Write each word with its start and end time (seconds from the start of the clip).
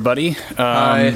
Everybody. 0.00 0.30
Um, 0.30 0.56
Hi. 0.56 1.14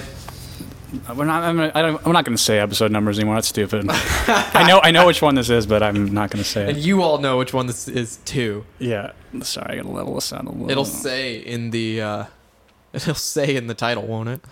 We're 1.16 1.24
not. 1.24 1.42
I'm, 1.42 1.58
I 1.58 1.70
don't, 1.80 2.06
I'm 2.06 2.12
not 2.12 2.26
going 2.26 2.36
to 2.36 2.42
say 2.42 2.58
episode 2.58 2.92
numbers 2.92 3.18
anymore. 3.18 3.36
That's 3.36 3.48
stupid. 3.48 3.86
I 3.88 4.66
know. 4.68 4.78
I 4.82 4.90
know 4.90 5.06
which 5.06 5.22
one 5.22 5.36
this 5.36 5.48
is, 5.48 5.66
but 5.66 5.82
I'm 5.82 6.12
not 6.12 6.30
going 6.30 6.44
to 6.44 6.48
say 6.48 6.68
And 6.68 6.76
it. 6.76 6.84
you 6.84 7.00
all 7.00 7.16
know 7.16 7.38
which 7.38 7.54
one 7.54 7.66
this 7.66 7.88
is 7.88 8.18
too. 8.26 8.66
Yeah. 8.78 9.12
Sorry, 9.40 9.72
I 9.72 9.76
got 9.76 9.84
to 9.84 9.90
level 9.90 10.16
this 10.16 10.30
out 10.34 10.44
a 10.44 10.50
little. 10.50 10.70
It'll 10.70 10.84
say 10.84 11.36
in 11.36 11.70
the 11.70 12.02
uh 12.02 12.24
it'll 12.92 13.14
say 13.14 13.56
in 13.56 13.68
the 13.68 13.74
title, 13.74 14.02
won't 14.06 14.28
it? 14.28 14.44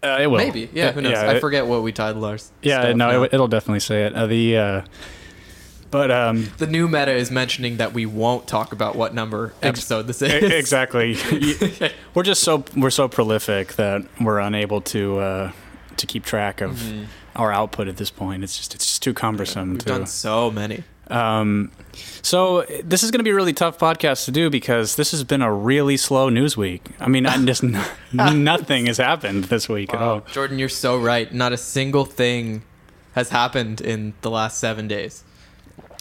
Uh, 0.00 0.18
it 0.20 0.28
will. 0.28 0.38
Maybe. 0.38 0.70
Yeah, 0.72 0.92
who 0.92 1.00
knows? 1.00 1.10
Yeah, 1.14 1.22
I 1.22 1.34
it- 1.34 1.40
forget 1.40 1.66
what 1.66 1.82
we 1.82 1.90
titled 1.90 2.24
ours. 2.24 2.52
Yeah. 2.62 2.92
no, 2.92 3.24
it, 3.24 3.34
it'll 3.34 3.48
definitely 3.48 3.80
say 3.80 4.04
it. 4.04 4.14
Uh, 4.14 4.28
the. 4.28 4.84
But 5.92 6.10
um, 6.10 6.48
the 6.58 6.66
new 6.66 6.88
meta 6.88 7.12
is 7.12 7.30
mentioning 7.30 7.76
that 7.76 7.92
we 7.92 8.06
won't 8.06 8.48
talk 8.48 8.72
about 8.72 8.96
what 8.96 9.14
number 9.14 9.52
episode 9.62 10.08
this 10.08 10.22
is. 10.22 10.42
exactly. 10.52 11.16
We're 12.14 12.22
just 12.24 12.42
so 12.42 12.64
we're 12.76 12.90
so 12.90 13.06
prolific 13.08 13.74
that 13.74 14.02
we're 14.20 14.40
unable 14.40 14.80
to 14.80 15.18
uh, 15.20 15.52
to 15.98 16.06
keep 16.06 16.24
track 16.24 16.60
of 16.60 16.72
Mhm. 16.78 17.06
our 17.36 17.52
output 17.52 17.86
at 17.88 17.98
this 17.98 18.10
point. 18.10 18.42
It's 18.42 18.56
just 18.56 18.74
it's 18.74 18.86
just 18.86 19.02
too 19.02 19.14
cumbersome 19.14 19.70
We've 19.72 19.78
to. 19.80 19.84
done 19.86 20.06
so 20.06 20.50
many. 20.50 20.82
Um, 21.08 21.72
so 22.22 22.62
this 22.82 23.02
is 23.02 23.10
going 23.10 23.18
to 23.18 23.24
be 23.24 23.30
a 23.30 23.34
really 23.34 23.52
tough 23.52 23.76
podcast 23.78 24.24
to 24.24 24.30
do 24.30 24.48
because 24.48 24.96
this 24.96 25.10
has 25.10 25.24
been 25.24 25.42
a 25.42 25.52
really 25.52 25.98
slow 25.98 26.30
news 26.30 26.56
week. 26.56 26.86
I 27.00 27.08
mean, 27.08 27.26
I 27.26 27.36
just 27.44 27.62
nothing 28.12 28.86
has 28.86 28.96
happened 28.96 29.44
this 29.44 29.68
week 29.68 29.92
at 29.92 30.00
all. 30.00 30.20
Jordan, 30.32 30.58
you're 30.58 30.68
so 30.70 30.96
right. 30.96 31.30
Not 31.34 31.52
a 31.52 31.58
single 31.58 32.06
thing 32.06 32.62
has 33.14 33.28
happened 33.28 33.82
in 33.82 34.14
the 34.22 34.30
last 34.30 34.58
seven 34.58 34.88
days. 34.88 35.22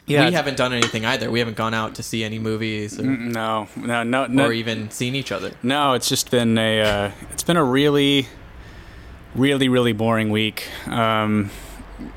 Yeah, 0.07 0.25
we 0.25 0.33
haven't 0.33 0.57
done 0.57 0.73
anything 0.73 1.05
either. 1.05 1.30
We 1.31 1.39
haven't 1.39 1.55
gone 1.57 1.73
out 1.73 1.95
to 1.95 2.03
see 2.03 2.23
any 2.23 2.38
movies 2.39 2.99
or, 2.99 3.03
Mm, 3.03 3.31
No, 3.31 3.67
no, 3.77 4.03
no, 4.03 4.25
no. 4.25 4.45
or 4.47 4.53
even 4.53 4.89
seen 4.91 5.16
each 5.16 5.31
other. 5.31 5.52
No, 5.63 5.94
it's 5.94 6.09
just 6.09 6.31
been 6.31 6.57
a 6.57 6.81
uh, 6.81 7.11
it's 7.31 7.44
been 7.44 7.55
a 7.57 7.63
really, 7.63 8.27
really, 9.35 9.69
really 9.69 9.94
boring 9.94 10.29
week. 10.29 10.67
Um, 10.88 11.49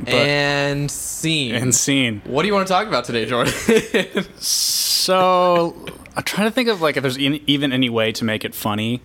but 0.01 0.09
and 0.15 0.91
scene. 0.91 1.55
and 1.55 1.75
scene. 1.75 2.23
what 2.25 2.43
do 2.43 2.49
you 2.49 2.55
want 2.55 2.67
to 2.67 2.73
talk 2.73 2.87
about 2.89 3.05
today, 3.05 3.27
Jordan? 3.27 3.53
So 4.39 5.75
I'm 6.17 6.23
trying 6.23 6.49
to 6.49 6.51
think 6.51 6.71
of 6.71 6.81
like 6.81 6.97
if 6.97 7.03
there's 7.03 7.19
in, 7.19 7.39
even 7.47 7.73
any 7.75 7.91
way 7.91 8.11
to 8.13 8.25
make 8.25 8.43
it 8.45 8.55
funny. 8.55 9.03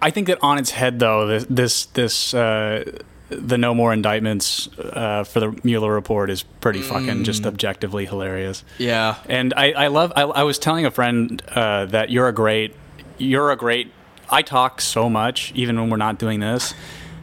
I 0.00 0.10
think 0.10 0.26
that 0.28 0.38
on 0.42 0.56
its 0.58 0.70
head, 0.70 0.98
though, 1.00 1.26
this 1.26 1.44
this, 1.50 1.84
this 1.86 2.32
uh, 2.32 2.84
the 3.30 3.56
no 3.58 3.74
more 3.74 3.92
indictments 3.92 4.68
uh, 4.78 5.24
for 5.24 5.40
the 5.40 5.58
Mueller 5.64 5.92
report 5.92 6.30
is 6.30 6.42
pretty 6.42 6.82
fucking 6.82 7.24
just 7.24 7.46
objectively 7.46 8.04
hilarious. 8.06 8.64
yeah. 8.78 9.16
And 9.28 9.54
I, 9.56 9.72
I 9.72 9.86
love. 9.88 10.12
I, 10.14 10.22
I 10.22 10.42
was 10.42 10.58
telling 10.58 10.84
a 10.84 10.90
friend 10.90 11.42
uh, 11.48 11.86
that 11.86 12.10
you're 12.10 12.28
a 12.28 12.32
great. 12.34 12.74
You're 13.18 13.50
a 13.50 13.56
great. 13.56 13.90
I 14.30 14.42
talk 14.42 14.80
so 14.80 15.08
much, 15.08 15.52
even 15.54 15.78
when 15.80 15.90
we're 15.90 15.96
not 15.96 16.18
doing 16.18 16.40
this, 16.40 16.74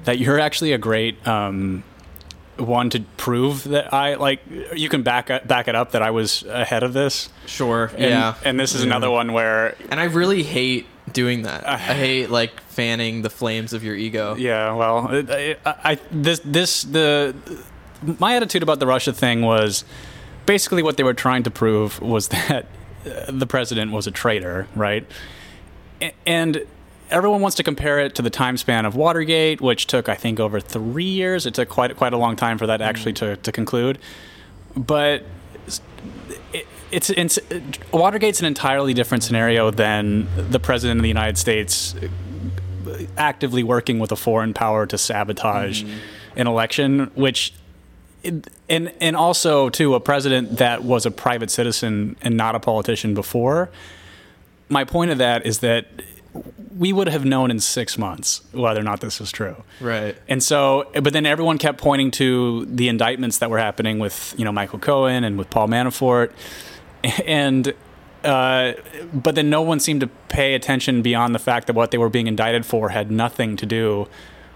that 0.05 0.17
you're 0.19 0.39
actually 0.39 0.71
a 0.73 0.77
great 0.77 1.25
um, 1.27 1.83
one 2.57 2.89
to 2.91 3.01
prove 3.17 3.63
that 3.65 3.93
I 3.93 4.15
like. 4.15 4.41
You 4.75 4.89
can 4.89 5.03
back 5.03 5.29
it- 5.29 5.47
back 5.47 5.67
it 5.67 5.75
up 5.75 5.91
that 5.91 6.01
I 6.01 6.11
was 6.11 6.43
ahead 6.43 6.83
of 6.83 6.93
this. 6.93 7.29
Sure. 7.45 7.91
And, 7.93 8.01
yeah. 8.01 8.35
And 8.43 8.59
this 8.59 8.73
is 8.75 8.83
another 8.83 9.09
one 9.11 9.33
where, 9.33 9.75
And 9.89 9.99
I 9.99 10.05
really 10.05 10.43
hate 10.43 10.85
doing 11.13 11.43
that. 11.43 11.67
I 11.67 11.77
hate 11.77 12.29
like 12.29 12.59
fanning 12.61 13.21
the 13.21 13.29
flames 13.29 13.73
of 13.73 13.83
your 13.83 13.95
ego. 13.95 14.35
yeah. 14.35 14.73
Well, 14.73 15.07
I, 15.11 15.57
I, 15.65 15.99
this 16.11 16.41
this 16.43 16.83
the 16.83 17.35
my 18.19 18.35
attitude 18.35 18.63
about 18.63 18.79
the 18.79 18.87
Russia 18.87 19.13
thing 19.13 19.41
was 19.41 19.83
basically 20.45 20.83
what 20.83 20.97
they 20.97 21.03
were 21.03 21.13
trying 21.13 21.43
to 21.43 21.51
prove 21.51 22.01
was 22.01 22.27
that 22.29 22.65
uh, 23.05 23.31
the 23.31 23.47
president 23.47 23.91
was 23.91 24.07
a 24.07 24.11
traitor, 24.11 24.67
right? 24.75 25.05
And 26.25 26.65
everyone 27.11 27.41
wants 27.41 27.55
to 27.57 27.63
compare 27.63 27.99
it 27.99 28.15
to 28.15 28.21
the 28.21 28.29
time 28.29 28.57
span 28.57 28.85
of 28.85 28.95
Watergate, 28.95 29.61
which 29.61 29.85
took, 29.85 30.09
I 30.09 30.15
think, 30.15 30.39
over 30.39 30.59
three 30.59 31.03
years. 31.03 31.45
It 31.45 31.53
took 31.53 31.69
quite 31.69 31.95
quite 31.95 32.13
a 32.13 32.17
long 32.17 32.35
time 32.35 32.57
for 32.57 32.67
that 32.67 32.81
actually 32.81 33.13
to, 33.13 33.37
to 33.37 33.51
conclude. 33.51 33.99
But 34.75 35.23
it, 36.53 36.67
it's, 36.91 37.09
it's 37.09 37.39
Watergate's 37.91 38.39
an 38.39 38.45
entirely 38.45 38.93
different 38.93 39.23
scenario 39.23 39.71
than 39.71 40.27
the 40.51 40.59
president 40.59 40.99
of 40.99 41.03
the 41.03 41.09
United 41.09 41.37
States 41.37 41.95
actively 43.17 43.63
working 43.63 43.99
with 43.99 44.11
a 44.11 44.15
foreign 44.15 44.53
power 44.53 44.85
to 44.85 44.97
sabotage 44.97 45.83
mm-hmm. 45.83 45.97
an 46.35 46.47
election, 46.47 47.11
which 47.15 47.53
and 48.23 48.93
and 49.01 49.15
also 49.15 49.69
to 49.69 49.95
a 49.95 49.99
president 49.99 50.57
that 50.57 50.83
was 50.83 51.05
a 51.05 51.11
private 51.11 51.49
citizen 51.49 52.15
and 52.21 52.37
not 52.37 52.55
a 52.55 52.59
politician 52.59 53.13
before. 53.13 53.69
My 54.69 54.83
point 54.83 55.11
of 55.11 55.17
that 55.17 55.45
is 55.45 55.59
that 55.59 55.87
we 56.77 56.93
would 56.93 57.09
have 57.09 57.25
known 57.25 57.51
in 57.51 57.59
six 57.59 57.97
months 57.97 58.41
whether 58.53 58.79
or 58.79 58.83
not 58.83 59.01
this 59.01 59.19
was 59.19 59.31
true. 59.31 59.63
Right. 59.81 60.15
And 60.29 60.41
so, 60.41 60.89
but 60.93 61.11
then 61.11 61.25
everyone 61.25 61.57
kept 61.57 61.79
pointing 61.79 62.11
to 62.11 62.65
the 62.65 62.87
indictments 62.87 63.39
that 63.39 63.49
were 63.49 63.57
happening 63.57 63.99
with, 63.99 64.33
you 64.37 64.45
know, 64.45 64.51
Michael 64.53 64.79
Cohen 64.79 65.25
and 65.25 65.37
with 65.37 65.49
Paul 65.49 65.67
Manafort. 65.67 66.31
And, 67.25 67.73
uh, 68.23 68.73
but 69.13 69.35
then 69.35 69.49
no 69.49 69.61
one 69.61 69.79
seemed 69.79 70.01
to 70.01 70.07
pay 70.29 70.53
attention 70.53 71.01
beyond 71.01 71.33
the 71.33 71.39
fact 71.39 71.67
that 71.67 71.73
what 71.73 71.91
they 71.91 71.97
were 71.97 72.09
being 72.09 72.27
indicted 72.27 72.65
for 72.65 72.89
had 72.89 73.09
nothing 73.09 73.55
to 73.57 73.65
do 73.65 74.07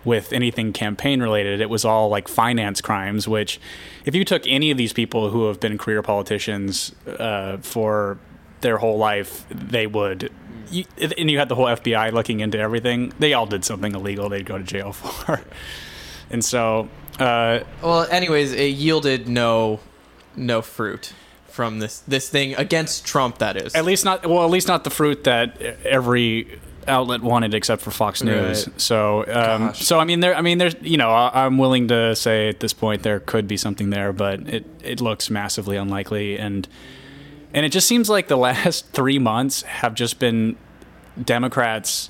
with 0.03 0.31
anything 0.31 0.71
campaign 0.71 1.21
related. 1.21 1.59
It 1.59 1.69
was 1.69 1.83
all 1.83 2.09
like 2.09 2.27
finance 2.27 2.79
crimes, 2.79 3.27
which, 3.27 3.59
if 4.05 4.13
you 4.13 4.23
took 4.23 4.45
any 4.47 4.69
of 4.69 4.77
these 4.77 4.93
people 4.93 5.31
who 5.31 5.47
have 5.47 5.59
been 5.59 5.77
career 5.77 6.03
politicians 6.03 6.93
uh, 7.07 7.57
for 7.57 8.19
their 8.61 8.77
whole 8.77 8.97
life, 8.97 9.45
they 9.49 9.87
would. 9.87 10.31
You, 10.69 10.85
and 10.97 11.29
you 11.29 11.39
had 11.39 11.49
the 11.49 11.55
whole 11.55 11.65
FBI 11.65 12.11
looking 12.11 12.39
into 12.39 12.59
everything. 12.59 13.13
They 13.19 13.33
all 13.33 13.45
did 13.45 13.65
something 13.65 13.93
illegal. 13.93 14.29
They'd 14.29 14.45
go 14.45 14.57
to 14.57 14.63
jail 14.63 14.93
for. 14.93 15.41
And 16.29 16.45
so, 16.45 16.89
uh, 17.19 17.59
Well, 17.81 18.03
anyways, 18.09 18.53
it 18.53 18.75
yielded 18.75 19.27
no 19.27 19.79
no 20.35 20.61
fruit 20.61 21.13
from 21.55 21.79
this 21.79 21.99
this 22.07 22.29
thing 22.29 22.53
against 22.55 23.05
Trump. 23.05 23.37
That 23.39 23.55
is. 23.57 23.73
at 23.73 23.85
least 23.85 24.03
not 24.05 24.25
well, 24.27 24.43
at 24.43 24.51
least 24.51 24.67
not 24.67 24.83
the 24.83 24.89
fruit 24.89 25.23
that 25.23 25.59
every 25.85 26.59
outlet 26.87 27.21
wanted, 27.21 27.53
except 27.55 27.81
for 27.81 27.89
Fox 27.89 28.21
News. 28.21 28.67
Right. 28.67 28.79
So, 28.81 29.25
um, 29.33 29.73
so 29.73 29.97
I 29.99 30.03
mean, 30.03 30.19
there. 30.19 30.35
I 30.35 30.41
mean, 30.41 30.59
there's. 30.59 30.75
You 30.81 30.97
know, 30.97 31.09
I- 31.09 31.45
I'm 31.45 31.57
willing 31.57 31.87
to 31.87 32.15
say 32.15 32.49
at 32.49 32.59
this 32.59 32.73
point 32.73 33.01
there 33.03 33.19
could 33.19 33.47
be 33.47 33.57
something 33.57 33.89
there, 33.89 34.13
but 34.13 34.41
it 34.47 34.65
it 34.83 35.01
looks 35.01 35.29
massively 35.29 35.77
unlikely, 35.77 36.37
and 36.37 36.67
and 37.53 37.65
it 37.65 37.69
just 37.69 37.87
seems 37.87 38.09
like 38.09 38.27
the 38.27 38.37
last 38.49 38.89
three 38.91 39.17
months 39.17 39.63
have 39.63 39.95
just 39.95 40.19
been 40.19 40.57
Democrats, 41.23 42.09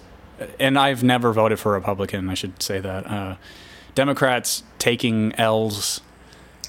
and 0.60 0.78
I've 0.78 1.04
never 1.04 1.32
voted 1.32 1.60
for 1.60 1.72
a 1.76 1.80
Republican. 1.80 2.30
I 2.30 2.34
should 2.34 2.62
say 2.62 2.80
that. 2.80 3.06
Uh, 3.08 3.36
Democrats 3.94 4.64
taking 4.78 5.34
L's 5.38 6.02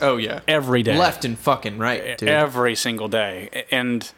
oh 0.02 0.16
yeah. 0.16 0.40
every 0.48 0.82
day. 0.82 0.96
Left 0.96 1.24
and 1.24 1.38
fucking 1.38 1.78
right, 1.78 2.16
dude. 2.18 2.28
every 2.28 2.74
single 2.74 3.08
day. 3.08 3.64
And 3.70 4.10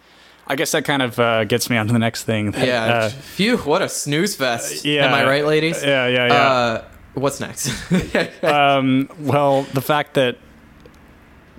I 0.46 0.56
guess 0.56 0.72
that 0.72 0.84
kind 0.84 1.02
of 1.02 1.18
uh, 1.18 1.44
gets 1.44 1.68
me 1.70 1.76
on 1.76 1.86
to 1.86 1.92
the 1.92 1.98
next 1.98 2.24
thing. 2.24 2.52
That, 2.52 2.66
yeah. 2.66 2.84
uh, 2.84 3.08
Phew. 3.10 3.58
What 3.58 3.82
a 3.82 3.88
snooze 3.88 4.34
fest. 4.36 4.84
yeah. 4.84 5.06
Am 5.06 5.14
I 5.14 5.24
right, 5.26 5.44
ladies? 5.44 5.82
yeah, 5.84 6.06
yeah, 6.06 6.26
yeah. 6.26 6.32
Uh, 6.34 6.84
what's 7.14 7.40
next? 7.40 7.70
um, 8.44 9.08
well, 9.20 9.62
the 9.74 9.82
fact 9.82 10.14
that 10.14 10.38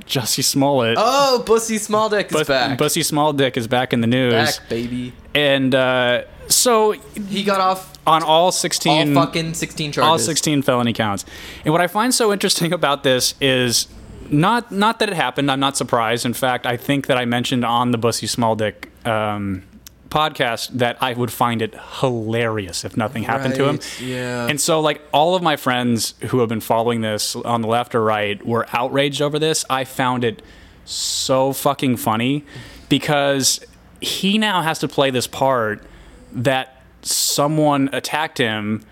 Jussie 0.06 0.44
Smollett, 0.44 0.98
oh, 1.00 1.44
Bussy 1.46 1.78
Small 1.78 2.10
Dick 2.10 2.28
is 2.28 2.34
Bus- 2.34 2.48
back. 2.48 2.78
Bussy 2.78 3.04
Small 3.04 3.34
Dick 3.34 3.58
is 3.58 3.68
back 3.68 3.94
in 3.94 4.02
the 4.02 4.08
news, 4.08 4.58
back, 4.58 4.70
baby. 4.70 5.14
and 5.36 5.76
uh, 5.76 6.24
so 6.48 6.94
He 6.94 7.44
got 7.44 7.60
off 7.60 7.94
on 8.08 8.24
all 8.24 8.52
sixteen, 8.52 9.16
all 9.16 9.26
fucking 9.26 9.54
sixteen 9.54 9.92
charges. 9.92 10.10
all 10.10 10.18
16 10.18 10.64
felony 10.64 10.94
counts. 10.94 11.26
And 11.64 11.72
what 11.72 11.82
I 11.82 11.86
find 11.88 12.12
so 12.14 12.34
interesting 12.34 12.74
about 12.80 13.04
this 13.04 13.36
is 13.40 13.88
not 14.32 14.72
not 14.72 15.00
that 15.00 15.10
it 15.10 15.16
happened. 15.16 15.52
I'm 15.52 15.60
not 15.60 15.78
surprised. 15.78 16.26
In 16.26 16.34
fact, 16.34 16.66
I 16.66 16.78
think 16.78 17.08
that 17.08 17.18
I 17.18 17.26
mentioned 17.26 17.66
on 17.66 17.92
the 17.92 17.98
Bussy 17.98 18.28
Small 18.28 18.56
Dick 18.56 18.90
um, 19.06 19.64
podcast 20.10 20.70
that 20.70 20.98
I 21.02 21.14
would 21.14 21.32
find 21.32 21.62
it 21.62 21.76
hilarious 22.00 22.84
if 22.84 22.98
nothing 22.98 23.24
happened 23.24 23.56
to 23.56 23.66
him. 23.66 23.80
Yeah. 24.02 24.48
And 24.48 24.60
so, 24.60 24.80
like 24.80 25.02
all 25.14 25.36
of 25.36 25.44
my 25.44 25.56
friends 25.56 26.16
who 26.30 26.40
have 26.40 26.50
been 26.50 26.62
following 26.62 27.02
this 27.02 27.36
on 27.36 27.62
the 27.62 27.68
left 27.68 27.96
or 27.96 28.04
right 28.04 28.44
were 28.46 28.66
outraged 28.74 29.22
over 29.22 29.40
this. 29.40 29.66
I 29.70 29.84
found 29.84 30.24
it 30.24 30.42
so 30.86 31.54
fucking 31.54 31.98
funny 31.98 32.44
because 32.90 33.64
he 34.02 34.38
now 34.38 34.62
has 34.62 34.80
to 34.80 34.88
play 34.88 35.12
this 35.12 35.28
part 35.28 35.84
that 36.32 36.82
someone 37.02 37.90
attacked 37.94 38.38
him 38.38 38.84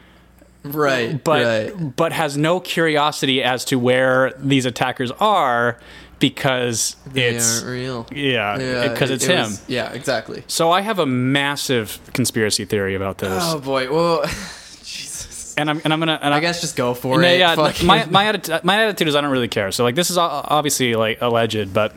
Right. 0.63 1.24
but 1.24 1.45
right. 1.45 1.95
but 1.95 2.12
has 2.12 2.36
no 2.38 2.59
curiosity 2.59 3.42
as 3.44 3.63
to 3.65 3.77
where 3.80 4.33
these 4.38 4.65
attackers 4.65 5.12
are 5.19 5.77
because 6.19 6.95
They 7.06 7.36
it's 7.36 7.62
aren't 7.62 7.71
real. 7.74 8.07
yeah 8.12 8.59
Yeah, 8.59 8.88
because 8.92 9.12
it- 9.12 9.15
it's 9.15 9.25
it 9.25 9.31
him. 9.31 9.44
was- 9.45 9.62
yeah, 9.68 9.92
exactly. 9.94 10.44
so 10.48 10.71
I 10.71 10.81
have 10.81 11.00
a 11.00 11.06
massive 11.06 12.00
conspiracy 12.13 12.65
theory 12.65 12.95
about 12.95 13.19
this, 13.19 13.44
Oh 13.45 13.59
boy. 13.59 13.89
Well, 13.94 14.24
Jesus. 14.83 15.54
and 15.57 15.69
I'm 15.69 15.80
and 15.83 15.94
I'm 15.94 16.00
gonna 16.00 16.19
and 16.21 16.33
I 16.33 16.39
guess 16.39 16.59
just 16.62 16.75
go 16.75 16.94
for 16.94 17.21
it. 17.24 17.38
yeah, 17.39 17.56
Fucking- 17.56 17.86
my 17.94 18.06
my 18.06 18.25
attitude, 18.25 18.63
my 18.63 18.83
attitude 18.83 19.07
is 19.07 19.15
I 19.15 19.21
don't 19.21 19.31
really 19.31 19.48
care. 19.48 19.71
So 19.71 19.83
like 19.83 19.95
this 19.95 20.09
is 20.09 20.18
obviously 20.18 20.95
like 20.95 21.19
alleged, 21.21 21.74
but 21.74 21.94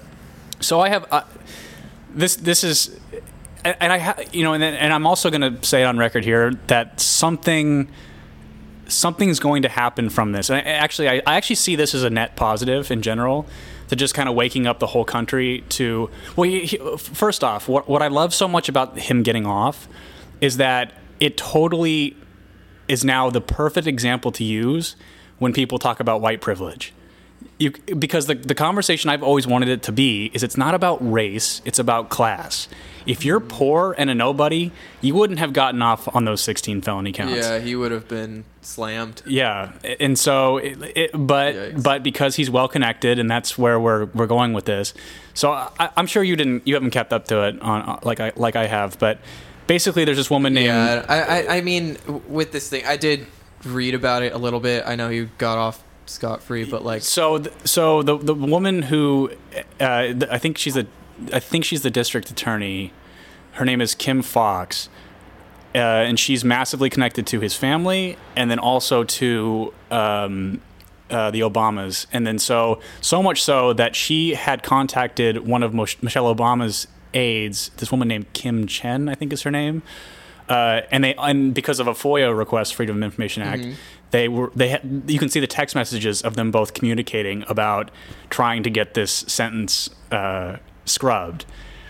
so 0.60 0.80
I 0.80 0.90
have 0.90 1.06
uh, 1.10 1.22
this 2.14 2.36
this 2.36 2.62
is 2.62 2.96
and 3.64 3.92
I, 3.92 3.98
ha- 3.98 4.16
you 4.32 4.42
know, 4.42 4.54
and, 4.54 4.62
then- 4.62 4.74
and 4.74 4.90
I'm 4.92 5.06
also 5.06 5.28
going 5.30 5.42
to 5.42 5.62
say 5.66 5.82
it 5.82 5.84
on 5.84 5.98
record 5.98 6.24
here 6.24 6.52
that 6.68 6.98
something, 6.98 7.90
something's 8.90 9.40
going 9.40 9.62
to 9.62 9.68
happen 9.68 10.10
from 10.10 10.32
this. 10.32 10.50
And 10.50 10.58
I, 10.58 10.62
actually, 10.62 11.08
I, 11.08 11.22
I 11.26 11.36
actually 11.36 11.56
see 11.56 11.76
this 11.76 11.94
as 11.94 12.02
a 12.02 12.10
net 12.10 12.36
positive 12.36 12.90
in 12.90 13.02
general, 13.02 13.46
to 13.88 13.96
just 13.96 14.14
kind 14.14 14.28
of 14.28 14.34
waking 14.34 14.66
up 14.66 14.78
the 14.78 14.86
whole 14.86 15.04
country 15.04 15.64
to. 15.70 16.10
Well, 16.36 16.48
he, 16.48 16.66
he, 16.66 16.96
first 16.96 17.42
off, 17.42 17.68
what 17.68 17.88
what 17.88 18.02
I 18.02 18.08
love 18.08 18.32
so 18.32 18.46
much 18.46 18.68
about 18.68 18.98
him 18.98 19.22
getting 19.22 19.46
off 19.46 19.88
is 20.40 20.56
that 20.58 20.92
it 21.18 21.36
totally 21.36 22.16
is 22.88 23.04
now 23.04 23.30
the 23.30 23.40
perfect 23.40 23.86
example 23.86 24.32
to 24.32 24.44
use 24.44 24.96
when 25.38 25.52
people 25.52 25.78
talk 25.78 26.00
about 26.00 26.20
white 26.20 26.40
privilege. 26.40 26.92
You, 27.58 27.70
because 27.70 28.26
the, 28.26 28.34
the 28.34 28.54
conversation 28.54 29.10
I've 29.10 29.22
always 29.22 29.46
wanted 29.46 29.68
it 29.68 29.82
to 29.84 29.92
be 29.92 30.30
is 30.34 30.42
it's 30.42 30.56
not 30.56 30.74
about 30.74 30.98
race, 31.00 31.62
it's 31.64 31.78
about 31.78 32.10
class. 32.10 32.68
If 33.06 33.24
you're 33.24 33.40
poor 33.40 33.94
and 33.96 34.10
a 34.10 34.14
nobody, 34.14 34.72
you 35.00 35.14
wouldn't 35.14 35.38
have 35.38 35.52
gotten 35.52 35.82
off 35.82 36.14
on 36.14 36.24
those 36.24 36.40
16 36.42 36.82
felony 36.82 37.12
counts. 37.12 37.34
Yeah, 37.34 37.58
he 37.58 37.74
would 37.74 37.92
have 37.92 38.08
been 38.08 38.44
slammed. 38.62 39.22
Yeah, 39.26 39.72
and 39.98 40.18
so, 40.18 40.58
it, 40.58 40.78
it, 40.96 41.10
but 41.14 41.54
Yikes. 41.54 41.82
but 41.82 42.02
because 42.02 42.36
he's 42.36 42.50
well 42.50 42.68
connected, 42.68 43.18
and 43.18 43.30
that's 43.30 43.56
where 43.58 43.78
we're 43.80 44.06
we're 44.06 44.26
going 44.26 44.52
with 44.52 44.64
this. 44.66 44.94
So 45.34 45.52
I, 45.52 45.90
I'm 45.96 46.06
sure 46.06 46.22
you 46.22 46.36
didn't, 46.36 46.66
you 46.66 46.74
haven't 46.74 46.90
kept 46.90 47.12
up 47.12 47.26
to 47.28 47.46
it 47.48 47.60
on 47.62 47.82
uh, 47.82 48.00
like 48.02 48.20
I 48.20 48.32
like 48.36 48.56
I 48.56 48.66
have, 48.66 48.98
but 48.98 49.18
basically, 49.66 50.04
there's 50.04 50.16
this 50.16 50.30
woman 50.30 50.52
named 50.54 50.66
Yeah, 50.66 51.06
I, 51.08 51.20
I, 51.20 51.56
I 51.56 51.60
mean, 51.60 51.96
with 52.28 52.52
this 52.52 52.68
thing, 52.68 52.84
I 52.86 52.96
did 52.96 53.26
read 53.64 53.94
about 53.94 54.22
it 54.22 54.32
a 54.32 54.38
little 54.38 54.60
bit. 54.60 54.84
I 54.86 54.96
know 54.96 55.08
you 55.08 55.30
got 55.38 55.58
off 55.58 55.82
scot 56.06 56.42
free, 56.42 56.64
but 56.64 56.84
like, 56.84 57.02
So, 57.02 57.38
th- 57.38 57.54
so 57.64 58.02
the 58.02 58.18
the 58.18 58.34
woman 58.34 58.82
who, 58.82 59.30
uh, 59.78 60.02
th- 60.02 60.24
I 60.30 60.38
think 60.38 60.58
she's 60.58 60.76
a, 60.76 60.86
I 61.32 61.40
think 61.40 61.64
she's 61.64 61.82
the 61.82 61.90
district 61.90 62.30
attorney. 62.30 62.92
Her 63.52 63.64
name 63.64 63.80
is 63.80 63.94
Kim 63.94 64.22
Foxx, 64.22 64.88
uh, 65.74 65.78
and 65.78 66.18
she's 66.18 66.44
massively 66.44 66.90
connected 66.90 67.26
to 67.28 67.40
his 67.40 67.54
family, 67.54 68.16
and 68.36 68.50
then 68.50 68.58
also 68.58 69.04
to 69.04 69.74
um, 69.90 70.60
uh, 71.10 71.30
the 71.30 71.40
Obamas, 71.40 72.06
and 72.12 72.26
then 72.26 72.38
so 72.38 72.80
so 73.00 73.22
much 73.22 73.42
so 73.42 73.72
that 73.72 73.96
she 73.96 74.34
had 74.34 74.62
contacted 74.62 75.46
one 75.46 75.62
of 75.62 75.74
Michelle 75.74 76.34
Obama's 76.34 76.86
aides, 77.14 77.70
this 77.76 77.90
woman 77.90 78.08
named 78.08 78.32
Kim 78.32 78.66
Chen, 78.66 79.08
I 79.08 79.14
think 79.14 79.32
is 79.32 79.42
her 79.42 79.50
name. 79.50 79.82
Uh, 80.48 80.82
and 80.90 81.04
they 81.04 81.14
and 81.14 81.54
because 81.54 81.78
of 81.78 81.86
a 81.86 81.92
FOIA 81.92 82.36
request, 82.36 82.74
Freedom 82.74 82.96
of 82.96 83.02
Information 83.04 83.42
Act, 83.42 83.62
they 84.10 84.26
were 84.28 84.50
they 84.56 84.68
had, 84.68 85.04
you 85.06 85.18
can 85.18 85.28
see 85.28 85.38
the 85.38 85.46
text 85.46 85.76
messages 85.76 86.22
of 86.22 86.34
them 86.34 86.50
both 86.50 86.74
communicating 86.74 87.44
about 87.48 87.90
trying 88.30 88.64
to 88.64 88.70
get 88.70 88.94
this 88.94 89.12
sentence 89.12 89.90
uh, 90.10 90.56
scrubbed. 90.84 91.44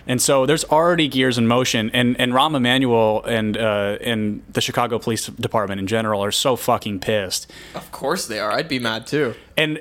And 0.07 0.21
so 0.21 0.45
there's 0.47 0.65
already 0.65 1.09
gears 1.09 1.39
in 1.39 1.47
motion, 1.47 1.91
and 1.93 2.19
and 2.19 2.33
Rahm 2.33 2.57
Emanuel 2.57 3.23
and 3.25 3.57
uh, 3.57 3.99
and 4.01 4.43
the 4.51 4.61
Chicago 4.61 4.99
Police 4.99 5.27
Department 5.27 5.79
in 5.81 5.87
general 5.87 6.25
are 6.25 6.33
so 6.33 6.57
fucking 6.57 7.01
pissed. 7.01 7.51
of 7.75 7.93
course 7.93 8.27
they 8.27 8.41
are. 8.41 8.51
I'd 8.51 8.69
be 8.69 8.79
mad 8.79 9.07
too. 9.07 9.35
And 9.57 9.79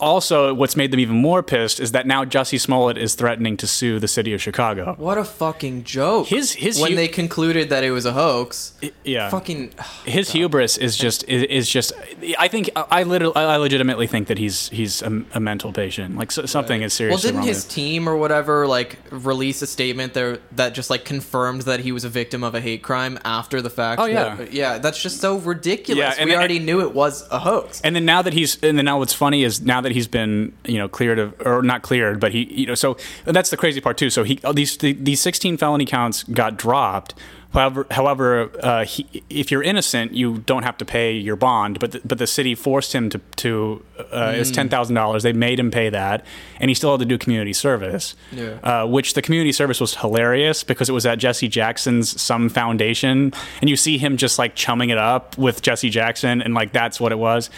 also, 0.00 0.52
what's 0.54 0.76
made 0.76 0.90
them 0.90 1.00
even 1.00 1.16
more 1.16 1.42
pissed 1.42 1.78
is 1.80 1.92
that 1.92 2.06
now 2.06 2.24
Jussie 2.24 2.60
Smollett 2.60 2.98
is 2.98 3.14
threatening 3.14 3.56
to 3.58 3.66
sue 3.66 3.98
the 3.98 4.08
city 4.08 4.32
of 4.32 4.42
Chicago. 4.42 4.94
What 4.98 5.18
a 5.18 5.24
fucking 5.24 5.84
joke. 5.84 6.26
His- 6.28 6.52
his 6.52 6.80
when 6.80 6.92
hu- 6.92 6.96
they 6.96 7.08
concluded 7.08 7.68
that 7.70 7.84
it 7.84 7.90
was 7.90 8.06
a 8.06 8.12
hoax. 8.12 8.72
Yeah, 9.04 9.28
Fucking. 9.30 9.72
his 10.04 10.30
hubris 10.30 10.76
is 10.78 10.96
just 10.96 11.24
is, 11.28 11.42
is 11.44 11.68
just 11.68 11.92
I 12.38 12.48
think 12.48 12.70
I 12.76 13.02
literally 13.02 13.36
I 13.36 13.56
legitimately 13.56 14.06
think 14.06 14.28
that 14.28 14.38
he's 14.38 14.68
he's 14.70 15.02
a, 15.02 15.22
a 15.34 15.40
mental 15.40 15.72
patient 15.72 16.16
like 16.16 16.32
so, 16.32 16.46
something 16.46 16.82
is 16.82 16.92
serious. 16.92 17.14
Well, 17.22 17.32
didn't 17.32 17.46
his 17.46 17.64
with- 17.64 17.72
team 17.74 18.08
or 18.08 18.16
whatever 18.16 18.66
like 18.66 18.98
release 19.10 19.62
a 19.62 19.66
statement 19.66 20.14
there 20.14 20.38
that 20.52 20.74
just 20.74 20.90
like 20.90 21.04
confirmed 21.04 21.62
that 21.62 21.80
he 21.80 21.92
was 21.92 22.04
a 22.04 22.08
victim 22.08 22.42
of 22.42 22.54
a 22.54 22.60
hate 22.60 22.82
crime 22.82 23.18
after 23.24 23.60
the 23.62 23.70
fact? 23.70 24.00
Oh, 24.00 24.06
that- 24.06 24.52
yeah. 24.52 24.72
yeah. 24.74 24.78
That's 24.78 25.00
just 25.02 25.20
so 25.20 25.36
ridiculous. 25.38 25.98
Yeah, 25.98 26.14
and 26.18 26.26
we 26.26 26.30
then- 26.32 26.38
already 26.38 26.58
knew 26.58 26.80
it 26.80 26.94
was 26.94 27.26
a 27.30 27.38
hoax. 27.38 27.80
and 27.82 27.94
then 27.94 28.04
now 28.04 28.22
that 28.22 28.32
he's 28.32 28.62
and 28.62 28.78
then 28.78 28.84
now 28.86 28.98
what's 28.98 29.12
funny 29.14 29.42
is 29.44 29.60
now 29.60 29.80
that 29.80 29.89
he's 29.90 30.08
been 30.08 30.52
you 30.64 30.78
know 30.78 30.88
cleared 30.88 31.18
of 31.18 31.34
or 31.44 31.62
not 31.62 31.82
cleared 31.82 32.18
but 32.20 32.32
he 32.32 32.44
you 32.52 32.66
know 32.66 32.74
so 32.74 32.96
that's 33.24 33.50
the 33.50 33.56
crazy 33.56 33.80
part 33.80 33.96
too 33.98 34.10
so 34.10 34.24
he 34.24 34.38
these 34.54 34.76
these 34.78 35.20
16 35.20 35.56
felony 35.56 35.84
counts 35.84 36.22
got 36.24 36.56
dropped 36.56 37.14
however 37.52 37.84
however 37.90 38.50
uh, 38.62 38.84
he, 38.84 39.06
if 39.28 39.50
you're 39.50 39.62
innocent 39.62 40.12
you 40.14 40.38
don't 40.46 40.62
have 40.62 40.76
to 40.78 40.84
pay 40.84 41.12
your 41.12 41.34
bond 41.36 41.80
but 41.80 41.90
the, 41.92 42.00
but 42.04 42.18
the 42.18 42.26
city 42.26 42.54
forced 42.54 42.92
him 42.94 43.10
to 43.10 43.18
to 43.36 43.84
uh, 44.12 44.32
it's 44.36 44.50
ten 44.52 44.68
thousand 44.68 44.94
dollars 44.94 45.22
they 45.24 45.32
made 45.32 45.58
him 45.58 45.70
pay 45.70 45.88
that 45.90 46.24
and 46.60 46.70
he 46.70 46.74
still 46.74 46.92
had 46.92 47.00
to 47.00 47.06
do 47.06 47.18
community 47.18 47.52
service 47.52 48.14
Yeah. 48.30 48.58
uh, 48.62 48.86
which 48.86 49.14
the 49.14 49.22
community 49.22 49.50
service 49.52 49.80
was 49.80 49.96
hilarious 49.96 50.62
because 50.62 50.88
it 50.88 50.92
was 50.92 51.06
at 51.06 51.18
Jesse 51.18 51.48
Jackson's 51.48 52.20
some 52.20 52.48
foundation, 52.48 53.32
and 53.60 53.68
you 53.70 53.76
see 53.76 53.98
him 53.98 54.16
just 54.16 54.38
like 54.38 54.54
chumming 54.54 54.90
it 54.90 54.98
up 54.98 55.36
with 55.36 55.60
Jesse 55.62 55.90
Jackson, 55.90 56.40
and 56.42 56.54
like 56.54 56.72
that's 56.72 57.00
what 57.00 57.10
it 57.12 57.18
was. 57.18 57.50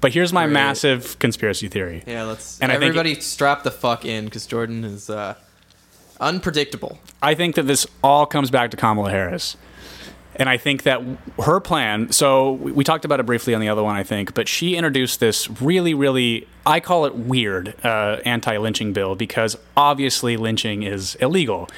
But 0.00 0.12
here's 0.14 0.32
my 0.32 0.44
Great. 0.44 0.52
massive 0.54 1.18
conspiracy 1.18 1.68
theory. 1.68 2.04
yeah, 2.06 2.22
let's 2.24 2.60
And 2.60 2.70
I 2.70 2.76
think- 2.76 2.90
everybody 2.90 3.14
strap 3.20 3.62
the 3.64 3.70
fuck 3.70 4.04
in 4.04 4.26
because 4.26 4.46
Jordan 4.46 4.84
is 4.84 5.10
uh, 5.10 5.34
unpredictable. 6.20 6.98
I 7.22 7.34
think 7.34 7.54
that 7.56 7.66
this 7.66 7.86
all 8.02 8.26
comes 8.26 8.50
back 8.50 8.70
to 8.72 8.76
Kamala 8.76 9.10
Harris. 9.10 9.56
And 10.36 10.48
I 10.48 10.56
think 10.56 10.84
that 10.84 11.02
her 11.42 11.58
plan, 11.58 12.12
so 12.12 12.52
we 12.52 12.70
we 12.70 12.84
talked 12.84 13.04
about 13.04 13.18
it 13.18 13.26
briefly 13.26 13.54
on 13.54 13.60
the 13.60 13.68
other 13.68 13.82
one, 13.82 13.96
I 13.96 14.04
think, 14.04 14.34
but 14.34 14.46
she 14.46 14.76
introduced 14.76 15.18
this 15.18 15.50
really, 15.60 15.94
really, 15.94 16.46
I 16.64 16.78
call 16.78 17.06
it 17.06 17.16
weird 17.16 17.74
uh, 17.84 18.18
anti 18.24 18.56
lynching 18.56 18.92
bill 18.92 19.16
because 19.16 19.56
obviously 19.76 20.36
lynching 20.36 20.84
is 20.84 21.16
illegal. 21.16 21.68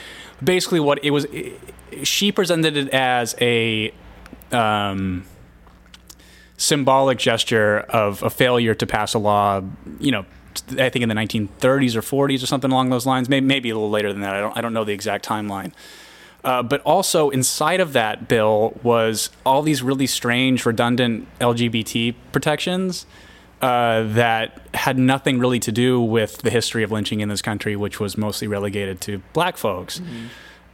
Basically, 0.45 0.79
what 0.81 1.03
it 1.03 1.11
was, 1.11 1.27
she 2.03 2.33
presented 2.33 2.77
it 2.77 2.91
as 2.91 3.35
a 3.41 3.95
um, 4.53 5.25
symbolic 6.61 7.17
gesture 7.17 7.81
of 7.89 8.23
a 8.23 8.29
failure 8.29 8.75
to 8.75 8.87
pass 8.87 9.15
a 9.15 9.19
law, 9.19 9.63
you 9.99 10.13
know, 10.13 10.27
I 10.79 10.91
think 10.91 11.03
in 11.03 11.09
the 11.09 11.15
1930s 11.15 11.97
or 11.97 12.03
40s 12.03 12.43
or 12.43 12.47
something 12.47 12.71
along 12.71 12.91
those 12.91 13.07
lines, 13.07 13.31
maybe, 13.31 13.47
maybe 13.47 13.71
a 13.71 13.75
little 13.75 13.89
later 13.89 14.13
than 14.13 14.21
that. 14.21 14.35
I 14.35 14.41
don't, 14.41 14.57
I 14.59 14.61
don't 14.61 14.75
know 14.75 14.85
the 14.85 14.93
exact 14.93 15.25
timeline. 15.25 15.73
Uh, 16.45 16.63
but 16.63 16.83
also 16.83 17.31
inside 17.31 17.81
of 17.81 17.95
that 17.95 18.29
bill 18.29 18.79
was 18.83 19.31
all 19.47 19.63
these 19.63 19.83
really 19.83 20.07
strange, 20.07 20.67
redundant 20.67 21.27
LGBT 21.39 22.15
protections 22.31 23.07
uh, 23.63 24.03
that 24.05 24.61
had 24.75 24.99
nothing 24.99 25.39
really 25.39 25.61
to 25.61 25.73
do 25.73 25.99
with 25.99 26.39
the 26.43 26.51
history 26.51 26.83
of 26.83 26.93
lynching 26.93 27.21
in 27.21 27.31
this 27.31 27.41
country, 27.41 27.75
which 27.75 28.01
was 28.01 28.19
mostly 28.19 28.47
relegated 28.47 29.01
to 29.01 29.23
black 29.33 29.57
folks. 29.57 30.01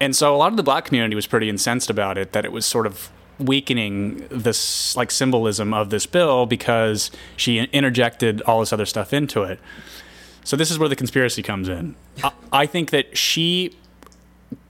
And 0.00 0.16
so 0.16 0.34
a 0.34 0.38
lot 0.38 0.52
of 0.52 0.56
the 0.56 0.62
black 0.64 0.84
community 0.84 1.14
was 1.14 1.28
pretty 1.28 1.48
incensed 1.48 1.90
about 1.90 2.18
it, 2.18 2.32
that 2.32 2.44
it 2.44 2.50
was 2.50 2.66
sort 2.66 2.86
of 2.86 3.10
weakening 3.38 4.26
this 4.30 4.96
like 4.96 5.10
symbolism 5.10 5.74
of 5.74 5.90
this 5.90 6.06
bill 6.06 6.46
because 6.46 7.10
she 7.36 7.58
interjected 7.58 8.40
all 8.42 8.60
this 8.60 8.72
other 8.72 8.86
stuff 8.86 9.12
into 9.12 9.42
it. 9.42 9.60
So 10.44 10.56
this 10.56 10.70
is 10.70 10.78
where 10.78 10.88
the 10.88 10.96
conspiracy 10.96 11.42
comes 11.42 11.68
in. 11.68 11.96
I, 12.22 12.32
I 12.52 12.66
think 12.66 12.90
that 12.90 13.16
she 13.16 13.76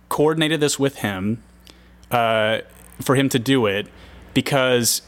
coordinated 0.09 0.61
this 0.61 0.79
with 0.79 0.97
him 0.97 1.43
uh, 2.11 2.61
for 3.01 3.15
him 3.15 3.29
to 3.29 3.39
do 3.39 3.67
it 3.67 3.89
because 4.35 5.03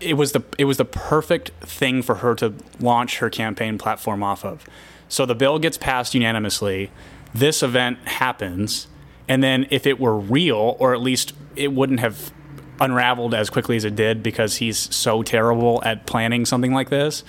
it 0.00 0.14
was 0.14 0.32
the 0.32 0.42
it 0.58 0.64
was 0.64 0.76
the 0.76 0.84
perfect 0.84 1.50
thing 1.60 2.02
for 2.02 2.16
her 2.16 2.34
to 2.36 2.54
launch 2.80 3.18
her 3.18 3.30
campaign 3.30 3.78
platform 3.78 4.22
off 4.22 4.44
of. 4.44 4.64
So 5.08 5.26
the 5.26 5.34
bill 5.34 5.58
gets 5.58 5.78
passed 5.78 6.14
unanimously. 6.14 6.90
This 7.34 7.62
event 7.62 7.98
happens, 8.06 8.86
and 9.26 9.42
then 9.42 9.66
if 9.70 9.86
it 9.86 9.98
were 9.98 10.16
real, 10.16 10.76
or 10.78 10.94
at 10.94 11.00
least 11.00 11.32
it 11.56 11.72
wouldn't 11.72 12.00
have 12.00 12.32
unraveled 12.80 13.34
as 13.34 13.50
quickly 13.50 13.76
as 13.76 13.84
it 13.84 13.96
did 13.96 14.22
because 14.22 14.56
he's 14.56 14.78
so 14.94 15.22
terrible 15.22 15.82
at 15.84 16.06
planning 16.06 16.44
something 16.44 16.72
like 16.72 16.90
this. 16.90 17.24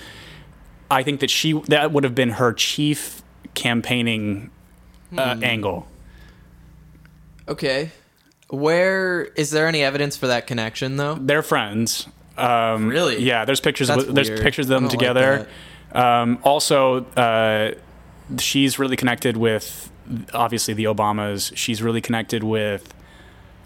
I 0.92 1.04
think 1.04 1.20
that 1.20 1.30
she 1.30 1.54
that 1.68 1.92
would 1.92 2.04
have 2.04 2.16
been 2.16 2.32
her 2.32 2.54
chief 2.54 3.22
campaigning 3.54 4.50
uh, 5.18 5.38
angle. 5.42 5.88
Okay. 7.48 7.92
Where 8.50 9.26
is 9.36 9.52
there 9.52 9.68
any 9.68 9.84
evidence 9.84 10.18
for 10.18 10.28
that 10.28 10.48
connection 10.48 10.98
though? 10.98 11.16
They're 11.16 11.44
friends. 11.44 12.08
Um, 12.38 12.88
Really? 12.88 13.22
Yeah. 13.22 13.46
There's 13.46 13.60
pictures. 13.60 13.90
With, 13.90 14.14
there's 14.14 14.30
pictures 14.30 14.66
of 14.66 14.70
them 14.70 14.84
don't 14.84 14.90
like 14.90 15.00
together. 15.00 15.48
um, 15.92 16.40
also, 16.44 17.06
uh, 17.16 17.72
she's 18.40 18.80
really 18.80 18.96
connected 18.96 19.38
with 19.38 19.92
obviously 20.34 20.74
the 20.74 20.86
Obamas. 20.86 21.56
She's 21.56 21.82
really 21.84 22.02
connected 22.02 22.44
with 22.44 22.94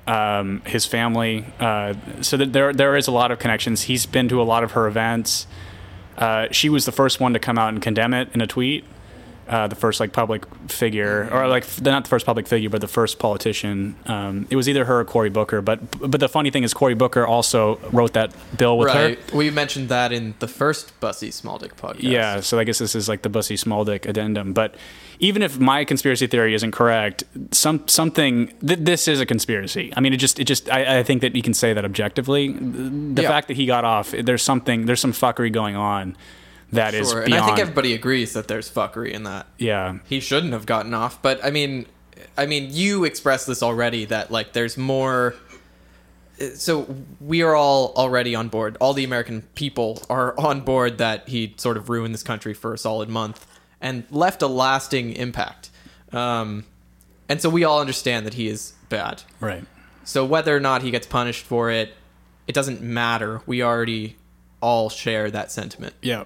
um, 0.08 0.62
his 0.66 0.86
family. 0.86 1.46
Uh, 1.60 1.94
so 2.22 2.38
that 2.38 2.54
there 2.54 2.74
there 2.74 2.96
is 2.98 3.08
a 3.08 3.12
lot 3.12 3.32
of 3.32 3.40
connections. 3.40 3.84
He's 3.84 4.06
been 4.06 4.28
to 4.30 4.42
a 4.42 4.44
lot 4.44 4.64
of 4.64 4.72
her 4.74 4.88
events. 4.88 5.48
Uh, 6.18 6.48
she 6.52 6.70
was 6.70 6.86
the 6.86 6.92
first 6.92 7.20
one 7.20 7.34
to 7.34 7.40
come 7.40 7.58
out 7.58 7.70
and 7.70 7.82
condemn 7.82 8.14
it 8.14 8.30
in 8.34 8.42
a 8.42 8.48
tweet. 8.48 8.84
uh, 9.48 9.68
the 9.68 9.76
first 9.76 10.00
like 10.00 10.14
public 10.14 10.46
figure, 10.70 11.28
or 11.32 11.48
like 11.48 11.66
not 11.82 12.04
the 12.04 12.10
first 12.10 12.26
public 12.26 12.48
figure, 12.48 12.70
but 12.70 12.82
the 12.82 12.88
first 12.88 13.20
politician. 13.20 13.96
Um, 14.06 14.48
it 14.50 14.56
was 14.56 14.70
either 14.70 14.86
her 14.86 15.02
or 15.02 15.06
Cory 15.06 15.30
Booker. 15.30 15.62
But 15.62 16.10
but 16.10 16.20
the 16.20 16.30
funny 16.30 16.50
thing 16.50 16.64
is, 16.64 16.74
Cory 16.74 16.94
Booker 16.94 17.28
also 17.28 17.78
wrote 17.92 18.14
that 18.14 18.34
bill 18.58 18.78
with 18.78 18.92
her. 18.94 19.18
We 19.34 19.50
mentioned 19.50 19.90
that 19.90 20.12
in 20.12 20.36
the 20.40 20.48
first 20.48 20.98
Bussy 21.00 21.32
Small 21.32 21.58
Dick 21.58 21.76
podcast. 21.76 22.04
Yeah, 22.04 22.40
so 22.40 22.58
I 22.58 22.64
guess 22.64 22.80
this 22.80 22.96
is 22.96 23.10
like 23.10 23.22
the 23.24 23.30
Bussy 23.30 23.58
Small 23.58 23.84
Dick 23.84 24.06
addendum. 24.06 24.54
But 24.54 24.76
even 25.20 25.41
if 25.41 25.60
my 25.60 25.86
conspiracy 25.86 26.27
theory 26.27 26.53
isn't 26.53 26.72
correct, 26.72 27.24
some 27.51 27.88
something 27.88 28.48
th- 28.65 28.79
this 28.79 29.08
is 29.08 29.20
a 29.22 29.25
conspiracy. 29.25 29.93
I 29.96 30.00
mean, 30.01 30.13
it 30.13 30.17
just 30.17 30.39
it 30.39 30.46
just 30.46 30.70
I, 30.72 31.00
I 31.00 31.03
think 31.03 31.22
that 31.22 31.36
you 31.36 31.41
can 31.41 31.53
say 31.53 31.74
that 31.74 31.86
objectively. 31.86 32.51
The 32.53 33.22
Yeah. 33.24 33.29
fact 33.29 33.48
that 33.50 33.58
he 33.58 33.65
got 33.65 33.86
off, 33.86 34.12
there's 34.12 34.41
something 34.43 34.86
there's 34.86 35.00
some 35.01 35.13
fuckery 35.13 35.51
going 35.51 35.75
on 35.75 36.15
that 36.72 36.93
is 36.93 37.12
Sure. 37.12 37.22
And 37.22 37.32
beyond. 37.32 37.43
I 37.43 37.48
think 37.48 37.60
everybody 37.60 37.93
agrees 37.93 38.34
that 38.34 38.48
there's 38.48 38.70
fuckery 38.70 39.12
in 39.12 39.24
that. 39.24 39.46
yeah, 39.60 40.00
He 40.10 40.20
shouldn't 40.20 40.53
have 40.53 40.65
gotten 40.65 40.93
off, 40.93 41.22
but 41.22 41.43
I 41.46 41.51
mean, 41.51 41.86
I 42.38 42.46
mean, 42.48 42.70
you 42.72 43.03
expressed 43.03 43.46
this 43.48 43.62
already 43.62 44.05
that 44.05 44.32
like 44.32 44.53
there's 44.53 44.77
more. 44.77 45.36
Eh, 46.39 46.50
so 46.55 46.96
we 47.22 47.43
are 47.43 47.55
all 47.55 47.93
already 47.96 48.34
on 48.34 48.48
board. 48.50 48.75
All 48.79 48.93
the 48.93 49.03
American 49.03 49.43
people 49.53 50.01
are 50.10 50.34
on 50.39 50.62
board 50.62 50.98
that 50.98 51.29
he 51.29 51.53
sort 51.58 51.77
of 51.77 51.89
ruined 51.89 52.13
this 52.13 52.24
country 52.24 52.53
for 52.55 52.74
a 52.74 52.77
solid 52.77 53.08
month 53.10 53.46
and 53.84 54.06
left 54.10 54.42
a 54.42 54.48
lasting 54.48 55.13
impact. 55.13 55.70
Um, 56.12 56.66
and 57.30 57.40
so 57.40 57.50
we 57.50 57.63
all 57.63 57.80
understand 57.80 58.25
that 58.25 58.34
he 58.34 58.48
is 58.48 58.74
bad. 58.90 59.22
right. 59.40 59.66
So 60.06 60.25
whether 60.25 60.54
or 60.54 60.60
not 60.60 60.82
he 60.82 60.92
gets 60.92 61.08
punished 61.08 61.46
for 61.46 61.72
it, 61.72 61.94
it 62.46 62.54
doesn't 62.54 62.82
matter. 62.82 63.42
We 63.46 63.63
already 63.63 64.18
all 64.60 64.90
share 64.90 65.32
that 65.32 65.50
sentiment. 65.50 65.94
Yeah. 66.02 66.25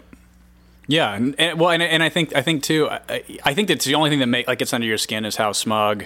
Yeah, 0.87 1.13
and, 1.13 1.35
and 1.37 1.59
well, 1.59 1.69
and, 1.71 1.83
and 1.83 2.01
I 2.01 2.07
think 2.09 2.33
I 2.33 2.41
think 2.41 2.63
too. 2.63 2.89
I, 2.89 3.21
I 3.43 3.53
think 3.53 3.67
that's 3.67 3.83
the 3.83 3.95
only 3.95 4.09
thing 4.09 4.19
that 4.19 4.27
make 4.27 4.47
like 4.47 4.59
gets 4.59 4.73
under 4.73 4.87
your 4.87 4.97
skin 4.97 5.25
is 5.25 5.35
how 5.35 5.51
smug 5.51 6.05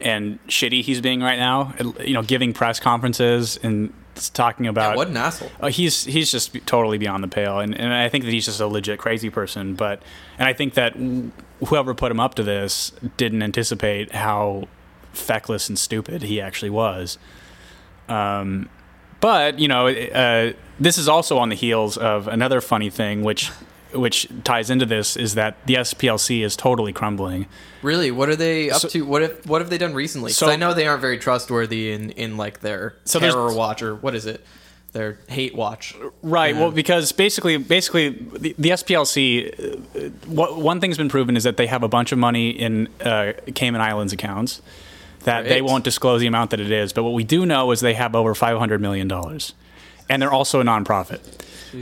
and 0.00 0.38
shitty 0.48 0.82
he's 0.82 1.02
being 1.02 1.20
right 1.20 1.38
now. 1.38 1.74
You 2.02 2.14
know, 2.14 2.22
giving 2.22 2.54
press 2.54 2.80
conferences 2.80 3.58
and 3.62 3.92
talking 4.30 4.66
about 4.66 4.96
what 4.96 5.08
an 5.08 5.16
asshole. 5.16 5.50
Uh, 5.60 5.68
he's 5.68 6.04
he's 6.04 6.30
just 6.30 6.54
totally 6.66 6.98
beyond 6.98 7.22
the 7.22 7.28
pale, 7.28 7.60
and, 7.60 7.74
and 7.78 7.92
I 7.92 8.08
think 8.08 8.24
that 8.24 8.32
he's 8.32 8.46
just 8.46 8.60
a 8.60 8.66
legit 8.66 8.98
crazy 8.98 9.30
person. 9.30 9.74
But 9.74 10.02
and 10.38 10.48
I 10.48 10.52
think 10.52 10.74
that 10.74 10.96
whoever 11.66 11.94
put 11.94 12.10
him 12.10 12.20
up 12.20 12.34
to 12.34 12.42
this 12.42 12.92
didn't 13.16 13.42
anticipate 13.42 14.12
how 14.12 14.68
feckless 15.12 15.68
and 15.68 15.78
stupid 15.78 16.22
he 16.22 16.40
actually 16.40 16.70
was. 16.70 17.18
Um, 18.08 18.68
but 19.20 19.58
you 19.58 19.68
know, 19.68 19.88
uh, 19.88 20.52
this 20.78 20.98
is 20.98 21.08
also 21.08 21.38
on 21.38 21.48
the 21.48 21.56
heels 21.56 21.96
of 21.96 22.28
another 22.28 22.60
funny 22.60 22.90
thing, 22.90 23.22
which 23.22 23.50
which 23.96 24.28
ties 24.44 24.70
into 24.70 24.86
this 24.86 25.16
is 25.16 25.34
that 25.34 25.56
the 25.66 25.74
SPLC 25.74 26.42
is 26.44 26.56
totally 26.56 26.92
crumbling. 26.92 27.46
Really, 27.82 28.10
what 28.10 28.28
are 28.28 28.36
they 28.36 28.70
up 28.70 28.80
So- 28.80 28.88
to? 28.88 29.02
What 29.04 29.22
if 29.22 29.46
what 29.46 29.60
have 29.60 29.70
they 29.70 29.78
done 29.78 29.94
recently? 29.94 30.32
So- 30.32 30.48
I 30.48 30.56
know 30.56 30.74
they 30.74 30.86
aren't 30.86 31.00
very 31.00 31.18
trustworthy 31.18 31.92
in 31.92 32.10
in 32.10 32.36
like 32.36 32.60
their 32.60 32.96
So 33.04 33.18
terror 33.20 33.52
watch 33.54 33.82
or 33.82 33.94
what 33.94 34.14
is 34.14 34.26
it? 34.26 34.44
Their 34.92 35.18
hate 35.28 35.54
watch. 35.54 35.94
Right. 36.22 36.56
Well, 36.56 36.70
because 36.70 37.12
basically, 37.12 37.58
basically, 37.58 38.10
the, 38.10 38.54
the 38.58 38.70
SPLC, 38.70 39.52
uh, 39.52 40.08
what, 40.26 40.56
one 40.56 40.80
thing's 40.80 40.96
been 40.96 41.10
proven 41.10 41.36
is 41.36 41.44
that 41.44 41.58
they 41.58 41.66
have 41.66 41.82
a 41.82 41.88
bunch 41.88 42.12
of 42.12 42.18
money 42.18 42.48
in 42.48 42.88
uh, 43.02 43.34
Cayman 43.54 43.82
Islands 43.82 44.14
accounts 44.14 44.62
that 45.24 45.44
they 45.44 45.60
won't 45.60 45.84
disclose 45.84 46.20
the 46.22 46.26
amount 46.26 46.50
that 46.52 46.60
it 46.60 46.70
is. 46.70 46.94
But 46.94 47.02
what 47.02 47.12
we 47.12 47.24
do 47.24 47.44
know 47.44 47.70
is 47.72 47.80
they 47.80 47.92
have 47.94 48.14
over 48.14 48.34
five 48.34 48.56
hundred 48.58 48.80
million 48.80 49.06
dollars, 49.06 49.52
and 50.08 50.22
they're 50.22 50.32
also 50.32 50.60
a 50.60 50.64
nonprofit. 50.64 51.20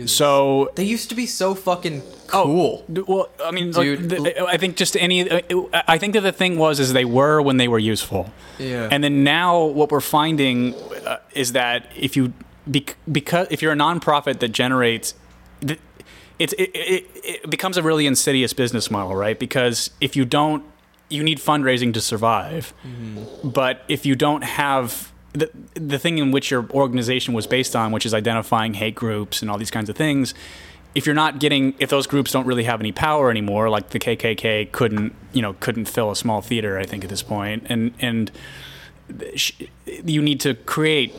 So. 0.07 0.71
They 0.75 0.85
used 0.85 1.09
to 1.11 1.15
be 1.15 1.27
so 1.27 1.55
fucking 1.55 2.03
oh, 2.33 2.45
cool. 2.45 2.85
d- 2.93 3.03
well, 3.07 3.29
I 3.45 3.51
mean, 3.51 3.71
Dude, 3.73 4.11
the- 4.11 4.47
I 4.47 4.57
think 4.57 4.77
just 4.77 4.97
any. 4.97 5.31
uh, 5.31 5.83
I 5.89 5.99
think 5.99 6.15
that 6.15 6.23
the 6.23 6.33
thing 6.33 6.59
was 6.59 6.81
is 6.81 6.93
they 6.93 7.05
were 7.05 7.41
when 7.41 7.57
they 7.57 7.69
were 7.69 7.79
useful. 7.79 8.33
Yeah. 8.59 8.89
And 8.91 9.03
then 9.03 9.25
now 9.25 9.65
what 9.65 9.91
we're 9.91 10.01
finding 10.01 10.75
uh, 11.07 11.19
is 11.33 11.53
that 11.53 11.91
if 11.97 12.17
you 12.17 12.33
because 13.11 13.47
if 13.51 13.61
you're 13.63 13.73
a 13.73 13.77
nonprofit 13.77 14.39
that 14.41 14.49
generates 14.49 15.15
th- 15.61 15.81
it's 16.39 16.53
it, 16.55 16.71
it, 16.75 17.07
it 17.25 17.51
becomes 17.51 17.77
a 17.77 17.83
really 17.83 18.07
insidious 18.07 18.53
business 18.53 18.91
model, 18.91 19.15
right? 19.15 19.39
Because 19.39 19.91
if 20.01 20.17
you 20.17 20.25
don't 20.25 20.65
you 21.11 21.23
need 21.23 21.39
fundraising 21.39 21.93
to 21.95 22.01
survive. 22.01 22.73
But 23.45 23.83
if 23.89 24.07
you 24.07 24.17
don't 24.17 24.43
have 24.43 25.13
the 25.35 25.51
the 25.75 25.99
thing 25.99 26.19
in 26.19 26.31
which 26.31 26.51
your 26.51 26.67
organization 26.71 27.35
was 27.35 27.47
based 27.47 27.77
on, 27.77 27.93
which 27.93 28.07
is 28.07 28.15
identifying 28.15 28.75
hate 28.75 28.95
groups 28.95 29.43
and 29.43 29.51
all 29.51 29.59
these 29.59 29.71
kinds 29.71 29.91
of 29.91 29.97
things, 29.97 30.33
if 30.95 31.07
you're 31.07 31.15
not 31.15 31.41
getting 31.41 31.75
if 31.79 31.91
those 31.91 32.07
groups 32.07 32.33
don't 32.33 32.47
really 32.47 32.65
have 32.65 32.81
any 32.81 32.93
power 32.93 33.31
anymore, 33.31 33.69
like 33.69 33.91
the 33.91 33.99
KKK 33.99 34.71
couldn't, 34.73 35.15
you 35.33 35.43
know, 35.43 35.55
couldn't 35.55 35.87
fill 35.87 36.11
a 36.11 36.17
small 36.17 36.41
theater, 36.41 36.79
I 36.79 36.87
think 36.87 37.05
at 37.05 37.11
this 37.11 37.23
point, 37.23 37.67
and 37.69 37.93
and 38.01 38.31
you 39.87 40.23
need 40.23 40.41
to 40.41 40.55
create 40.55 41.15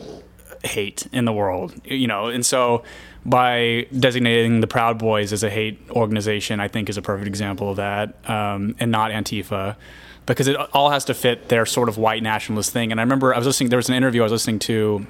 hate 0.64 1.06
in 1.12 1.26
the 1.26 1.32
world, 1.32 1.74
you 1.84 2.08
know, 2.08 2.26
and 2.26 2.44
so 2.44 2.82
by 3.24 3.86
designating 3.96 4.60
the 4.60 4.66
Proud 4.66 4.98
Boys 4.98 5.32
as 5.32 5.42
a 5.42 5.50
hate 5.50 5.78
organization, 5.90 6.58
I 6.58 6.68
think 6.68 6.88
is 6.88 6.96
a 6.96 7.02
perfect 7.02 7.28
example 7.28 7.70
of 7.70 7.76
that, 7.76 8.28
um, 8.28 8.74
and 8.78 8.90
not 8.90 9.10
Antifa, 9.10 9.76
because 10.26 10.48
it 10.48 10.56
all 10.74 10.90
has 10.90 11.04
to 11.06 11.14
fit 11.14 11.48
their 11.48 11.64
sort 11.64 11.88
of 11.88 11.96
white 11.96 12.22
nationalist 12.22 12.72
thing. 12.72 12.90
And 12.90 13.00
I 13.00 13.02
remember 13.04 13.32
I 13.34 13.38
was 13.38 13.46
listening, 13.46 13.70
there 13.70 13.76
was 13.76 13.88
an 13.88 13.94
interview 13.94 14.22
I 14.22 14.24
was 14.24 14.32
listening 14.32 14.58
to. 14.60 15.06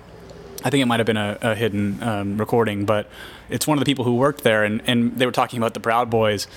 I 0.64 0.70
think 0.70 0.82
it 0.82 0.86
might 0.86 1.00
have 1.00 1.06
been 1.06 1.16
a, 1.16 1.38
a 1.42 1.54
hidden 1.54 2.02
um, 2.02 2.38
recording, 2.38 2.86
but 2.86 3.08
it's 3.48 3.66
one 3.66 3.78
of 3.78 3.80
the 3.80 3.88
people 3.88 4.04
who 4.04 4.16
worked 4.16 4.42
there, 4.42 4.64
and, 4.64 4.82
and 4.86 5.16
they 5.16 5.24
were 5.24 5.32
talking 5.32 5.58
about 5.58 5.74
the 5.74 5.80
Proud 5.80 6.10
Boys, 6.10 6.48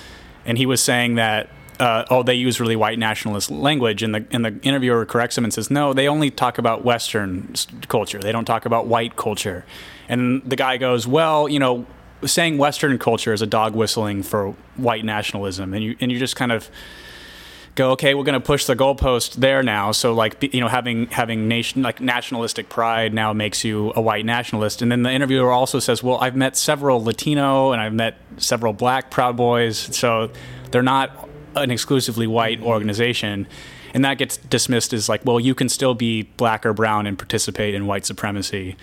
and 0.44 0.58
he 0.58 0.66
was 0.66 0.82
saying 0.82 1.14
that 1.14 1.48
uh, 1.78 2.04
oh 2.10 2.22
they 2.22 2.34
use 2.34 2.60
really 2.60 2.76
white 2.76 2.98
nationalist 2.98 3.50
language, 3.50 4.02
and 4.02 4.14
the 4.14 4.26
and 4.30 4.44
the 4.44 4.58
interviewer 4.62 5.06
corrects 5.06 5.38
him 5.38 5.44
and 5.44 5.54
says 5.54 5.70
no 5.70 5.92
they 5.92 6.08
only 6.08 6.30
talk 6.30 6.58
about 6.58 6.84
Western 6.84 7.54
culture, 7.88 8.18
they 8.18 8.32
don't 8.32 8.44
talk 8.44 8.66
about 8.66 8.86
white 8.86 9.16
culture, 9.16 9.64
and 10.08 10.42
the 10.44 10.56
guy 10.56 10.76
goes 10.76 11.06
well 11.06 11.48
you 11.48 11.58
know 11.58 11.86
saying 12.26 12.58
Western 12.58 12.98
culture 12.98 13.32
is 13.32 13.40
a 13.40 13.46
dog 13.46 13.74
whistling 13.74 14.22
for 14.22 14.50
white 14.76 15.04
nationalism, 15.04 15.72
and 15.72 15.82
you 15.82 15.96
and 16.00 16.12
you 16.12 16.18
just 16.18 16.36
kind 16.36 16.52
of 16.52 16.68
go 17.74 17.92
okay 17.92 18.14
we're 18.14 18.24
going 18.24 18.40
to 18.40 18.44
push 18.44 18.66
the 18.66 18.76
goalpost 18.76 19.34
there 19.34 19.62
now. 19.62 19.92
So 19.92 20.12
like 20.12 20.52
you 20.54 20.60
know 20.60 20.68
having 20.68 21.06
having 21.08 21.48
nation 21.48 21.82
like 21.82 22.00
nationalistic 22.00 22.68
pride 22.68 23.14
now 23.14 23.32
makes 23.32 23.64
you 23.64 23.92
a 23.96 24.00
white 24.00 24.24
nationalist. 24.24 24.82
And 24.82 24.90
then 24.90 25.02
the 25.02 25.10
interviewer 25.10 25.50
also 25.50 25.78
says 25.78 26.02
well 26.02 26.18
i've 26.18 26.36
met 26.36 26.56
several 26.56 27.02
latino 27.02 27.72
and 27.72 27.80
i've 27.80 27.94
met 27.94 28.16
several 28.36 28.72
black 28.72 29.10
proud 29.10 29.36
boys. 29.36 29.78
So 29.96 30.30
they're 30.70 30.82
not 30.82 31.28
an 31.56 31.70
exclusively 31.70 32.26
white 32.26 32.60
organization. 32.62 33.46
And 33.92 34.04
that 34.04 34.18
gets 34.18 34.36
dismissed 34.36 34.92
as 34.92 35.08
like 35.08 35.24
well 35.24 35.40
you 35.40 35.54
can 35.54 35.68
still 35.68 35.94
be 35.94 36.22
black 36.22 36.66
or 36.66 36.72
brown 36.72 37.06
and 37.06 37.18
participate 37.18 37.74
in 37.74 37.86
white 37.86 38.06
supremacy. 38.06 38.76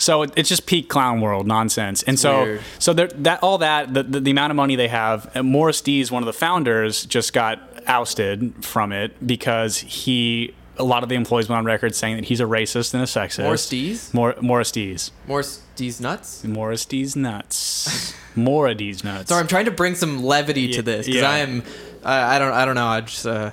So 0.00 0.22
it's 0.22 0.48
just 0.48 0.64
peak 0.64 0.88
clown 0.88 1.20
world 1.20 1.46
nonsense. 1.46 2.02
And 2.04 2.18
so 2.18 2.42
weird. 2.42 2.60
so 2.78 2.94
that 2.94 3.42
all 3.42 3.58
that 3.58 3.92
the, 3.92 4.02
the, 4.02 4.20
the 4.20 4.30
amount 4.30 4.50
of 4.50 4.56
money 4.56 4.74
they 4.74 4.88
have, 4.88 5.44
Morris 5.44 5.82
Dees, 5.82 6.10
one 6.10 6.22
of 6.22 6.26
the 6.26 6.32
founders, 6.32 7.04
just 7.04 7.34
got 7.34 7.69
ousted 7.86 8.64
from 8.64 8.92
it 8.92 9.26
because 9.26 9.78
he. 9.78 10.54
A 10.76 10.84
lot 10.84 11.02
of 11.02 11.10
the 11.10 11.14
employees 11.14 11.46
went 11.46 11.58
on 11.58 11.64
record 11.66 11.94
saying 11.94 12.16
that 12.16 12.24
he's 12.24 12.40
a 12.40 12.44
racist 12.44 12.94
and 12.94 13.02
a 13.02 13.06
sexist. 13.06 13.42
Morris 13.44 13.68
Dees? 13.68 14.14
Mor- 14.14 14.36
Morris 14.40 14.70
Dees. 14.72 15.12
Morris 15.26 15.62
D's 15.76 16.00
nuts. 16.00 16.42
Morris 16.42 16.86
Dees 16.86 17.14
nuts. 17.14 18.14
Mora 18.34 18.74
Dees 18.74 19.04
nuts. 19.04 19.28
Sorry, 19.28 19.40
I'm 19.42 19.46
trying 19.46 19.66
to 19.66 19.72
bring 19.72 19.94
some 19.94 20.22
levity 20.24 20.62
Yeah, 20.62 20.76
to 20.76 20.82
this 20.82 21.04
because 21.06 21.20
yeah. 21.20 21.30
I 21.30 21.38
am. 21.38 21.62
I, 22.02 22.36
I 22.36 22.38
don't. 22.38 22.52
I 22.52 22.64
don't 22.64 22.76
know. 22.76 22.86
I 22.86 23.00
just. 23.02 23.26
Uh, 23.26 23.50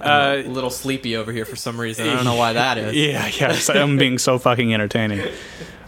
I'm 0.00 0.46
Uh, 0.46 0.48
a 0.48 0.48
little 0.48 0.70
sleepy 0.70 1.16
over 1.16 1.32
here 1.32 1.44
for 1.44 1.56
some 1.56 1.78
reason. 1.78 2.08
I 2.08 2.14
don't 2.14 2.24
know 2.24 2.36
why 2.36 2.54
that 2.54 2.78
is. 2.78 2.94
Yeah, 2.96 3.26
yes, 3.26 3.68
I'm 3.68 3.98
being 3.98 4.16
so 4.16 4.38
fucking 4.38 4.72
entertaining. 4.72 5.20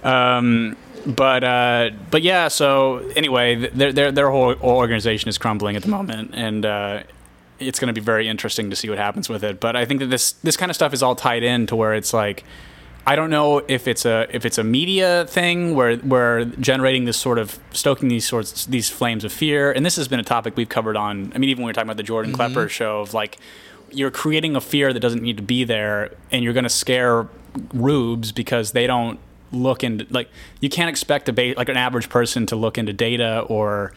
Um, 0.03 0.77
but 1.07 1.43
uh, 1.45 1.91
but 2.11 2.21
yeah. 2.23 2.49
So 2.49 2.99
anyway, 3.17 3.55
their 3.55 3.93
their 3.95 4.13
their 4.13 4.31
whole 4.31 4.55
organization 4.63 5.29
is 5.31 5.39
crumbling 5.39 5.77
at 5.77 5.83
the 5.83 5.89
moment, 5.89 6.33
and 6.35 6.67
uh, 6.67 7.03
it's 7.61 7.79
going 7.79 7.89
to 7.89 7.93
be 7.93 8.01
very 8.01 8.29
interesting 8.29 8.71
to 8.71 8.77
see 8.77 8.89
what 8.89 8.99
happens 8.99 9.29
with 9.29 9.45
it. 9.45 9.61
But 9.61 9.77
I 9.77 9.85
think 9.85 10.01
that 10.01 10.07
this 10.07 10.33
this 10.33 10.57
kind 10.57 10.71
of 10.71 10.77
stuff 10.77 10.93
is 10.93 11.03
all 11.03 11.15
tied 11.15 11.43
in 11.43 11.67
to 11.67 11.77
where 11.77 11.95
it's 11.95 12.13
like. 12.13 12.45
I 13.07 13.17
don't 13.17 13.31
know 13.31 13.63
if 13.67 13.89
it's 13.89 14.05
a 14.05 14.27
if 14.31 14.45
it's 14.45 14.59
a 14.59 14.63
media 14.63 15.25
thing 15.27 15.75
where 15.75 15.97
where 15.97 16.45
generating 16.45 17.07
this 17.07 17.17
sort 17.17 17.39
of 17.39 17.59
stoking 17.73 18.09
these 18.09 18.29
sorts 18.29 18.67
these 18.67 18.91
flames 18.91 19.25
of 19.25 19.33
fear, 19.33 19.73
and 19.73 19.87
this 19.87 19.97
has 19.97 20.07
been 20.07 20.21
a 20.21 20.23
topic 20.23 20.55
we've 20.55 20.69
covered 20.69 20.99
on. 20.99 21.33
I 21.35 21.39
mean, 21.39 21.49
even 21.49 21.63
when 21.63 21.69
we 21.69 21.71
were 21.71 21.73
talking 21.73 21.89
about 21.89 21.97
the 21.97 22.03
Jordan 22.03 22.33
mm-hmm. 22.33 22.53
Klepper 22.53 22.69
show 22.69 23.01
of 23.01 23.15
like 23.15 23.39
you're 23.91 24.11
creating 24.11 24.55
a 24.55 24.61
fear 24.61 24.93
that 24.93 25.01
doesn't 25.01 25.23
need 25.23 25.39
to 25.39 25.43
be 25.43 25.65
there, 25.65 26.15
and 26.31 26.45
you're 26.45 26.53
going 26.53 26.65
to 26.65 26.69
scare 26.69 27.27
rubes 27.73 28.33
because 28.33 28.73
they 28.73 28.87
don't 28.87 29.19
look 29.53 29.83
into 29.83 30.07
like 30.11 30.29
you 30.61 30.69
can't 30.69 30.89
expect 30.89 31.29
a 31.29 31.33
ba- 31.33 31.55
like 31.57 31.69
an 31.69 31.77
average 31.77 32.09
person 32.09 32.47
to 32.47 32.57
look 32.57 32.79
into 32.79 32.93
data 32.93 33.41
or 33.49 33.93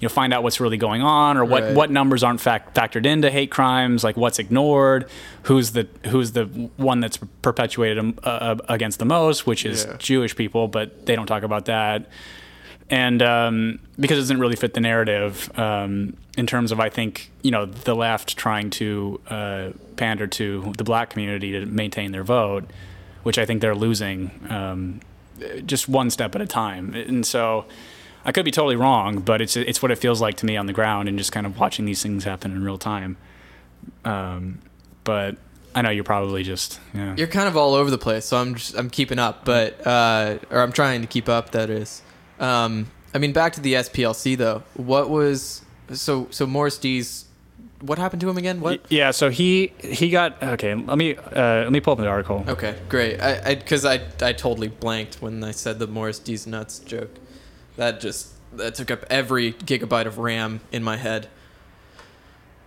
you 0.00 0.06
know 0.06 0.12
find 0.12 0.32
out 0.34 0.42
what's 0.42 0.60
really 0.60 0.76
going 0.76 1.02
on 1.02 1.36
or 1.36 1.44
what 1.44 1.62
Right. 1.62 1.74
what 1.74 1.90
numbers 1.90 2.22
aren't 2.22 2.40
fact 2.40 2.74
factored 2.74 3.06
into 3.06 3.30
hate 3.30 3.50
crimes 3.50 4.04
like 4.04 4.16
what's 4.16 4.38
ignored 4.38 5.08
who's 5.44 5.72
the 5.72 5.86
who's 6.06 6.32
the 6.32 6.44
one 6.76 7.00
that's 7.00 7.18
perpetuated 7.42 7.98
um, 7.98 8.18
uh, 8.22 8.56
against 8.68 8.98
the 8.98 9.04
most 9.06 9.46
which 9.46 9.64
is 9.64 9.84
Yeah. 9.84 9.96
Jewish 9.98 10.36
people 10.36 10.68
but 10.68 11.06
they 11.06 11.16
don't 11.16 11.26
talk 11.26 11.42
about 11.42 11.64
that 11.66 12.06
and 12.88 13.20
um, 13.22 13.78
because 13.98 14.18
it 14.18 14.20
doesn't 14.22 14.38
really 14.38 14.54
fit 14.54 14.74
the 14.74 14.80
narrative 14.80 15.50
um, 15.58 16.16
in 16.38 16.46
terms 16.46 16.70
of 16.70 16.78
I 16.78 16.88
think 16.88 17.30
you 17.42 17.50
know 17.50 17.66
the 17.66 17.96
left 17.96 18.36
trying 18.36 18.70
to 18.70 19.20
uh, 19.28 19.70
pander 19.96 20.26
to 20.28 20.72
the 20.78 20.84
black 20.84 21.10
community 21.10 21.50
to 21.52 21.66
maintain 21.66 22.12
their 22.12 22.22
vote, 22.22 22.64
which 23.24 23.38
I 23.38 23.44
think 23.46 23.60
they're 23.60 23.74
losing 23.74 24.30
um, 24.50 25.00
just 25.64 25.88
one 25.88 26.10
step 26.10 26.36
at 26.36 26.40
a 26.40 26.46
time. 26.46 26.94
And 26.94 27.26
so 27.26 27.64
I 28.26 28.32
could 28.32 28.44
be 28.44 28.50
totally 28.50 28.74
wrong, 28.74 29.20
but 29.20 29.40
it's 29.40 29.56
it's 29.56 29.80
what 29.80 29.92
it 29.92 29.98
feels 29.98 30.20
like 30.20 30.36
to 30.38 30.46
me 30.46 30.56
on 30.56 30.66
the 30.66 30.72
ground 30.72 31.08
and 31.08 31.16
just 31.16 31.30
kind 31.30 31.46
of 31.46 31.58
watching 31.60 31.84
these 31.84 32.02
things 32.02 32.24
happen 32.24 32.50
in 32.50 32.64
real 32.64 32.76
time. 32.76 33.16
Um, 34.04 34.58
but 35.04 35.36
I 35.76 35.82
know 35.82 35.90
you're 35.90 36.02
probably 36.02 36.42
just 36.42 36.80
yeah. 36.92 37.14
You're 37.16 37.28
kind 37.28 37.46
of 37.46 37.56
all 37.56 37.74
over 37.74 37.88
the 37.88 37.98
place, 37.98 38.24
so 38.24 38.36
I'm 38.38 38.56
just 38.56 38.76
I'm 38.76 38.90
keeping 38.90 39.20
up, 39.20 39.44
but 39.44 39.86
uh, 39.86 40.38
or 40.50 40.60
I'm 40.60 40.72
trying 40.72 41.02
to 41.02 41.06
keep 41.06 41.28
up. 41.28 41.52
That 41.52 41.70
is, 41.70 42.02
um, 42.40 42.90
I 43.14 43.18
mean, 43.18 43.32
back 43.32 43.52
to 43.52 43.60
the 43.60 43.74
SPLC 43.74 44.36
though. 44.36 44.64
What 44.74 45.08
was 45.08 45.62
so 45.92 46.26
so 46.32 46.46
Morris 46.46 46.78
D's? 46.78 47.26
What 47.80 47.98
happened 47.98 48.22
to 48.22 48.28
him 48.28 48.38
again? 48.38 48.60
What? 48.60 48.80
Yeah, 48.88 49.12
so 49.12 49.30
he 49.30 49.72
he 49.78 50.10
got 50.10 50.42
okay. 50.42 50.74
Let 50.74 50.98
me 50.98 51.14
uh, 51.14 51.62
let 51.62 51.70
me 51.70 51.78
pull 51.78 51.92
up 51.92 52.00
the 52.00 52.08
article. 52.08 52.44
Okay, 52.48 52.76
great. 52.88 53.20
I 53.20 53.54
because 53.54 53.84
I, 53.84 53.94
I, 53.94 54.00
I 54.20 54.32
totally 54.32 54.66
blanked 54.66 55.22
when 55.22 55.44
I 55.44 55.52
said 55.52 55.78
the 55.78 55.86
Morris 55.86 56.18
D's 56.18 56.44
nuts 56.44 56.80
joke. 56.80 57.20
That 57.76 58.00
just 58.00 58.32
that 58.56 58.74
took 58.74 58.90
up 58.90 59.04
every 59.10 59.52
gigabyte 59.52 60.06
of 60.06 60.18
RAM 60.18 60.60
in 60.72 60.82
my 60.82 60.96
head. 60.96 61.28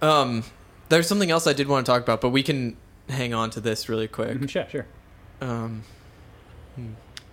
Um, 0.01 0.43
there's 0.89 1.07
something 1.07 1.29
else 1.31 1.47
I 1.47 1.53
did 1.53 1.67
want 1.67 1.85
to 1.85 1.91
talk 1.91 2.01
about, 2.01 2.21
but 2.21 2.29
we 2.29 2.43
can 2.43 2.77
hang 3.09 3.33
on 3.33 3.49
to 3.51 3.59
this 3.59 3.89
really 3.89 4.07
quick. 4.07 4.37
Mhm, 4.37 4.49
Sure, 4.49 4.65
sure. 4.69 4.85
Um, 5.41 5.83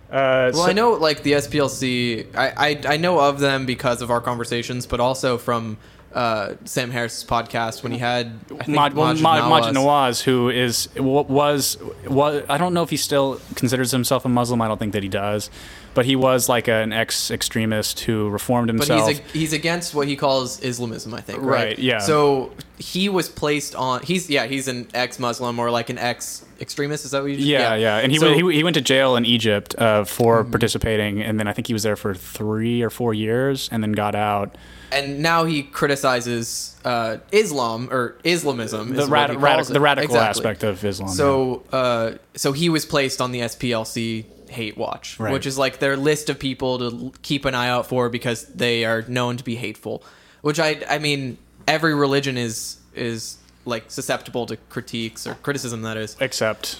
Uh, 0.09 0.51
well, 0.53 0.61
I 0.61 0.71
know 0.73 0.91
like 0.91 1.23
the 1.23 1.33
SPLC. 1.33 2.27
I, 2.33 2.69
I 2.69 2.93
I 2.93 2.97
know 2.97 3.19
of 3.19 3.39
them 3.39 3.65
because 3.65 4.01
of 4.01 4.09
our 4.09 4.21
conversations, 4.21 4.85
but 4.87 5.01
also 5.01 5.37
from 5.37 5.77
uh, 6.13 6.53
Sam 6.63 6.91
Harris's 6.91 7.25
podcast 7.25 7.83
when 7.83 7.91
he 7.91 7.97
had 7.97 8.39
I 8.57 8.63
think, 8.63 8.69
Maj, 8.77 8.93
Maajid 8.93 9.21
Maj, 9.21 9.41
Nawaz. 9.65 9.73
Nawaz, 9.73 10.23
who 10.23 10.49
is 10.49 10.87
was 10.95 11.77
was 12.07 12.43
I 12.47 12.57
don't 12.57 12.73
know 12.73 12.83
if 12.83 12.89
he 12.89 12.95
still 12.95 13.41
considers 13.55 13.91
himself 13.91 14.23
a 14.23 14.29
Muslim. 14.29 14.61
I 14.61 14.69
don't 14.69 14.77
think 14.79 14.93
that 14.93 15.03
he 15.03 15.09
does, 15.09 15.49
but 15.97 16.05
he 16.05 16.15
was 16.15 16.47
like 16.47 16.67
an 16.69 16.93
ex-extremist 16.93 18.01
who 18.01 18.29
reformed 18.29 18.69
himself. 18.69 19.01
But 19.01 19.07
he's 19.09 19.19
a, 19.19 19.23
he's 19.39 19.53
against 19.53 19.95
what 19.95 20.07
he 20.07 20.15
calls 20.15 20.61
Islamism, 20.63 21.11
I 21.15 21.21
think. 21.21 21.39
Right. 21.41 21.47
Right, 21.69 21.79
yeah. 21.79 21.97
So 21.97 22.51
he 22.77 23.09
was 23.09 23.29
placed 23.29 23.73
on. 23.75 24.03
He's 24.03 24.29
yeah. 24.29 24.45
He's 24.45 24.67
an 24.67 24.87
ex-Muslim 24.93 25.57
or 25.57 25.71
like 25.71 25.89
an 25.89 25.97
ex-extremist. 25.97 27.03
Is 27.05 27.11
that 27.11 27.23
what 27.23 27.31
you? 27.31 27.37
yeah, 27.37 27.73
yeah, 27.73 27.75
yeah. 27.75 27.97
and 27.97 28.11
he, 28.11 28.19
So- 28.19 28.27
went, 28.27 28.37
he 28.51 28.57
he 28.57 28.63
went 28.63 28.75
to 28.75 28.81
jail 28.81 29.15
in 29.15 29.25
Egypt 29.25 29.73
uh, 29.79 30.03
for 30.03 30.43
participating, 30.43 31.21
and 31.21 31.39
then 31.39 31.47
I 31.47 31.53
think 31.53 31.65
he 31.67 31.73
was 31.73 31.81
there 31.83 31.95
for 31.95 32.13
three 32.13 32.81
or 32.83 32.89
four 32.91 33.13
years, 33.15 33.67
and 33.71 33.81
then 33.83 33.91
got 33.93 34.13
out. 34.13 34.55
and 34.91 35.19
now 35.19 35.43
he 35.45 35.63
criticizes 35.63 36.75
uh, 36.85 37.17
Islam 37.31 37.89
or 37.91 38.15
Islamism. 38.23 38.93
The, 38.93 39.01
is 39.03 39.09
rad- 39.09 39.29
what 39.31 39.41
rad- 39.41 39.55
calls 39.55 39.67
the 39.67 39.81
radical 39.81 40.15
Exactly. 40.15 40.39
aspect 40.45 40.63
of 40.63 40.85
Islam. 40.85 41.09
So, 41.09 41.63
uh, 41.73 42.11
so 42.35 42.53
he 42.53 42.69
was 42.69 42.85
placed 42.85 43.19
on 43.19 43.31
the 43.31 43.41
SPLC 43.41 44.25
hate 44.49 44.77
watch, 44.77 45.19
Right. 45.19 45.31
which 45.33 45.45
is 45.45 45.57
like 45.57 45.79
their 45.79 45.97
list 45.97 46.29
of 46.29 46.39
people 46.39 46.79
to 46.79 47.11
keep 47.21 47.45
an 47.45 47.55
eye 47.55 47.69
out 47.69 47.87
for 47.87 48.09
because 48.09 48.45
they 48.45 48.85
are 48.85 49.03
known 49.07 49.37
to 49.37 49.43
be 49.43 49.55
hateful. 49.55 50.03
Which 50.41 50.59
I, 50.59 50.81
I 50.89 50.99
mean, 50.99 51.37
every 51.67 51.93
religion 51.95 52.37
is 52.37 52.77
is 52.95 53.37
like 53.65 53.91
susceptible 53.91 54.45
to 54.47 54.57
critiques 54.69 55.27
or 55.27 55.35
criticism. 55.35 55.81
That 55.83 55.97
is, 55.97 56.15
except 56.19 56.77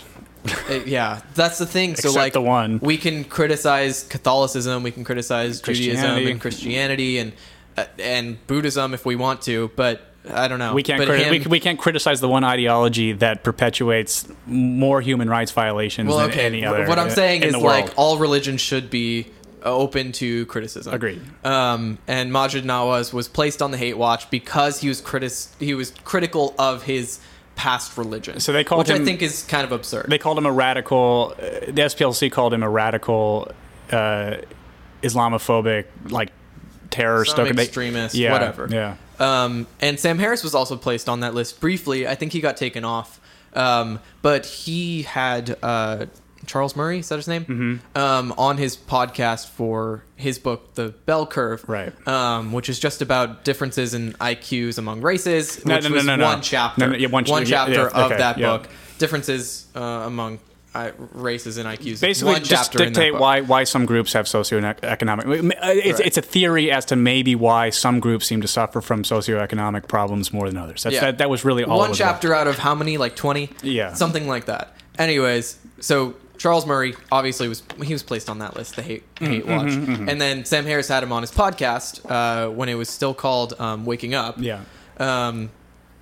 Uh, 0.70 0.80
yeah, 0.86 1.22
that's 1.36 1.58
the 1.58 1.66
thing. 1.66 1.96
So 1.96 2.12
like 2.14 2.32
the 2.34 2.42
one. 2.42 2.80
we 2.82 2.98
can 2.98 3.24
criticize 3.26 4.04
Catholicism, 4.04 4.84
we 4.84 4.92
can 4.92 5.04
criticize 5.04 5.60
Judaism 5.62 6.26
and 6.28 6.40
Christianity 6.40 7.18
and 7.20 7.34
uh, 7.78 7.86
and 8.00 8.38
Buddhism 8.48 8.94
if 8.94 9.06
we 9.06 9.16
want 9.16 9.42
to, 9.44 9.70
but 9.76 10.07
I 10.32 10.48
don't 10.48 10.60
know. 10.60 10.74
we 10.74 10.84
can't 10.84 11.02
criti- 11.02 11.20
him- 11.20 11.32
we, 11.32 11.40
we 11.48 11.60
can't 11.60 11.80
criticize 11.80 12.20
the 12.22 12.28
one 12.30 12.44
ideology 12.44 13.14
that 13.14 13.44
perpetuates 13.44 14.28
more 14.46 15.02
human 15.02 15.30
rights 15.30 15.52
violations 15.52 16.10
Well, 16.10 16.20
than 16.20 16.30
okay. 16.32 16.46
any 16.46 16.66
other. 16.66 16.88
what 16.88 17.00
I'm 17.00 17.10
saying 17.10 17.44
in 17.44 17.50
is 17.50 17.58
like 17.58 17.92
all 17.98 18.18
religions 18.18 18.62
should 18.62 18.90
be 18.90 19.28
open 19.64 20.12
to 20.14 20.46
criticism. 20.46 20.94
Agreed. 20.94 21.22
Um, 21.44 21.98
and 22.08 22.32
Maajid 22.32 22.64
Nawaz 22.64 23.12
was 23.12 23.28
placed 23.28 23.62
on 23.62 23.72
the 23.72 23.78
hate 23.78 23.98
watch 23.98 24.30
because 24.30 24.80
he 24.82 24.88
was 24.88 25.02
critis- 25.02 25.50
he 25.60 25.74
was 25.74 25.92
critical 26.04 26.54
of 26.60 26.84
his 26.84 27.20
past 27.56 27.98
religion. 27.98 28.40
So 28.40 28.54
they 28.54 28.64
called 28.64 28.80
which 28.80 28.92
I 28.92 28.98
him- 28.98 29.06
think 29.06 29.22
is 29.22 29.44
kind 29.44 29.66
of 29.66 29.72
absurd. 29.72 30.06
they 30.10 30.20
called 30.20 30.38
him 30.38 30.46
a 30.46 30.52
radical. 30.52 31.34
Uh, 31.38 31.44
the 31.72 31.82
SPLC 31.82 32.32
called 32.32 32.54
him 32.54 32.62
a 32.64 32.70
radical, 32.70 33.52
uh, 33.92 34.36
Islamophobic, 35.02 35.86
like 36.10 36.32
terror 36.90 37.26
Some 37.26 37.36
stoker. 37.36 37.54
They- 37.54 37.64
extremist, 37.64 38.16
yeah, 38.16 38.32
whatever. 38.32 38.68
Yeah. 38.72 38.96
Um, 39.20 39.68
and 39.80 40.00
Sam 40.00 40.20
Harris 40.20 40.44
was 40.44 40.56
also 40.56 40.78
placed 40.78 41.10
on 41.10 41.22
that 41.22 41.34
list 41.34 41.60
briefly. 41.60 42.08
I 42.08 42.16
think 42.16 42.34
he 42.34 42.42
got 42.42 42.58
taken 42.58 42.86
off. 42.86 43.20
Um, 43.54 44.00
but 44.22 44.46
he 44.46 45.04
had 45.04 45.58
uh, 45.64 46.06
Charles 46.46 46.76
Murray, 46.76 47.00
is 47.00 47.10
that 47.10 47.16
his 47.18 47.28
name? 47.28 47.46
Mm-hmm. 47.46 47.98
Um, 47.98 48.34
on 48.38 48.58
his 48.58 48.78
podcast 48.78 49.48
for 49.48 50.04
his 50.16 50.40
book, 50.40 50.76
The 50.76 50.90
Bell 51.06 51.26
Curve. 51.26 51.68
Right. 51.68 52.08
Um, 52.08 52.52
which 52.52 52.70
is 52.70 52.80
just 52.80 53.02
about 53.02 53.44
differences 53.44 53.94
in 53.94 54.14
IQs 54.14 54.78
among 54.78 55.02
races. 55.02 55.66
No, 55.66 55.76
which 55.76 55.84
no, 55.84 55.90
no, 55.90 55.96
was 55.96 56.06
no, 56.06 56.16
no. 56.16 56.26
one 56.26 56.42
chapter. 56.42 56.82
No, 56.82 56.92
no, 56.92 56.98
yeah, 56.98 57.08
one 57.08 57.26
ch- 57.26 57.30
yeah, 57.30 57.44
chapter 57.44 57.74
yeah, 57.74 57.88
of 57.88 58.12
okay, 58.12 58.18
that 58.18 58.38
yeah. 58.38 58.58
book. 58.58 58.70
Differences 58.98 59.68
uh, 59.76 59.80
among 59.80 60.40
uh, 60.78 60.92
races 61.14 61.58
and 61.58 61.68
IQs. 61.68 62.00
Basically, 62.02 62.34
one 62.34 62.44
just 62.44 62.72
chapter 62.72 62.86
dictate 62.86 63.14
why 63.16 63.42
why 63.42 63.64
some 63.64 63.86
groups 63.86 64.14
have 64.14 64.26
socioeconomic. 64.26 65.54
It's, 65.54 66.00
Right. 66.00 66.08
it's 66.08 66.18
a 66.18 66.22
theory 66.22 66.72
as 66.72 66.86
to 66.86 66.96
maybe 66.96 67.36
why 67.36 67.70
some 67.70 68.00
groups 68.00 68.26
seem 68.28 68.42
to 68.42 68.48
suffer 68.48 68.82
from 68.82 69.04
socioeconomic 69.04 69.88
problems 69.88 70.32
more 70.34 70.48
than 70.50 70.58
others. 70.58 70.84
That's, 70.84 70.94
Yeah. 70.96 71.02
that, 71.02 71.18
that 71.20 71.30
was 71.30 71.44
really 71.46 71.64
all. 71.64 71.78
one 71.80 71.90
was 71.90 72.00
about. 72.00 72.14
chapter 72.14 72.34
out 72.34 72.48
of 72.48 72.58
how 72.60 72.76
many 72.76 72.98
like 72.98 73.16
20 73.16 73.50
Yeah. 73.64 73.94
something 73.94 74.28
like 74.28 74.46
that 74.46 74.76
anyways 74.98 75.58
so 75.80 76.14
charles 76.38 76.66
murray 76.66 76.96
obviously 77.12 77.48
was 77.48 77.64
he 77.84 77.94
was 77.94 78.04
placed 78.04 78.30
on 78.30 78.40
that 78.40 78.56
list 78.56 78.76
the 78.76 78.82
hate 78.82 79.04
Mm, 79.18 79.28
hate 79.28 79.46
mm-hmm, 79.46 79.92
watch 80.02 80.10
and 80.12 80.20
then 80.22 80.44
sam 80.46 80.66
harris 80.66 80.88
had 80.88 81.04
him 81.04 81.12
on 81.12 81.22
his 81.24 81.32
podcast 81.32 82.02
uh, 82.10 82.50
when 82.52 82.68
it 82.70 82.76
was 82.76 82.90
still 82.90 83.14
called 83.14 83.54
um, 83.60 83.86
waking 83.86 84.14
up 84.16 84.36
Yeah. 84.40 84.62
um, 85.00 85.50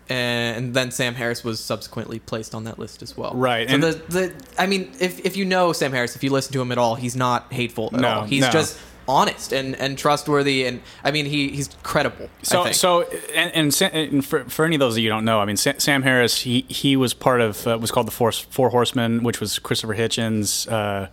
and 0.10 0.74
then 0.74 0.92
Sam 0.92 1.16
Harris 1.16 1.44
was 1.44 1.60
subsequently 1.60 2.20
placed 2.20 2.54
on 2.54 2.64
that 2.66 2.78
list 2.80 3.02
as 3.02 3.18
well. 3.18 3.34
Right, 3.34 3.68
So 3.68 3.76
and- 3.76 3.84
the, 3.84 3.92
the 4.10 4.34
I 4.58 4.68
mean, 4.68 4.92
if 5.00 5.26
if 5.26 5.36
you 5.38 5.46
know 5.46 5.74
Sam 5.74 5.92
Harris, 5.92 6.16
if 6.16 6.24
you 6.24 6.32
listen 6.32 6.54
to 6.54 6.62
him 6.62 6.72
at 6.72 6.78
all, 6.78 6.96
he's 6.96 7.16
not 7.16 7.52
hateful 7.52 7.90
at 7.94 8.00
No, 8.02 8.08
all. 8.10 8.24
He's 8.26 8.42
no. 8.42 8.52
just 8.52 8.78
honest 9.08 9.54
and, 9.54 9.76
and 9.76 9.98
trustworthy, 10.00 10.66
and 10.66 10.82
I 11.04 11.12
mean, 11.12 11.26
he 11.28 11.50
he's 11.50 11.70
credible. 11.84 12.26
I 12.26 12.44
So, 12.44 12.64
think. 12.64 12.76
so, 12.76 13.02
and, 13.36 13.52
and, 13.82 13.82
and 13.94 14.26
for, 14.26 14.44
for 14.46 14.66
any 14.66 14.76
of 14.76 14.80
those 14.80 14.96
that 14.96 15.02
you 15.02 15.10
don't 15.10 15.26
know, 15.26 15.40
I 15.40 15.46
mean, 15.46 15.58
Sa- 15.58 15.74
Sam 15.78 16.02
Harris, 16.02 16.42
he 16.42 16.62
he 16.70 16.96
was 16.96 17.14
part 17.14 17.40
of 17.42 17.68
uh, 17.68 17.78
was 17.80 17.92
called 17.92 18.08
the 18.08 18.12
Force, 18.12 18.40
Four 18.40 18.70
Horsemen, 18.70 19.22
which 19.24 19.40
was 19.40 19.60
Christopher 19.60 19.96
Hitchens, 19.96 20.72
uh, 20.72 21.08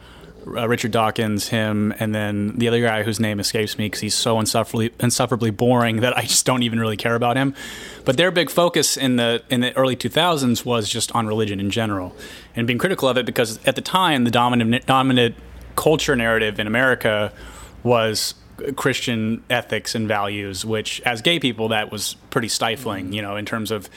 uh, 0.46 0.68
Richard 0.68 0.90
Dawkins, 0.90 1.48
him, 1.48 1.94
and 1.98 2.14
then 2.14 2.56
the 2.56 2.68
other 2.68 2.80
guy 2.80 3.02
whose 3.02 3.20
name 3.20 3.40
escapes 3.40 3.78
me 3.78 3.86
because 3.86 4.00
he's 4.00 4.14
so 4.14 4.38
insufferably 4.40 4.92
insufferably 5.00 5.50
boring 5.50 6.00
that 6.00 6.16
I 6.16 6.22
just 6.22 6.46
don't 6.46 6.62
even 6.62 6.80
really 6.80 6.96
care 6.96 7.14
about 7.14 7.36
him. 7.36 7.54
But 8.04 8.16
their 8.16 8.30
big 8.30 8.50
focus 8.50 8.96
in 8.96 9.16
the 9.16 9.42
in 9.50 9.60
the 9.60 9.76
early 9.76 9.96
2000s 9.96 10.64
was 10.64 10.88
just 10.88 11.12
on 11.12 11.26
religion 11.26 11.60
in 11.60 11.70
general, 11.70 12.16
and 12.56 12.66
being 12.66 12.78
critical 12.78 13.08
of 13.08 13.16
it 13.16 13.26
because 13.26 13.58
at 13.66 13.76
the 13.76 13.82
time 13.82 14.24
the 14.24 14.30
dominant 14.30 14.86
dominant 14.86 15.36
culture 15.76 16.16
narrative 16.16 16.58
in 16.58 16.66
America 16.66 17.32
was 17.82 18.34
Christian 18.76 19.42
ethics 19.50 19.94
and 19.94 20.06
values, 20.06 20.64
which 20.64 21.00
as 21.02 21.22
gay 21.22 21.38
people 21.38 21.68
that 21.68 21.90
was 21.90 22.14
pretty 22.30 22.48
stifling, 22.48 23.12
you 23.12 23.22
know, 23.22 23.36
in 23.36 23.44
terms 23.44 23.70
of 23.70 23.88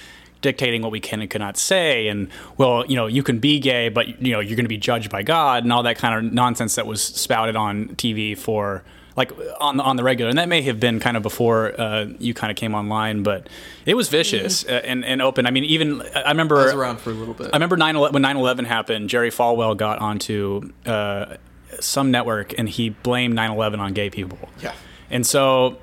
dictating 0.41 0.81
what 0.81 0.91
we 0.91 0.99
can 0.99 1.21
and 1.21 1.29
cannot 1.29 1.57
say 1.57 2.07
and 2.07 2.29
well 2.57 2.85
you 2.85 2.95
know 2.95 3.07
you 3.07 3.23
can 3.23 3.39
be 3.39 3.59
gay 3.59 3.89
but 3.89 4.21
you 4.21 4.31
know 4.31 4.39
you're 4.39 4.55
going 4.55 4.65
to 4.65 4.69
be 4.69 4.77
judged 4.77 5.09
by 5.09 5.23
god 5.23 5.63
and 5.63 5.73
all 5.73 5.83
that 5.83 5.97
kind 5.97 6.25
of 6.25 6.33
nonsense 6.33 6.75
that 6.75 6.85
was 6.85 7.01
spouted 7.01 7.55
on 7.55 7.87
tv 7.95 8.37
for 8.37 8.83
like 9.15 9.31
on 9.59 9.77
the, 9.77 9.83
on 9.83 9.95
the 9.95 10.03
regular 10.03 10.29
and 10.29 10.37
that 10.37 10.49
may 10.49 10.61
have 10.61 10.79
been 10.79 10.99
kind 10.99 11.17
of 11.17 11.23
before 11.23 11.79
uh, 11.79 12.05
you 12.19 12.33
kind 12.33 12.51
of 12.51 12.57
came 12.57 12.75
online 12.75 13.23
but 13.23 13.47
it 13.85 13.95
was 13.95 14.09
vicious 14.09 14.65
uh, 14.65 14.81
and, 14.83 15.03
and 15.03 15.21
open 15.21 15.45
i 15.45 15.51
mean 15.51 15.63
even 15.63 16.01
i 16.13 16.29
remember 16.29 16.59
I 16.59 16.65
was 16.65 16.73
around 16.73 16.99
for 16.99 17.09
a 17.09 17.13
little 17.13 17.33
bit. 17.33 17.47
I 17.47 17.55
remember 17.55 17.77
9 17.77 17.97
when 17.99 18.21
9 18.21 18.37
11 18.37 18.65
happened, 18.65 19.09
Jerry 19.09 19.31
Falwell 19.31 19.75
got 19.75 19.99
onto 19.99 20.71
uh, 20.85 21.37
some 21.79 22.11
network 22.11 22.57
and 22.57 22.69
he 22.69 22.89
blamed 22.89 23.35
9 23.35 23.51
11 23.51 23.79
on 23.79 23.93
gay 23.93 24.09
people. 24.09 24.49
Yeah. 24.61 24.73
And 25.09 25.25
so 25.25 25.77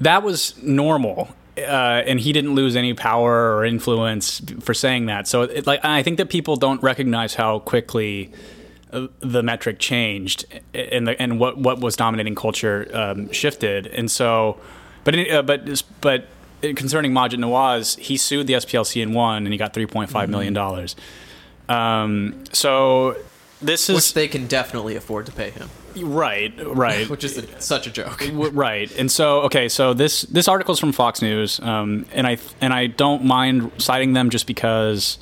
that 0.00 0.22
was 0.22 0.60
normal. 0.62 1.34
Uh, 1.56 2.02
and 2.06 2.18
he 2.18 2.32
didn't 2.32 2.54
lose 2.54 2.76
any 2.76 2.94
power 2.94 3.56
or 3.56 3.64
influence 3.64 4.40
for 4.60 4.72
saying 4.72 5.06
that. 5.06 5.28
So, 5.28 5.42
it, 5.42 5.66
like, 5.66 5.84
I 5.84 6.02
think 6.02 6.16
that 6.16 6.30
people 6.30 6.56
don't 6.56 6.82
recognize 6.82 7.34
how 7.34 7.58
quickly 7.58 8.32
uh, 8.90 9.08
the 9.20 9.42
metric 9.42 9.78
changed 9.78 10.46
and 10.72 11.06
the, 11.06 11.20
and 11.20 11.38
what 11.38 11.58
what 11.58 11.80
was 11.80 11.94
dominating 11.94 12.34
culture 12.34 12.88
um, 12.94 13.30
shifted. 13.32 13.86
And 13.86 14.10
so, 14.10 14.58
but 15.04 15.14
uh, 15.30 15.42
but 15.42 15.82
but 16.00 16.28
concerning 16.62 17.12
Maajid 17.12 17.38
Nawaz, 17.38 17.98
he 17.98 18.16
sued 18.16 18.46
the 18.46 18.54
SPLC 18.54 19.02
and 19.02 19.14
won, 19.14 19.44
and 19.44 19.52
he 19.52 19.58
got 19.58 19.74
three 19.74 19.86
point 19.86 20.10
five 20.10 20.30
million 20.30 20.52
dollars. 20.52 20.96
Um, 21.68 22.44
so 22.52 23.16
this 23.60 23.88
which 23.88 23.98
is 23.98 24.12
they 24.12 24.28
can 24.28 24.46
definitely 24.46 24.96
afford 24.96 25.26
to 25.26 25.32
pay 25.32 25.50
him, 25.50 25.68
right, 25.96 26.52
right. 26.66 27.08
which 27.08 27.24
is 27.24 27.38
a, 27.38 27.60
such 27.60 27.86
a 27.86 27.90
joke. 27.90 28.22
Right 28.32 28.90
and 28.98 29.10
so 29.10 29.40
okay 29.42 29.68
so 29.68 29.94
this 29.94 30.22
this 30.22 30.48
article 30.48 30.72
is 30.72 30.78
from 30.78 30.92
fox 30.92 31.22
news 31.22 31.60
um, 31.60 32.06
and 32.12 32.26
i 32.26 32.38
and 32.60 32.72
i 32.72 32.86
don't 32.86 33.24
mind 33.24 33.70
citing 33.78 34.12
them 34.12 34.30
just 34.30 34.46
because 34.46 35.18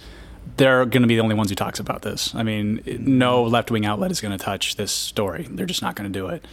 they're 0.57 0.85
going 0.85 1.03
to 1.03 1.09
be 1.09 1.17
the 1.17 1.23
only 1.23 1.35
ones 1.35 1.51
who 1.51 1.57
talks 1.57 1.81
about 1.81 2.03
this 2.03 2.35
i 2.35 2.43
mean 2.43 2.83
no 3.01 3.43
left-wing 3.45 3.87
outlet 3.87 4.11
is 4.11 4.21
going 4.21 4.37
to 4.37 4.43
touch 4.43 4.77
this 4.77 4.93
story 4.93 5.47
they're 5.51 5.67
just 5.67 5.83
not 5.83 5.97
going 5.97 6.11
to 6.11 6.19
do 6.19 6.29
it 6.29 6.45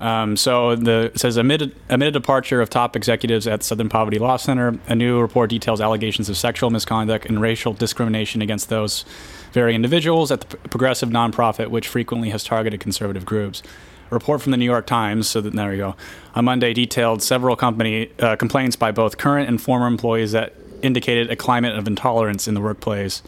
um, 0.00 0.36
so 0.36 0.76
the 0.76 1.10
it 1.14 1.18
says 1.18 1.36
amid 1.36 1.74
amid 1.88 2.08
a 2.08 2.10
departure 2.12 2.60
of 2.60 2.70
top 2.70 2.94
executives 2.94 3.46
at 3.46 3.62
Southern 3.62 3.88
Poverty 3.88 4.18
Law 4.18 4.36
Center, 4.36 4.78
a 4.86 4.94
new 4.94 5.20
report 5.20 5.50
details 5.50 5.80
allegations 5.80 6.28
of 6.28 6.36
sexual 6.36 6.70
misconduct 6.70 7.26
and 7.26 7.40
racial 7.40 7.72
discrimination 7.72 8.40
against 8.40 8.68
those 8.68 9.04
very 9.52 9.74
individuals 9.74 10.30
at 10.30 10.42
the 10.42 10.56
progressive 10.68 11.08
nonprofit, 11.08 11.68
which 11.68 11.88
frequently 11.88 12.30
has 12.30 12.44
targeted 12.44 12.80
conservative 12.80 13.26
groups. 13.26 13.62
A 14.10 14.14
report 14.14 14.40
from 14.40 14.52
the 14.52 14.56
New 14.56 14.64
York 14.64 14.86
Times, 14.86 15.28
so 15.28 15.40
that, 15.40 15.52
there 15.52 15.70
we 15.70 15.76
go, 15.76 15.96
on 16.34 16.44
Monday 16.44 16.72
detailed 16.72 17.22
several 17.22 17.56
company 17.56 18.10
uh, 18.20 18.36
complaints 18.36 18.76
by 18.76 18.90
both 18.90 19.18
current 19.18 19.48
and 19.48 19.60
former 19.60 19.86
employees 19.86 20.32
that 20.32 20.54
indicated 20.80 21.30
a 21.30 21.36
climate 21.36 21.76
of 21.76 21.86
intolerance 21.86 22.46
in 22.46 22.54
the 22.54 22.60
workplace. 22.60 23.22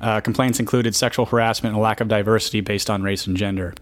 Uh, 0.00 0.20
complaints 0.20 0.60
included 0.60 0.94
sexual 0.94 1.26
harassment 1.26 1.74
and 1.74 1.82
lack 1.82 2.00
of 2.00 2.08
diversity 2.08 2.60
based 2.60 2.88
on 2.90 3.02
race 3.02 3.26
and 3.26 3.36
gender. 3.36 3.74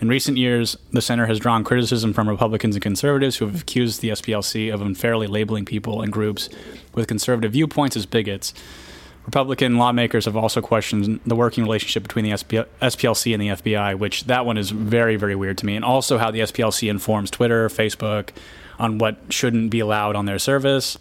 In 0.00 0.08
recent 0.08 0.38
years, 0.38 0.78
the 0.92 1.02
center 1.02 1.26
has 1.26 1.38
drawn 1.38 1.62
criticism 1.62 2.14
from 2.14 2.26
Republicans 2.26 2.74
and 2.74 2.82
conservatives 2.82 3.36
who 3.36 3.46
have 3.46 3.60
accused 3.60 4.00
the 4.00 4.08
SPLC 4.08 4.72
of 4.72 4.80
unfairly 4.80 5.26
labeling 5.26 5.66
people 5.66 6.00
and 6.00 6.10
groups 6.10 6.48
with 6.94 7.06
conservative 7.06 7.52
viewpoints 7.52 7.96
as 7.96 8.06
bigots. 8.06 8.54
Republican 9.26 9.76
lawmakers 9.76 10.24
have 10.24 10.36
also 10.36 10.62
questioned 10.62 11.20
the 11.26 11.36
working 11.36 11.62
relationship 11.64 12.02
between 12.02 12.24
the 12.24 12.34
SP- 12.34 12.64
SPLC 12.80 13.34
and 13.34 13.42
the 13.42 13.48
FBI, 13.48 13.98
which 13.98 14.24
that 14.24 14.46
one 14.46 14.56
is 14.56 14.70
very, 14.70 15.16
very 15.16 15.34
weird 15.34 15.58
to 15.58 15.66
me, 15.66 15.76
and 15.76 15.84
also 15.84 16.16
how 16.16 16.30
the 16.30 16.40
SPLC 16.40 16.88
informs 16.88 17.30
Twitter, 17.30 17.68
Facebook 17.68 18.30
on 18.78 18.96
what 18.96 19.18
shouldn't 19.28 19.70
be 19.70 19.80
allowed 19.80 20.16
on 20.16 20.24
their 20.24 20.38
service. 20.38 20.96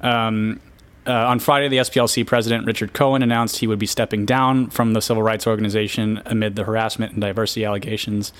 Um, 0.00 0.60
uh, 1.06 1.12
on 1.12 1.38
Friday, 1.38 1.68
the 1.68 1.78
SPLC 1.78 2.26
president, 2.26 2.66
Richard 2.66 2.92
Cohen, 2.92 3.22
announced 3.22 3.58
he 3.58 3.66
would 3.66 3.78
be 3.78 3.86
stepping 3.86 4.26
down 4.26 4.68
from 4.68 4.92
the 4.92 5.00
civil 5.00 5.22
rights 5.22 5.46
organization 5.46 6.20
amid 6.26 6.56
the 6.56 6.64
harassment 6.64 7.12
and 7.12 7.20
diversity 7.20 7.64
allegations. 7.64 8.32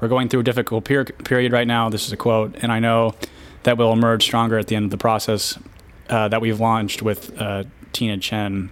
We're 0.00 0.08
going 0.08 0.28
through 0.28 0.40
a 0.40 0.44
difficult 0.44 0.84
per- 0.84 1.04
period 1.04 1.52
right 1.52 1.66
now. 1.66 1.88
This 1.88 2.06
is 2.06 2.12
a 2.12 2.16
quote, 2.16 2.56
and 2.62 2.70
I 2.72 2.78
know 2.80 3.14
that 3.62 3.78
we'll 3.78 3.92
emerge 3.92 4.24
stronger 4.24 4.58
at 4.58 4.66
the 4.66 4.76
end 4.76 4.84
of 4.84 4.90
the 4.90 4.98
process 4.98 5.58
uh, 6.08 6.28
that 6.28 6.40
we've 6.40 6.60
launched 6.60 7.02
with 7.02 7.36
uh, 7.40 7.64
Tina 7.92 8.16
Tchen. 8.18 8.70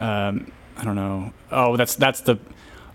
Um, 0.00 0.52
I 0.76 0.84
don't 0.84 0.96
know. 0.96 1.32
Oh, 1.50 1.76
that's 1.76 1.94
that's 1.94 2.22
the. 2.22 2.38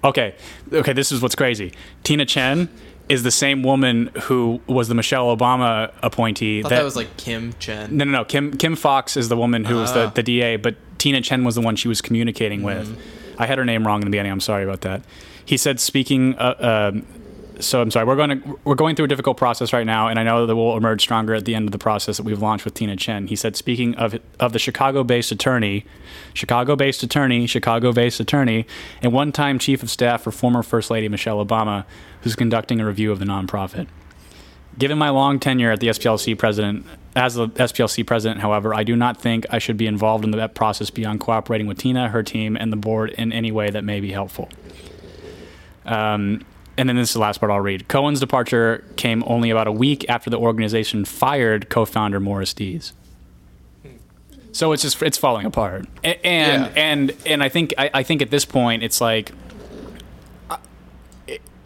Okay, 0.03 0.35
okay. 0.73 0.93
This 0.93 1.11
is 1.11 1.21
what's 1.21 1.35
crazy. 1.35 1.73
Tina 2.03 2.25
Tchen 2.25 2.69
is 3.11 3.23
the 3.23 3.31
same 3.31 3.61
woman 3.61 4.09
who 4.23 4.61
was 4.67 4.87
the 4.87 4.95
Michelle 4.95 5.35
Obama 5.35 5.91
appointee. 6.01 6.59
I 6.59 6.61
thought 6.63 6.69
that, 6.69 6.83
was 6.83 6.95
like 6.95 7.17
Kim 7.17 7.53
Chen. 7.59 7.95
No, 7.97 8.05
no, 8.05 8.11
no. 8.11 8.25
Kim 8.25 8.55
Kim 8.57 8.75
Foxx 8.75 9.17
is 9.17 9.27
the 9.29 9.35
woman 9.37 9.65
who 9.65 9.75
was 9.75 9.91
the, 9.93 10.05
Ah. 10.07 10.09
the 10.11 10.23
DA, 10.23 10.55
but 10.55 10.75
Tina 10.97 11.19
Tchen 11.19 11.43
was 11.45 11.55
the 11.55 11.61
one 11.61 11.75
she 11.75 11.87
was 11.87 12.01
communicating 12.01 12.63
with. 12.63 12.87
Mm-hmm. 12.87 13.41
I 13.41 13.47
had 13.47 13.57
her 13.57 13.65
name 13.65 13.85
wrong 13.85 14.01
in 14.01 14.05
the 14.05 14.11
beginning. 14.11 14.31
I'm 14.31 14.39
sorry 14.39 14.63
about 14.63 14.81
that. 14.81 15.01
He 15.45 15.57
said 15.57 15.79
speaking. 15.79 16.35
Uh, 16.37 16.91
um 16.93 17.05
so 17.61 17.81
I'm 17.81 17.91
sorry. 17.91 18.05
We're 18.05 18.15
going 18.15 18.41
to 18.41 18.59
we're 18.63 18.75
going 18.75 18.95
through 18.95 19.05
a 19.05 19.07
difficult 19.07 19.37
process 19.37 19.73
right 19.73 19.85
now, 19.85 20.07
and 20.07 20.19
I 20.19 20.23
know 20.23 20.45
that 20.45 20.55
we'll 20.55 20.75
emerge 20.77 21.01
stronger 21.01 21.33
at 21.33 21.45
the 21.45 21.55
end 21.55 21.67
of 21.67 21.71
the 21.71 21.77
process 21.77 22.17
that 22.17 22.23
we've 22.23 22.41
launched 22.41 22.65
with 22.65 22.73
Tina 22.73 22.95
Tchen. 22.95 23.29
He 23.29 23.35
said, 23.35 23.55
speaking 23.55 23.95
of 23.95 24.19
of 24.39 24.53
the 24.53 24.59
Chicago-based 24.59 25.31
attorney, 25.31 25.85
Chicago-based 26.33 27.03
attorney, 27.03 27.47
Chicago-based 27.47 28.19
attorney, 28.19 28.65
and 29.01 29.13
one-time 29.13 29.59
chief 29.59 29.81
of 29.83 29.89
staff 29.89 30.23
for 30.23 30.31
former 30.31 30.63
First 30.63 30.91
Lady 30.91 31.07
Michelle 31.07 31.43
Obama, 31.43 31.85
who's 32.21 32.35
conducting 32.35 32.79
a 32.81 32.85
review 32.85 33.11
of 33.11 33.19
the 33.19 33.25
nonprofit. 33.25 33.87
Given 34.77 34.97
my 34.97 35.09
long 35.09 35.39
tenure 35.39 35.71
at 35.71 35.79
the 35.79 35.87
SPLC 35.87 36.37
president, 36.37 36.85
as 37.15 37.35
the 37.35 37.49
SPLC 37.49 38.07
president, 38.07 38.39
however, 38.39 38.73
I 38.73 38.83
do 38.83 38.95
not 38.95 39.21
think 39.21 39.45
I 39.49 39.59
should 39.59 39.75
be 39.75 39.85
involved 39.85 40.23
in 40.23 40.31
that 40.31 40.55
process 40.55 40.89
beyond 40.89 41.19
cooperating 41.19 41.67
with 41.67 41.77
Tina, 41.77 42.09
her 42.09 42.23
team, 42.23 42.55
and 42.55 42.71
the 42.71 42.77
board 42.77 43.09
in 43.11 43.33
any 43.33 43.51
way 43.51 43.69
that 43.69 43.83
may 43.83 43.99
be 43.99 44.11
helpful. 44.11 44.49
Um, 45.85 46.45
and 46.81 46.89
then 46.89 46.95
this 46.95 47.09
is 47.09 47.13
the 47.13 47.19
last 47.19 47.39
part 47.39 47.51
I'll 47.51 47.59
read. 47.59 47.87
Cohen's 47.87 48.19
departure 48.19 48.83
came 48.95 49.23
only 49.27 49.51
about 49.51 49.67
a 49.67 49.71
week 49.71 50.03
after 50.09 50.31
the 50.31 50.37
organization 50.39 51.05
fired 51.05 51.69
co-founder 51.69 52.19
Morris 52.19 52.55
Dees. 52.55 52.93
So 54.51 54.71
it's 54.73 54.81
just 54.81 54.99
it's 55.03 55.17
falling 55.17 55.45
apart, 55.45 55.85
A- 56.03 56.25
and 56.25 56.63
Yeah. 56.65 56.71
and 56.75 57.13
and 57.25 57.43
I 57.43 57.49
think 57.49 57.73
I, 57.77 57.89
I 57.93 58.03
think 58.03 58.21
at 58.23 58.31
this 58.31 58.43
point 58.45 58.81
it's 58.83 58.99
like 58.99 59.31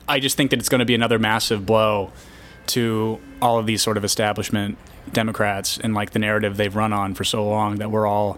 I 0.08 0.20
just 0.20 0.38
think 0.38 0.52
that 0.52 0.60
it's 0.60 0.70
going 0.70 0.80
to 0.80 0.86
be 0.86 0.94
another 0.94 1.18
massive 1.18 1.66
blow 1.66 2.12
to 2.68 3.20
all 3.42 3.58
of 3.58 3.66
these 3.66 3.82
sort 3.82 3.98
of 3.98 4.04
establishment 4.04 4.78
Democrats 5.12 5.80
and 5.80 5.96
like 5.96 6.12
the 6.12 6.20
narrative 6.20 6.58
they've 6.58 6.76
run 6.76 6.94
on 6.94 7.16
for 7.16 7.24
so 7.24 7.44
long 7.48 7.78
that 7.78 7.90
we're 7.90 8.06
all, 8.06 8.38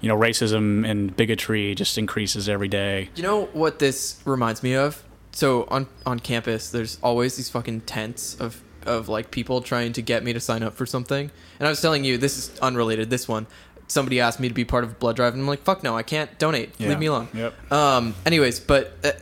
you 0.00 0.08
know, 0.08 0.16
racism 0.16 0.88
and 0.88 1.14
bigotry 1.14 1.74
just 1.74 1.98
increases 1.98 2.48
every 2.48 2.68
day. 2.68 3.10
You 3.16 3.22
know 3.22 3.46
what 3.52 3.80
this 3.80 4.18
reminds 4.24 4.62
me 4.62 4.74
of? 4.76 5.03
So 5.34 5.66
on 5.68 5.88
on 6.06 6.20
campus, 6.20 6.70
there's 6.70 6.98
always 7.02 7.36
these 7.36 7.50
fucking 7.50 7.82
tents 7.82 8.34
of 8.40 8.62
of 8.86 9.08
like 9.08 9.30
people 9.30 9.60
trying 9.60 9.92
to 9.94 10.02
get 10.02 10.22
me 10.22 10.32
to 10.32 10.40
sign 10.40 10.62
up 10.62 10.74
for 10.74 10.86
something. 10.86 11.30
And 11.58 11.66
I 11.66 11.70
was 11.70 11.80
telling 11.80 12.04
you, 12.04 12.18
this 12.18 12.36
is 12.38 12.58
unrelated. 12.60 13.10
This 13.10 13.26
one, 13.26 13.46
somebody 13.88 14.20
asked 14.20 14.40
me 14.40 14.48
to 14.48 14.54
be 14.54 14.64
part 14.64 14.84
of 14.84 14.92
a 14.92 14.94
blood 14.94 15.16
drive, 15.16 15.32
and 15.32 15.42
I'm 15.42 15.48
like, 15.48 15.62
fuck 15.62 15.82
no, 15.82 15.96
I 15.96 16.02
can't 16.02 16.38
donate. 16.38 16.74
Yeah. 16.78 16.90
Leave 16.90 16.98
me 16.98 17.06
alone. 17.06 17.28
Yep. 17.34 17.72
Um. 17.72 18.14
Anyways, 18.24 18.60
but 18.60 18.92
uh, 19.02 19.12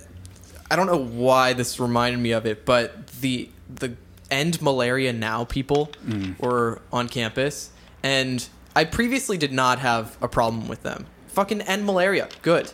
I 0.71 0.77
don't 0.77 0.87
know 0.87 1.03
why 1.03 1.55
this 1.55 1.81
reminded 1.81 2.21
me 2.21 2.33
of 2.33 2.47
it, 2.47 2.65
but 2.65 3.07
the 3.21 3.49
the 3.75 3.97
end 4.31 4.61
malaria 4.63 5.13
now 5.13 5.45
people 5.45 5.91
were 6.39 6.83
on 6.93 7.09
campus, 7.09 7.71
and 8.03 8.47
I 8.75 8.85
previously 8.85 9.39
did 9.39 9.53
not 9.53 9.79
have 9.79 10.17
a 10.21 10.29
problem 10.29 10.69
with 10.69 10.83
them. 10.83 11.07
Fucking 11.29 11.63
end 11.63 11.87
malaria, 11.87 12.29
good. 12.43 12.73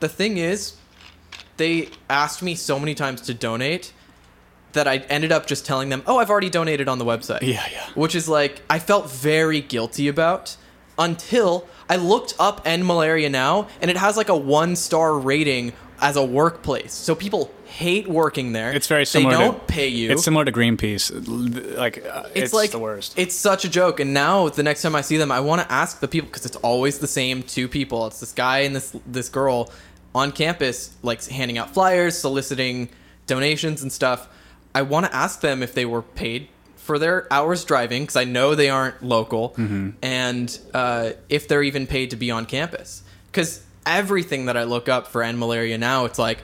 The 0.00 0.08
thing 0.08 0.38
is, 0.38 0.74
they 1.56 1.90
asked 2.08 2.42
me 2.42 2.54
so 2.54 2.78
many 2.78 2.94
times 2.94 3.20
to 3.22 3.34
donate 3.34 3.92
that 4.72 4.88
I 4.88 4.98
ended 5.08 5.32
up 5.32 5.46
just 5.46 5.64
telling 5.64 5.88
them, 5.88 6.02
"Oh, 6.06 6.18
I've 6.18 6.30
already 6.30 6.50
donated 6.50 6.88
on 6.88 6.98
the 6.98 7.04
website." 7.04 7.42
Yeah, 7.42 7.64
yeah. 7.70 7.86
Which 7.94 8.14
is 8.14 8.28
like 8.28 8.62
I 8.68 8.78
felt 8.78 9.10
very 9.10 9.60
guilty 9.60 10.08
about 10.08 10.56
until 10.98 11.68
I 11.88 11.96
looked 11.96 12.34
up 12.38 12.62
End 12.64 12.86
Malaria 12.86 13.28
Now 13.28 13.68
and 13.80 13.90
it 13.90 13.96
has 13.96 14.16
like 14.16 14.28
a 14.28 14.32
1-star 14.32 15.18
rating 15.18 15.72
as 16.00 16.16
a 16.16 16.24
workplace. 16.24 16.92
So 16.92 17.14
people 17.14 17.50
hate 17.64 18.08
working 18.08 18.52
there. 18.52 18.72
It's 18.72 18.86
very 18.86 19.04
similar. 19.04 19.36
They 19.36 19.42
don't 19.42 19.66
to, 19.66 19.72
pay 19.72 19.88
you. 19.88 20.10
It's 20.10 20.24
similar 20.24 20.44
to 20.44 20.52
Greenpeace. 20.52 21.76
Like 21.76 22.04
uh, 22.04 22.24
it's, 22.26 22.36
it's, 22.36 22.52
like 22.52 22.70
the 22.70 22.78
worst. 22.78 23.18
It's 23.18 23.34
such 23.34 23.64
a 23.64 23.68
joke. 23.68 24.00
And 24.00 24.14
now 24.14 24.48
the 24.48 24.62
next 24.62 24.82
time 24.82 24.94
I 24.94 25.00
see 25.00 25.16
them, 25.16 25.32
I 25.32 25.40
want 25.40 25.62
to 25.62 25.72
ask 25.72 26.00
the 26.00 26.08
people 26.08 26.28
because 26.28 26.46
it's 26.46 26.56
always 26.56 26.98
the 26.98 27.06
same 27.06 27.42
two 27.42 27.68
people. 27.68 28.06
It's 28.06 28.20
this 28.20 28.32
guy 28.32 28.60
and 28.60 28.76
this 28.76 28.96
this 29.06 29.28
girl 29.28 29.72
on 30.14 30.30
campus, 30.32 30.94
like 31.02 31.24
handing 31.26 31.58
out 31.58 31.74
flyers, 31.74 32.16
soliciting 32.16 32.88
donations 33.26 33.82
and 33.82 33.90
stuff. 33.92 34.28
I 34.74 34.82
want 34.82 35.06
to 35.06 35.14
ask 35.14 35.40
them 35.40 35.62
if 35.62 35.74
they 35.74 35.84
were 35.84 36.02
paid 36.02 36.48
for 36.76 36.98
their 36.98 37.26
hours 37.32 37.64
driving 37.64 38.02
because 38.02 38.16
I 38.16 38.24
know 38.24 38.54
they 38.54 38.68
aren't 38.68 39.02
local, 39.02 39.50
Mm-hmm. 39.56 39.90
and 40.02 40.58
uh, 40.74 41.10
if 41.28 41.48
they're 41.48 41.62
even 41.62 41.86
paid 41.86 42.10
to 42.10 42.16
be 42.16 42.30
on 42.30 42.44
campus. 42.46 43.02
Because 43.30 43.64
everything 43.86 44.46
that 44.46 44.56
I 44.56 44.64
look 44.64 44.88
up 44.88 45.06
for 45.08 45.22
End 45.22 45.38
Malaria 45.38 45.78
now, 45.78 46.04
it's 46.04 46.18
like 46.18 46.38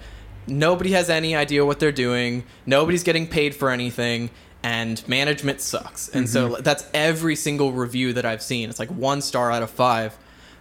nobody 0.47 0.93
has 0.93 1.11
any 1.11 1.37
idea 1.37 1.65
what 1.65 1.79
they're 1.79 1.93
doing, 1.93 2.45
nobody's 2.67 3.03
getting 3.03 3.27
paid 3.27 3.55
for 3.55 3.71
anything, 3.71 4.31
and 4.63 5.07
management 5.09 5.61
sucks. 5.61 6.09
And 6.09 6.29
so 6.29 6.57
that's 6.57 6.89
every 6.95 7.37
single 7.37 7.73
review 7.73 8.13
that 8.15 8.25
I've 8.25 8.43
seen. 8.43 8.69
It's 8.71 8.79
like 8.79 8.91
one 8.91 9.21
star 9.23 9.51
out 9.53 9.63
of 9.63 9.71
five. 9.71 10.17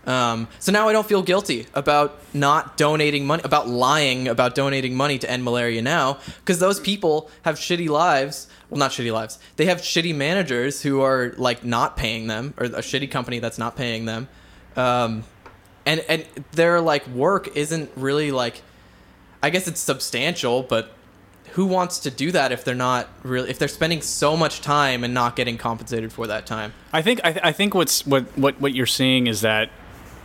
Um, 0.10 0.48
so 0.58 0.72
now 0.72 0.89
I 0.89 0.91
don't 0.91 1.06
feel 1.06 1.22
guilty 1.22 1.67
about 1.76 2.19
not 2.34 2.78
donating 2.78 3.28
money, 3.28 3.43
about 3.45 3.67
lying 3.67 4.28
about 4.28 4.56
donating 4.56 4.95
money 4.95 5.19
to 5.19 5.30
end 5.30 5.43
malaria 5.43 5.84
now, 5.84 6.17
because 6.39 6.58
those 6.58 6.80
people 6.80 7.30
have 7.43 7.58
shitty 7.58 7.88
lives. 7.88 8.48
Well, 8.72 8.80
not 8.80 8.89
shitty 8.89 9.13
lives. 9.13 9.38
They 9.58 9.65
have 9.65 9.82
shitty 9.82 10.15
managers 10.15 10.82
who 10.82 11.02
are 11.02 11.36
like 11.38 11.63
not 11.63 11.95
paying 11.95 12.26
them, 12.26 12.56
or 12.58 12.65
a 12.65 12.82
shitty 12.82 13.12
company 13.12 13.38
that's 13.38 13.60
not 13.60 13.76
paying 13.76 14.06
them. 14.06 14.28
Um, 14.76 15.26
and 15.86 16.04
and 16.10 16.26
their 16.54 16.82
like 16.82 17.08
work 17.10 17.56
isn't 17.56 17.91
really 17.95 18.32
like, 18.32 18.63
I 19.43 19.52
guess 19.52 19.67
it's 19.67 19.80
substantial, 19.80 20.63
but 20.63 20.91
who 21.52 21.67
wants 21.67 22.00
to 22.00 22.12
do 22.12 22.32
that 22.32 22.52
if 22.52 22.63
they're 22.63 22.74
not 22.74 23.10
really 23.22 23.52
if 23.52 23.60
they're 23.60 23.67
spending 23.67 24.02
so 24.02 24.36
much 24.36 24.62
time 24.62 25.04
and 25.04 25.13
not 25.13 25.36
getting 25.36 25.60
compensated 25.60 26.12
for 26.12 26.26
that 26.26 26.48
time? 26.48 26.74
I 26.91 27.04
think 27.04 27.22
I, 27.24 27.32
th- 27.32 27.45
I 27.45 27.52
think 27.52 27.76
what's 27.76 28.08
what, 28.08 28.24
what 28.36 28.60
what 28.60 28.74
you're 28.74 28.88
seeing 28.88 29.28
is 29.28 29.41
that 29.41 29.69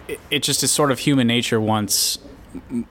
it, 0.08 0.20
it 0.30 0.42
just 0.42 0.62
is 0.62 0.70
sort 0.70 0.90
of 0.90 0.98
human 0.98 1.26
nature 1.26 1.60
once 1.60 2.18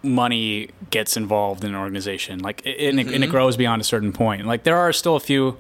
money 0.02 0.70
gets 0.90 1.16
involved 1.16 1.64
in 1.64 1.74
an 1.74 1.80
organization. 1.80 2.40
Like 2.40 2.66
it, 2.66 2.90
and, 2.90 3.00
it, 3.00 3.08
and 3.08 3.24
it 3.24 3.30
grows 3.30 3.58
beyond 3.58 3.82
a 3.82 3.86
certain 3.86 4.12
point. 4.12 4.46
Like 4.46 4.64
there 4.64 4.78
are 4.78 4.92
still 4.94 5.16
a 5.16 5.20
few 5.20 5.58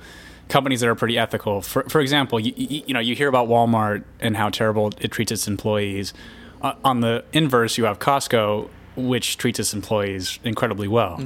companies 0.49 0.81
that 0.81 0.89
are 0.89 0.95
pretty 0.95 1.17
ethical. 1.17 1.61
For 1.61 1.83
for 1.83 2.01
example 2.01 2.39
you, 2.39 2.53
you, 2.55 2.93
know 2.93 2.99
you 2.99 3.15
hear 3.15 3.27
about 3.27 3.47
Walmart 3.47 4.03
and 4.19 4.35
how 4.35 4.49
terrible 4.49 4.91
it 4.99 5.11
treats 5.11 5.31
its 5.31 5.47
employees. 5.47 6.13
Uh, 6.61 6.73
on 6.83 7.01
the 7.01 7.23
inverse 7.33 7.77
you 7.77 7.85
have 7.85 7.99
Costco 7.99 8.69
which 8.95 9.37
treats 9.37 9.59
its 9.59 9.73
employees 9.73 10.39
incredibly 10.43 10.87
well. 10.87 11.19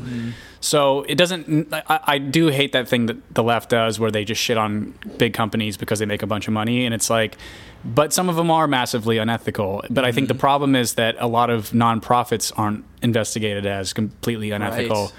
So 0.67 1.03
it 1.03 1.15
doesn't. 1.15 1.73
I, 1.73 1.99
I 2.03 2.17
do 2.17 2.47
hate 2.47 2.73
that 2.73 2.89
thing 2.89 3.05
that 3.05 3.33
the 3.33 3.41
left 3.41 3.69
does, 3.69 4.01
where 4.01 4.11
they 4.11 4.25
just 4.25 4.41
shit 4.41 4.57
on 4.57 4.93
big 5.17 5.33
companies 5.33 5.77
because 5.77 5.99
they 5.99 6.05
make 6.05 6.23
a 6.23 6.27
bunch 6.27 6.45
of 6.47 6.53
money, 6.53 6.85
and 6.85 6.93
it's 6.93 7.09
like. 7.09 7.37
But 7.85 8.11
some 8.11 8.27
of 8.27 8.35
them 8.35 8.51
are 8.51 8.67
massively 8.67 9.17
unethical. 9.17 9.83
But 9.89 10.03
I 10.03 10.11
think 10.11 10.27
the 10.27 10.35
problem 10.35 10.75
is 10.75 10.95
that 10.95 11.15
a 11.19 11.27
lot 11.27 11.49
of 11.49 11.69
nonprofits 11.69 12.51
aren't 12.57 12.83
investigated 13.01 13.65
as 13.65 13.93
completely 13.93 14.51
unethical. 14.51 15.13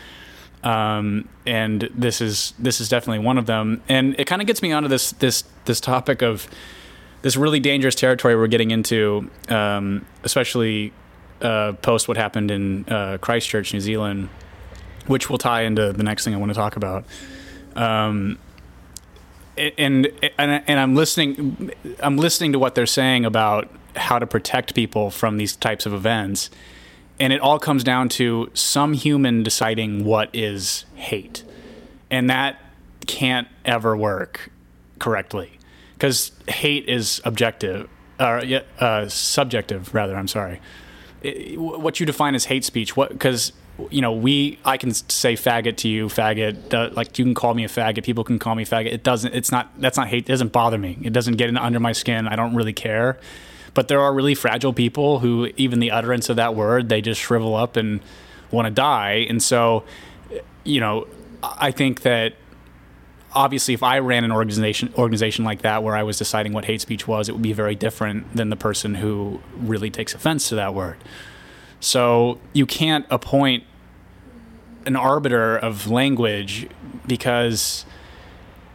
Um, 0.62 1.30
and 1.46 1.88
this 1.94 2.20
is 2.20 2.52
this 2.58 2.78
is 2.78 2.90
definitely 2.90 3.24
one 3.24 3.38
of 3.38 3.46
them. 3.46 3.80
And 3.88 4.20
it 4.20 4.26
kind 4.26 4.42
of 4.42 4.46
gets 4.46 4.60
me 4.60 4.72
onto 4.72 4.88
this 4.88 5.12
this 5.12 5.44
this 5.64 5.80
topic 5.80 6.20
of 6.20 6.46
this 7.22 7.36
really 7.36 7.60
dangerous 7.60 7.94
territory 7.94 8.36
we're 8.36 8.48
getting 8.48 8.70
into, 8.70 9.30
um, 9.48 10.04
especially 10.24 10.92
uh, 11.40 11.72
post 11.80 12.06
what 12.06 12.18
happened 12.18 12.50
in 12.50 12.84
uh, 12.88 13.16
Christchurch, 13.18 13.72
New 13.72 13.80
Zealand, 13.80 14.28
which 15.08 15.28
will 15.28 15.38
tie 15.38 15.62
into 15.62 15.92
the 15.92 16.02
next 16.02 16.24
thing 16.24 16.34
I 16.34 16.38
want 16.38 16.50
to 16.50 16.54
talk 16.54 16.76
about. 16.76 17.04
Um, 17.74 18.38
and, 19.56 20.06
and 20.38 20.62
and 20.66 20.80
I'm 20.80 20.94
listening, 20.94 21.72
I'm 22.00 22.16
listening 22.16 22.52
to 22.52 22.58
what 22.58 22.76
they're 22.76 22.86
saying 22.86 23.24
about 23.24 23.68
how 23.96 24.20
to 24.20 24.26
protect 24.26 24.74
people 24.74 25.10
from 25.10 25.36
these 25.36 25.56
types 25.56 25.84
of 25.84 25.92
events, 25.92 26.48
and 27.18 27.32
it 27.32 27.40
all 27.40 27.58
comes 27.58 27.82
down 27.82 28.08
to 28.10 28.50
some 28.54 28.92
human 28.92 29.42
deciding 29.42 30.04
what 30.04 30.30
is 30.32 30.84
hate, 30.94 31.42
and 32.08 32.30
that 32.30 32.56
can't 33.06 33.48
ever 33.64 33.96
work 33.96 34.50
correctly 35.00 35.58
because 35.94 36.30
hate 36.46 36.88
is 36.88 37.20
objective 37.24 37.88
or 38.20 38.42
uh, 38.78 39.08
subjective 39.08 39.94
rather 39.94 40.16
i'm 40.16 40.28
sorry 40.28 40.60
what 41.56 41.98
you 41.98 42.06
define 42.06 42.34
as 42.34 42.44
hate 42.46 42.64
speech 42.64 42.96
what 42.96 43.10
because 43.10 43.52
you 43.90 44.00
know 44.00 44.12
we 44.12 44.58
i 44.64 44.76
can 44.76 44.92
say 44.92 45.34
faggot 45.34 45.76
to 45.76 45.88
you 45.88 46.06
faggot 46.06 46.94
like 46.96 47.18
you 47.18 47.24
can 47.24 47.34
call 47.34 47.54
me 47.54 47.64
a 47.64 47.68
faggot 47.68 48.02
people 48.02 48.24
can 48.24 48.38
call 48.38 48.54
me 48.54 48.64
faggot. 48.64 48.92
It 48.92 49.02
doesn't 49.02 49.34
it's 49.34 49.52
not 49.52 49.70
that's 49.80 49.96
not 49.96 50.08
hate 50.08 50.24
it 50.24 50.32
doesn't 50.32 50.52
bother 50.52 50.78
me. 50.78 50.98
It 51.02 51.12
doesn't 51.12 51.36
get 51.36 51.54
under 51.56 51.80
my 51.80 51.92
skin. 51.92 52.26
I 52.26 52.36
don't 52.36 52.54
really 52.54 52.72
care. 52.72 53.18
But 53.74 53.88
there 53.88 54.00
are 54.00 54.12
really 54.12 54.34
fragile 54.34 54.72
people 54.72 55.20
who 55.20 55.50
even 55.56 55.78
the 55.78 55.90
utterance 55.90 56.28
of 56.28 56.36
that 56.36 56.54
word 56.54 56.88
they 56.88 57.00
just 57.00 57.20
shrivel 57.20 57.54
up 57.54 57.76
and 57.76 58.00
want 58.50 58.66
to 58.66 58.70
die. 58.70 59.26
And 59.28 59.42
so 59.42 59.84
eh, 60.32 60.40
you 60.64 60.80
know 60.80 61.06
i 61.42 61.70
think 61.70 62.02
that 62.02 62.34
obviously 63.32 63.74
if 63.74 63.82
I 63.82 64.00
ran 64.00 64.24
an 64.24 64.32
organization 64.32 64.92
organization 64.96 65.44
like 65.44 65.62
that 65.62 65.82
where 65.82 65.94
I 65.94 66.02
was 66.02 66.18
deciding 66.18 66.52
what 66.52 66.64
hate 66.64 66.80
speech 66.80 67.06
was, 67.06 67.28
it 67.28 67.32
would 67.32 67.42
be 67.42 67.52
very 67.52 67.74
different 67.74 68.34
than 68.34 68.50
the 68.50 68.56
person 68.56 68.96
who 68.96 69.40
really 69.56 69.90
takes 69.90 70.14
offense 70.14 70.48
to 70.48 70.56
that 70.56 70.74
word. 70.74 70.96
So 71.80 72.40
you 72.52 72.66
can't 72.66 73.06
appoint 73.10 73.64
an 74.86 74.96
arbiter 74.96 75.56
of 75.56 75.90
language 75.90 76.68
because 77.06 77.84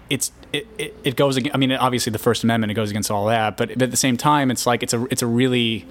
it's 0.09 0.31
it, 0.51 0.67
it, 0.77 0.95
it 1.03 1.15
goes 1.15 1.35
against, 1.37 1.55
I 1.55 1.57
mean 1.57 1.71
obviously 1.71 2.11
the 2.11 2.19
First 2.19 2.43
Amendment 2.43 2.71
it 2.71 2.75
goes 2.75 2.91
against 2.91 3.09
all 3.09 3.25
that, 3.25 3.57
but, 3.57 3.71
at 3.81 3.91
the 3.91 3.97
same 3.97 4.17
time 4.17 4.51
it's 4.51 4.65
like 4.65 4.83
it's 4.83 4.93
a 4.93 5.05
it's 5.09 5.21
a 5.21 5.27
really 5.27 5.87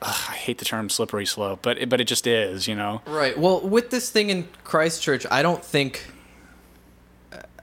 ugh, 0.00 0.26
I 0.28 0.34
hate 0.34 0.58
the 0.58 0.64
term 0.64 0.88
slippery 0.88 1.26
slope, 1.26 1.60
but 1.62 1.78
it, 1.78 1.88
but 1.88 2.00
it 2.00 2.04
just 2.04 2.26
is, 2.26 2.68
you 2.68 2.76
know. 2.76 3.02
Right. 3.06 3.36
Well, 3.36 3.60
with 3.60 3.90
this 3.90 4.10
thing 4.10 4.30
in 4.30 4.48
Christchurch, 4.62 5.26
I 5.30 5.42
don't 5.42 5.64
think 5.64 6.12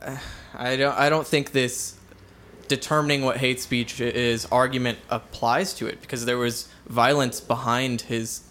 uh, 0.02 0.18
I 0.54 0.76
don't 0.76 0.98
I 0.98 1.10
don't 1.10 1.26
think 1.26 1.54
this 1.54 1.96
determining 2.68 3.24
what 3.24 3.38
hate 3.38 3.62
speech 3.62 4.02
is 4.02 4.46
argument 4.48 4.98
applies 5.10 5.74
to 5.76 5.88
it 5.88 6.02
because 6.02 6.26
there 6.26 6.38
was 6.38 6.68
violence 6.88 7.40
behind 7.40 8.02
his 8.02 8.42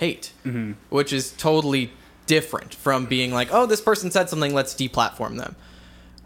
hate, 0.00 0.32
Mm-hmm. 0.44 0.72
which 0.88 1.12
is 1.12 1.30
totally 1.32 1.92
different 2.26 2.74
from 2.74 3.06
being 3.06 3.32
like, 3.32 3.48
oh, 3.52 3.66
this 3.66 3.80
person 3.80 4.10
said 4.10 4.28
something, 4.28 4.52
let's 4.54 4.74
deplatform 4.74 5.36
them. 5.38 5.54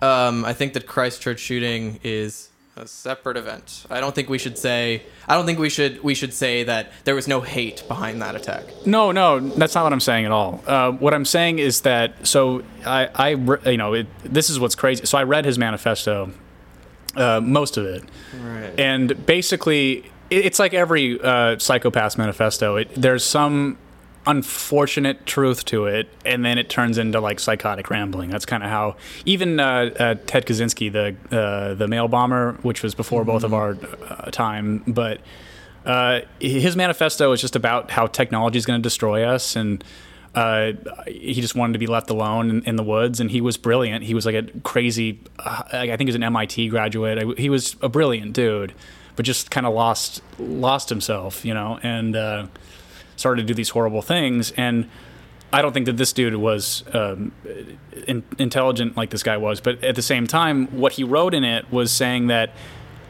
Um, 0.02 0.44
I 0.44 0.52
think 0.52 0.72
that 0.74 0.86
Christchurch 0.86 1.38
shooting 1.40 1.98
is 2.02 2.50
a 2.76 2.86
separate 2.86 3.36
event. 3.36 3.86
I 3.88 4.00
don't 4.00 4.14
think 4.14 4.28
we 4.28 4.36
should 4.38 4.58
say. 4.58 5.02
I 5.28 5.34
don't 5.36 5.46
think 5.46 5.58
we 5.60 5.70
should 5.70 6.02
we 6.02 6.14
should 6.14 6.34
say 6.34 6.64
that 6.64 6.90
there 7.04 7.14
was 7.14 7.26
no 7.28 7.40
hate 7.40 7.84
behind 7.88 8.20
that 8.20 8.34
attack. 8.34 8.64
No, 8.84 9.12
no, 9.12 9.38
that's 9.40 9.74
not 9.76 9.84
what 9.84 9.92
I'm 9.92 10.00
saying 10.00 10.24
at 10.26 10.32
all. 10.32 10.60
Uh, 10.66 10.90
what 10.90 11.14
I'm 11.14 11.24
saying 11.24 11.60
is 11.60 11.82
that 11.82 12.26
so 12.26 12.62
I, 12.84 13.08
I 13.14 13.28
you 13.70 13.76
know, 13.76 13.94
it, 13.94 14.06
this 14.24 14.50
is 14.50 14.58
what's 14.58 14.74
crazy. 14.74 15.06
So 15.06 15.16
I 15.16 15.22
read 15.22 15.44
his 15.44 15.56
manifesto, 15.56 16.32
uh, 17.16 17.40
most 17.40 17.76
of 17.76 17.86
it, 17.86 18.02
Right. 18.42 18.74
and 18.78 19.24
basically 19.24 20.10
it's 20.34 20.58
like 20.58 20.74
every 20.74 21.20
uh, 21.20 21.56
psychopath's 21.56 22.18
manifesto. 22.18 22.76
It, 22.76 22.94
there's 22.94 23.24
some 23.24 23.78
unfortunate 24.26 25.26
truth 25.26 25.64
to 25.66 25.86
it, 25.86 26.08
and 26.24 26.44
then 26.44 26.58
it 26.58 26.68
turns 26.68 26.98
into 26.98 27.20
like 27.20 27.38
psychotic 27.40 27.90
rambling. 27.90 28.30
That's 28.30 28.46
kind 28.46 28.62
of 28.62 28.70
how 28.70 28.96
even 29.24 29.60
uh, 29.60 29.90
uh, 29.98 30.14
Ted 30.26 30.46
Kaczynski, 30.46 30.92
the 30.92 31.36
uh, 31.36 31.74
the 31.74 31.88
mail 31.88 32.08
bomber, 32.08 32.52
which 32.62 32.82
was 32.82 32.94
before 32.94 33.24
both 33.24 33.44
of 33.44 33.52
our 33.52 33.76
uh, 34.08 34.30
time, 34.30 34.82
but 34.86 35.20
uh, 35.84 36.20
his 36.40 36.76
manifesto 36.76 37.32
is 37.32 37.40
just 37.40 37.56
about 37.56 37.90
how 37.90 38.06
technology 38.06 38.58
is 38.58 38.66
going 38.66 38.80
to 38.80 38.82
destroy 38.82 39.24
us 39.24 39.56
and. 39.56 39.84
Uh, 40.36 40.72
he 41.06 41.34
just 41.34 41.54
wanted 41.54 41.74
to 41.74 41.78
be 41.78 41.86
left 41.86 42.10
alone 42.10 42.50
in, 42.50 42.64
in 42.64 42.74
the 42.74 42.82
woods, 42.82 43.20
and 43.20 43.30
he 43.30 43.40
was 43.40 43.56
brilliant. 43.56 44.02
He 44.02 44.14
was 44.14 44.26
like 44.26 44.34
a 44.34 44.42
crazy, 44.64 45.20
uh, 45.38 45.62
I 45.70 45.86
think 45.86 46.00
he 46.00 46.06
was 46.06 46.16
an 46.16 46.24
MIT 46.24 46.70
graduate. 46.70 47.18
I, 47.20 47.40
he 47.40 47.48
was 47.48 47.76
a 47.82 47.88
brilliant 47.88 48.32
dude, 48.32 48.74
but 49.16 49.24
just 49.24 49.50
kind 49.50 49.66
of 49.66 49.74
lost 49.74 50.22
lost 50.38 50.88
himself, 50.88 51.44
you 51.44 51.54
know, 51.54 51.78
and 51.82 52.16
uh, 52.16 52.46
started 53.16 53.42
to 53.42 53.46
do 53.46 53.54
these 53.54 53.70
horrible 53.70 54.02
things. 54.02 54.52
And 54.52 54.88
I 55.52 55.62
don't 55.62 55.72
think 55.72 55.86
that 55.86 55.96
this 55.96 56.12
dude 56.12 56.34
was 56.36 56.82
um, 56.92 57.32
in, 58.06 58.24
intelligent 58.38 58.96
like 58.96 59.10
this 59.10 59.22
guy 59.22 59.36
was, 59.36 59.60
but 59.60 59.82
at 59.84 59.94
the 59.94 60.02
same 60.02 60.26
time, 60.26 60.66
what 60.68 60.94
he 60.94 61.04
wrote 61.04 61.32
in 61.32 61.44
it 61.44 61.70
was 61.70 61.92
saying 61.92 62.26
that 62.26 62.50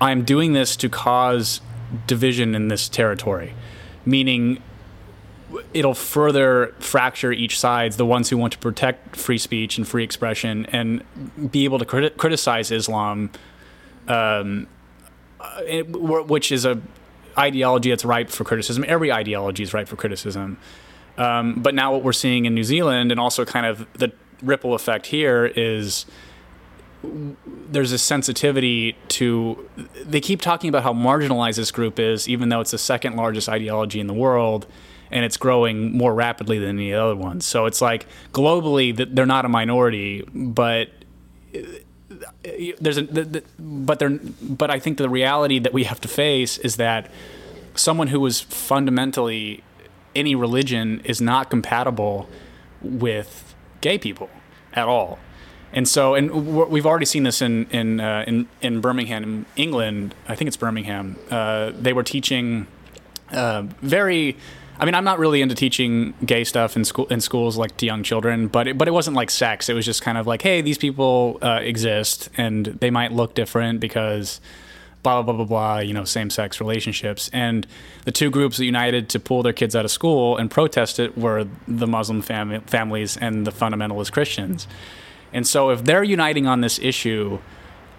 I'm 0.01 0.25
doing 0.25 0.53
this 0.53 0.77
to 0.77 0.89
cause 0.89 1.61
division 2.07 2.55
in 2.55 2.69
this 2.69 2.89
territory, 2.89 3.55
meaning 4.05 4.63
it'll 5.73 5.95
further 5.95 6.75
fracture 6.81 7.33
each 7.33 7.59
sides 7.59 7.97
the 7.97 8.05
ones 8.07 8.29
who 8.29 8.37
want 8.37 8.53
to 8.53 8.59
protect 8.59 9.17
free 9.17 9.39
speech 9.39 9.79
and 9.79 9.87
free 9.87 10.05
expression 10.05 10.67
and 10.67 11.03
be 11.51 11.65
able 11.65 11.79
to 11.79 11.85
criti- 11.85 12.17
criticize 12.17 12.71
Islam 12.71 13.31
um, 14.09 14.67
which 15.89 16.53
is 16.53 16.65
a 16.65 16.81
ideology 17.39 17.91
that's 17.91 18.05
ripe 18.05 18.31
for 18.31 18.45
criticism. 18.45 18.85
Every 18.87 19.13
ideology 19.13 19.63
is 19.63 19.75
ripe 19.75 19.89
for 19.89 19.97
criticism. 19.97 20.59
Um, 21.17 21.55
but 21.63 21.75
now 21.75 21.93
what 21.93 22.03
we're 22.03 22.13
seeing 22.13 22.45
in 22.45 22.55
New 22.55 22.65
Zealand 22.65 23.11
and 23.11 23.21
also 23.21 23.45
kind 23.45 23.67
of 23.67 23.87
the 23.95 24.13
ripple 24.43 24.75
effect 24.75 25.07
here 25.07 25.47
is 25.47 26.07
there's 27.71 27.93
a 27.93 27.99
sensitivity 27.99 28.97
to 29.09 29.69
they 30.05 30.21
keep 30.21 30.41
talking 30.41 30.69
about 30.69 30.83
how 30.83 30.93
marginalized 30.93 31.57
this 31.57 31.71
group 31.71 31.99
is 31.99 32.29
even 32.29 32.49
though 32.49 32.61
it's 32.61 32.71
the 32.71 32.79
second 32.79 33.15
largest 33.15 33.49
ideology 33.49 34.01
in 34.01 34.07
the 34.07 34.15
world 34.15 34.67
and 35.11 35.25
it's 35.25 35.37
growing 35.37 35.97
more 35.97 36.15
rapidly 36.15 36.59
than 36.59 36.71
any 36.71 36.95
other 36.95 37.15
ones 37.15 37.45
so 37.45 37.67
it's 37.67 37.83
like 37.83 38.07
globally 38.33 39.15
they're 39.15 39.27
not 39.27 39.45
a 39.45 39.49
minority 39.49 40.23
but 40.35 40.89
uh, 41.55 41.59
there's 42.81 42.99
a 42.99 43.03
the, 43.03 43.25
the, 43.25 43.45
but 43.59 43.99
they're 43.99 44.19
but 44.43 44.71
I 44.71 44.79
think 44.79 44.99
the 44.99 45.09
reality 45.09 45.59
that 45.59 45.73
we 45.73 45.85
have 45.85 46.01
to 46.03 46.09
face 46.09 46.59
is 46.59 46.77
that 46.77 47.11
someone 47.75 48.09
who 48.09 48.25
is 48.27 48.41
fundamentally 48.41 49.63
any 50.15 50.35
religion 50.35 51.01
is 51.05 51.21
not 51.21 51.51
compatible 51.51 52.29
with 52.81 53.55
gay 53.81 53.99
people 53.99 54.31
at 54.73 54.89
all. 54.89 55.19
And 55.73 55.89
so, 55.89 56.15
and 56.15 56.47
we've 56.71 56.87
already 56.87 57.07
seen 57.07 57.25
this 57.25 57.43
in 57.43 57.67
in 57.71 58.01
uh, 58.01 58.25
in, 58.29 58.47
in 58.63 58.81
Birmingham, 58.81 59.47
England. 59.57 60.15
I 60.29 60.37
think 60.37 60.47
it's 60.49 60.57
Birmingham. 60.57 61.17
Uh, 61.31 61.73
they 61.75 61.93
were 61.93 62.05
teaching 62.05 62.67
uh, 63.33 63.63
very. 63.83 64.37
I 64.79 64.85
mean, 64.85 64.95
I'm 64.95 65.05
not 65.05 65.19
really 65.19 65.41
into 65.41 65.55
teaching 65.55 66.15
gay 66.25 66.43
stuff 66.45 66.77
in 66.77 66.85
school 66.85 67.07
in 67.07 67.21
schools 67.21 67.57
like 67.57 67.77
to 67.77 67.87
young 67.87 68.03
children, 68.03 68.49
but 68.49 68.67
it, 68.67 68.79
but 68.79 68.89
it 68.89 68.91
wasn't 68.91 69.17
like 69.17 69.31
sex. 69.31 69.69
It 69.69 69.75
was 69.75 69.85
just 69.85 70.03
kind 70.03 70.19
of 70.19 70.27
like, 70.27 70.43
hey, 70.43 70.63
these 70.63 70.79
people 70.79 71.39
uh, 71.43 71.61
exist, 71.63 72.29
and 72.37 72.67
they 72.67 72.91
might 72.91 73.13
look 73.13 73.35
different 73.35 73.79
because 73.81 74.41
blah 75.05 75.23
blah 75.23 75.33
blah 75.33 75.45
blah 75.45 75.47
blah. 75.47 75.79
You 75.79 75.95
know, 75.95 76.05
same 76.05 76.29
sex 76.29 76.61
relationships, 76.61 77.31
and 77.33 77.67
the 78.05 78.11
two 78.11 78.31
groups 78.31 78.57
that 78.57 78.65
united 78.65 79.09
to 79.11 79.21
pull 79.21 79.45
their 79.45 79.53
kids 79.53 79.77
out 79.77 79.85
of 79.85 79.93
school 79.93 80.37
and 80.37 80.51
protest 80.51 80.99
it 80.99 81.17
were 81.17 81.47
the 81.69 81.87
Muslim 81.87 82.21
fami- 82.21 82.69
families 82.69 83.17
and 83.17 83.47
the 83.47 83.53
fundamentalist 83.53 84.11
Christians. 84.13 84.67
And 85.33 85.47
so, 85.47 85.71
if 85.71 85.85
they're 85.85 86.05
uniting 86.05 86.49
on 86.49 86.63
this 86.63 86.81
issue, 86.81 87.39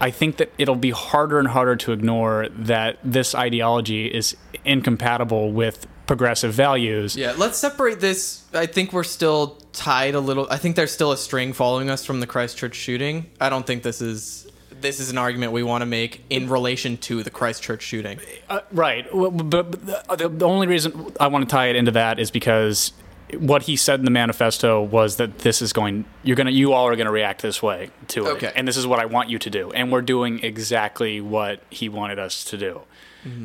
I 0.01 0.11
think 0.11 0.37
that 0.37 0.51
it'll 0.57 0.75
be 0.75 0.91
harder 0.91 1.39
and 1.39 1.47
harder 1.47 1.77
to 1.77 1.93
ignore 1.93 2.49
that 2.49 2.97
this 3.01 3.33
ideology 3.33 4.07
is 4.07 4.35
incompatible 4.65 5.53
with 5.53 5.87
progressive 6.07 6.53
values. 6.53 7.15
Yeah, 7.15 7.33
let's 7.37 7.57
separate 7.57 7.99
this. 7.99 8.43
I 8.53 8.65
think 8.65 8.93
we're 8.93 9.03
still 9.03 9.57
tied 9.73 10.15
a 10.15 10.19
little. 10.19 10.47
I 10.49 10.57
think 10.57 10.75
there's 10.75 10.91
still 10.91 11.11
a 11.11 11.17
string 11.17 11.53
following 11.53 11.89
us 11.89 12.05
from 12.05 12.19
the 12.19 12.27
Christchurch 12.27 12.75
shooting. 12.75 13.29
I 13.39 13.49
don't 13.49 13.65
think 13.65 13.83
this 13.83 14.01
is 14.01 14.47
this 14.81 14.99
is 14.99 15.09
an 15.09 15.17
argument 15.17 15.51
we 15.51 15.63
want 15.63 15.81
to 15.81 15.85
make 15.85 16.23
in 16.29 16.49
relation 16.49 16.97
to 16.97 17.23
the 17.23 17.29
Christchurch 17.29 17.81
shooting. 17.81 18.19
Uh, 18.49 18.59
right. 18.71 19.07
But, 19.11 19.29
but 19.49 20.17
the, 20.19 20.29
the 20.29 20.45
only 20.45 20.67
reason 20.67 21.13
I 21.19 21.27
want 21.27 21.47
to 21.47 21.51
tie 21.51 21.67
it 21.67 21.75
into 21.75 21.91
that 21.91 22.19
is 22.19 22.29
because 22.29 22.91
what 23.39 23.63
he 23.63 23.75
said 23.75 23.99
in 23.99 24.05
the 24.05 24.11
manifesto 24.11 24.81
was 24.83 25.15
that 25.15 25.39
this 25.39 25.61
is 25.61 25.73
going 25.73 26.05
you're 26.23 26.35
gonna 26.35 26.51
you 26.51 26.73
all 26.73 26.87
are 26.87 26.95
gonna 26.95 27.11
react 27.11 27.41
this 27.41 27.61
way 27.61 27.89
to 28.07 28.27
it 28.27 28.29
Okay. 28.33 28.51
and 28.55 28.67
this 28.67 28.77
is 28.77 28.85
what 28.85 28.99
i 28.99 29.05
want 29.05 29.29
you 29.29 29.39
to 29.39 29.49
do 29.49 29.71
and 29.71 29.91
we're 29.91 30.03
doing 30.03 30.43
exactly 30.43 31.19
what 31.19 31.59
he 31.71 31.89
wanted 31.89 32.19
us 32.19 32.43
to 32.45 32.55
do 32.57 32.81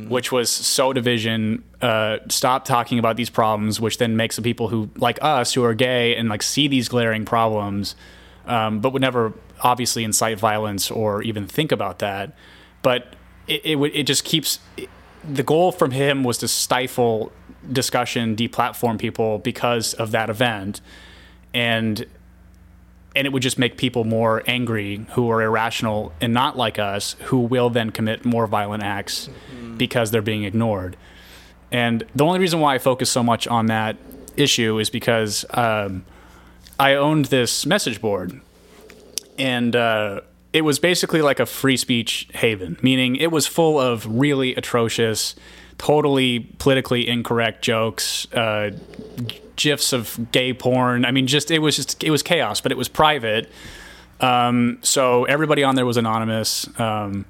which 0.08 0.30
was 0.30 0.50
so 0.50 0.92
division 0.92 1.64
uh, 1.80 2.18
stop 2.28 2.64
talking 2.64 2.98
about 2.98 3.16
these 3.16 3.30
problems 3.30 3.80
which 3.80 3.98
then 3.98 4.16
makes 4.16 4.36
the 4.36 4.42
people 4.42 4.68
who 4.68 4.90
like 4.96 5.18
us 5.22 5.54
who 5.54 5.64
are 5.64 5.74
gay 5.74 6.14
and 6.16 6.28
like 6.28 6.42
see 6.42 6.68
these 6.68 6.88
glaring 6.88 7.24
problems 7.24 7.94
um, 8.46 8.80
but 8.80 8.92
would 8.92 9.02
never 9.02 9.32
obviously 9.62 10.04
incite 10.04 10.38
violence 10.38 10.90
or 10.90 11.22
even 11.22 11.46
think 11.46 11.72
about 11.72 11.98
that. 12.00 12.34
But 12.82 13.14
it, 13.46 13.62
it, 13.64 13.76
it 13.94 14.02
just 14.04 14.24
keeps 14.24 14.58
the 15.24 15.42
goal 15.42 15.72
from 15.72 15.90
him 15.90 16.24
was 16.24 16.38
to 16.38 16.48
stifle 16.48 17.32
discussion, 17.70 18.36
deplatform 18.36 18.98
people 18.98 19.38
because 19.38 19.94
of 19.94 20.12
that 20.12 20.30
event, 20.30 20.80
and 21.52 22.06
and 23.14 23.26
it 23.26 23.32
would 23.32 23.42
just 23.42 23.58
make 23.58 23.76
people 23.76 24.04
more 24.04 24.42
angry 24.46 25.04
who 25.10 25.30
are 25.30 25.42
irrational 25.42 26.12
and 26.20 26.32
not 26.32 26.56
like 26.56 26.78
us, 26.78 27.16
who 27.24 27.38
will 27.38 27.70
then 27.70 27.90
commit 27.90 28.24
more 28.24 28.46
violent 28.46 28.82
acts 28.82 29.28
because 29.76 30.10
they're 30.10 30.22
being 30.22 30.44
ignored. 30.44 30.96
And 31.72 32.04
the 32.14 32.24
only 32.24 32.38
reason 32.38 32.60
why 32.60 32.74
I 32.74 32.78
focus 32.78 33.10
so 33.10 33.22
much 33.22 33.46
on 33.46 33.66
that 33.66 33.96
issue 34.36 34.78
is 34.78 34.90
because 34.90 35.44
um, 35.50 36.04
I 36.78 36.94
owned 36.94 37.26
this 37.26 37.66
message 37.66 38.00
board 38.00 38.40
and 39.38 39.74
uh, 39.74 40.20
it 40.52 40.62
was 40.62 40.78
basically 40.78 41.22
like 41.22 41.40
a 41.40 41.46
free 41.46 41.76
speech 41.76 42.28
haven, 42.34 42.76
meaning 42.82 43.16
it 43.16 43.30
was 43.30 43.46
full 43.46 43.78
of 43.78 44.06
really 44.06 44.54
atrocious, 44.54 45.34
totally 45.80 46.40
politically 46.58 47.08
incorrect 47.08 47.62
jokes, 47.62 48.30
uh, 48.34 48.70
gifs 49.56 49.94
of 49.94 50.30
gay 50.30 50.52
porn. 50.52 51.06
I 51.06 51.10
mean, 51.10 51.26
just 51.26 51.50
it 51.50 51.60
was 51.60 51.76
just 51.76 52.04
it 52.04 52.10
was 52.10 52.22
chaos, 52.22 52.60
but 52.60 52.70
it 52.70 52.76
was 52.76 52.86
private. 52.86 53.50
Um, 54.20 54.78
so 54.82 55.24
everybody 55.24 55.64
on 55.64 55.76
there 55.76 55.86
was 55.86 55.96
anonymous, 55.96 56.68
um, 56.78 57.24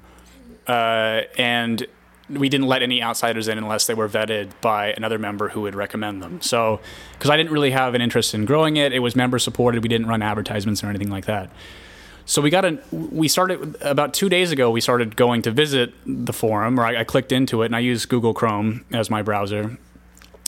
uh, 0.67 1.21
and 1.37 1.87
we 2.29 2.49
didn't 2.49 2.67
let 2.67 2.83
any 2.83 3.01
outsiders 3.01 3.47
in 3.47 3.57
unless 3.57 3.87
they 3.87 3.93
were 3.93 4.09
vetted 4.09 4.51
by 4.59 4.91
another 4.97 5.17
member 5.17 5.47
who 5.47 5.61
would 5.61 5.75
recommend 5.75 6.21
them. 6.21 6.41
So, 6.41 6.81
because 7.13 7.29
I 7.29 7.37
didn't 7.37 7.53
really 7.53 7.71
have 7.71 7.93
an 7.93 8.01
interest 8.01 8.33
in 8.33 8.43
growing 8.43 8.75
it, 8.75 8.91
it 8.91 8.99
was 8.99 9.15
member 9.15 9.39
supported. 9.39 9.81
We 9.81 9.87
didn't 9.87 10.07
run 10.07 10.21
advertisements 10.21 10.83
or 10.83 10.87
anything 10.87 11.09
like 11.09 11.25
that. 11.25 11.49
So 12.25 12.41
we 12.41 12.49
got 12.49 12.65
a 12.65 12.79
we 12.91 13.27
started 13.27 13.77
about 13.81 14.13
two 14.13 14.29
days 14.29 14.51
ago. 14.51 14.69
We 14.71 14.81
started 14.81 15.15
going 15.15 15.41
to 15.43 15.51
visit 15.51 15.93
the 16.05 16.33
forum, 16.33 16.79
or 16.79 16.85
I, 16.85 17.01
I 17.01 17.03
clicked 17.03 17.31
into 17.31 17.61
it, 17.63 17.67
and 17.67 17.75
I 17.75 17.79
used 17.79 18.09
Google 18.09 18.33
Chrome 18.33 18.85
as 18.93 19.09
my 19.09 19.21
browser. 19.21 19.77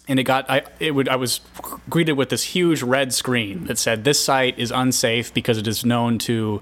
And 0.07 0.19
it 0.19 0.23
got 0.23 0.49
I 0.49 0.63
it 0.79 0.91
would 0.91 1.07
I 1.07 1.15
was 1.15 1.41
greeted 1.89 2.13
with 2.13 2.29
this 2.29 2.43
huge 2.43 2.83
red 2.83 3.13
screen 3.13 3.65
that 3.65 3.77
said 3.77 4.03
this 4.03 4.23
site 4.23 4.59
is 4.59 4.71
unsafe 4.71 5.33
because 5.33 5.57
it 5.57 5.67
is 5.67 5.85
known 5.85 6.17
to 6.19 6.61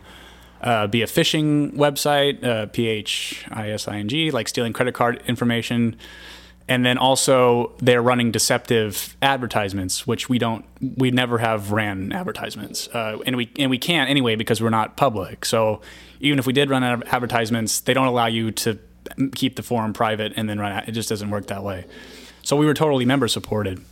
uh, 0.62 0.88
be 0.88 1.02
a 1.02 1.08
phishing 1.08 1.74
website, 1.74 2.44
uh, 2.44 2.68
P 2.68 2.88
H 2.88 3.46
I 3.52 3.72
S 3.72 3.88
I 3.88 3.98
N 3.98 4.10
G, 4.10 4.32
like 4.32 4.48
stealing 4.48 4.74
credit 4.74 4.94
card 4.94 5.22
information. 5.28 5.96
And 6.72 6.86
then 6.86 6.98
also 6.98 7.74
they're 7.80 8.02
running 8.02 8.32
deceptive 8.32 9.18
advertisements, 9.22 10.08
which 10.08 10.30
we 10.30 10.40
don't, 10.40 10.64
we 10.80 11.12
never 11.12 11.38
have 11.40 11.74
ran 11.74 12.14
advertisements, 12.14 12.88
uh, 12.94 13.18
and 13.26 13.36
we 13.36 13.52
and 13.60 13.70
we 13.70 13.78
can't 13.78 14.10
anyway 14.10 14.38
because 14.38 14.62
we're 14.62 14.70
not 14.70 14.96
public. 14.96 15.44
So 15.44 15.82
even 16.22 16.40
if 16.40 16.48
we 16.48 16.54
did 16.54 16.70
run 16.70 16.82
advertisements, 16.82 17.82
they 17.82 17.94
don't 17.94 18.08
allow 18.08 18.28
you 18.28 18.52
to 18.52 18.80
keep 19.36 19.58
the 19.58 19.64
forum 19.64 19.92
private 19.92 20.32
and 20.38 20.48
then 20.48 20.60
run. 20.60 20.86
It 20.88 20.94
just 20.94 21.10
doesn't 21.10 21.30
work 21.30 21.48
that 21.48 21.62
way. 21.62 21.84
So 22.42 22.56
we 22.56 22.66
were 22.66 22.74
totally 22.74 23.04
member 23.04 23.28
supported. 23.28 23.84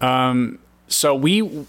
Um, 0.00 0.60
so 0.86 1.14
we 1.14 1.66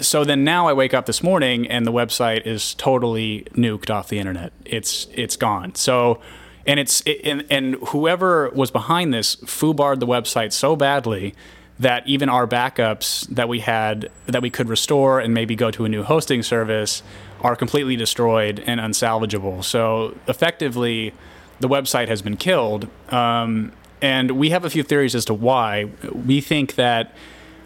so 0.00 0.24
then 0.24 0.42
now 0.42 0.68
I 0.68 0.72
wake 0.72 0.94
up 0.94 1.04
this 1.04 1.22
morning 1.22 1.68
and 1.68 1.86
the 1.86 1.92
website 1.92 2.46
is 2.46 2.72
totally 2.76 3.46
nuked 3.52 3.90
off 3.90 4.08
the 4.08 4.18
internet. 4.18 4.54
It's 4.64 5.06
it's 5.12 5.36
gone. 5.36 5.74
So 5.74 6.18
and 6.66 6.78
it's 6.80 7.02
and, 7.24 7.44
and 7.50 7.74
whoever 7.88 8.50
was 8.50 8.70
behind 8.70 9.12
this 9.12 9.36
foobarred 9.36 10.00
the 10.00 10.06
website 10.06 10.52
so 10.52 10.76
badly 10.76 11.34
that 11.78 12.06
even 12.06 12.28
our 12.28 12.46
backups 12.46 13.26
that 13.28 13.48
we 13.48 13.60
had 13.60 14.10
that 14.26 14.42
we 14.42 14.50
could 14.50 14.68
restore 14.68 15.20
and 15.20 15.34
maybe 15.34 15.56
go 15.56 15.70
to 15.70 15.84
a 15.84 15.88
new 15.88 16.02
hosting 16.02 16.42
service 16.42 17.02
are 17.40 17.56
completely 17.56 17.96
destroyed 17.96 18.62
and 18.66 18.80
unsalvageable. 18.80 19.64
So 19.64 20.16
effectively, 20.28 21.12
the 21.60 21.68
website 21.68 22.08
has 22.08 22.22
been 22.22 22.36
killed. 22.36 22.88
Um, 23.08 23.72
and 24.00 24.32
we 24.32 24.50
have 24.50 24.64
a 24.64 24.70
few 24.70 24.82
theories 24.82 25.14
as 25.14 25.24
to 25.26 25.34
why. 25.34 25.90
We 26.12 26.40
think 26.40 26.74
that 26.76 27.14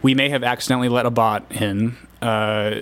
we 0.02 0.14
may 0.14 0.28
have 0.28 0.44
accidentally 0.44 0.88
let 0.88 1.06
a 1.06 1.10
bot 1.10 1.50
in 1.50 1.96
uh, 2.22 2.80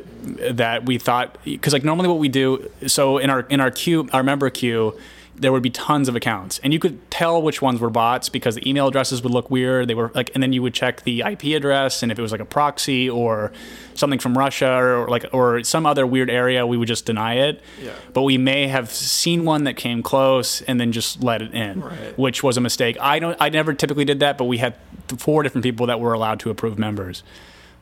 that 0.50 0.86
we 0.86 0.98
thought 0.98 1.38
because 1.44 1.72
like 1.72 1.84
normally 1.84 2.08
what 2.08 2.18
we 2.18 2.28
do 2.28 2.70
so 2.86 3.18
in 3.18 3.30
our 3.30 3.40
in 3.42 3.60
our 3.60 3.70
queue 3.70 4.08
our 4.12 4.22
member 4.22 4.48
queue 4.50 4.98
there 5.36 5.50
would 5.52 5.62
be 5.62 5.70
tons 5.70 6.08
of 6.08 6.14
accounts. 6.14 6.60
And 6.62 6.72
you 6.72 6.78
could 6.78 7.10
tell 7.10 7.42
which 7.42 7.60
ones 7.60 7.80
were 7.80 7.90
bots 7.90 8.28
because 8.28 8.54
the 8.54 8.68
email 8.68 8.86
addresses 8.86 9.22
would 9.22 9.32
look 9.32 9.50
weird. 9.50 9.88
They 9.88 9.94
were 9.94 10.10
like 10.14 10.30
and 10.34 10.42
then 10.42 10.52
you 10.52 10.62
would 10.62 10.74
check 10.74 11.02
the 11.02 11.22
ip 11.26 11.42
address 11.44 12.02
and 12.02 12.12
if 12.12 12.18
it 12.18 12.22
was 12.22 12.30
like 12.32 12.40
a 12.40 12.44
proxy 12.44 13.10
or 13.10 13.52
something 13.94 14.18
from 14.18 14.36
russia 14.36 14.70
or, 14.70 15.08
like 15.08 15.24
or 15.32 15.62
some 15.64 15.86
other 15.86 16.06
weird 16.06 16.28
area 16.30 16.66
we 16.66 16.76
would 16.76 16.88
just 16.88 17.04
deny 17.06 17.34
it. 17.34 17.60
Yeah. 17.82 17.92
but 18.12 18.22
we 18.22 18.38
may 18.38 18.68
have 18.68 18.90
seen 18.90 19.44
one 19.44 19.64
that 19.64 19.76
came 19.76 20.02
close 20.02 20.62
and 20.62 20.80
then 20.80 20.92
just 20.92 21.22
let 21.22 21.42
it 21.42 21.52
in 21.52 21.80
Right. 21.80 22.18
which 22.18 22.42
was 22.42 22.56
a 22.56 22.60
mistake. 22.60 22.96
I 23.00 23.18
don't 23.18 23.36
i 23.40 23.48
never 23.48 23.74
typically 23.74 24.04
did 24.04 24.20
that 24.20 24.38
but 24.38 24.44
we 24.44 24.58
had 24.58 24.74
four 25.18 25.42
different 25.42 25.64
people 25.64 25.86
that 25.86 25.98
were 26.00 26.12
allowed 26.12 26.40
to 26.40 26.50
approve 26.50 26.78
members. 26.78 27.22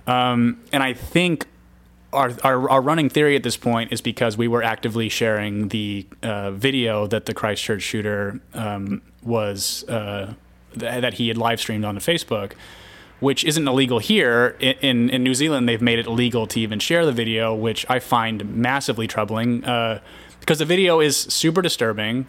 Um, 0.07 0.61
and 0.73 0.83
I 0.83 0.95
think 0.95 1.47
our, 2.12 2.33
our 2.44 2.70
our 2.70 2.81
running 2.81 3.09
theory 3.09 3.37
at 3.37 3.42
this 3.42 3.57
point 3.57 3.92
is 3.92 4.01
because 4.01 4.37
we 4.37 4.48
were 4.48 4.62
actively 4.62 5.09
sharing 5.09 5.68
the 5.68 6.07
uh, 6.22 6.51
video 6.51 7.07
that 7.07 7.27
the 7.27 7.35
Christchurch 7.35 7.83
shooter 7.83 8.40
um, 8.55 9.03
was 9.22 9.85
uh, 9.88 10.35
th- 10.79 11.01
that 11.01 11.14
he 11.14 11.29
had 11.29 11.38
live 11.38 11.61
streamed 11.61 11.85
onto 11.85 12.01
Facebook, 12.01 12.53
which 13.20 13.44
isn't 13.44 13.66
illegal 13.66 13.98
here. 13.98 14.57
In, 14.61 14.75
in 14.81 15.11
in 15.11 15.22
New 15.22 15.35
Zealand, 15.35 15.68
they've 15.68 15.83
made 15.83 15.98
it 15.98 16.07
illegal 16.07 16.46
to 16.48 16.61
even 16.61 16.79
share 16.79 17.07
the 17.07 17.12
video, 17.12 17.55
which 17.55 17.87
I 17.88 17.98
find 17.98 18.57
massively 18.57 19.07
troubling 19.07 19.64
uh, 19.64 20.01
because 20.40 20.59
the 20.59 20.64
video 20.64 21.01
is 21.01 21.16
super 21.16 21.62
disturbing. 21.62 22.27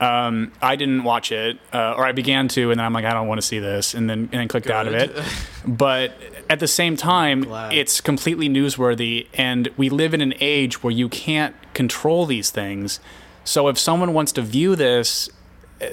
Um, 0.00 0.52
I 0.62 0.76
didn't 0.76 1.04
watch 1.04 1.30
it, 1.30 1.58
uh, 1.74 1.92
or 1.94 2.06
I 2.06 2.12
began 2.12 2.48
to, 2.48 2.70
and 2.70 2.80
then 2.80 2.86
I'm 2.86 2.94
like, 2.94 3.04
I 3.04 3.12
don't 3.12 3.28
want 3.28 3.38
to 3.38 3.46
see 3.46 3.58
this, 3.58 3.92
and 3.92 4.08
then 4.08 4.30
and 4.32 4.40
then 4.40 4.48
clicked 4.48 4.70
out 4.70 4.88
of 4.88 4.94
it. 4.94 5.14
But 5.66 6.14
at 6.50 6.58
the 6.58 6.66
same 6.66 6.96
time, 6.96 7.44
it's 7.70 8.00
completely 8.00 8.48
newsworthy, 8.48 9.28
and 9.34 9.68
we 9.76 9.88
live 9.88 10.12
in 10.12 10.20
an 10.20 10.34
age 10.40 10.82
where 10.82 10.90
you 10.90 11.08
can't 11.08 11.54
control 11.74 12.26
these 12.26 12.50
things. 12.50 12.98
So 13.44 13.68
if 13.68 13.78
someone 13.78 14.12
wants 14.12 14.32
to 14.32 14.42
view 14.42 14.74
this, 14.74 15.30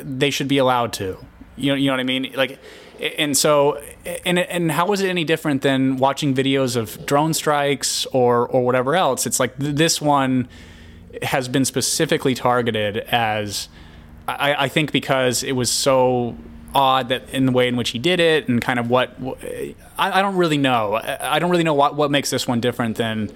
they 0.02 0.32
should 0.32 0.48
be 0.48 0.58
allowed 0.58 0.94
to. 0.94 1.24
You 1.58 1.72
know, 1.72 1.76
you 1.76 1.86
know 1.86 1.94
what 1.94 2.00
I 2.00 2.04
mean? 2.04 2.34
Like, 2.36 2.60
and 3.00 3.38
so, 3.38 3.80
and 4.26 4.40
and 4.40 4.72
how 4.72 4.92
is 4.94 5.02
it 5.02 5.10
any 5.10 5.24
different 5.24 5.62
than 5.62 5.98
watching 5.98 6.34
videos 6.34 6.76
of 6.76 7.06
drone 7.06 7.36
strikes 7.36 8.08
or 8.08 8.48
or 8.48 8.66
whatever 8.66 8.96
else? 8.96 9.28
It's 9.28 9.40
like 9.40 9.60
th- 9.60 9.76
this 9.76 10.02
one 10.02 10.48
has 11.22 11.48
been 11.48 11.66
specifically 11.66 12.34
targeted 12.34 12.98
as 12.98 13.70
I, 14.28 14.66
I 14.66 14.68
think 14.70 14.92
because 14.92 15.44
it 15.44 15.54
was 15.54 15.70
so 15.72 16.36
odd 16.76 17.10
that 17.10 17.30
in 17.30 17.46
the 17.46 17.52
way 17.52 17.68
in 17.68 17.76
which 17.76 17.92
he 17.92 18.00
did 18.00 18.20
it 18.20 18.48
and 18.48 18.62
kind 18.62 18.80
of 18.80 18.90
what 18.90 19.16
I, 19.20 19.76
I 19.98 20.22
don't 20.22 20.36
really 20.36 20.58
know. 20.58 20.96
I, 20.96 21.40
don't 21.40 21.50
really 21.50 21.64
know 21.64 21.74
what 21.74 21.96
what 21.96 22.12
makes 22.12 22.30
this 22.30 22.48
one 22.48 22.60
different 22.60 22.98
than 22.98 23.32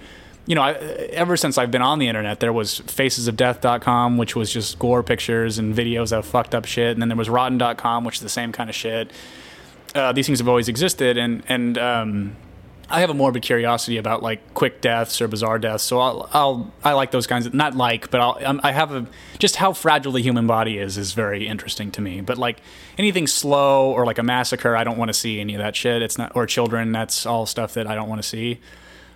you 0.46 0.54
know. 0.54 0.62
I, 0.62 0.72
ever 0.72 1.36
since 1.36 1.58
I've 1.58 1.70
been 1.70 1.82
on 1.82 1.98
the 1.98 2.08
internet, 2.08 2.40
there 2.40 2.52
was 2.52 2.80
facesofdeath.com, 2.80 4.16
which 4.18 4.36
was 4.36 4.52
just 4.52 4.78
gore 4.78 5.02
pictures 5.02 5.58
and 5.58 5.74
videos 5.74 6.16
of 6.16 6.26
fucked 6.26 6.54
up 6.54 6.64
shit, 6.64 6.92
and 6.92 7.02
then 7.02 7.08
there 7.08 7.16
was 7.16 7.30
rotten.com, 7.30 8.04
which 8.04 8.16
is 8.16 8.20
the 8.22 8.28
same 8.28 8.52
kind 8.52 8.70
of 8.70 8.76
shit. 8.76 9.10
Uh, 9.94 10.12
these 10.12 10.26
things 10.26 10.38
have 10.38 10.48
always 10.48 10.68
existed, 10.68 11.16
and 11.16 11.42
and 11.48 11.78
um, 11.78 12.36
I 12.92 13.00
have 13.00 13.08
a 13.08 13.14
morbid 13.14 13.42
curiosity 13.42 13.96
about 13.96 14.22
like 14.22 14.52
quick 14.52 14.82
deaths 14.82 15.20
or 15.22 15.26
bizarre 15.26 15.58
deaths. 15.58 15.82
So 15.82 15.98
I'll, 15.98 16.28
I'll 16.32 16.72
I 16.84 16.92
like 16.92 17.10
those 17.10 17.26
kinds 17.26 17.46
of 17.46 17.54
not 17.54 17.74
like, 17.74 18.10
but 18.10 18.20
I'll 18.20 18.38
um, 18.44 18.60
I 18.62 18.72
have 18.72 18.92
a 18.92 19.06
just 19.38 19.56
how 19.56 19.72
fragile 19.72 20.12
the 20.12 20.20
human 20.20 20.46
body 20.46 20.78
is 20.78 20.98
is 20.98 21.14
very 21.14 21.46
interesting 21.46 21.90
to 21.92 22.02
me. 22.02 22.20
But 22.20 22.36
like 22.36 22.60
anything 22.98 23.26
slow 23.26 23.90
or 23.90 24.04
like 24.04 24.18
a 24.18 24.22
massacre, 24.22 24.76
I 24.76 24.84
don't 24.84 24.98
want 24.98 25.08
to 25.08 25.14
see 25.14 25.40
any 25.40 25.54
of 25.54 25.58
that 25.58 25.74
shit. 25.74 26.02
It's 26.02 26.18
not 26.18 26.36
or 26.36 26.46
children. 26.46 26.92
That's 26.92 27.24
all 27.24 27.46
stuff 27.46 27.72
that 27.74 27.86
I 27.86 27.94
don't 27.94 28.10
want 28.10 28.22
to 28.22 28.28
see. 28.28 28.60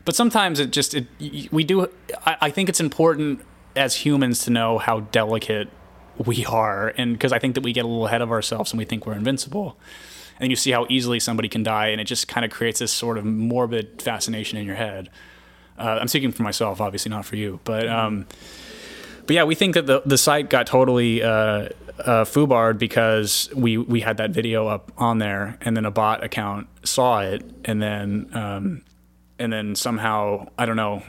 But 0.06 0.16
sometimes 0.16 0.58
it 0.58 0.70
just 0.70 0.94
it 0.94 1.06
we 1.52 1.62
do. 1.62 1.88
I, 2.24 2.36
I 2.40 2.50
think 2.50 2.70
it's 2.70 2.80
important 2.80 3.44
as 3.76 3.94
humans 3.96 4.42
to 4.46 4.50
know 4.50 4.78
how 4.78 5.00
delicate 5.00 5.68
we 6.24 6.46
are, 6.46 6.94
and 6.96 7.12
because 7.12 7.30
I 7.30 7.38
think 7.38 7.54
that 7.56 7.62
we 7.62 7.74
get 7.74 7.84
a 7.84 7.88
little 7.88 8.06
ahead 8.06 8.22
of 8.22 8.32
ourselves 8.32 8.72
and 8.72 8.78
we 8.78 8.86
think 8.86 9.04
we're 9.06 9.12
invincible 9.12 9.76
and 10.40 10.50
you 10.50 10.56
see 10.56 10.70
how 10.70 10.86
easily 10.88 11.20
somebody 11.20 11.48
can 11.48 11.62
die, 11.62 11.88
and 11.88 12.00
it 12.00 12.04
just 12.04 12.28
kind 12.28 12.44
of 12.44 12.50
creates 12.50 12.78
this 12.78 12.92
sort 12.92 13.18
of 13.18 13.24
morbid 13.24 14.02
fascination 14.02 14.58
in 14.58 14.66
your 14.66 14.76
head. 14.76 15.08
Uh, 15.78 15.98
I'm 16.00 16.08
speaking 16.08 16.32
for 16.32 16.42
myself, 16.42 16.80
obviously 16.80 17.10
not 17.10 17.24
for 17.24 17.36
you, 17.36 17.60
but 17.64 17.88
um, 17.88 18.26
but 19.26 19.34
yeah, 19.34 19.44
we 19.44 19.54
think 19.54 19.74
that 19.74 19.86
the 19.86 20.02
the 20.06 20.18
site 20.18 20.50
got 20.50 20.66
totally 20.66 21.22
uh, 21.22 21.28
uh, 21.28 22.24
foobarred 22.24 22.78
because 22.78 23.50
we 23.54 23.76
we 23.76 24.00
had 24.00 24.16
that 24.18 24.30
video 24.30 24.68
up 24.68 24.92
on 24.96 25.18
there, 25.18 25.58
and 25.60 25.76
then 25.76 25.84
a 25.84 25.90
bot 25.90 26.24
account 26.24 26.68
saw 26.84 27.20
it, 27.20 27.42
and 27.64 27.82
then 27.82 28.30
um, 28.32 28.82
and 29.38 29.52
then 29.52 29.74
somehow 29.74 30.48
I 30.58 30.66
don't 30.66 30.76
know 30.76 31.02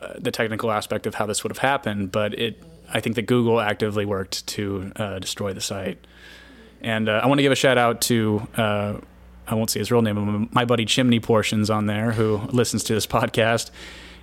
uh, 0.00 0.14
the 0.18 0.30
technical 0.30 0.70
aspect 0.70 1.06
of 1.06 1.14
how 1.14 1.26
this 1.26 1.42
would 1.42 1.50
have 1.50 1.58
happened, 1.58 2.12
but 2.12 2.38
it 2.38 2.62
I 2.92 3.00
think 3.00 3.16
that 3.16 3.22
Google 3.22 3.60
actively 3.60 4.04
worked 4.04 4.46
to 4.48 4.92
uh, 4.96 5.18
destroy 5.18 5.52
the 5.52 5.60
site. 5.60 5.98
And 6.82 7.08
uh, 7.08 7.20
I 7.22 7.26
want 7.26 7.38
to 7.38 7.42
give 7.42 7.52
a 7.52 7.56
shout 7.56 7.78
out 7.78 8.00
to 8.02 8.46
uh, 8.56 8.94
I 9.46 9.54
won't 9.54 9.70
say 9.70 9.80
his 9.80 9.90
real 9.90 10.02
name, 10.02 10.48
my 10.52 10.64
buddy 10.64 10.84
Chimney 10.84 11.20
Portions 11.20 11.70
on 11.70 11.86
there 11.86 12.12
who 12.12 12.38
listens 12.52 12.84
to 12.84 12.94
this 12.94 13.06
podcast. 13.06 13.70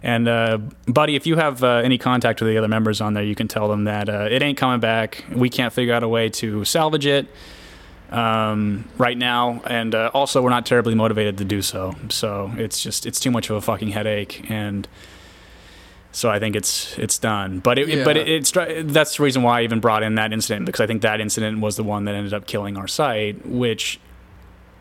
And 0.01 0.27
uh, 0.29 0.59
buddy, 0.87 1.15
if 1.15 1.27
you 1.27 1.35
have 1.35 1.63
uh, 1.63 1.81
any 1.83 1.97
contact 1.97 2.41
with 2.41 2.49
the 2.49 2.57
other 2.57 2.69
members 2.69 3.01
on 3.01 3.13
there, 3.13 3.23
you 3.23 3.35
can 3.35 3.47
tell 3.47 3.67
them 3.67 3.83
that 3.83 4.07
uh, 4.07 4.27
it 4.31 4.41
ain't 4.41 4.57
coming 4.57 4.79
back. 4.79 5.25
We 5.33 5.49
can't 5.49 5.73
figure 5.73 5.93
out 5.93 6.03
a 6.03 6.07
way 6.07 6.29
to 6.29 6.63
salvage 6.63 7.05
it 7.05 7.27
um, 8.11 8.87
right 8.97 9.17
now, 9.17 9.61
and 9.65 9.93
uh, 9.93 10.09
also 10.13 10.41
we're 10.41 10.51
not 10.51 10.65
terribly 10.65 10.95
motivated 10.95 11.37
to 11.39 11.45
do 11.45 11.61
so. 11.61 11.95
So 12.09 12.51
it's 12.55 12.81
just 12.81 13.05
it's 13.05 13.19
too 13.19 13.29
much 13.31 13.49
of 13.49 13.57
a 13.57 13.61
fucking 13.61 13.89
headache, 13.89 14.49
and 14.49 14.87
so 16.11 16.29
I 16.29 16.39
think 16.39 16.55
it's 16.55 16.97
it's 16.97 17.17
done. 17.17 17.59
But 17.59 17.77
it, 17.79 17.87
Yeah. 17.87 18.03
but 18.03 18.17
it, 18.17 18.27
it's 18.27 18.51
that's 18.51 19.17
the 19.17 19.23
reason 19.23 19.43
why 19.43 19.59
I 19.59 19.63
even 19.63 19.79
brought 19.79 20.03
in 20.03 20.15
that 20.15 20.33
incident 20.33 20.65
because 20.65 20.81
I 20.81 20.87
think 20.87 21.01
that 21.03 21.21
incident 21.21 21.59
was 21.59 21.75
the 21.75 21.83
one 21.83 22.05
that 22.05 22.15
ended 22.15 22.33
up 22.33 22.47
killing 22.47 22.77
our 22.77 22.87
site, 22.87 23.45
which 23.45 23.99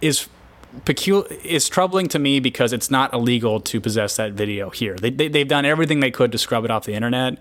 is 0.01 0.29
peculiar 0.85 1.27
is 1.45 1.69
troubling 1.69 2.09
to 2.09 2.19
me 2.19 2.41
because 2.41 2.73
it's 2.73 2.91
not 2.91 3.13
illegal 3.15 3.61
to 3.61 3.81
possess 3.81 4.17
that 4.17 4.33
video 4.33 4.71
here. 4.71 4.95
They, 4.97 5.11
they 5.11 5.29
they've 5.29 5.49
done 5.49 5.65
everything 5.65 6.01
they 6.01 6.11
could 6.11 6.33
to 6.33 6.39
scrub 6.39 6.65
it 6.65 6.71
off 6.71 6.85
the 6.85 6.95
internet. 6.95 7.39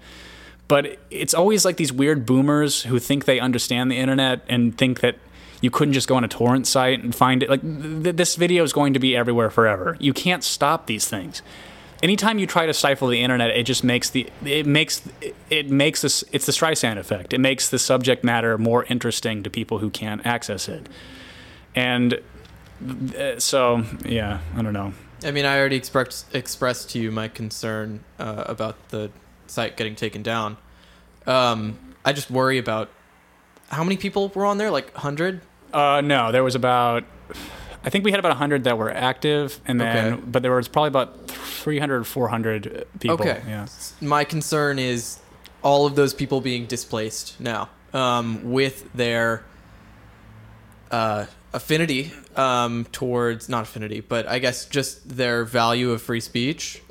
But 0.67 0.97
it's 1.09 1.33
always 1.33 1.63
like 1.63 1.77
these 1.77 1.93
weird 1.93 2.25
boomers 2.25 2.81
who 2.83 2.99
think 2.99 3.23
they 3.23 3.39
understand 3.39 3.89
the 3.89 3.95
internet 3.95 4.41
and 4.49 4.77
think 4.77 4.99
that 4.99 5.15
you 5.61 5.71
couldn't 5.71 5.93
just 5.93 6.09
go 6.09 6.15
on 6.15 6.25
a 6.25 6.27
torrent 6.27 6.67
site 6.67 7.01
and 7.01 7.15
find 7.15 7.41
it. 7.41 7.49
Like 7.49 7.61
th- 7.61 8.17
this 8.17 8.35
video 8.35 8.63
is 8.65 8.73
going 8.73 8.93
to 8.93 8.99
be 8.99 9.15
everywhere 9.15 9.49
forever. 9.49 9.95
You 10.01 10.11
can't 10.13 10.43
stop 10.43 10.85
these 10.87 11.07
things. 11.07 11.41
Anytime 12.03 12.37
you 12.37 12.45
try 12.45 12.65
to 12.65 12.73
stifle 12.73 13.07
the 13.07 13.21
internet, 13.21 13.49
it 13.49 13.63
just 13.63 13.83
makes 13.83 14.09
the 14.09 14.29
it 14.45 14.65
makes 14.65 15.01
it 15.49 15.69
makes 15.69 16.01
this 16.01 16.23
it's 16.31 16.45
the 16.45 16.51
Streisand 16.51 16.97
effect. 16.97 17.33
It 17.33 17.39
makes 17.39 17.69
the 17.69 17.79
subject 17.79 18.23
matter 18.23 18.57
more 18.57 18.83
interesting 18.85 19.43
to 19.43 19.49
people 19.49 19.79
who 19.79 19.89
can't 19.89 20.25
access 20.25 20.69
it. 20.69 20.87
And 21.75 22.21
uh, 23.17 23.39
so, 23.39 23.83
yeah, 24.05 24.39
I 24.55 24.61
don't 24.61 24.73
know. 24.73 24.93
I 25.23 25.31
mean, 25.31 25.45
I 25.45 25.57
already 25.57 25.77
expressed 25.77 26.33
expressed 26.35 26.91
to 26.91 26.99
you 26.99 27.11
my 27.11 27.27
concern 27.27 28.03
uh, 28.19 28.43
about 28.45 28.89
the 28.89 29.09
site 29.47 29.75
getting 29.77 29.95
taken 29.95 30.21
down. 30.21 30.57
Um, 31.25 31.79
I 32.05 32.13
just 32.13 32.29
worry 32.29 32.59
about 32.59 32.89
how 33.69 33.83
many 33.83 33.97
people 33.97 34.29
were 34.29 34.45
on 34.45 34.57
there, 34.57 34.69
like 34.69 34.93
hundred. 34.93 35.41
Uh, 35.73 36.01
no, 36.01 36.31
there 36.31 36.43
was 36.43 36.55
about. 36.55 37.03
I 37.87 37.89
think 37.89 38.03
we 38.03 38.11
had 38.11 38.19
about 38.19 38.31
100 38.31 38.65
that 38.65 38.77
were 38.77 38.91
active, 38.93 39.61
and 39.65 39.79
then, 39.79 40.13
Okay. 40.15 40.21
but 40.27 40.41
there 40.41 40.51
was 40.53 40.67
probably 40.67 40.89
about 40.89 41.29
300, 41.29 42.05
400 42.05 42.85
people. 42.99 43.13
Okay. 43.15 43.41
Yeah. 43.47 43.65
My 44.01 44.25
concern 44.25 44.77
is 44.77 45.19
all 45.63 45.85
of 45.85 45.95
those 45.95 46.13
people 46.13 46.41
being 46.41 46.65
displaced 46.65 47.39
now 47.39 47.69
um, 47.93 48.51
with 48.51 48.91
their 48.93 49.45
uh, 50.91 51.27
affinity 51.53 52.11
um, 52.35 52.85
towards 52.91 53.47
not 53.47 53.63
affinity, 53.63 54.01
but 54.01 54.27
I 54.27 54.39
guess 54.39 54.65
just 54.65 55.07
their 55.15 55.45
value 55.45 55.91
of 55.91 56.01
free 56.01 56.19
speech. 56.19 56.81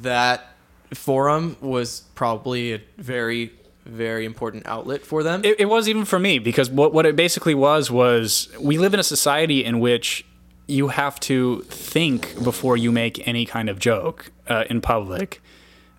That 0.00 0.54
forum 0.94 1.58
was 1.60 2.04
probably 2.14 2.72
a 2.72 2.80
very, 2.96 3.52
very 3.84 4.24
important 4.24 4.66
outlet 4.66 5.04
for 5.04 5.22
them. 5.22 5.44
It, 5.44 5.60
it 5.60 5.66
was 5.66 5.86
even 5.86 6.06
for 6.06 6.18
me 6.18 6.38
because 6.38 6.70
what 6.70 6.94
what 6.94 7.04
it 7.04 7.14
basically 7.14 7.54
was 7.54 7.90
was 7.90 8.48
we 8.58 8.78
live 8.78 8.94
in 8.94 9.00
a 9.00 9.04
society 9.04 9.62
in 9.62 9.80
which 9.80 10.24
you 10.70 10.88
have 10.88 11.20
to 11.20 11.62
think 11.62 12.42
before 12.42 12.76
you 12.76 12.92
make 12.92 13.26
any 13.26 13.44
kind 13.44 13.68
of 13.68 13.78
joke 13.78 14.30
uh, 14.48 14.64
in 14.70 14.80
public, 14.80 15.42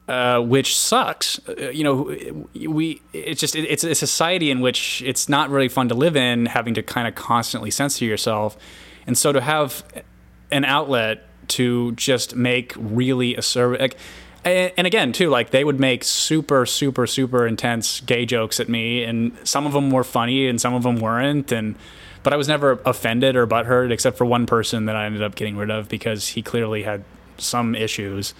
uh, 0.07 0.39
which 0.39 0.78
sucks. 0.78 1.39
Uh, 1.47 1.69
you 1.69 1.84
know, 1.84 2.15
we 2.53 3.01
it's 3.13 3.39
just 3.39 3.55
it, 3.55 3.65
it's 3.65 3.84
a 3.84 3.95
society 3.95 4.49
in 4.51 4.61
which 4.61 5.01
it's 5.05 5.30
not 5.30 5.49
really 5.49 5.69
fun 5.69 5.89
to 5.89 5.95
live 5.95 6.15
in, 6.15 6.45
having 6.47 6.74
to 6.74 6.84
kind 6.84 7.07
of 7.07 7.15
constantly 7.15 7.72
censor 7.72 8.05
yourself, 8.05 8.57
and 9.05 9.17
so 9.17 9.32
to 9.32 9.41
have 9.41 9.84
an 10.51 10.65
outlet 10.65 11.28
to 11.47 11.91
just 11.93 12.36
make 12.36 12.74
really 12.78 13.36
acerbic 13.36 13.80
like 13.80 13.97
and 14.43 14.88
again 14.88 15.11
too 15.11 15.30
like 15.30 15.51
they 15.51 15.63
would 15.63 15.80
make 15.80 16.03
super 16.03 16.65
super 16.65 17.05
super 17.05 17.45
intense 17.45 18.01
gay 18.01 18.26
jokes 18.26 18.59
at 18.59 18.67
me 18.67 19.03
and 19.03 19.38
some 19.43 19.65
of 19.65 19.74
them 19.74 19.91
were 19.91 20.03
funny 20.03 20.47
and 20.47 20.59
some 20.59 20.74
of 20.74 20.84
them 20.84 20.97
weren't 20.97 21.51
and 21.51 21.76
but 22.24 22.34
i 22.34 22.36
was 22.36 22.47
never 22.47 22.80
offended 22.86 23.36
or 23.36 23.45
butthurt 23.47 23.91
except 23.91 24.17
for 24.17 24.26
one 24.26 24.45
person 24.45 24.86
that 24.86 24.95
i 24.95 25.05
ended 25.05 25.24
up 25.24 25.36
getting 25.36 25.57
rid 25.57 25.69
of 25.69 25.89
because 25.89 26.30
he 26.30 26.41
clearly 26.41 26.84
had 26.84 27.03
some 27.38 27.76
issues 27.76 28.34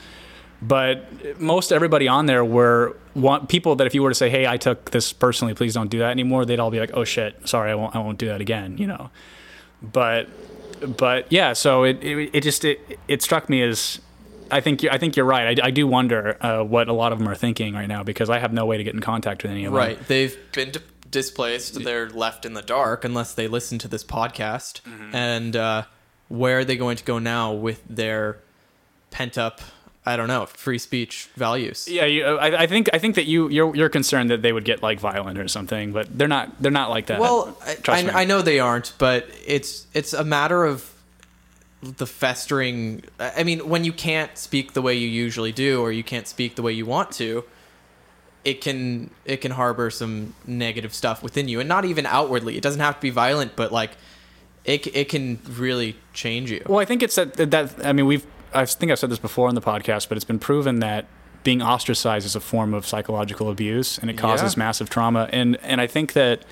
but 0.62 1.40
most 1.40 1.72
everybody 1.72 2.08
on 2.08 2.28
there 2.28 2.46
were 2.46 2.96
want 3.16 3.50
people 3.50 3.76
that 3.76 3.88
if 3.88 3.96
you 3.96 4.04
were 4.04 4.10
to 4.10 4.16
say 4.16 4.30
hey 4.30 4.46
i 4.46 4.58
took 4.58 4.92
this 4.92 5.12
personally 5.12 5.54
please 5.54 5.74
don't 5.74 5.90
do 5.90 6.00
that 6.00 6.12
anymore 6.12 6.46
they'd 6.46 6.60
all 6.60 6.72
be 6.72 6.80
like 6.80 6.92
oh 6.94 7.04
shit 7.04 7.36
sorry 7.48 7.72
i 7.72 7.76
won't 7.76 7.96
i 7.96 8.00
won't 8.00 8.18
do 8.18 8.28
that 8.28 8.42
again 8.42 8.78
you 8.78 8.86
know 8.86 9.10
but 9.82 10.28
but 10.82 11.32
yeah, 11.32 11.54
so 11.54 11.84
it 11.84 12.04
it, 12.04 12.30
it 12.34 12.42
just 12.42 12.66
it, 12.66 13.00
it 13.08 13.22
struck 13.22 13.50
me 13.50 13.62
as 13.62 14.02
I 14.50 14.62
think 14.62 14.84
I 14.86 14.98
think 14.98 15.16
you're 15.16 15.26
right. 15.26 15.60
I, 15.60 15.68
I 15.68 15.72
do 15.72 15.88
wonder 15.88 16.38
uh, 16.44 16.64
what 16.64 16.88
a 16.90 16.94
lot 16.94 17.12
of 17.12 17.20
them 17.20 17.28
are 17.28 17.36
thinking 17.36 17.74
right 17.74 17.88
now 17.88 18.04
because 18.04 18.30
I 18.30 18.40
have 18.40 18.54
no 18.54 18.66
way 18.66 18.78
to 18.78 18.84
get 18.84 18.94
in 18.94 19.00
contact 19.00 19.44
with 19.44 19.52
any 19.52 19.66
of 19.66 19.72
them. 19.72 19.78
Right. 19.78 20.08
They've 20.08 20.38
been 20.52 20.72
di- 20.72 20.80
displaced. 21.12 21.84
They're 21.84 22.10
left 22.10 22.46
in 22.46 22.54
the 22.54 22.62
dark 22.62 23.06
unless 23.06 23.34
they 23.34 23.48
listen 23.48 23.78
to 23.80 23.88
this 23.88 24.04
podcast. 24.04 24.82
Mm-hmm. 24.82 25.16
And 25.16 25.56
uh, 25.56 25.84
where 26.30 26.60
are 26.60 26.66
they 26.66 26.78
going 26.78 26.98
to 26.98 27.04
go 27.04 27.20
now 27.20 27.52
with 27.52 27.84
their 27.90 28.40
pent 29.12 29.38
up, 29.38 29.62
I 30.06 30.16
don't 30.16 30.28
know, 30.28 30.46
free 30.46 30.78
speech 30.78 31.30
values? 31.36 31.88
Yeah, 31.88 32.06
you, 32.06 32.26
I, 32.26 32.64
I 32.64 32.68
think 32.68 32.90
I 32.94 32.98
think 32.98 33.16
that 33.16 33.26
you 33.26 33.50
you're 33.50 33.76
you're 33.76 33.90
concerned 33.90 34.32
that 34.32 34.42
they 34.42 34.54
would 34.54 34.66
get 34.66 34.82
like 34.82 35.00
violent 35.00 35.38
or 35.38 35.48
something, 35.48 35.92
but 35.92 36.18
they're 36.18 36.28
not 36.28 36.62
they're 36.62 36.72
not 36.72 36.90
like 36.90 37.08
that. 37.08 37.20
Well, 37.20 37.58
I, 37.88 38.10
I 38.14 38.26
know 38.26 38.42
they 38.42 38.60
aren't, 38.60 38.94
but 38.98 39.30
it's 39.46 39.86
it's 39.94 40.14
a 40.14 40.24
matter 40.24 40.66
of 40.66 40.90
the 41.82 42.08
festering. 42.08 43.04
I 43.20 43.44
mean, 43.44 43.68
when 43.68 43.84
you 43.84 43.94
can't 43.94 44.38
speak 44.38 44.74
the 44.74 44.82
way 44.82 44.96
you 44.96 45.08
usually 45.08 45.52
do, 45.52 45.82
or 45.82 45.92
you 45.92 46.04
can't 46.04 46.28
speak 46.28 46.56
the 46.56 46.62
way 46.62 46.72
you 46.74 46.86
want 46.86 47.12
to, 47.14 47.44
it 48.44 48.62
can 48.62 49.10
it 49.26 49.38
can 49.38 49.52
harbor 49.52 49.90
some 49.90 50.34
negative 50.48 50.94
stuff 50.94 51.22
within 51.24 51.48
you, 51.48 51.60
and 51.60 51.70
not 51.70 51.86
even 51.86 52.06
outwardly. 52.06 52.58
It 52.58 52.64
doesn't 52.64 52.82
have 52.82 52.96
to 52.96 53.02
be 53.02 53.10
violent, 53.12 53.56
but 53.56 53.72
like 53.72 53.92
it 54.66 54.88
it 54.96 55.10
can 55.10 55.40
really 55.50 55.96
change 56.14 56.52
you. 56.52 56.64
Well, 56.68 56.80
I 56.80 56.86
think 56.86 57.04
it's 57.04 57.16
that 57.16 57.34
that 57.36 57.74
I 57.86 57.94
mean 57.94 58.06
we've 58.06 58.26
I 58.54 58.66
think 58.66 58.92
I've 58.92 59.00
said 59.00 59.10
this 59.10 59.20
before 59.20 59.48
on 59.48 59.56
the 59.56 59.62
podcast, 59.62 60.10
but 60.10 60.18
it's 60.18 60.26
been 60.26 60.40
proven 60.40 60.80
that 60.80 61.06
being 61.44 61.62
ostracized 61.62 62.26
is 62.26 62.36
a 62.36 62.40
form 62.40 62.74
of 62.74 62.86
psychological 62.86 63.50
abuse 63.50 63.98
and 63.98 64.10
it 64.12 64.18
causes 64.18 64.54
Yeah. 64.56 64.60
massive 64.60 64.90
trauma. 64.90 65.28
And 65.32 65.58
and 65.64 65.80
I 65.82 65.88
think 65.88 66.14
that 66.14 66.44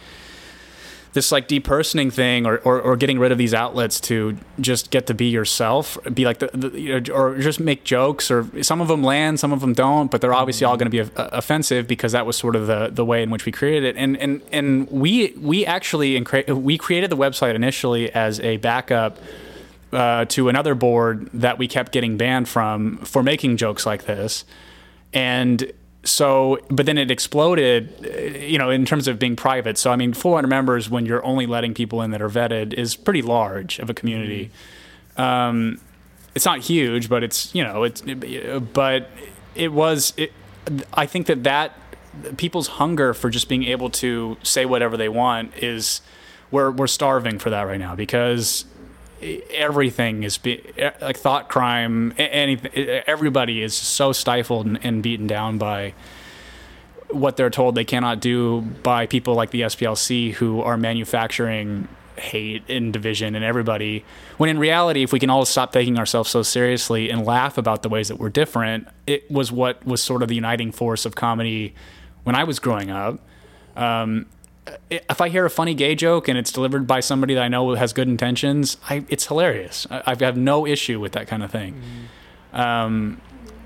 this 1.14 1.32
like 1.32 1.48
depersoning 1.48 2.14
thing 2.14 2.46
or, 2.46 2.58
or, 2.60 2.80
or 2.80 2.96
getting 2.96 3.18
rid 3.18 3.32
of 3.32 3.38
these 3.38 3.54
outlets 3.54 4.00
to 4.00 4.38
just 4.60 4.92
get 4.92 5.08
to 5.08 5.14
be 5.14 5.26
yourself 5.26 5.98
be 6.14 6.24
like 6.24 6.40
the, 6.40 6.50
the 6.54 6.80
you 6.80 7.00
know, 7.00 7.14
or 7.14 7.38
just 7.40 7.60
make 7.60 7.84
jokes 7.84 8.30
or 8.30 8.48
some 8.64 8.80
of 8.80 8.88
them 8.88 9.04
land 9.04 9.40
some 9.40 9.52
of 9.52 9.60
them 9.60 9.74
don't 9.74 10.12
but 10.12 10.22
they're 10.22 10.34
obviously 10.34 10.66
all 10.66 10.78
going 10.78 10.90
to 10.90 10.92
be 10.92 11.02
uh, 11.02 11.30
offensive 11.32 11.88
because 11.88 12.12
that 12.12 12.26
was 12.26 12.38
sort 12.38 12.56
of 12.56 12.68
the, 12.68 12.90
the 12.90 13.04
way 13.04 13.24
in 13.24 13.30
which 13.30 13.46
we 13.46 13.52
created 13.52 13.84
it. 13.84 13.98
And 13.98 14.16
and 14.18 14.42
and 14.52 14.90
we 14.90 15.34
we 15.38 15.66
actually 15.66 16.20
we 16.48 16.78
created 16.78 17.10
the 17.10 17.18
website 17.18 17.56
initially 17.56 18.12
as 18.12 18.40
a 18.40 18.58
backup 18.58 19.18
uh, 19.92 20.26
to 20.26 20.50
another 20.50 20.76
board 20.76 21.30
that 21.34 21.58
we 21.58 21.68
kept 21.68 21.92
getting 21.92 22.18
banned 22.18 22.48
from 22.48 22.98
for 23.00 23.24
making 23.24 23.58
jokes 23.58 23.86
like 23.86 24.06
this. 24.06 24.46
And 25.12 25.72
so 26.04 26.60
but 26.70 26.86
then 26.86 26.98
it 26.98 27.12
exploded 27.12 27.94
you 28.42 28.58
know 28.58 28.70
in 28.70 28.86
terms 28.86 29.08
of 29.08 29.20
being 29.20 29.36
private. 29.36 29.78
So 29.78 29.92
i 29.92 29.96
mean 29.96 30.14
400 30.14 30.48
members 30.48 30.90
when 30.90 31.06
you're 31.06 31.24
only 31.26 31.46
letting 31.46 31.74
people 31.74 32.02
in 32.02 32.12
that 32.12 32.22
are 32.22 32.30
vetted 32.30 32.74
is 32.74 32.96
pretty 32.96 33.22
large 33.22 33.80
of 33.80 33.90
a 33.90 33.94
community. 33.94 34.52
Um, 35.18 35.82
it's 36.36 36.46
not 36.46 36.60
huge 36.60 37.10
but 37.10 37.24
it's 37.24 37.54
you 37.54 37.64
know 37.64 37.84
it's 37.84 38.02
but 38.74 39.10
it 39.56 39.74
was 39.74 40.14
it, 40.16 40.32
i 40.94 41.06
think 41.06 41.28
that 41.28 41.44
that 41.44 41.74
people's 42.38 42.68
hunger 42.68 43.14
for 43.14 43.30
just 43.30 43.50
being 43.50 43.64
able 43.64 43.90
to 43.90 44.38
say 44.44 44.66
whatever 44.66 44.98
they 44.98 45.10
want 45.10 45.56
is 45.58 46.02
we're 46.52 46.72
we're 46.72 46.88
starving 46.88 47.40
for 47.40 47.50
that 47.50 47.64
right 47.64 47.80
now 47.80 47.96
because 47.96 48.66
everything 49.22 50.24
is 50.24 50.38
be, 50.38 50.62
like 51.02 51.18
thought 51.18 51.50
crime 51.50 52.14
anything 52.18 52.72
everybody 53.06 53.62
is 53.62 53.74
so 53.74 54.12
stifled 54.12 54.66
and, 54.66 54.84
and 54.84 55.04
beaten 55.04 55.28
down 55.28 55.58
by 55.58 55.94
what 57.10 57.38
they're 57.38 57.50
told 57.50 57.76
they 57.76 57.84
cannot 57.84 58.20
do 58.20 58.62
by 58.62 59.06
people 59.06 59.34
like 59.36 59.50
the 59.52 59.62
SPLC 59.62 60.34
who 60.34 60.62
are 60.62 60.78
manufacturing 60.78 61.88
hate 62.16 62.64
and 62.70 62.92
division 62.92 63.34
and 63.36 63.46
everybody 63.46 64.04
when 64.38 64.50
in 64.50 64.60
reality 64.60 65.04
if 65.04 65.14
we 65.14 65.20
can 65.20 65.30
all 65.30 65.46
stop 65.46 65.72
taking 65.72 65.98
ourselves 65.98 66.30
so 66.30 66.44
seriously 66.44 67.10
and 67.10 67.26
laugh 67.26 67.58
about 67.58 67.82
the 67.82 67.88
ways 67.88 68.10
that 68.10 68.18
we're 68.18 68.30
different 68.30 68.88
it 69.08 69.30
was 69.32 69.52
what 69.54 69.86
was 69.86 70.04
sort 70.04 70.22
of 70.22 70.28
the 70.28 70.36
uniting 70.36 70.72
force 70.72 71.06
of 71.06 71.16
comedy 71.16 71.74
when 72.24 72.36
I 72.36 72.44
was 72.44 72.60
growing 72.60 72.92
up. 72.92 73.20
Um, 73.76 74.28
if 74.90 75.22
I 75.22 75.30
hear 75.30 75.46
a 75.46 75.50
funny 75.50 75.74
gay 75.74 75.96
joke 75.96 76.28
and 76.28 76.38
it's 76.38 76.52
delivered 76.52 76.88
by 76.88 77.00
somebody 77.00 77.34
that 77.36 77.44
I 77.44 77.48
know 77.48 77.74
has 77.76 77.94
good 77.94 78.08
intentions, 78.08 78.78
I, 78.90 79.06
it's 79.10 79.28
hilarious. 79.28 79.88
I, 79.90 80.04
I 80.06 80.26
have 80.26 80.38
no 80.38 80.66
issue 80.66 81.00
with 81.00 81.14
that 81.14 81.28
kind 81.28 81.44
of 81.44 81.52
thing. 81.52 81.82
Um, 82.54 83.22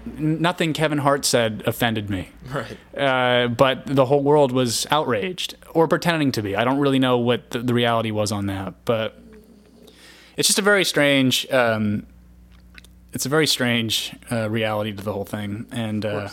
nothing 0.05 0.73
Kevin 0.73 0.99
Hart 0.99 1.25
said 1.25 1.63
offended 1.65 2.09
me. 2.09 2.29
Right. 2.53 2.77
Uh, 2.95 3.47
but 3.47 3.85
the 3.87 4.05
whole 4.05 4.21
world 4.21 4.51
was 4.51 4.85
outraged 4.91 5.55
or 5.71 5.87
pretending 5.87 6.31
to 6.33 6.43
be. 6.43 6.55
I 6.55 6.63
don't 6.63 6.77
really 6.77 6.99
know 6.99 7.17
what 7.17 7.49
the, 7.49 7.59
the 7.59 7.73
reality 7.73 8.11
was 8.11 8.31
on 8.31 8.45
that, 8.45 8.85
but 8.85 9.17
it's 10.37 10.47
just 10.47 10.59
a 10.59 10.61
very 10.61 10.85
strange. 10.85 11.49
Um, 11.51 12.05
it's 13.11 13.25
a 13.25 13.29
very 13.29 13.47
strange 13.47 14.15
uh, 14.31 14.51
reality 14.51 14.91
to 14.93 15.03
the 15.03 15.13
whole 15.13 15.25
thing, 15.25 15.65
and 15.71 16.05
uh, 16.05 16.29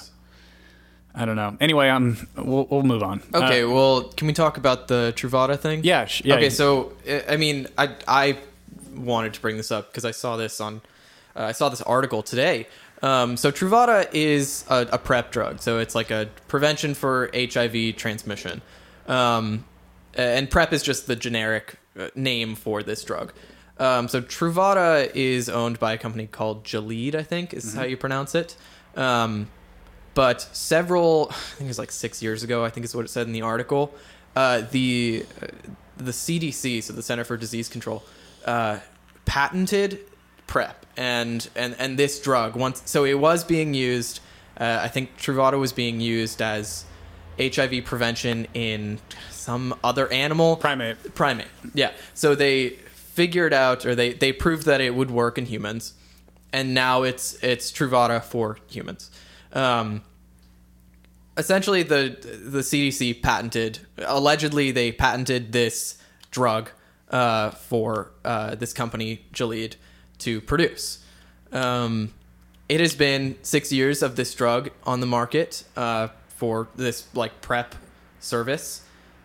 I 1.14 1.24
don't 1.24 1.36
know. 1.36 1.56
Anyway, 1.60 1.88
um, 1.88 2.28
we'll, 2.36 2.66
we'll 2.70 2.82
move 2.84 3.02
on. 3.02 3.20
Okay, 3.34 3.62
Uh, 3.64 3.68
well, 3.70 4.02
can 4.04 4.26
we 4.28 4.32
talk 4.32 4.56
about 4.58 4.88
the 4.88 5.12
Truvada 5.16 5.58
thing? 5.58 5.82
yeah. 5.84 6.04
sh- 6.04 6.22
yeah. 6.24 6.36
okay, 6.36 6.50
so 6.50 6.92
I- 7.28 7.36
mean, 7.36 7.66
I 7.76 7.94
I 8.06 8.38
wanted 8.94 9.34
to 9.34 9.40
bring 9.40 9.56
this 9.56 9.70
up 9.72 9.90
because 9.90 10.04
I 10.04 10.10
saw 10.12 10.36
this 10.36 10.60
on 10.60 10.82
uh, 11.36 11.44
I 11.44 11.52
saw 11.52 11.68
this 11.68 11.82
article 11.82 12.22
today. 12.22 12.66
Um, 13.02 13.36
so 13.36 13.50
Truvada 13.50 14.08
is 14.12 14.64
a, 14.68 14.86
a 14.92 14.98
prep 14.98 15.32
drug, 15.32 15.60
so 15.60 15.78
it's 15.78 15.94
like 15.94 16.10
a 16.10 16.28
prevention 16.48 16.94
for 16.94 17.30
HIV 17.34 17.96
transmission, 17.96 18.60
um, 19.08 19.64
and 20.14 20.50
prep 20.50 20.72
is 20.72 20.82
just 20.82 21.06
the 21.06 21.16
generic 21.16 21.76
uh, 21.98 22.08
name 22.14 22.54
for 22.54 22.82
this 22.82 23.02
drug. 23.02 23.32
Um, 23.78 24.06
so 24.08 24.20
Truvada 24.20 25.10
is 25.14 25.48
owned 25.48 25.78
by 25.80 25.94
a 25.94 25.98
company 25.98 26.26
called 26.26 26.64
Gilead, 26.64 27.16
I 27.16 27.22
think 27.22 27.54
is 27.54 27.74
how 27.74 27.84
you 27.84 27.96
pronounce 27.96 28.34
it. 28.34 28.54
Um, 28.96 29.48
but 30.14 30.40
several, 30.52 31.28
I 31.30 31.34
think 31.34 31.66
it 31.66 31.68
was 31.68 31.78
like 31.78 31.90
six 31.90 32.22
years 32.22 32.42
ago, 32.42 32.64
I 32.64 32.70
think 32.70 32.84
is 32.84 32.94
what 32.94 33.04
it 33.04 33.08
said 33.08 33.26
in 33.26 33.32
the 33.32 33.42
article. 33.42 33.94
Uh, 34.36 34.62
the 34.70 35.26
uh, 35.42 35.46
the 35.96 36.12
CDC, 36.12 36.82
so 36.82 36.92
the 36.92 37.02
Center 37.02 37.24
for 37.24 37.36
Disease 37.36 37.68
Control, 37.68 38.02
uh, 38.44 38.78
patented 39.26 40.00
PrEP 40.46 40.86
and 40.96 41.48
and 41.54 41.76
and 41.78 41.98
this 41.98 42.20
drug 42.20 42.56
once. 42.56 42.82
So 42.84 43.04
it 43.04 43.18
was 43.18 43.44
being 43.44 43.74
used. 43.74 44.20
Uh, 44.58 44.80
I 44.82 44.88
think 44.88 45.16
Truvada 45.16 45.58
was 45.58 45.72
being 45.72 46.00
used 46.00 46.42
as 46.42 46.84
HIV 47.38 47.84
prevention 47.84 48.46
in 48.52 48.98
some 49.30 49.74
other 49.82 50.12
animal 50.12 50.56
primate. 50.56 51.14
primate. 51.14 51.46
Yeah. 51.72 51.92
So 52.12 52.34
they 52.34 52.70
figured 52.70 53.52
out, 53.52 53.86
or 53.86 53.94
they 53.94 54.12
they 54.12 54.32
proved 54.32 54.66
that 54.66 54.80
it 54.80 54.94
would 54.94 55.10
work 55.10 55.38
in 55.38 55.46
humans, 55.46 55.94
and 56.52 56.74
now 56.74 57.02
it's 57.02 57.34
it's 57.42 57.72
Truvada 57.72 58.22
for 58.22 58.58
humans. 58.68 59.10
Um, 59.52 60.02
essentially, 61.36 61.82
the 61.82 62.16
the 62.44 62.60
CDC 62.60 63.22
patented, 63.22 63.80
allegedly, 63.98 64.70
they 64.70 64.92
patented 64.92 65.52
this 65.52 65.98
drug 66.30 66.70
uh, 67.10 67.50
for 67.50 68.12
uh, 68.24 68.54
this 68.54 68.72
company 68.72 69.24
Gilead 69.32 69.76
to 70.18 70.40
produce. 70.40 71.04
Um, 71.52 72.12
it 72.68 72.80
has 72.80 72.94
been 72.94 73.36
six 73.42 73.72
years 73.72 74.02
of 74.02 74.14
this 74.16 74.32
drug 74.34 74.70
on 74.84 75.00
the 75.00 75.06
market 75.06 75.64
uh, 75.76 76.08
for 76.28 76.68
this 76.76 77.08
like 77.14 77.40
prep 77.40 77.74
service, 78.20 78.82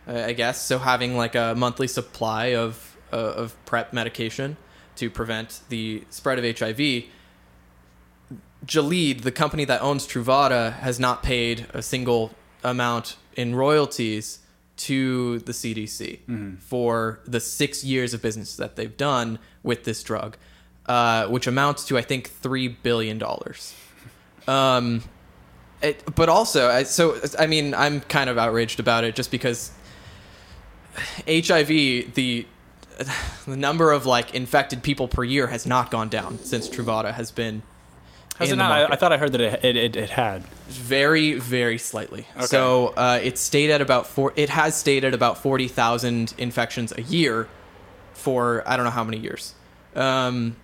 uh, 0.07 0.23
I 0.25 0.33
guess. 0.33 0.61
So 0.61 0.79
having 0.79 1.15
like 1.15 1.35
a 1.35 1.53
monthly 1.55 1.87
supply 1.87 2.55
of 2.55 2.97
uh, 3.13 3.17
of 3.17 3.55
prep 3.65 3.93
medication 3.93 4.57
to 4.95 5.09
prevent 5.09 5.61
the 5.69 6.03
spread 6.09 6.39
of 6.39 6.57
HIV. 6.57 7.05
Gilead, 8.65 9.21
the 9.21 9.31
company 9.31 9.65
that 9.65 9.81
owns 9.81 10.07
Truvada, 10.07 10.73
has 10.79 10.99
not 10.99 11.23
paid 11.23 11.67
a 11.73 11.81
single 11.81 12.31
amount 12.63 13.17
in 13.35 13.53
royalties 13.55 14.39
to 14.77 15.39
the 15.39 15.51
CDC 15.51 16.59
for 16.61 17.19
the 17.25 17.39
six 17.39 17.83
years 17.83 18.13
of 18.13 18.21
business 18.21 18.55
that 18.57 18.75
they've 18.75 18.97
done 18.97 19.39
with 19.63 19.83
this 19.85 20.03
drug, 20.03 20.35
uh, 20.87 21.27
which 21.27 21.47
amounts 21.47 21.85
to 21.85 21.97
I 21.97 22.01
think 22.01 22.29
three 22.29 22.67
billion 22.67 23.17
dollars. 23.17 23.73
Um, 24.47 25.01
it, 25.81 26.03
but 26.13 26.29
also, 26.29 26.69
I- 26.69 26.83
so 26.83 27.19
I 27.39 27.47
mean, 27.47 27.73
I'm 27.73 27.99
kind 28.01 28.29
of 28.29 28.37
outraged 28.37 28.79
about 28.79 29.03
it 29.03 29.15
just 29.15 29.31
because 29.31 29.71
HIV, 31.27 31.67
the 32.13 32.45
the 33.47 33.57
number 33.57 33.91
of 33.91 34.05
like 34.05 34.33
infected 34.35 34.83
people 34.83 35.07
per 35.07 35.23
year 35.23 35.47
has 35.47 35.65
not 35.65 35.91
gone 35.91 36.09
down 36.09 36.39
since 36.39 36.69
Truvada 36.69 37.13
has 37.13 37.31
been 37.31 37.63
Has 38.37 38.51
it 38.51 38.57
not? 38.57 38.71
I. 38.71 38.93
I 38.93 38.95
thought 38.95 39.13
I 39.13 39.17
heard 39.17 39.31
that 39.31 39.41
it, 39.41 39.63
it, 39.63 39.75
it, 39.75 39.95
it 39.95 40.09
had. 40.09 40.43
very 40.67 41.33
very 41.39 41.77
slightly. 41.77 42.27
Okay. 42.35 42.45
So 42.45 42.87
uh, 42.97 43.19
it 43.23 43.37
stayed 43.37 43.71
at 43.71 43.81
about 43.81 44.07
four. 44.07 44.33
It 44.35 44.49
has 44.49 44.75
stayed 44.75 45.05
at 45.05 45.13
about 45.13 45.37
forty 45.37 45.67
thousand 45.67 46.33
infections 46.37 46.91
a 46.97 47.01
year 47.01 47.47
for 48.13 48.63
I 48.67 48.75
don't 48.75 48.85
know 48.85 48.91
how 48.91 49.03
many 49.03 49.19
years, 49.19 49.53
um, 49.95 50.55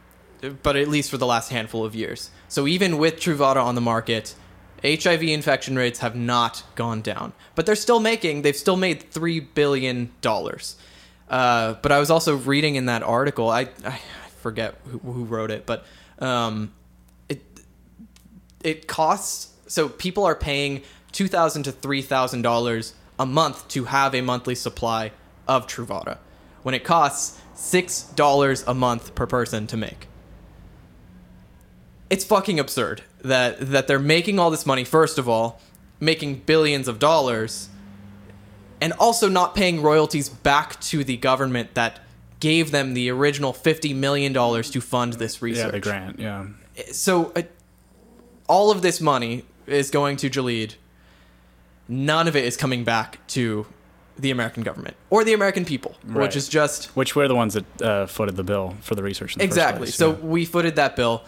but 0.63 0.76
at 0.76 0.88
least 0.88 1.11
for 1.11 1.17
the 1.17 1.26
last 1.26 1.49
handful 1.49 1.86
of 1.86 1.95
years. 1.95 2.30
So 2.47 2.67
even 2.67 2.97
with 2.97 3.17
Truvada 3.17 3.63
on 3.63 3.76
the 3.76 3.82
market, 3.82 4.36
HIV 4.84 5.24
infection 5.24 5.78
rates 5.78 5.99
have 5.99 6.15
not 6.15 6.63
gone 6.76 7.01
down, 7.01 7.32
but 7.55 7.65
they're 7.65 7.76
still 7.76 7.99
making. 8.01 8.41
They've 8.41 8.55
still 8.55 8.78
made 8.78 9.11
three 9.11 9.39
billion 9.39 10.11
dollars. 10.22 10.76
Uh, 11.30 11.76
but 11.82 11.93
I 11.93 11.99
was 11.99 12.09
also 12.09 12.36
reading 12.36 12.76
in 12.76 12.88
that 12.88 13.03
article. 13.03 13.49
I 13.49 13.69
I 13.86 13.99
forget 14.41 14.76
who, 14.88 14.99
who 14.99 15.24
wrote 15.24 15.51
it, 15.51 15.65
but 15.65 15.86
um, 16.19 16.74
it 16.74 16.80
it 18.64 18.88
costs 18.88 19.53
so 19.68 19.89
people 19.89 20.26
are 20.26 20.36
paying 20.36 20.82
two 21.12 21.28
thousand 21.28 21.64
to 21.64 21.72
three 21.72 22.01
thousand 22.01 22.41
dollars 22.41 22.93
a 23.20 23.26
month 23.26 23.68
to 23.70 23.86
have 23.86 24.16
a 24.16 24.22
monthly 24.22 24.55
supply 24.55 25.12
of 25.47 25.68
Truvada, 25.68 26.18
when 26.64 26.74
it 26.76 26.84
costs 26.84 27.39
six 27.53 28.03
dollars 28.03 28.64
a 28.68 28.74
month 28.74 29.16
per 29.16 29.28
person 29.28 29.68
to 29.68 29.78
make. 29.78 30.07
It's 32.09 32.26
fucking 32.26 32.59
absurd 32.59 33.03
that 33.24 33.59
that 33.72 33.88
they're 33.88 33.99
making 33.99 34.39
all 34.39 34.51
this 34.51 34.66
money. 34.66 34.84
First 34.84 35.18
of 35.18 35.30
all, 35.30 35.62
making 35.99 36.39
billions 36.45 36.88
of 36.88 36.99
dollars, 36.99 37.70
and 38.82 38.91
also 38.93 39.30
not 39.30 39.55
paying 39.55 39.82
royalties 39.82 40.28
back 40.28 40.80
to 40.82 41.03
the 41.03 41.16
government 41.18 41.74
that 41.76 41.99
gave 42.41 42.72
them 42.72 42.95
the 42.95 43.09
original 43.09 43.53
fifty 43.53 43.93
million 43.93 44.34
dollars 44.34 44.70
to 44.72 44.82
fund 44.82 45.14
this 45.14 45.41
research 45.41 45.66
Yeah, 45.66 45.72
the 45.72 45.80
grant. 45.80 46.20
Yeah. 46.20 46.47
so 46.91 47.32
uh, 47.36 47.43
all 48.51 48.69
of 48.69 48.81
this 48.81 48.99
money 48.99 49.45
is 49.65 49.89
going 49.89 50.17
to 50.17 50.29
Gilead. 50.29 50.75
None 51.87 52.27
of 52.27 52.35
it 52.35 52.43
is 52.43 52.57
coming 52.57 52.83
back 52.83 53.25
to 53.27 53.65
the 54.19 54.29
American 54.29 54.61
government 54.61 54.95
or 55.09 55.23
the 55.23 55.33
American 55.33 55.63
people, 55.63 55.95
Right. 56.05 56.23
which 56.23 56.35
is 56.35 56.49
just 56.49 56.85
Which 56.95 57.15
were 57.15 57.27
the 57.29 57.35
ones 57.35 57.53
that 57.53 57.81
uh, 57.81 58.05
footed 58.07 58.35
the 58.35 58.43
bill 58.43 58.75
for 58.81 58.93
the 58.93 59.03
research. 59.03 59.35
The 59.35 59.43
exactly. 59.43 59.85
place, 59.85 59.95
so 59.95 60.09
yeah. 60.11 60.17
we 60.17 60.43
footed 60.45 60.75
that 60.75 60.97
bill, 60.97 61.23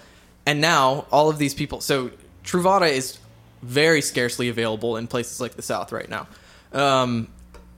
and 0.45 0.59
now 0.59 1.05
all 1.11 1.29
of 1.29 1.37
these 1.37 1.53
people. 1.53 1.79
So 1.79 2.11
Truvada 2.43 2.89
is 2.89 3.17
very 3.61 4.01
scarcely 4.01 4.49
available 4.49 4.97
in 4.97 5.07
places 5.07 5.39
like 5.39 5.53
the 5.55 5.61
South 5.61 5.93
right 5.93 6.09
now, 6.09 6.27
um, 6.73 7.29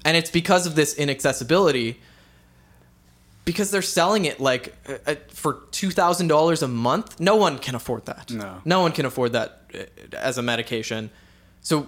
and 0.04 0.18
it's 0.18 0.32
because 0.32 0.66
of 0.66 0.74
this 0.76 0.96
inaccessibility. 0.96 2.00
Because 3.46 3.72
they're 3.72 3.82
selling 3.82 4.26
it 4.26 4.40
like 4.40 4.76
uh, 4.90 4.98
uh, 5.06 5.16
for 5.30 5.62
two 5.72 5.92
thousand 5.92 6.28
dollars 6.28 6.64
a 6.64 6.68
month, 6.68 7.20
no 7.20 7.36
one 7.36 7.60
can 7.60 7.76
afford 7.76 8.06
that. 8.08 8.32
No. 8.32 8.62
no 8.66 8.82
one 8.82 8.92
can 8.92 9.06
afford 9.06 9.34
that 9.34 9.62
uh, 9.74 9.84
as 10.18 10.38
a 10.38 10.42
medication. 10.42 11.12
So 11.62 11.88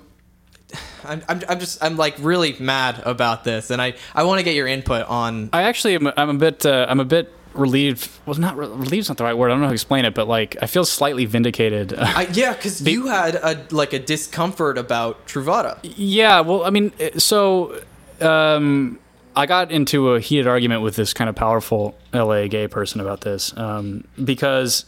I'm, 1.04 1.24
I'm, 1.28 1.42
I'm 1.50 1.60
just 1.60 1.84
I'm 1.84 1.98
like 1.98 2.16
really 2.20 2.56
mad 2.60 3.02
about 3.06 3.44
this, 3.44 3.72
and 3.72 3.82
I, 3.82 3.96
I 4.14 4.24
want 4.24 4.40
to 4.40 4.44
get 4.44 4.56
your 4.56 4.68
input 4.68 5.08
on 5.08 5.50
I 5.52 5.64
actually 5.64 5.96
am. 5.96 6.08
I'm 6.16 6.30
a 6.30 6.34
bit. 6.36 6.66
Uh, 6.66 6.86
I'm 6.88 7.00
a 7.00 7.06
bit 7.06 7.34
relieved. 7.54 8.10
Well, 8.26 8.38
not 8.38 8.56
re- 8.58 8.68
relieved's 8.68 9.10
not 9.10 9.18
the 9.18 9.24
right 9.24 9.38
word. 9.38 9.50
I 9.50 9.54
don't 9.54 9.62
know 9.62 9.66
how 9.66 9.72
to 9.72 9.76
explain 9.76 10.06
it, 10.06 10.14
but 10.14 10.28
like 10.28 10.58
I 10.62 10.68
feel 10.68 10.86
slightly 10.86 11.26
vindicated. 11.26 11.94
I, 11.98 12.28
yeah, 12.34 12.54
because 12.54 12.82
you 12.82 13.08
had 13.08 13.36
a 13.36 13.66
like 13.72 13.94
a 13.94 14.00
discomfort 14.00 14.78
about 14.78 15.26
Truvada. 15.28 15.80
Yeah, 15.84 16.42
well, 16.42 16.64
I 16.64 16.70
mean, 16.70 16.94
uh, 17.00 17.20
so 17.20 17.82
um, 18.22 19.00
I 19.38 19.46
got 19.46 19.72
into 19.72 20.16
a 20.16 20.20
heated 20.20 20.48
argument 20.48 20.82
with 20.82 20.96
this 20.96 21.14
kind 21.14 21.30
of 21.30 21.36
powerful 21.36 21.96
LA 22.12 22.48
gay 22.48 22.68
person 22.68 23.00
about 23.00 23.22
this 23.22 23.56
um, 23.56 24.04
because 24.24 24.86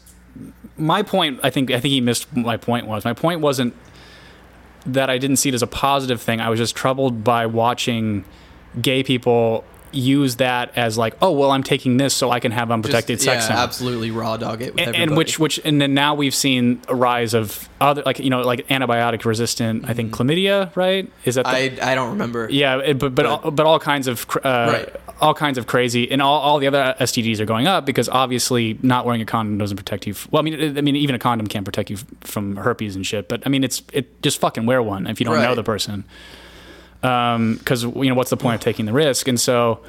my 0.76 1.04
point, 1.04 1.40
I 1.44 1.52
think, 1.52 1.70
I 1.70 1.80
think 1.80 1.92
he 1.92 2.02
missed 2.02 2.36
my 2.36 2.58
point 2.58 2.88
was. 2.88 3.06
My 3.06 3.14
point 3.14 3.42
wasn't 3.42 3.76
that 4.88 5.08
I 5.08 5.20
didn't 5.20 5.36
see 5.36 5.50
it 5.50 5.56
as 5.56 5.62
a 5.62 5.68
positive 5.68 6.20
thing. 6.20 6.42
I 6.42 6.50
was 6.50 6.58
just 6.58 6.76
troubled 6.76 7.24
by 7.24 7.46
watching 7.46 8.26
gay 8.82 9.04
people 9.04 9.66
use 9.92 10.36
that 10.38 10.72
as 10.78 10.98
like, 10.98 11.16
oh, 11.22 11.32
well, 11.32 11.52
I'm 11.52 11.64
taking 11.64 11.98
this 11.98 12.14
so 12.14 12.32
I 12.32 12.40
can 12.40 12.52
have 12.52 12.72
unprotected 12.72 13.18
Just, 13.18 13.26
sex. 13.26 13.48
yeah, 13.50 13.56
now 13.56 13.64
absolutely 13.64 14.12
raw 14.12 14.38
dog 14.38 14.62
it 14.62 14.76
with 14.76 14.88
and, 14.88 14.96
and 14.96 15.18
which 15.18 15.40
which 15.40 15.60
and 15.66 15.82
then 15.82 15.94
now 15.94 16.14
we've 16.16 16.36
seen 16.36 16.82
a 16.88 16.96
rise 16.96 17.34
of 17.34 17.68
other 17.82 18.04
like 18.06 18.20
you 18.20 18.30
know 18.30 18.42
like 18.42 18.68
antibiotic 18.68 19.26
resistant 19.26 19.90
I 19.90 19.94
think 19.94 20.12
chlamydia 20.12 20.76
right 20.76 21.12
is 21.26 21.36
that 21.36 21.46
the, 21.46 21.52
Mm-hmm. 21.52 21.84
I 21.84 21.92
I 21.92 21.96
don't 21.96 22.10
remember. 22.12 22.48
yeah 22.52 22.78
it, 22.80 23.00
but 23.00 23.16
but 23.16 23.26
all, 23.26 23.52
but 23.52 23.66
all 23.66 23.80
kinds 23.80 24.08
of 24.08 24.26
uh, 24.38 24.40
Right. 24.88 24.96
all 25.22 25.34
kinds 25.34 25.58
of 25.58 25.66
crazy 25.68 26.10
and 26.12 26.22
all, 26.22 26.40
all 26.40 26.60
the 26.60 26.68
other 26.68 26.96
STDs 27.00 27.40
are 27.40 27.46
going 27.46 27.68
up 27.68 27.86
because 27.86 28.08
obviously 28.10 28.78
not 28.82 29.06
wearing 29.06 29.22
a 29.22 29.26
condom 29.26 29.58
doesn't 29.58 29.78
protect 29.78 30.06
you 30.08 30.14
well 30.32 30.42
I 30.42 30.44
mean 30.44 30.78
I 30.78 30.82
mean 30.82 30.96
even 30.96 31.16
a 31.16 31.20
condom 31.20 31.48
can't 31.48 31.66
protect 31.66 31.90
you 31.90 31.98
from 32.22 32.58
herpes 32.58 32.96
and 32.96 33.06
shit 33.06 33.28
but 33.28 33.42
I 33.46 33.50
mean 33.50 33.64
it's 33.64 33.82
it 33.94 34.22
just 34.22 34.40
fucking 34.40 34.66
wear 34.66 34.84
one 34.84 35.08
if 35.08 35.20
you 35.20 35.26
don't 35.26 35.42
know 35.42 35.56
the 35.56 35.64
person 35.64 36.04
because 37.02 37.84
you 37.84 38.10
know 38.10 38.16
what's 38.16 38.30
the 38.30 38.38
point 38.38 38.56
of 38.56 38.62
taking 38.62 38.86
the 38.86 38.94
risk 38.94 39.28
and 39.28 39.40
so 39.40 39.80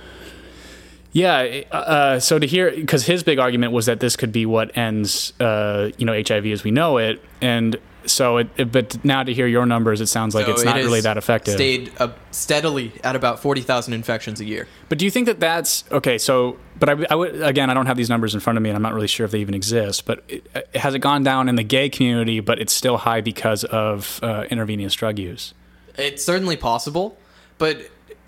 Yeah. 1.13 1.63
Uh, 1.73 2.21
so 2.21 2.39
to 2.39 2.47
hear, 2.47 2.71
because 2.71 3.05
his 3.07 3.25
big 3.25 3.39
argument 3.41 3.73
was 3.73 3.87
that 3.87 3.99
this 3.99 4.15
could 4.17 4.31
be 4.31 4.47
what 4.47 4.77
ends, 4.79 5.33
uh, 5.41 5.91
you 5.99 6.07
know, 6.07 6.13
HIV 6.13 6.47
as 6.47 6.63
we 6.63 6.71
know 6.71 6.99
it, 6.99 7.21
and 7.41 7.77
so 8.07 8.37
it, 8.39 8.49
it- 8.57 8.71
But 8.73 9.05
now 9.05 9.25
to 9.25 9.35
hear 9.35 9.47
your 9.49 9.67
numbers, 9.67 10.01
it 10.01 10.07
sounds 10.07 10.35
like 10.37 10.47
So 10.47 10.53
it's 10.53 10.63
not 10.65 10.77
has 10.77 10.85
really 10.87 11.01
that 11.01 11.17
effective. 11.17 11.55
Stayed 11.55 11.91
uh, 11.99 12.09
steadily 12.31 12.93
at 13.03 13.17
about 13.17 13.41
forty 13.43 13.61
thousand 13.61 13.95
infections 13.95 14.41
a 14.41 14.45
year. 14.45 14.69
But 14.89 14.99
do 14.99 15.05
you 15.05 15.11
think 15.11 15.27
that 15.27 15.41
that's 15.41 15.83
okay? 15.91 16.17
So, 16.17 16.57
but 16.79 16.89
I, 16.89 17.07
I 17.11 17.15
would 17.17 17.43
again, 17.43 17.71
I 17.71 17.75
don't 17.75 17.87
have 17.87 17.97
these 17.97 18.09
numbers 18.09 18.33
in 18.33 18.41
front 18.41 18.57
of 18.57 18.63
me, 18.63 18.71
and 18.71 18.77
I'm 18.77 18.83
not 18.83 18.95
really 18.95 19.09
sure 19.09 19.25
if 19.27 19.33
they 19.33 19.41
even 19.41 19.55
exist. 19.55 20.07
But 20.07 20.23
it, 20.29 20.47
it- 20.55 20.77
has 20.77 20.95
it 20.95 21.01
gone 21.01 21.25
down 21.25 21.49
in 21.49 21.57
the 21.57 21.65
gay 21.65 21.89
community? 21.89 22.39
But 22.41 22.61
it's 22.61 22.73
still 22.73 22.97
high 22.99 23.21
because 23.21 23.65
of 23.65 24.21
uh, 24.23 24.45
intravenous 24.49 24.95
drug 24.95 25.19
use. 25.19 25.55
It's 26.01 26.25
certainly 26.25 26.57
possible, 26.57 27.17
but 27.59 27.79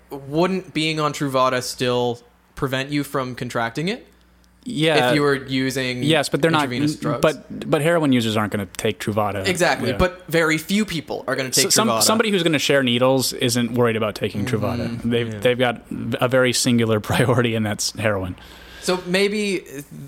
wouldn't 0.09 0.73
being 0.73 0.99
on 0.99 1.13
Truvada 1.13 1.61
still 1.63 2.19
prevent 2.55 2.89
you 2.89 3.03
from 3.03 3.35
contracting 3.35 3.87
it 3.87 4.07
Yeah. 4.63 5.09
if 5.09 5.15
you 5.15 5.21
were 5.23 5.35
using 5.35 6.03
yes, 6.03 6.29
but 6.29 6.41
they're 6.41 6.51
not. 6.51 6.69
drugs? 6.69 6.97
But 7.21 7.69
but 7.69 7.81
heroin 7.81 8.11
users 8.11 8.37
aren't 8.37 8.53
going 8.53 8.65
to 8.65 8.71
take 8.77 8.99
Truvada. 8.99 9.45
exactly, 9.47 9.89
Yeah. 9.89 9.97
but 9.97 10.23
very 10.27 10.57
few 10.57 10.85
people 10.85 11.23
are 11.27 11.35
going 11.35 11.49
to 11.49 11.53
So 11.53 11.63
take 11.63 11.71
some, 11.71 11.89
Truvada. 11.89 12.03
somebody 12.03 12.29
who's 12.31 12.43
going 12.43 12.53
to 12.53 12.59
share 12.59 12.83
needles 12.83 13.33
isn't 13.33 13.73
worried 13.73 13.95
about 13.95 14.15
taking 14.15 14.45
mm-hmm. 14.45 14.63
Truvada. 14.63 15.01
They've 15.03 15.41
they've 15.41 15.57
got 15.59 15.81
a 16.21 16.27
very 16.27 16.53
singular 16.53 16.99
priority, 17.09 17.55
and 17.55 17.65
that's 17.65 17.91
heroin. 17.97 18.35
So 18.81 19.01
maybe 19.07 19.63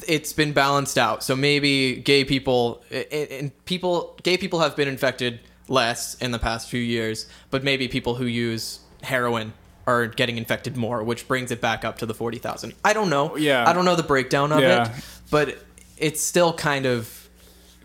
it's 0.05 0.34
been 0.34 0.51
balanced 0.51 0.97
out. 0.97 1.24
So 1.24 1.34
maybe 1.36 1.95
gay 1.95 2.26
people 2.26 2.84
and 2.91 3.51
people, 3.63 4.18
gay 4.22 4.38
people 4.38 4.59
have 4.59 4.76
been 4.76 4.89
infected 4.89 5.39
less 5.68 6.16
in 6.16 6.32
the 6.32 6.39
past 6.39 6.70
few 6.70 6.80
years, 6.82 7.28
but 7.49 7.63
maybe 7.63 7.88
people 7.88 8.16
who 8.16 8.26
use 8.26 8.80
heroin 9.03 9.53
are 9.88 10.07
getting 10.07 10.38
infected 10.38 10.76
more, 10.76 11.03
which 11.03 11.28
brings 11.28 11.51
it 11.51 11.61
back 11.61 11.86
up 11.86 11.97
to 11.99 12.05
the 12.05 12.13
forty 12.13 12.38
thousand. 12.39 12.74
I 12.84 12.93
don't 12.93 13.09
know. 13.09 13.36
Yeah. 13.38 13.68
I 13.70 13.74
don't 13.74 13.86
know 13.86 13.95
the 13.95 14.03
breakdown 14.03 14.51
of 14.51 14.59
Yeah. 14.61 14.89
it, 14.89 15.03
but 15.30 15.57
it's 15.97 16.22
still 16.22 16.53
kind 16.53 16.86
of 16.86 17.30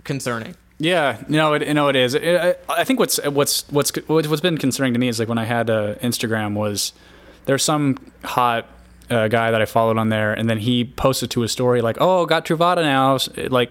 concerning. 0.04 0.56
Yeah, 0.78 1.22
no, 1.28 1.52
it, 1.52 1.74
no, 1.74 1.88
it 1.88 1.96
is. 1.96 2.14
It, 2.14 2.24
I, 2.68 2.80
I 2.80 2.84
think 2.84 2.98
what's 2.98 3.22
what's 3.26 3.68
what's 3.70 3.92
what's 4.08 4.40
been 4.40 4.56
concerning 4.56 4.94
to 4.94 4.98
me 4.98 5.08
is 5.08 5.18
like 5.18 5.28
when 5.28 5.36
I 5.36 5.44
had 5.44 5.68
uh, 5.68 5.96
Instagram 5.96 6.54
was 6.54 6.94
there's 7.44 7.62
some 7.62 7.98
hot 8.24 8.66
uh, 9.10 9.28
guy 9.28 9.50
that 9.50 9.60
I 9.60 9.66
followed 9.66 9.98
on 9.98 10.08
there, 10.08 10.32
and 10.32 10.48
then 10.48 10.56
he 10.58 10.86
posted 10.86 11.30
to 11.32 11.42
his 11.42 11.52
story 11.52 11.82
like, 11.82 11.98
"Oh, 12.00 12.24
got 12.24 12.46
Truvada 12.46 12.76
now," 12.82 13.18
like, 13.50 13.70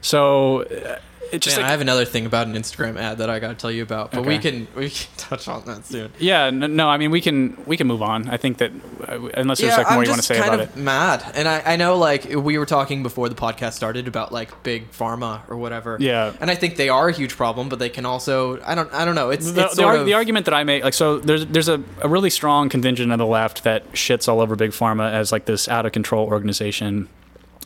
so 0.00 0.62
uh, 0.62 0.98
it 1.32 1.40
just 1.40 1.56
Man, 1.56 1.62
like 1.62 1.68
I 1.68 1.72
have 1.72 1.80
another 1.80 2.04
thing 2.04 2.26
about 2.26 2.46
an 2.46 2.54
Instagram 2.54 2.96
ad 2.96 3.18
that 3.18 3.30
I 3.30 3.38
got 3.38 3.48
to 3.48 3.54
tell 3.54 3.70
you 3.70 3.82
about, 3.82 4.12
but 4.12 4.24
we 4.24 4.38
can 4.38 4.68
we 4.76 4.90
can 4.90 5.08
touch 5.16 5.48
on 5.48 5.64
that 5.64 5.86
soon. 5.86 6.12
yeah, 6.18 6.44
n- 6.44 6.76
no, 6.76 6.88
I 6.88 6.98
mean 6.98 7.10
we 7.10 7.20
can 7.20 7.60
we 7.66 7.76
can 7.76 7.86
move 7.86 8.02
on. 8.02 8.28
I 8.28 8.36
think 8.36 8.58
that 8.58 8.70
uh, 9.08 9.28
unless 9.34 9.60
there's 9.60 9.70
yeah, 9.72 9.78
like 9.78 9.86
more 9.90 9.98
I'm 9.98 10.04
you 10.04 10.10
want 10.10 10.22
to 10.22 10.26
just 10.26 10.28
say 10.28 10.38
kind 10.38 10.54
about 10.54 10.60
of 10.68 10.76
it. 10.76 10.80
mad, 10.80 11.24
and 11.34 11.48
I, 11.48 11.62
I 11.64 11.76
know 11.76 11.96
like 11.96 12.26
we 12.26 12.58
were 12.58 12.66
talking 12.66 13.02
before 13.02 13.28
the 13.28 13.34
podcast 13.34 13.72
started 13.72 14.06
about 14.06 14.30
like 14.30 14.62
big 14.62 14.90
pharma 14.92 15.40
or 15.48 15.56
whatever. 15.56 15.96
Yeah. 15.98 16.34
and 16.40 16.50
I 16.50 16.54
think 16.54 16.76
they 16.76 16.90
are 16.90 17.08
a 17.08 17.12
huge 17.12 17.36
problem, 17.36 17.68
but 17.68 17.78
they 17.78 17.88
can 17.88 18.04
also 18.04 18.60
I 18.62 18.74
don't 18.74 18.92
I 18.92 19.04
don't 19.04 19.14
know. 19.14 19.30
It's, 19.30 19.50
the, 19.50 19.64
it's 19.64 19.76
the, 19.76 19.82
sort 19.82 19.88
arg- 19.88 20.00
of, 20.00 20.06
the 20.06 20.14
argument 20.14 20.44
that 20.44 20.54
I 20.54 20.64
make, 20.64 20.84
like, 20.84 20.94
so 20.94 21.18
there's 21.18 21.46
there's 21.46 21.68
a, 21.68 21.82
a 22.02 22.08
really 22.08 22.30
strong 22.30 22.68
contingent 22.68 23.10
of 23.10 23.18
the 23.18 23.26
left 23.26 23.64
that 23.64 23.90
shits 23.92 24.28
all 24.28 24.40
over 24.40 24.54
big 24.54 24.72
pharma 24.72 25.10
as 25.10 25.32
like 25.32 25.46
this 25.46 25.68
out 25.68 25.86
of 25.86 25.92
control 25.92 26.26
organization 26.26 27.08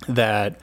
that, 0.08 0.60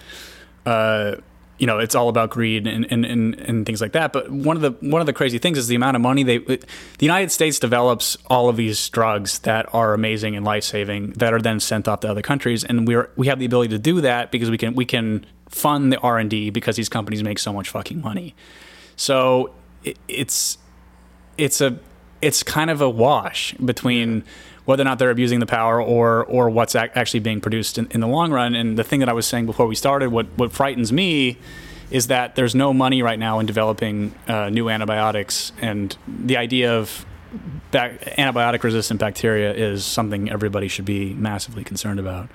uh, 0.66 1.16
you 1.58 1.68
know, 1.68 1.80
it's 1.80 1.95
all 1.95 2.10
about 2.10 2.32
greed 2.32 2.66
and, 2.66 2.86
and, 2.91 3.06
and, 3.06 3.36
and 3.39 3.66
things 3.66 3.80
like 3.80 3.91
that. 3.91 4.12
But 4.12 4.30
one 4.30 4.56
of 4.56 4.62
the 4.62 4.72
one 4.89 5.01
of 5.01 5.06
the 5.06 5.14
crazy 5.14 5.38
things 5.38 5.58
is 5.58 5.68
the 5.68 5.76
amount 5.76 5.95
of 5.95 6.01
money 6.01 6.24
they, 6.24 6.39
the 6.39 6.66
United 6.99 7.32
States 7.32 7.60
develops 7.60 8.18
all 8.28 8.49
of 8.49 8.58
these 8.58 8.89
drugs 8.89 9.39
that 9.39 9.72
are 9.74 9.93
amazing 9.93 10.36
and 10.36 10.45
life 10.45 10.64
saving 10.64 11.12
that 11.14 11.34
are 11.34 11.41
then 11.41 11.60
sent 11.60 11.88
off 11.88 11.99
to 12.01 12.10
other 12.10 12.22
countries, 12.22 12.64
and 12.64 12.88
we're 12.88 13.10
we 13.16 13.28
have 13.28 13.39
the 13.39 13.45
ability 13.45 13.70
to 13.70 13.80
do 13.80 14.01
that 14.01 14.32
because 14.32 14.49
we 14.49 14.58
can 14.58 14.74
we 14.74 14.86
can 14.86 15.26
fund 15.49 15.93
the 15.93 15.99
R 15.99 16.18
and 16.18 16.30
D 16.30 16.49
because 16.49 16.76
these 16.76 16.89
companies 16.89 17.24
make 17.24 17.39
so 17.39 17.54
much 17.54 17.70
fucking 17.70 18.01
money. 18.01 18.36
So 18.95 19.54
it, 19.84 19.97
it's 20.08 20.58
it's 21.38 21.62
a 21.62 21.78
it's 22.22 22.41
kind 22.41 22.70
of 22.70 22.82
a 22.82 22.89
wash 22.89 23.54
between 23.56 24.24
whether 24.66 24.82
or 24.82 24.86
not 24.86 24.99
they're 24.99 25.11
abusing 25.11 25.39
the 25.39 25.45
power 25.45 25.82
or 25.82 26.24
or 26.26 26.49
what's 26.49 26.76
ac- 26.76 26.91
actually 26.95 27.20
being 27.20 27.41
produced 27.41 27.78
in, 27.78 27.88
in 27.91 28.01
the 28.01 28.07
long 28.07 28.32
run. 28.32 28.55
And 28.55 28.78
the 28.78 28.84
thing 28.84 28.99
that 28.99 29.09
I 29.09 29.14
was 29.14 29.26
saying 29.26 29.45
before 29.45 29.68
we 29.68 29.76
started, 29.76 30.09
what 30.09 30.28
what 30.36 30.51
frightens 30.51 30.91
me 30.91 31.38
is 31.91 32.07
that 32.07 32.36
there's 32.36 32.55
no 32.55 32.74
money 32.74 33.01
right 33.03 33.20
now 33.20 33.39
in 33.39 33.45
developing 33.45 34.16
uh, 34.28 34.49
new 34.49 34.70
antibiotics, 34.70 35.51
and 35.61 35.95
the 36.07 36.38
idea 36.38 36.74
of 36.80 37.05
bac- 37.72 38.01
antibiotic 38.18 38.64
resistant 38.64 38.99
bacteria 38.99 39.53
is 39.53 39.86
something 39.86 40.30
everybody 40.32 40.68
should 40.68 40.86
be 40.86 41.14
massively 41.14 41.64
concerned 41.64 41.99
about. 41.99 42.30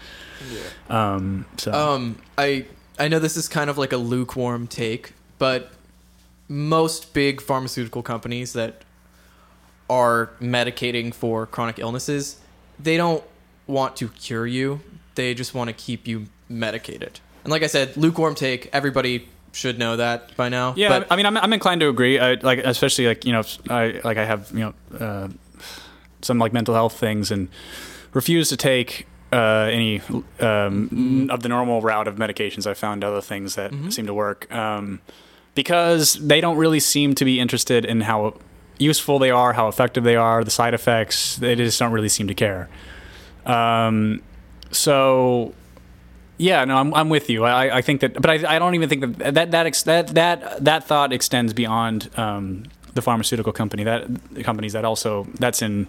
Um, 0.89 1.47
so 1.57 1.73
Um, 1.73 2.19
I 2.37 2.67
I 2.99 3.09
know 3.09 3.19
this 3.19 3.37
is 3.37 3.49
kind 3.49 3.71
of 3.71 3.79
like 3.79 3.93
a 3.93 3.97
lukewarm 3.97 4.67
take, 4.67 5.13
but 5.39 5.73
most 6.49 7.13
big 7.13 7.41
pharmaceutical 7.41 8.03
companies 8.03 8.53
that 8.53 8.83
are 9.91 10.31
medicating 10.41 11.15
for 11.15 11.47
chronic 11.47 11.79
illnesses, 11.79 12.39
they 12.79 12.97
don't 12.97 13.25
want 13.67 13.97
to 13.97 14.09
cure 14.09 14.47
you. 14.47 14.81
They 15.15 15.35
just 15.35 15.55
want 15.55 15.69
to 15.69 15.75
keep 15.75 16.07
you 16.07 16.27
medicated. 16.49 17.21
And 17.45 17.51
like 17.51 17.63
I 17.63 17.67
said, 17.67 17.97
lukewarm 17.97 18.35
take. 18.35 18.69
Everybody 18.73 19.29
should 19.53 19.79
know 19.79 19.97
that 19.97 20.37
by 20.37 20.49
now. 20.49 20.75
Yeah, 20.77 20.89
but 20.89 21.09
I 21.11 21.17
mean, 21.17 21.27
I'm, 21.27 21.37
I'm 21.37 21.53
inclined 21.53 21.81
to 21.81 21.89
agree. 21.89 22.19
I, 22.19 22.35
like, 22.35 22.59
especially 22.59 23.07
like 23.07 23.25
you 23.25 23.33
know, 23.33 23.43
I 23.69 24.01
like 24.05 24.17
I 24.17 24.25
have 24.25 24.51
you 24.53 24.61
know 24.61 24.75
uh, 24.99 25.29
some 26.23 26.39
like 26.39 26.53
mental 26.53 26.75
health 26.75 26.99
things 26.99 27.31
and 27.31 27.49
refuse 28.13 28.49
to 28.51 28.57
take 28.57 29.07
uh, 29.33 29.69
any 29.71 30.01
um, 30.41 31.29
of 31.31 31.43
the 31.43 31.49
normal 31.49 31.81
route 31.81 32.09
of 32.09 32.17
medications. 32.17 32.67
I 32.67 32.75
found 32.75 33.05
other 33.05 33.21
things 33.21 33.55
that 33.57 33.73
seem 33.91 34.07
to 34.07 34.15
work 34.15 34.53
um, 34.53 35.01
because 35.55 36.15
they 36.15 36.41
don't 36.41 36.57
really 36.57 36.81
seem 36.81 37.15
to 37.15 37.25
be 37.25 37.41
interested 37.41 37.85
in 37.85 38.03
how 38.03 38.35
useful 38.79 39.19
they 39.19 39.31
are, 39.31 39.53
how 39.53 39.69
effective 39.69 40.05
they 40.05 40.17
are, 40.17 40.45
the 40.45 40.51
side 40.51 40.75
effects. 40.75 41.37
They 41.37 41.55
just 41.55 41.79
don't 41.79 41.93
really 41.93 42.09
seem 42.09 42.29
to 42.29 42.35
care. 42.35 42.69
Um, 43.45 44.23
so 44.71 45.55
yeah, 46.39 46.65
no, 46.65 46.77
I'm, 46.77 46.95
I'm 46.95 47.09
with 47.09 47.29
you. 47.29 47.45
I, 47.45 47.79
I 47.79 47.83
think 47.83 48.01
that, 48.01 48.15
but 48.15 48.31
I, 48.31 48.57
I 48.57 48.59
don't 48.59 48.75
even 48.75 48.89
think 48.89 49.19
that 49.19 49.35
that 49.35 49.51
that 49.51 49.67
ex, 49.67 49.83
that 49.83 50.09
that 50.09 50.65
that 50.65 50.85
thought 50.85 51.13
extends 51.13 51.53
beyond 51.53 52.11
um, 52.17 52.65
the 52.95 53.03
pharmaceutical 53.03 53.53
company. 53.53 53.85
That 53.85 54.07
companies 54.45 54.73
that 54.75 54.85
also 54.85 55.27
that's 55.35 55.63
in 55.63 55.89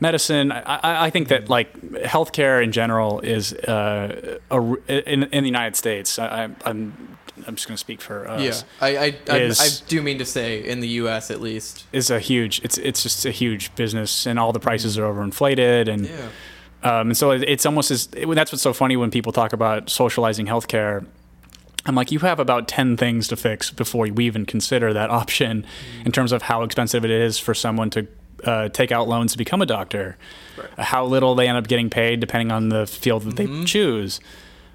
medicine. 0.00 0.50
I, 0.50 1.06
I, 1.06 1.10
think 1.10 1.28
that 1.28 1.48
like 1.48 1.78
healthcare 1.80 2.62
in 2.62 2.72
general 2.72 3.20
is 3.20 3.52
uh, 3.52 4.38
a, 4.50 4.62
in 5.10 5.24
in 5.24 5.44
the 5.44 5.48
United 5.48 5.76
States. 5.76 6.18
I, 6.18 6.48
I'm 6.64 7.15
I'm 7.46 7.54
just 7.56 7.66
going 7.68 7.74
to 7.76 7.80
speak 7.80 8.00
for 8.00 8.28
us. 8.28 8.40
yeah, 8.42 8.86
I 8.86 8.96
I, 8.96 9.16
I, 9.30 9.38
is- 9.40 9.60
I 9.60 9.88
do 9.88 10.02
mean 10.02 10.18
to 10.18 10.24
say 10.24 10.66
in 10.66 10.80
the 10.80 10.88
U.S. 11.02 11.30
at 11.30 11.40
least. 11.40 11.84
Is 11.92 12.10
a 12.10 12.18
huge. 12.20 12.60
It's 12.64 12.78
it's 12.78 13.02
just 13.02 13.24
a 13.26 13.30
huge 13.30 13.74
business, 13.76 14.26
and 14.26 14.38
all 14.38 14.52
the 14.52 14.60
prices 14.60 14.98
are 14.98 15.02
overinflated, 15.04 15.88
and 15.88 16.06
Yeah. 16.08 16.28
Um, 16.82 17.08
and 17.08 17.16
so 17.16 17.32
it- 17.32 17.42
it's 17.48 17.66
almost 17.66 17.90
as 17.90 18.08
it, 18.16 18.26
that's 18.34 18.52
what's 18.52 18.62
so 18.62 18.72
funny 18.72 18.96
when 18.96 19.10
people 19.10 19.32
talk 19.32 19.52
about 19.52 19.90
socializing 19.90 20.46
healthcare. 20.46 21.04
I'm 21.88 21.94
like, 21.94 22.10
you 22.10 22.18
have 22.20 22.40
about 22.40 22.66
10 22.66 22.96
things 22.96 23.28
to 23.28 23.36
fix 23.36 23.70
before 23.70 24.08
we 24.08 24.26
even 24.26 24.44
consider 24.44 24.92
that 24.92 25.08
option 25.10 25.64
in 26.04 26.10
terms 26.10 26.32
of 26.32 26.42
how 26.42 26.62
expensive 26.64 27.04
it 27.04 27.12
is 27.12 27.38
for 27.38 27.54
someone 27.54 27.90
to 27.90 28.06
uh, 28.44 28.68
take 28.70 28.90
out 28.90 29.06
loans 29.06 29.32
to 29.32 29.38
become 29.38 29.62
a 29.62 29.66
doctor, 29.66 30.16
how 30.78 31.04
little 31.04 31.36
they 31.36 31.46
end 31.46 31.56
up 31.56 31.68
getting 31.68 31.88
paid 31.88 32.18
depending 32.18 32.50
on 32.50 32.70
the 32.70 32.86
field 32.88 33.22
that 33.22 33.36
they 33.36 33.64
choose, 33.64 34.18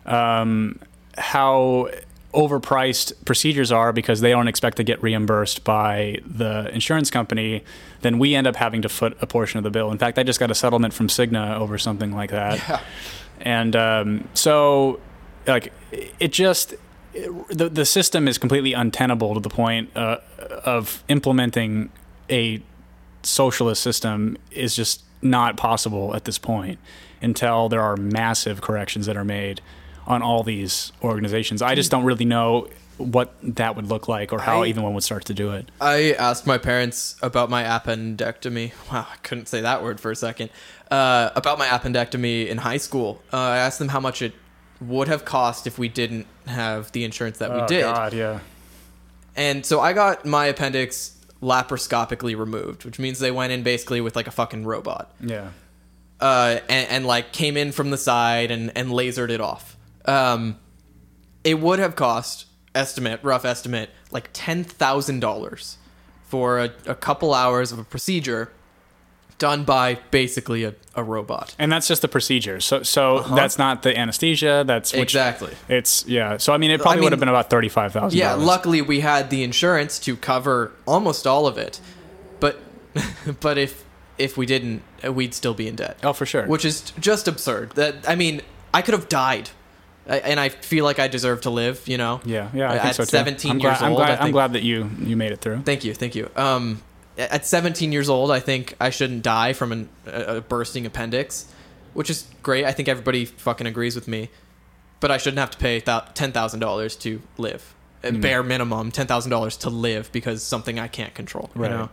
um, 0.06 0.80
how 1.18 1.90
overpriced 2.34 3.14
procedures 3.26 3.72
are 3.72 3.94
because 3.94 4.22
they 4.22 4.32
don't 4.32 4.48
expect 4.48 4.78
to 4.78 4.84
get 4.84 5.02
reimbursed 5.04 5.64
by 5.64 6.20
the 6.26 6.70
insurance 6.74 7.12
company, 7.12 7.64
then 8.02 8.20
we 8.20 8.36
end 8.36 8.48
up 8.48 8.56
having 8.56 8.82
to 8.82 8.90
foot 8.90 9.18
a 9.22 9.28
portion 9.28 9.58
of 9.58 9.64
the 9.64 9.70
bill. 9.70 9.92
In 9.92 9.98
fact, 9.98 10.18
I 10.18 10.24
just 10.24 10.40
got 10.40 10.52
a 10.52 10.56
settlement 10.56 10.94
from 10.94 11.08
Cigna 11.08 11.58
over 11.58 11.78
something 11.78 12.14
like 12.14 12.32
that. 12.32 12.84
And 13.44 13.76
um, 13.76 14.28
so, 14.34 15.00
like, 15.48 15.74
it 16.20 16.32
just 16.32 16.76
the 17.14 17.70
the 17.70 17.86
system 17.86 18.28
is 18.28 18.38
completely 18.38 18.74
untenable 18.74 19.34
to 19.34 19.40
the 19.40 19.50
point 19.50 19.90
uh, 19.98 20.18
of 20.64 21.04
implementing 21.08 21.92
a 22.30 22.62
socialist 23.24 23.82
system 23.82 24.38
is 24.52 24.76
just 24.76 25.04
not 25.22 25.58
possible 25.58 26.16
at 26.16 26.26
this 26.26 26.38
point 26.38 26.80
until 27.22 27.70
there 27.70 27.82
are 27.82 27.98
massive 27.98 28.62
corrections 28.62 29.06
that 29.06 29.18
are 29.18 29.26
made 29.26 29.62
on 30.08 30.22
all 30.22 30.44
these 30.44 30.92
organizations. 31.04 31.62
I 31.62 31.76
just 31.76 31.92
don't 31.92 32.04
really 32.06 32.26
know 32.26 32.68
what 32.98 33.34
that 33.42 33.76
would 33.76 33.88
look 33.88 34.08
like 34.08 34.32
or 34.32 34.40
how 34.40 34.62
I- 34.64 34.68
even 34.68 34.84
one 34.84 34.94
would 34.94 35.04
start 35.04 35.26
to 35.26 35.34
do 35.34 35.52
it. 35.52 35.70
I 35.80 36.14
asked 36.14 36.46
my 36.46 36.58
parents 36.58 37.16
about 37.22 37.50
my 37.50 37.64
appendectomy. 37.64 38.74
Wow, 38.92 39.08
I 39.12 39.16
couldn't 39.24 39.48
say 39.48 39.62
that 39.62 39.82
word 39.84 40.00
for 40.00 40.12
a 40.12 40.16
second. 40.16 40.50
Uh, 40.92 41.30
about 41.36 41.58
my 41.58 41.66
appendectomy 41.68 42.48
in 42.48 42.60
high 42.60 42.78
school. 42.78 43.22
Uh, 43.34 43.38
I 43.38 43.58
asked 43.58 43.80
them 43.80 43.88
how 43.90 44.00
much 44.00 44.22
it 44.22 44.34
would 44.80 45.08
have 45.08 45.26
cost 45.26 45.66
if 45.68 45.78
we 45.80 45.88
didn't 45.88 46.28
have 46.48 46.92
the 46.92 47.04
insurance 47.04 47.38
that 47.40 47.54
we 47.54 47.66
did. 47.68 47.84
Oh, 47.84 47.94
God, 47.94 48.14
yeah. 48.14 48.40
And 49.36 49.66
so 49.66 49.80
I 49.80 49.94
got 49.94 50.26
my 50.26 50.48
appendix 50.48 51.18
laparoscopically 51.42 52.38
removed, 52.38 52.84
which 52.86 53.00
means 53.00 53.20
they 53.20 53.32
went 53.32 53.52
in 53.54 53.64
basically 53.64 54.02
with 54.02 54.16
like 54.16 54.28
a 54.28 54.32
fucking 54.32 54.66
robot. 54.66 55.12
Yeah. 55.20 55.50
uh, 56.20 56.60
and, 56.70 56.90
and 56.90 57.06
like 57.08 57.32
came 57.32 57.58
in 57.58 57.72
from 57.72 57.90
the 57.90 57.98
side 57.98 58.52
and 58.52 58.72
and 58.76 58.90
lasered 58.90 59.30
it 59.30 59.42
off. 59.42 59.76
Um, 60.06 60.60
it 61.44 61.60
would 61.60 61.80
have 61.80 61.96
cost 61.96 62.46
estimate 62.74 63.20
rough 63.24 63.44
estimate 63.46 63.90
like 64.12 64.30
ten 64.34 64.64
thousand 64.64 65.20
dollars 65.20 65.78
for 66.24 66.60
a, 66.60 66.72
a 66.86 66.96
couple 66.96 67.34
hours 67.34 67.72
of 67.72 67.80
a 67.80 67.84
procedure 67.84 68.52
done 69.38 69.64
by 69.64 69.96
basically 70.12 70.64
a, 70.64 70.76
a 70.96 71.04
robot. 71.04 71.56
And 71.58 71.72
that's 71.72 71.88
just 71.88 72.04
the 72.04 72.08
procedure. 72.08 72.60
So 72.60 72.84
so 72.84 73.22
that's 73.22 73.58
not 73.58 73.82
the 73.82 73.98
anesthesia. 73.98 74.64
That's 74.66 74.94
which, 74.94 75.02
Exactly. 75.02 75.54
It's 75.68 76.06
yeah. 76.08 76.38
So 76.38 76.54
I 76.54 76.58
mean, 76.58 76.70
it 76.72 76.80
probably 76.80 77.00
would 77.00 77.06
mean- 77.06 77.12
have 77.14 77.20
been 77.20 77.30
about 77.30 77.50
thirty 77.50 77.70
five 77.70 77.92
thousand. 77.92 78.18
Yeah, 78.18 78.34
luckily 78.34 78.82
we 78.82 79.00
had 79.00 79.30
the 79.32 79.44
insurance 79.44 79.98
to 80.00 80.16
cover 80.16 80.72
almost 80.86 81.26
all 81.26 81.48
of 81.48 81.58
it, 81.58 81.82
but 82.40 82.60
but 83.42 83.58
if 83.58 83.84
if 84.20 84.38
we 84.38 84.46
didn't, 84.46 84.84
we'd 85.10 85.34
still 85.34 85.56
be 85.56 85.68
in 85.68 85.76
debt. 85.76 85.98
Oh, 86.04 86.14
for 86.14 86.28
sure. 86.28 86.46
Which 86.46 86.64
is 86.64 86.92
just 87.00 87.28
absurd. 87.28 87.72
That 87.72 88.08
I 88.08 88.16
mean, 88.16 88.42
I 88.74 88.84
could 88.84 88.94
have 88.94 89.10
died, 89.10 89.50
I- 90.08 90.18
and 90.20 90.40
I 90.40 90.50
feel 90.50 90.84
like 90.86 91.00
I 91.00 91.08
deserve 91.08 91.42
to 91.42 91.50
live. 91.50 91.88
You 91.88 91.98
know. 91.98 92.22
Yeah, 92.26 92.50
yeah. 92.54 92.70
I 92.70 92.74
think 92.74 92.86
At 92.86 92.96
so 92.96 93.04
too. 93.04 93.10
17 93.10 93.52
I'm 93.52 93.60
years 93.60 93.78
glad, 93.78 93.88
I'm 93.88 93.96
glad, 93.96 94.20
I 94.20 94.26
I'm 94.26 94.32
glad 94.32 94.54
that 94.54 94.64
you 94.64 94.90
you 95.00 95.16
made 95.16 95.32
it 95.32 95.42
through. 95.42 95.62
Thank 95.62 95.84
you, 95.84 95.94
thank 95.94 96.16
you. 96.16 96.30
Um, 96.36 96.82
at 97.18 97.46
17 97.46 97.92
years 97.92 98.10
old, 98.10 98.32
I 98.32 98.40
think 98.40 98.76
I 98.80 98.90
shouldn't 98.90 99.24
die 99.24 99.54
from 99.54 99.72
an, 99.72 99.90
a, 100.06 100.38
a 100.38 100.42
bursting 100.42 100.86
appendix, 100.86 101.52
which 101.94 102.10
is 102.10 102.26
great. 102.42 102.66
I 102.66 102.72
think 102.72 102.88
everybody 102.88 103.26
fucking 103.26 103.68
agrees 103.68 103.96
with 103.96 104.08
me. 104.08 104.30
But 105.02 105.12
I 105.12 105.18
shouldn't 105.18 105.40
have 105.40 105.52
to 105.52 105.58
pay 105.58 105.80
thou- 105.80 106.06
$10,000 106.14 107.00
to 107.02 107.22
live. 107.38 107.74
Mm. 108.04 108.22
bare 108.22 108.42
minimum, 108.42 108.92
$10,000 108.92 109.60
to 109.60 109.70
live 109.70 110.12
because 110.12 110.42
something 110.42 110.80
I 110.80 110.88
can't 110.88 111.14
control. 111.14 111.52
Right. 111.54 111.70
You 111.70 111.78
know? 111.78 111.90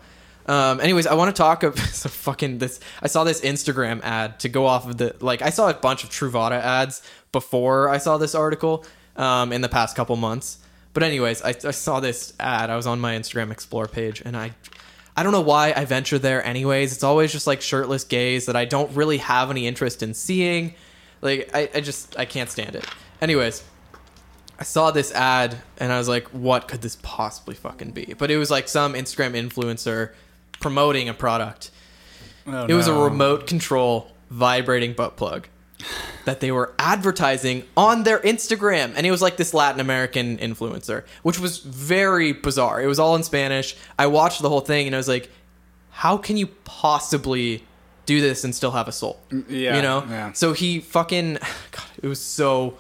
Um, 0.47 0.81
anyways, 0.81 1.07
I 1.07 1.15
want 1.15 1.35
to 1.35 1.39
talk 1.39 1.63
of 1.63 1.79
so 1.93 2.09
fucking 2.09 2.59
this. 2.59 2.81
I 3.03 3.09
saw 3.09 3.25
this 3.25 3.43
Instagram 3.43 4.01
ad 4.03 4.41
to 4.41 4.49
go 4.49 4.65
off 4.65 4.89
of 4.89 4.97
the 4.97 5.15
like. 5.21 5.43
I 5.43 5.51
saw 5.51 5.69
a 5.69 5.75
bunch 5.75 6.05
of 6.05 6.11
Truvada 6.11 6.53
ads 6.53 7.03
before 7.33 7.89
I 7.89 7.99
saw 7.99 8.19
this 8.19 8.35
article 8.35 8.85
um, 9.17 9.53
in 9.53 9.61
the 9.61 9.69
past 9.69 9.97
couple 9.97 10.17
months. 10.17 10.59
But 10.95 11.03
anyways, 11.03 11.43
I, 11.43 11.51
I 11.51 11.71
saw 11.71 12.01
this 12.01 12.33
ad. 12.41 12.71
I 12.71 12.77
was 12.77 12.87
on 12.87 12.99
my 13.01 13.15
Instagram 13.15 13.51
Explore 13.53 13.87
page, 13.87 14.23
and 14.25 14.37
I, 14.37 14.53
I 15.17 15.23
don't 15.23 15.33
know 15.33 15.41
why 15.41 15.73
I 15.77 15.85
venture 15.85 16.19
there. 16.19 16.45
Anyways, 16.45 16.93
it's 16.93 17.05
always 17.05 17.31
just 17.31 17.47
like 17.47 17.61
shirtless 17.61 18.05
gays 18.05 18.47
that 18.47 18.57
I 18.57 18.65
don't 18.65 18.91
really 18.97 19.19
have 19.19 19.51
any 19.51 19.67
interest 19.67 20.03
in 20.03 20.15
seeing. 20.15 20.75
Like 21.21 21.51
I, 21.55 21.71
I 21.75 21.81
just 21.81 22.19
I 22.19 22.25
can't 22.25 22.51
stand 22.51 22.75
it. 22.75 22.85
Anyways, 23.21 23.63
I 24.59 24.65
saw 24.65 24.91
this 24.91 25.13
ad 25.13 25.57
and 25.79 25.93
I 25.93 25.99
was 25.99 26.09
like, 26.09 26.29
what 26.29 26.69
could 26.69 26.83
this 26.83 26.97
possibly 27.03 27.55
fucking 27.55 27.93
be? 27.93 28.15
But 28.17 28.31
it 28.31 28.39
was 28.39 28.51
like 28.51 28.69
some 28.69 28.95
Instagram 28.95 29.33
influencer 29.33 30.13
promoting 30.61 31.09
a 31.09 31.15
product. 31.15 31.71
Oh, 32.47 32.67
It 32.67 32.75
was 32.75 32.89
a 32.89 32.95
remote 32.95 33.47
control 33.47 34.11
vibrating 34.31 34.95
butt 34.95 35.17
plug 35.17 35.49
that 36.25 36.41
they 36.41 36.51
were 36.51 36.73
advertising 36.79 37.65
on 37.77 38.03
their 38.03 38.19
Instagram. 38.21 38.93
And 38.97 39.07
it 39.07 39.11
was 39.11 39.23
like 39.23 39.37
this 39.37 39.55
Latin 39.55 39.81
American 39.81 40.37
influencer, 40.39 41.05
which 41.23 41.39
was 41.39 41.59
very 41.59 42.33
bizarre. 42.33 42.83
It 42.83 42.87
was 42.87 42.99
all 42.99 43.15
in 43.17 43.23
Spanish. 43.23 43.77
I 43.99 44.07
watched 44.07 44.43
the 44.43 44.49
whole 44.49 44.61
thing 44.61 44.87
and 44.87 44.95
I 44.95 44.99
was 44.99 45.09
like, 45.09 45.31
how 45.91 46.17
can 46.17 46.37
you 46.37 46.49
possibly 46.65 47.65
do 48.07 48.21
this 48.21 48.45
and 48.45 48.55
still 48.55 48.73
have 48.73 48.89
a 48.89 48.93
soul? 48.93 49.21
Mm, 49.31 49.45
yeah, 49.49 49.77
You 49.77 49.83
know? 49.83 50.05
yeah. 50.09 50.33
So 50.33 50.53
he 50.53 50.81
fucking 50.81 51.35
God, 51.71 51.87
it 52.03 52.09
was 52.09 52.21
so 52.21 52.77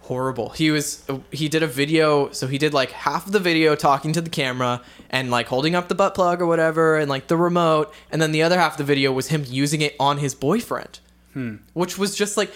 horrible. 0.00 0.50
He 0.50 0.70
was 0.70 1.04
he 1.30 1.48
did 1.48 1.62
a 1.62 1.66
video, 1.66 2.30
so 2.32 2.46
he 2.46 2.58
did 2.58 2.74
like 2.74 2.90
half 2.90 3.26
of 3.26 3.32
the 3.32 3.38
video 3.38 3.74
talking 3.74 4.12
to 4.14 4.20
the 4.20 4.30
camera 4.30 4.82
and 5.10 5.30
like 5.30 5.46
holding 5.46 5.74
up 5.74 5.88
the 5.88 5.94
butt 5.94 6.14
plug 6.14 6.40
or 6.40 6.46
whatever 6.46 6.96
and 6.96 7.08
like 7.08 7.28
the 7.28 7.36
remote, 7.36 7.92
and 8.10 8.20
then 8.20 8.32
the 8.32 8.42
other 8.42 8.58
half 8.58 8.72
of 8.72 8.78
the 8.78 8.84
video 8.84 9.12
was 9.12 9.28
him 9.28 9.44
using 9.46 9.80
it 9.80 9.94
on 10.00 10.18
his 10.18 10.34
boyfriend. 10.34 10.98
Hmm. 11.32 11.56
Which 11.72 11.98
was 11.98 12.14
just 12.14 12.36
like 12.36 12.52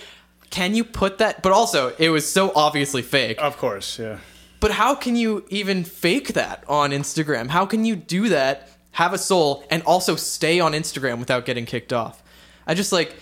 can 0.51 0.75
you 0.75 0.85
put 0.85 1.19
that 1.19 1.43
but 1.43 1.53
also 1.53 1.93
it 1.99 2.11
was 2.11 2.31
so 2.31 2.53
obviously 2.55 3.03
fake. 3.03 3.41
Of 3.41 3.57
course, 3.57 3.99
yeah. 3.99 4.19
But 4.61 4.73
how 4.73 4.95
can 4.95 5.17
you 5.17 5.45
even 5.49 5.85
fake 5.85 6.29
that 6.35 6.65
on 6.69 6.91
Instagram? 6.91 7.49
How 7.49 7.67
can 7.67 7.85
you 7.85 7.95
do 7.95 8.31
that, 8.31 8.71
have 8.93 9.13
a 9.13 9.19
soul, 9.19 9.65
and 9.71 9.83
also 9.83 10.17
stay 10.17 10.61
on 10.61 10.73
Instagram 10.73 11.19
without 11.19 11.45
getting 11.45 11.67
kicked 11.67 11.93
off? 11.93 12.23
I 12.67 12.75
just 12.75 12.91
like 12.91 13.15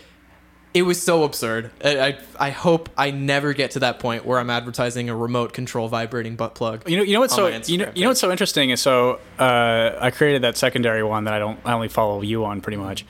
it 0.75 0.83
was 0.83 1.01
so 1.01 1.23
absurd. 1.23 1.71
I, 1.85 1.99
I 1.99 2.19
I 2.39 2.51
hope 2.51 2.89
I 2.99 3.13
never 3.13 3.53
get 3.53 3.73
to 3.73 3.79
that 3.81 4.01
point 4.01 4.25
where 4.25 4.41
I'm 4.41 4.51
advertising 4.51 5.09
a 5.09 5.17
remote 5.17 5.53
control 5.53 5.89
vibrating 5.89 6.35
butt 6.35 6.57
plug. 6.57 6.89
You 6.89 6.97
know, 6.97 7.03
you 7.05 7.15
know 7.15 7.21
what's 7.21 7.35
so 7.35 7.47
you 7.47 7.79
know, 7.79 7.93
you 7.95 8.03
know 8.03 8.11
what's 8.11 8.21
so 8.21 8.31
interesting 8.31 8.71
is 8.71 8.81
so 8.81 9.21
uh, 9.39 9.93
I 10.01 10.11
created 10.11 10.43
that 10.43 10.57
secondary 10.57 11.05
one 11.05 11.25
that 11.25 11.35
I 11.35 11.39
don't 11.39 11.61
I 11.65 11.73
only 11.73 11.89
follow 11.89 12.23
you 12.23 12.45
on 12.45 12.61
pretty 12.61 12.77
much, 12.77 13.07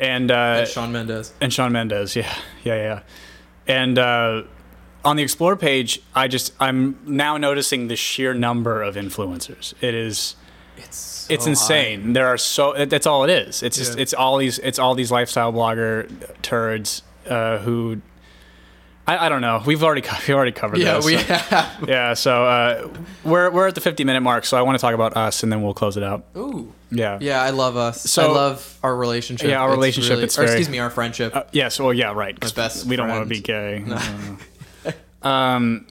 and 0.00 0.30
uh, 0.30 0.34
And 0.60 0.68
Shawn 0.68 0.90
Mendes. 0.92 1.32
and 1.40 1.52
Shawn 1.52 1.70
Mendes, 1.72 2.16
yeah, 2.16 2.34
yeah, 2.64 2.74
yeah, 2.74 3.00
and 3.68 3.98
uh, 3.98 4.42
on 5.04 5.16
the 5.16 5.22
explore 5.22 5.54
page, 5.56 6.00
I 6.14 6.26
just 6.26 6.52
I'm 6.58 6.98
now 7.06 7.36
noticing 7.36 7.86
the 7.88 7.96
sheer 7.96 8.34
number 8.34 8.82
of 8.82 8.96
influencers. 8.96 9.74
It 9.80 9.94
is 9.94 10.34
It's 10.76 11.26
it's 11.30 11.44
so 11.44 11.50
insane. 11.50 12.12
There 12.14 12.26
are 12.26 12.36
so 12.38 12.72
that- 12.74 12.90
that's 12.90 13.06
all 13.06 13.22
it 13.24 13.30
is. 13.30 13.62
It's 13.62 13.76
just 13.76 13.98
it's 13.98 14.12
all 14.14 14.36
these 14.38 14.58
it's 14.58 14.78
all 14.78 14.94
these 14.94 15.10
lifestyle 15.12 15.52
blogger 15.52 16.08
turds 16.42 17.02
uh, 17.28 17.58
who. 17.58 18.00
I, 19.06 19.26
I 19.26 19.28
don't 19.28 19.40
know. 19.40 19.62
We've 19.66 19.82
already 19.82 20.02
we've 20.26 20.36
already 20.36 20.52
covered. 20.52 20.78
Yeah, 20.78 20.94
this. 20.96 21.04
we 21.06 21.14
have. 21.14 21.84
Yeah, 21.88 22.14
so 22.14 22.44
uh, 22.44 22.88
we're 23.24 23.50
we're 23.50 23.66
at 23.68 23.74
the 23.74 23.80
50 23.80 24.04
minute 24.04 24.20
mark, 24.20 24.44
so 24.44 24.56
I 24.56 24.62
want 24.62 24.78
to 24.78 24.80
talk 24.80 24.94
about 24.94 25.16
us, 25.16 25.42
and 25.42 25.50
then 25.52 25.62
we'll 25.62 25.74
close 25.74 25.96
it 25.96 26.02
out. 26.02 26.24
Ooh. 26.36 26.72
Yeah. 26.92 27.18
Yeah, 27.20 27.42
I 27.42 27.50
love 27.50 27.76
us. 27.76 28.02
So- 28.02 28.30
I 28.30 28.34
love 28.34 28.78
our 28.82 28.94
relationship. 28.96 29.48
Yeah, 29.48 29.60
our 29.62 29.68
It's 29.70 29.76
relationship, 29.76 30.10
really- 30.10 30.24
it's 30.24 30.38
or 30.38 30.42
very- 30.42 30.52
excuse 30.58 30.68
me, 30.68 30.78
our 30.80 30.90
friendship. 30.90 31.34
Uh, 31.34 31.44
yes. 31.52 31.78
Well, 31.80 31.92
yeah. 31.94 32.12
Right. 32.12 32.38
'cause 32.38 32.52
best 32.52 32.86
we 32.86 32.96
don't 32.96 33.08
want 33.08 33.22
to 33.22 33.28
be 33.28 33.40
gay. 33.40 33.84
um, 35.22 35.86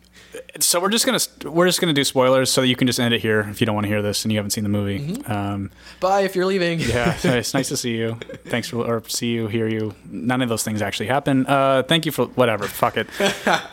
so 0.64 0.80
we're 0.80 0.90
just 0.90 1.06
gonna 1.06 1.20
we're 1.52 1.68
just 1.68 1.80
gonna 1.80 1.94
do 1.94 2.04
spoilers, 2.04 2.52
so 2.52 2.62
that 2.62 2.68
you 2.68 2.76
can 2.76 2.88
just 2.88 3.00
end 3.00 3.14
it 3.14 3.22
here 3.22 3.42
if 3.50 3.62
you 3.62 3.66
don't 3.66 3.76
want 3.76 3.86
to 3.86 3.90
hear 3.90 4.02
this 4.02 4.24
and 4.26 4.32
you 4.32 4.38
haven't 4.38 4.52
seen 4.52 4.64
the 4.64 4.70
movie. 4.70 5.00
Mm-hmm. 5.00 5.32
Um, 5.32 5.72
Bye 6.00 6.22
if 6.22 6.36
you're 6.36 6.46
leaving. 6.46 6.80
yeah, 6.80 7.18
it's 7.24 7.54
nice 7.54 7.70
to 7.70 7.78
see 7.78 7.98
you. 7.98 8.18
Thanks 8.46 8.70
for 8.70 8.86
or 8.86 9.04
see 9.08 9.32
you, 9.32 9.48
hear 9.48 9.68
you. 9.68 9.94
None 10.10 10.42
of 10.42 10.50
those 10.50 10.64
things 10.64 10.82
actually 10.82 11.08
happen. 11.08 11.46
Uh, 11.46 11.84
thank 11.84 12.06
you 12.06 12.12
for 12.12 12.26
whatever. 12.28 12.68
Fuck 12.68 12.98
it. 12.98 13.08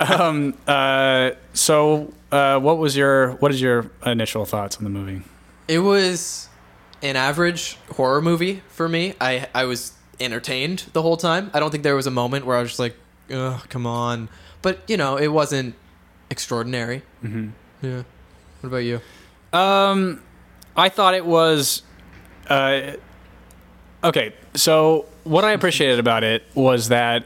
um, 0.11 0.55
uh, 0.67 1.33
so, 1.53 2.13
uh, 2.33 2.59
what 2.59 2.79
was 2.79 2.97
your 2.97 3.33
what 3.33 3.51
is 3.51 3.61
your 3.61 3.91
initial 4.05 4.45
thoughts 4.45 4.77
on 4.77 4.85
the 4.85 4.91
movie? 4.91 5.23
It 5.69 5.81
was 5.81 6.49
an 7.03 7.17
average 7.17 7.77
horror 7.97 8.23
movie 8.23 8.63
for 8.69 8.89
me. 8.89 9.15
I 9.21 9.49
I 9.55 9.65
was 9.65 9.93
entertained 10.21 10.85
the 10.93 11.03
whole 11.03 11.17
time. 11.17 11.51
I 11.53 11.61
don't 11.61 11.71
think 11.71 11.83
there 11.83 11.97
was 11.97 12.07
a 12.07 12.11
moment 12.11 12.47
where 12.47 12.57
I 12.57 12.61
was 12.61 12.71
just 12.71 12.81
like, 12.81 12.97
"Ugh, 13.31 13.61
come 13.69 13.87
on." 13.87 14.29
But 14.63 14.81
you 14.89 14.97
know, 14.97 15.17
it 15.17 15.29
wasn't 15.29 15.75
extraordinary. 16.31 17.03
Mm-hmm. 17.25 17.49
Yeah. 17.83 18.03
What 18.61 18.69
about 18.69 18.77
you? 18.79 19.01
Um, 19.53 20.23
I 20.77 20.89
thought 20.89 21.15
it 21.15 21.25
was. 21.27 21.83
Uh, 22.49 22.93
okay, 24.05 24.35
so 24.55 25.07
what 25.25 25.45
I 25.45 25.53
appreciated 25.53 25.99
about 25.99 26.25
it 26.25 26.43
was 26.55 26.89
that 26.89 27.25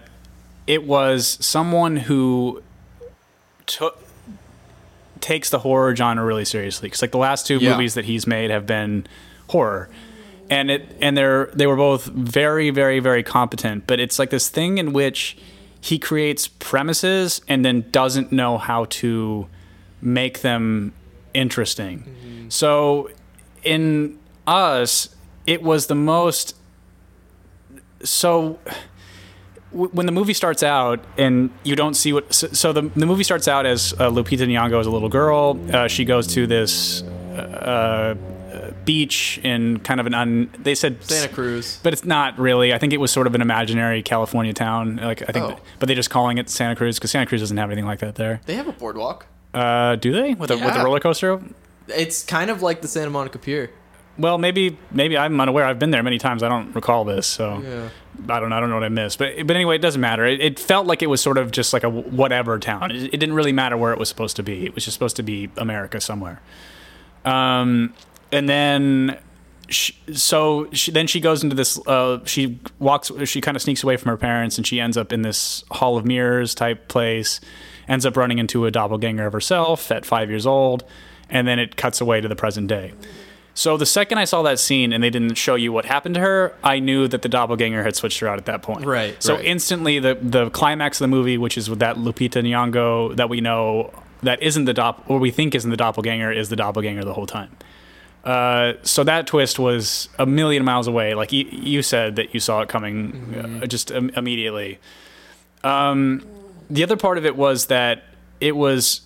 it 0.66 0.84
was 0.84 1.38
someone 1.44 1.96
who 1.96 2.62
took 3.66 3.98
takes 5.20 5.50
the 5.50 5.58
horror 5.58 5.94
genre 5.94 6.24
really 6.24 6.44
seriously. 6.46 6.86
Because 6.88 7.02
like 7.02 7.10
the 7.12 7.18
last 7.18 7.46
two 7.46 7.58
Yeah. 7.58 7.72
movies 7.72 7.94
that 7.94 8.06
he's 8.06 8.26
made 8.26 8.50
have 8.50 8.66
been 8.66 9.06
horror. 9.48 9.88
And 10.48 10.70
it 10.70 10.96
and 11.00 11.16
they're 11.16 11.46
they 11.54 11.66
were 11.66 11.76
both 11.76 12.06
very 12.06 12.70
very 12.70 12.98
very 13.00 13.22
competent, 13.22 13.86
but 13.86 14.00
it's 14.00 14.18
like 14.18 14.30
this 14.30 14.48
thing 14.48 14.78
in 14.78 14.92
which 14.92 15.36
he 15.80 15.98
creates 15.98 16.48
premises 16.48 17.40
and 17.48 17.64
then 17.64 17.90
doesn't 17.90 18.30
know 18.32 18.58
how 18.58 18.84
to 18.86 19.46
make 20.02 20.40
them 20.40 20.92
interesting. 21.34 22.46
So 22.48 23.10
in 23.62 24.18
us, 24.46 25.14
it 25.46 25.62
was 25.62 25.86
the 25.86 25.94
most 25.94 26.56
so 28.02 28.58
w- 29.72 29.90
when 29.92 30.06
the 30.06 30.12
movie 30.12 30.32
starts 30.34 30.62
out 30.62 31.00
and 31.18 31.50
you 31.64 31.76
don't 31.76 31.94
see 31.94 32.12
what 32.12 32.32
so, 32.32 32.48
so 32.48 32.72
the, 32.72 32.82
the 32.96 33.06
movie 33.06 33.22
starts 33.24 33.46
out 33.46 33.66
as 33.66 33.92
uh, 33.94 34.08
lupita 34.10 34.46
nyong'o 34.46 34.80
is 34.80 34.86
a 34.86 34.90
little 34.90 35.10
girl 35.10 35.58
uh, 35.74 35.86
she 35.86 36.04
goes 36.04 36.26
to 36.26 36.46
this 36.46 37.02
uh, 37.02 37.36
uh, 37.36 38.14
beach 38.90 39.38
in 39.44 39.78
kind 39.88 40.00
of 40.00 40.06
an 40.06 40.14
un 40.14 40.50
they 40.66 40.74
said 40.74 40.92
Santa 41.04 41.32
Cruz. 41.32 41.78
but 41.84 41.92
it's 41.92 42.04
not 42.04 42.30
really 42.38 42.68
i 42.74 42.78
think 42.78 42.92
it 42.92 43.00
was 43.04 43.10
sort 43.18 43.26
of 43.28 43.34
an 43.36 43.42
imaginary 43.48 44.02
california 44.02 44.52
town 44.52 44.96
like 44.96 45.20
i 45.28 45.32
think 45.32 45.44
Oh. 45.46 45.58
but 45.78 45.86
they're 45.86 45.96
just 46.04 46.10
calling 46.10 46.38
it 46.38 46.50
santa 46.50 46.74
cruz 46.74 46.98
because 46.98 47.10
santa 47.12 47.26
cruz 47.26 47.40
doesn't 47.40 47.56
have 47.62 47.70
anything 47.70 47.86
like 47.92 48.00
that 48.00 48.14
there 48.16 48.40
They 48.46 48.54
have 48.60 48.68
a 48.68 48.72
boardwalk. 48.82 49.26
uh, 49.54 49.94
do 49.96 50.10
they 50.12 50.34
with 50.34 50.50
a, 50.50 50.56
with 50.56 50.74
a 50.74 50.82
roller 50.84 50.98
coaster 51.00 51.40
It's 51.88 52.18
kind 52.24 52.50
of 52.50 52.62
like 52.62 52.78
the 52.82 52.88
Santa 52.88 53.10
Monica 53.10 53.38
Pier. 53.38 53.70
well 54.18 54.38
maybe 54.38 54.76
maybe 54.90 55.14
i'm 55.16 55.40
unaware 55.40 55.64
i've 55.66 55.78
been 55.78 55.92
there 55.92 56.02
many 56.10 56.18
times 56.18 56.42
i 56.42 56.48
don't 56.48 56.74
recall 56.74 57.04
this 57.04 57.26
so 57.38 57.44
Yeah. 57.60 57.88
I 58.28 58.38
don't 58.38 58.50
know. 58.50 58.56
I 58.56 58.60
don't 58.60 58.68
know 58.68 58.74
what 58.80 58.84
I 58.84 58.90
missed, 58.90 59.18
but 59.18 59.30
but 59.46 59.56
anyway, 59.56 59.76
it 59.76 59.82
doesn't 59.86 60.00
matter. 60.00 60.26
It, 60.26 60.40
it 60.48 60.58
felt 60.58 60.84
like 60.86 61.00
it 61.02 61.06
was 61.06 61.22
sort 61.22 61.38
of 61.38 61.46
just 61.52 61.72
like 61.72 61.84
a 61.84 61.88
whatever 62.20 62.58
town. 62.58 62.90
It, 62.90 63.04
it 63.14 63.18
didn't 63.22 63.34
really 63.34 63.52
matter 63.62 63.76
where 63.78 63.92
it 63.94 63.98
was 63.98 64.10
supposed 64.10 64.36
to 64.36 64.42
be. 64.42 64.66
It 64.66 64.74
was 64.74 64.84
just 64.84 64.94
supposed 64.98 65.16
to 65.16 65.22
be 65.22 65.48
America 65.56 66.02
somewhere. 66.02 66.38
Um, 67.24 67.94
and 68.32 68.48
then 68.48 69.18
sh 69.68 69.92
so 70.12 70.68
she, 70.72 70.90
then 70.90 71.06
she 71.06 71.20
goes 71.20 71.42
into 71.42 71.56
this. 71.56 71.78
Uh, 71.86 72.24
she 72.24 72.58
walks. 72.78 73.10
She 73.24 73.40
kind 73.40 73.56
of 73.56 73.62
sneaks 73.62 73.82
away 73.82 73.96
from 73.96 74.10
her 74.10 74.16
parents, 74.16 74.58
and 74.58 74.66
she 74.66 74.80
ends 74.80 74.96
up 74.96 75.12
in 75.12 75.22
this 75.22 75.64
Hall 75.70 75.96
of 75.96 76.04
Mirrors 76.04 76.54
type 76.54 76.88
place. 76.88 77.40
Ends 77.88 78.06
up 78.06 78.16
running 78.16 78.38
into 78.38 78.66
a 78.66 78.70
doppelganger 78.70 79.26
of 79.26 79.32
herself 79.32 79.90
at 79.90 80.06
five 80.06 80.30
years 80.30 80.46
old, 80.46 80.84
and 81.28 81.46
then 81.48 81.58
it 81.58 81.76
cuts 81.76 82.00
away 82.00 82.20
to 82.20 82.28
the 82.28 82.36
present 82.36 82.68
day. 82.68 82.92
So 83.52 83.76
the 83.76 83.84
second 83.84 84.18
I 84.18 84.24
saw 84.24 84.42
that 84.42 84.58
scene 84.60 84.92
and 84.92 85.02
they 85.02 85.10
didn't 85.10 85.34
show 85.34 85.56
you 85.56 85.72
what 85.72 85.84
happened 85.84 86.14
to 86.14 86.20
her, 86.20 86.54
I 86.62 86.78
knew 86.78 87.08
that 87.08 87.22
the 87.22 87.28
doppelganger 87.28 87.82
had 87.82 87.96
switched 87.96 88.20
her 88.20 88.28
out 88.28 88.38
at 88.38 88.46
that 88.46 88.62
point. 88.62 88.86
Right, 88.86 89.20
So 89.22 89.34
right. 89.34 89.44
instantly, 89.44 89.98
the 89.98 90.16
the 90.20 90.50
climax 90.50 91.00
of 91.00 91.04
the 91.04 91.08
movie, 91.08 91.36
which 91.36 91.58
is 91.58 91.68
with 91.68 91.80
that 91.80 91.96
Lupita 91.96 92.42
Nyong'o 92.42 93.16
that 93.16 93.28
we 93.28 93.40
know 93.40 93.92
that 94.22 94.42
isn't 94.42 94.64
the 94.66 94.72
dop 94.72 95.04
or 95.08 95.18
we 95.18 95.30
think 95.30 95.54
isn't 95.54 95.70
the 95.70 95.76
doppelganger, 95.76 96.30
is 96.30 96.48
the 96.48 96.56
doppelganger 96.56 97.04
the 97.04 97.14
whole 97.14 97.26
time. 97.26 97.50
Uh, 98.24 98.74
so 98.82 99.02
that 99.04 99.26
twist 99.26 99.58
was 99.58 100.08
a 100.18 100.26
million 100.26 100.64
miles 100.64 100.86
away. 100.86 101.14
Like 101.14 101.32
you, 101.32 101.46
you 101.50 101.82
said 101.82 102.16
that 102.16 102.34
you 102.34 102.40
saw 102.40 102.60
it 102.60 102.68
coming 102.68 103.60
uh, 103.62 103.66
just 103.66 103.90
Im- 103.90 104.10
immediately. 104.10 104.78
Um, 105.64 106.26
the 106.68 106.82
other 106.82 106.96
part 106.96 107.18
of 107.18 107.24
it 107.24 107.36
was 107.36 107.66
that 107.66 108.04
it 108.40 108.56
was 108.56 109.02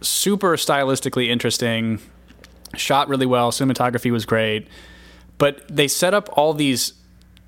super 0.00 0.56
stylistically 0.56 1.28
interesting, 1.28 2.00
shot 2.76 3.08
really 3.08 3.26
well, 3.26 3.50
cinematography 3.50 4.10
was 4.10 4.24
great, 4.24 4.68
but 5.38 5.66
they 5.68 5.88
set 5.88 6.14
up 6.14 6.28
all 6.32 6.54
these 6.54 6.94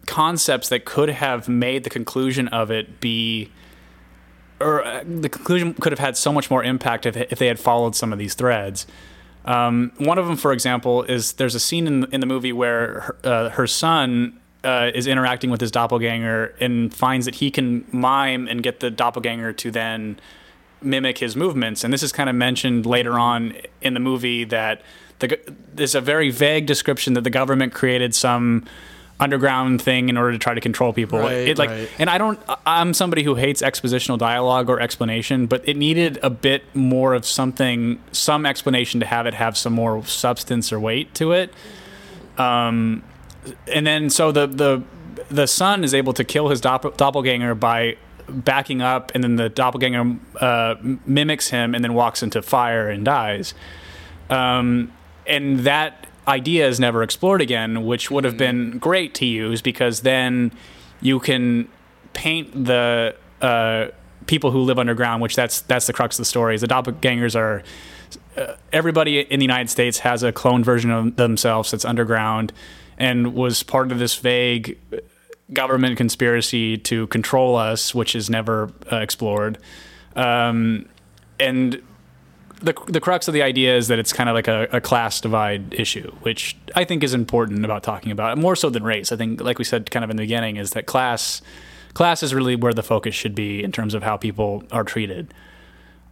concepts 0.07 0.69
that 0.69 0.85
could 0.85 1.09
have 1.09 1.49
made 1.49 1.85
the 1.85 1.91
conclusion 1.91 2.49
of 2.49 2.71
it 2.71 3.01
be 3.01 3.51
or 4.61 4.85
uh, 4.85 5.05
the 5.05 5.29
conclusion 5.29 5.75
could 5.75 5.93
have 5.93 5.99
had 5.99 6.17
so 6.17 6.33
much 6.33 6.51
more 6.51 6.65
impact 6.65 7.05
if, 7.05 7.17
if 7.17 7.39
they 7.39 7.47
had 7.47 7.59
followed 7.59 7.95
some 7.95 8.13
of 8.13 8.19
these 8.19 8.35
threads. 8.35 8.87
Um, 9.47 9.93
one 9.99 10.19
of 10.19 10.27
them, 10.27 10.37
for 10.37 10.53
example, 10.53 11.05
is 11.05 11.35
there's 11.35 11.55
a 11.55 11.61
scene 11.61 11.87
in, 11.87 12.05
in 12.13 12.21
the 12.21 12.27
movie 12.27 12.53
where 12.53 13.01
her, 13.01 13.17
uh, 13.25 13.49
her 13.51 13.67
son 13.67 14.41
uh, 14.65 14.91
is 14.95 15.07
interacting 15.07 15.51
with 15.51 15.61
his 15.61 15.71
doppelganger 15.71 16.55
and 16.61 16.93
finds 16.93 17.27
that 17.27 17.37
he 17.37 17.51
can 17.51 17.85
mime 17.93 18.49
and 18.49 18.63
get 18.63 18.81
the 18.81 18.91
doppelganger 18.91 19.53
to 19.53 19.71
then 19.71 20.19
mimic 20.83 21.19
his 21.19 21.37
movements. 21.37 21.85
And 21.85 21.93
this 21.93 22.03
is 22.03 22.13
kind 22.13 22.29
of 22.29 22.35
mentioned 22.35 22.87
later 22.87 23.19
on 23.19 23.55
in 23.81 23.95
the 23.95 24.01
movie 24.01 24.45
that 24.45 24.83
the, 25.21 25.39
there's 25.73 25.95
a 25.95 26.01
very 26.01 26.31
vague 26.31 26.67
description 26.67 27.15
that 27.15 27.23
the 27.23 27.31
government 27.31 27.73
created 27.73 28.15
some 28.15 28.65
underground 29.19 29.81
thing 29.81 30.09
in 30.09 30.17
order 30.17 30.33
to 30.33 30.39
try 30.39 30.55
to 30.55 30.61
control 30.61 30.93
people. 30.93 31.19
Right, 31.19 31.49
it 31.49 31.59
like 31.59 31.71
right. 31.71 31.89
and 31.99 32.11
I 32.11 32.19
don't 32.19 32.39
I'm 32.67 32.93
somebody 32.93 33.23
who 33.23 33.35
hates 33.35 33.63
expositional 33.63 34.19
dialogue 34.19 34.69
or 34.69 34.81
explanation, 34.81 35.47
but 35.47 35.67
it 35.69 35.77
needed 35.77 36.19
a 36.23 36.31
bit 36.31 36.63
more 36.75 37.15
of 37.15 37.25
something 37.25 38.03
some 38.13 38.45
explanation 38.45 39.01
to 39.01 39.07
have 39.07 39.27
it 39.27 39.35
have 39.35 39.57
some 39.57 39.73
more 39.73 40.05
substance 40.05 40.73
or 40.73 40.79
weight 40.79 41.15
to 41.15 41.33
it. 41.33 41.53
Um 42.37 43.03
and 43.67 43.87
then 43.87 44.11
so 44.11 44.33
the 44.33 44.47
the 44.47 44.83
the 45.31 45.47
son 45.47 45.83
is 45.83 45.95
able 45.95 46.13
to 46.13 46.25
kill 46.25 46.49
his 46.49 46.61
doppel- 46.61 46.97
doppelganger 46.97 47.55
by 47.55 47.97
backing 48.29 48.83
up 48.83 49.13
and 49.15 49.25
then 49.25 49.37
the 49.37 49.49
doppelganger 49.49 50.19
uh, 50.41 50.75
mimics 51.07 51.49
him 51.49 51.75
and 51.75 51.83
then 51.83 51.95
walks 51.95 52.23
into 52.23 52.43
fire 52.43 52.89
and 52.89 53.05
dies 53.05 53.55
um, 54.31 54.93
and 55.27 55.61
that 55.61 56.06
idea 56.29 56.67
is 56.69 56.81
never 56.81 57.03
explored 57.03 57.41
again, 57.41 57.85
which 57.85 58.11
would 58.11 58.25
have 58.25 58.37
been 58.37 58.79
great 58.79 59.15
to 59.15 59.27
use 59.27 59.63
because 59.63 60.01
then 60.01 60.53
you 61.01 61.21
can 61.21 61.69
paint 62.13 62.65
the 62.65 63.15
uh, 63.41 63.89
people 64.27 64.51
who 64.51 64.61
live 64.61 64.79
underground, 64.79 65.23
which 65.23 65.37
that's 65.37 65.61
that's 65.63 65.87
the 65.87 65.93
crux 65.93 66.17
of 66.17 66.23
the 66.23 66.27
story. 66.27 66.55
Is 66.55 66.61
the 66.61 66.69
doppelgangers 66.69 67.37
are 67.37 67.63
uh, 68.37 68.55
everybody 68.73 69.21
in 69.21 69.39
the 69.39 69.45
United 69.45 69.71
States 69.71 70.01
has 70.01 70.23
a 70.23 70.33
clone 70.33 70.65
version 70.65 70.91
of 70.91 71.17
themselves 71.17 71.71
that's 71.71 71.85
underground 71.85 72.53
and 72.99 73.35
was 73.35 73.63
part 73.63 73.93
of 73.93 73.99
this 73.99 74.15
vague 74.17 74.79
government 75.53 75.97
conspiracy 75.97 76.77
to 76.77 77.07
control 77.09 77.57
us, 77.57 77.95
which 77.95 78.17
is 78.17 78.29
never 78.29 78.73
uh, 78.91 78.97
explored. 78.97 79.59
Um, 80.17 80.89
and 81.39 81.83
the 82.61 82.75
the 82.87 83.01
crux 83.01 83.29
of 83.29 83.35
the 83.35 83.43
idea 83.43 83.77
is 83.77 83.89
that 83.89 83.99
it's 83.99 84.13
kind 84.13 84.29
of 84.29 84.35
like 84.35 84.49
a, 84.49 84.69
a 84.73 84.81
class 84.81 85.21
divide 85.21 85.75
issue, 85.75 86.11
which 86.23 86.57
I 86.75 86.85
think 86.85 87.05
is 87.05 87.15
important 87.15 87.65
about 87.65 87.83
talking 87.83 88.13
about 88.13 88.39
more 88.39 88.57
so 88.57 88.71
than 88.71 88.83
race. 88.83 89.13
I 89.13 89.17
think, 89.17 89.41
like 89.41 89.59
we 89.59 89.65
said, 89.65 89.91
kind 89.91 90.05
of 90.05 90.11
in 90.11 90.17
the 90.17 90.23
beginning, 90.23 90.57
is 90.57 90.71
that 90.71 90.87
class 90.87 91.43
class 91.95 92.23
is 92.23 92.35
really 92.35 92.57
where 92.57 92.73
the 92.73 92.83
focus 92.83 93.15
should 93.15 93.35
be 93.35 93.63
in 93.63 93.73
terms 93.73 93.95
of 93.95 94.03
how 94.03 94.17
people 94.17 94.65
are 94.73 94.85
treated, 94.85 95.33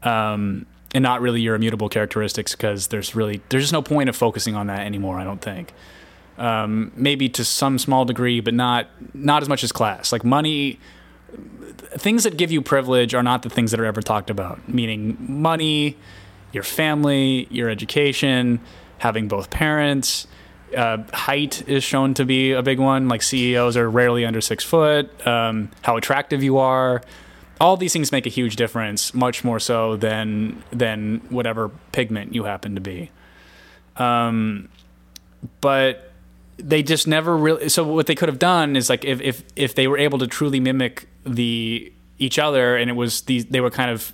um, 0.03 0.67
and 0.95 1.03
not 1.03 1.21
really 1.21 1.41
your 1.41 1.55
immutable 1.55 1.89
characteristics, 1.89 2.53
because 2.53 2.89
there's 2.89 3.15
really 3.15 3.41
there's 3.49 3.65
just 3.65 3.73
no 3.73 3.83
point 3.83 4.09
of 4.09 4.17
focusing 4.17 4.55
on 4.55 4.67
that 4.67 4.81
anymore. 4.81 5.19
I 5.19 5.25
don't 5.25 5.41
think. 5.41 5.73
Um, 6.37 6.91
maybe 6.97 7.29
to 7.29 7.45
some 7.45 7.79
small 7.79 8.05
degree, 8.05 8.41
but 8.41 8.55
not 8.55 8.89
not 9.15 9.43
as 9.43 9.49
much 9.49 9.65
as 9.65 9.73
class. 9.73 10.13
Like 10.13 10.25
money, 10.25 10.79
things 11.97 12.25
that 12.25 12.37
give 12.37 12.51
you 12.51 12.61
privilege 12.61 13.15
are 13.15 13.23
not 13.23 13.43
the 13.43 13.51
things 13.51 13.71
that 13.71 13.81
are 13.81 13.85
ever 13.85 14.03
talked 14.03 14.31
about. 14.31 14.69
Meaning 14.69 15.17
money, 15.21 15.97
your 16.55 16.63
family, 16.63 17.47
your 17.51 17.69
education, 17.69 18.61
having 18.99 19.29
both 19.29 19.51
parents. 19.51 20.27
Uh, 20.77 20.99
height 21.13 21.69
is 21.69 21.85
shown 21.85 22.15
to 22.15 22.25
be 22.25 22.53
a 22.53 22.63
big 22.63 22.79
one. 22.79 23.09
Like 23.09 23.23
CEOs 23.23 23.77
are 23.77 23.89
rarely 23.89 24.25
under 24.25 24.41
six 24.41 24.65
foot. 24.65 25.27
Um, 25.27 25.71
how 25.83 25.97
attractive 25.97 26.43
you 26.43 26.59
are. 26.59 27.03
All 27.61 27.77
these 27.77 27.93
things 27.93 28.11
make 28.11 28.27
a 28.27 28.31
huge 28.31 28.57
difference, 28.57 29.15
much 29.15 29.45
more 29.45 29.61
so 29.61 29.97
than 29.97 30.63
than 30.73 31.21
whatever 31.29 31.71
pigment 31.93 32.35
you 32.35 32.45
happen 32.45 32.75
to 32.75 32.81
be. 32.81 33.11
Um, 33.97 34.69
but 35.61 36.13
they 36.59 36.83
just 36.83 37.07
never 37.07 37.37
really. 37.37 37.69
So 37.69 37.85
what 37.85 38.07
they 38.07 38.15
could 38.15 38.29
have 38.29 38.41
done 38.41 38.75
is 38.75 38.91
like 38.91 39.05
if 39.05 39.21
if 39.21 39.45
if 39.55 39.75
they 39.75 39.87
were 39.87 39.99
able 39.99 40.19
to 40.19 40.27
truly 40.27 40.59
mimic 40.59 41.09
the 41.25 41.93
each 42.19 42.39
other, 42.39 42.77
and 42.77 42.91
it 42.91 42.95
was 42.95 43.23
these 43.23 43.47
they 43.47 43.61
were 43.61 43.71
kind 43.71 43.91
of. 43.91 44.13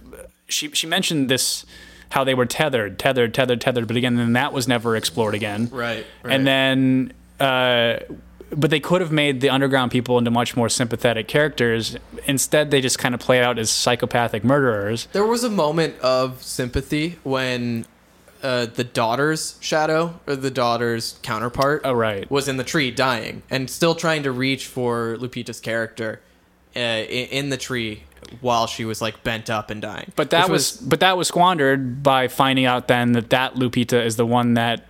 She 0.49 0.71
she 0.73 0.87
mentioned 0.87 1.29
this 1.31 1.65
how 2.11 2.25
they 2.25 2.35
were 2.35 2.47
tethered, 2.47 2.99
tethered, 2.99 3.33
tethered, 3.35 3.61
tethered, 3.61 3.87
but 3.87 3.97
again, 3.97 4.17
then 4.17 4.33
that 4.35 4.53
was 4.53 4.67
never 4.69 4.97
explored 4.97 5.35
again. 5.35 5.69
Right, 5.73 6.05
right. 6.23 6.35
And 6.35 6.47
then, 6.47 7.13
uh, 7.39 8.01
but 8.53 8.71
they 8.71 8.81
could 8.81 9.01
have 9.01 9.13
made 9.13 9.41
the 9.41 9.49
underground 9.49 9.93
people 9.93 10.19
into 10.19 10.31
much 10.31 10.57
more 10.57 10.69
sympathetic 10.69 11.29
characters. 11.29 11.97
Instead, 12.27 12.73
they 12.73 12.81
just 12.81 12.99
kind 12.99 13.15
of 13.15 13.21
play 13.21 13.41
out 13.41 13.59
as 13.59 13.71
psychopathic 13.71 14.43
murderers. 14.43 15.07
There 15.13 15.25
was 15.25 15.45
a 15.45 15.51
moment 15.51 15.99
of 16.01 16.43
sympathy 16.43 17.17
when 17.23 17.87
uh, 18.43 18.67
the 18.67 18.83
daughter's 18.85 19.57
shadow, 19.61 20.19
or 20.27 20.35
the 20.35 20.51
daughter's 20.51 21.19
counterpart, 21.23 21.83
Oh, 21.85 21.93
right. 21.93 22.29
was 22.31 22.49
in 22.49 22.57
the 22.57 22.65
tree 22.65 22.91
dying 22.91 23.43
and 23.51 23.71
still 23.71 23.95
trying 23.95 24.25
to 24.25 24.33
reach 24.33 24.67
for 24.67 25.17
Lupita's 25.19 25.61
character 25.61 26.21
uh, 26.75 26.79
i- 26.79 27.03
in 27.31 27.51
the 27.51 27.57
tree 27.57 28.03
while 28.41 28.67
she 28.67 28.85
was 28.85 29.01
like 29.03 29.23
bent 29.23 29.51
up 29.51 29.71
and 29.71 29.83
dying. 29.83 30.13
But 30.17 30.31
that 30.31 30.45
Which 30.45 30.53
was, 30.53 30.73
but 30.73 31.01
that 31.01 31.17
was 31.17 31.29
squandered 31.29 32.03
by 32.03 32.29
finding 32.29 32.65
out 32.65 32.89
then 32.89 33.13
that 33.13 33.31
that 33.31 33.55
Lupita 33.55 34.05
is 34.05 34.17
the 34.17 34.27
one 34.27 34.55
that 34.55 34.85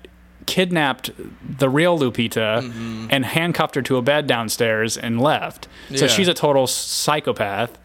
kidnapped 0.46 1.10
the 1.58 1.68
real 1.68 1.98
Lupita 1.98 2.60
Mm-hmm. 2.62 3.06
and 3.10 3.24
handcuffed 3.24 3.74
her 3.76 3.82
to 3.82 3.96
a 3.96 4.02
bed 4.02 4.26
downstairs 4.26 4.96
and 4.96 5.20
left. 5.20 5.68
So 5.94 6.04
Yeah. 6.04 6.06
she's 6.08 6.28
a 6.28 6.34
total 6.34 6.66
psychopath, 6.66 7.78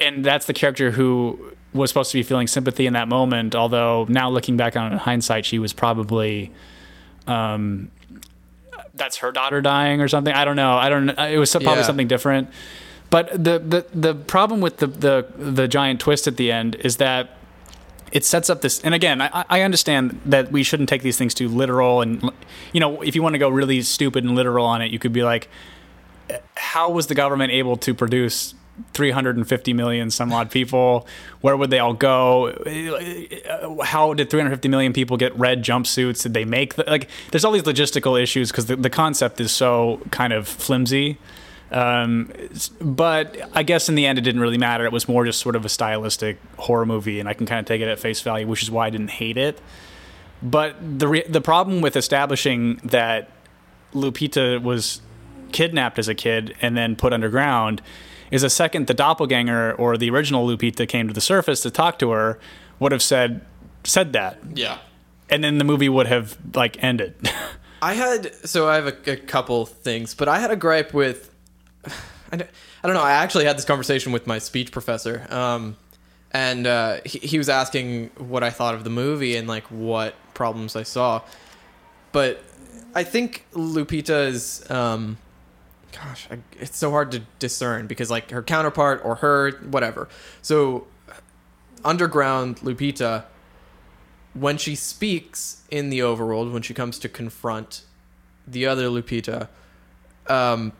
and 0.00 0.24
that's 0.24 0.46
the 0.46 0.52
character 0.54 0.92
who 0.92 1.52
was 1.72 1.90
supposed 1.90 2.12
to 2.12 2.18
be 2.18 2.22
feeling 2.22 2.46
sympathy 2.46 2.86
in 2.86 2.92
that 2.92 3.08
moment. 3.08 3.54
Although 3.56 4.06
now 4.08 4.30
looking 4.30 4.56
back 4.56 4.76
on 4.76 4.90
it 4.90 4.92
in 4.94 4.98
hindsight, 4.98 5.44
she 5.44 5.58
was 5.58 5.72
probably. 5.72 6.52
Um, 7.26 7.90
that's 8.94 9.16
her 9.18 9.32
daughter 9.32 9.60
dying 9.60 10.00
or 10.00 10.06
something. 10.08 10.32
I 10.32 10.44
don't 10.44 10.56
know. 10.56 10.76
I 10.76 10.88
don't. 10.88 11.08
It 11.10 11.38
was 11.38 11.50
probably 11.50 11.72
Yeah. 11.76 11.82
something 11.82 12.06
different. 12.06 12.48
But 13.10 13.30
the, 13.32 13.58
the 13.58 13.86
the 13.94 14.14
problem 14.14 14.60
with 14.60 14.78
the, 14.78 14.86
the 14.86 15.26
the 15.36 15.68
giant 15.68 16.00
twist 16.00 16.26
at 16.26 16.36
the 16.36 16.50
end 16.50 16.74
is 16.76 16.96
that 16.96 17.36
it 18.14 18.24
sets 18.24 18.48
up 18.48 18.62
this. 18.62 18.80
And 18.82 18.94
again, 18.94 19.20
I, 19.20 19.44
I 19.50 19.60
understand 19.62 20.20
that 20.24 20.52
we 20.52 20.62
shouldn't 20.62 20.88
take 20.88 21.02
these 21.02 21.18
things 21.18 21.34
too 21.34 21.48
literal. 21.48 22.00
And 22.00 22.30
you 22.72 22.80
know, 22.80 23.02
if 23.02 23.14
you 23.14 23.22
want 23.22 23.34
to 23.34 23.38
go 23.38 23.48
really 23.48 23.82
stupid 23.82 24.24
and 24.24 24.34
literal 24.34 24.64
on 24.64 24.82
it, 24.82 24.90
you 24.90 24.98
could 24.98 25.12
be 25.12 25.24
like, 25.24 25.48
how 26.56 26.90
was 26.90 27.08
the 27.08 27.14
government 27.14 27.52
able 27.52 27.76
to 27.78 27.92
produce 27.92 28.54
350 28.94 29.72
million 29.72 30.10
some 30.10 30.32
odd 30.32 30.50
people? 30.50 31.06
Where 31.40 31.56
would 31.56 31.70
they 31.70 31.80
all 31.80 31.92
go? 31.92 32.52
How 33.82 34.14
did 34.14 34.30
350 34.30 34.68
million 34.68 34.92
people 34.92 35.16
get 35.16 35.36
red 35.36 35.64
jumpsuits? 35.64 36.22
Did 36.22 36.34
they 36.34 36.44
make 36.44 36.74
the, 36.74 36.84
like? 36.86 37.08
There's 37.32 37.44
all 37.44 37.52
these 37.52 37.62
logistical 37.62 38.20
issues 38.20 38.50
because 38.50 38.66
the, 38.66 38.76
the 38.76 38.90
concept 38.90 39.40
is 39.40 39.52
so 39.52 40.00
kind 40.10 40.32
of 40.32 40.46
flimsy. 40.48 41.18
Um, 41.74 42.32
but 42.80 43.36
I 43.52 43.64
guess 43.64 43.88
in 43.88 43.96
the 43.96 44.06
end, 44.06 44.16
it 44.18 44.22
didn't 44.22 44.40
really 44.40 44.58
matter. 44.58 44.84
It 44.84 44.92
was 44.92 45.08
more 45.08 45.24
just 45.24 45.40
sort 45.40 45.56
of 45.56 45.64
a 45.64 45.68
stylistic 45.68 46.38
horror 46.56 46.86
movie, 46.86 47.18
and 47.18 47.28
I 47.28 47.34
can 47.34 47.46
kind 47.46 47.58
of 47.58 47.66
take 47.66 47.80
it 47.80 47.88
at 47.88 47.98
face 47.98 48.20
value, 48.20 48.46
which 48.46 48.62
is 48.62 48.70
why 48.70 48.86
I 48.86 48.90
didn't 48.90 49.10
hate 49.10 49.36
it. 49.36 49.60
But 50.40 50.76
the 50.80 51.08
re- 51.08 51.26
the 51.28 51.40
problem 51.40 51.80
with 51.80 51.96
establishing 51.96 52.76
that 52.84 53.28
Lupita 53.92 54.62
was 54.62 55.00
kidnapped 55.50 55.98
as 55.98 56.08
a 56.08 56.14
kid 56.14 56.54
and 56.62 56.76
then 56.76 56.94
put 56.94 57.12
underground 57.12 57.82
is 58.30 58.42
a 58.42 58.50
second 58.50 58.86
the 58.86 58.94
doppelganger 58.94 59.72
or 59.74 59.96
the 59.96 60.10
original 60.10 60.46
Lupita 60.46 60.88
came 60.88 61.06
to 61.06 61.14
the 61.14 61.20
surface 61.20 61.60
to 61.60 61.70
talk 61.70 61.98
to 62.00 62.10
her 62.10 62.40
would 62.80 62.90
have 62.90 63.02
said 63.02 63.40
said 63.84 64.12
that 64.12 64.36
yeah. 64.54 64.78
and 65.30 65.44
then 65.44 65.58
the 65.58 65.64
movie 65.64 65.88
would 65.88 66.08
have 66.08 66.36
like 66.54 66.82
ended 66.82 67.14
I 67.84 67.92
had 67.92 68.34
so 68.48 68.66
I 68.66 68.76
have 68.76 68.86
a, 68.86 69.12
a 69.12 69.16
couple 69.16 69.66
things, 69.66 70.14
but 70.14 70.26
I 70.26 70.38
had 70.38 70.50
a 70.50 70.56
gripe 70.56 70.94
with. 70.94 71.33
I 72.32 72.36
don't, 72.36 72.94
know. 72.94 73.02
I 73.02 73.12
actually 73.12 73.44
had 73.44 73.56
this 73.56 73.64
conversation 73.64 74.10
with 74.10 74.26
my 74.26 74.38
speech 74.38 74.72
professor, 74.72 75.26
um, 75.30 75.76
and 76.32 76.66
uh, 76.66 76.98
he, 77.04 77.20
he 77.20 77.38
was 77.38 77.48
asking 77.48 78.10
what 78.18 78.42
I 78.42 78.50
thought 78.50 78.74
of 78.74 78.82
the 78.82 78.90
movie 78.90 79.36
and 79.36 79.46
like 79.46 79.64
what 79.70 80.14
problems 80.34 80.74
I 80.74 80.82
saw. 80.82 81.22
But 82.10 82.42
I 82.94 83.04
think 83.04 83.46
Lupita 83.52 84.26
is, 84.26 84.68
um, 84.68 85.18
gosh, 85.92 86.26
I, 86.30 86.38
it's 86.58 86.76
so 86.76 86.90
hard 86.90 87.12
to 87.12 87.22
discern 87.38 87.86
because 87.86 88.10
like 88.10 88.30
her 88.30 88.42
counterpart 88.42 89.02
or 89.04 89.16
her 89.16 89.52
whatever. 89.70 90.08
So, 90.42 90.88
underground 91.84 92.56
Lupita 92.58 93.24
when 94.34 94.58
she 94.58 94.74
speaks 94.74 95.62
in 95.70 95.90
the 95.90 96.00
overworld, 96.00 96.52
when 96.52 96.62
she 96.62 96.74
comes 96.74 96.98
to 96.98 97.08
confront 97.08 97.82
the 98.46 98.66
other 98.66 98.88
Lupita, 98.88 99.48
um, 100.26 100.72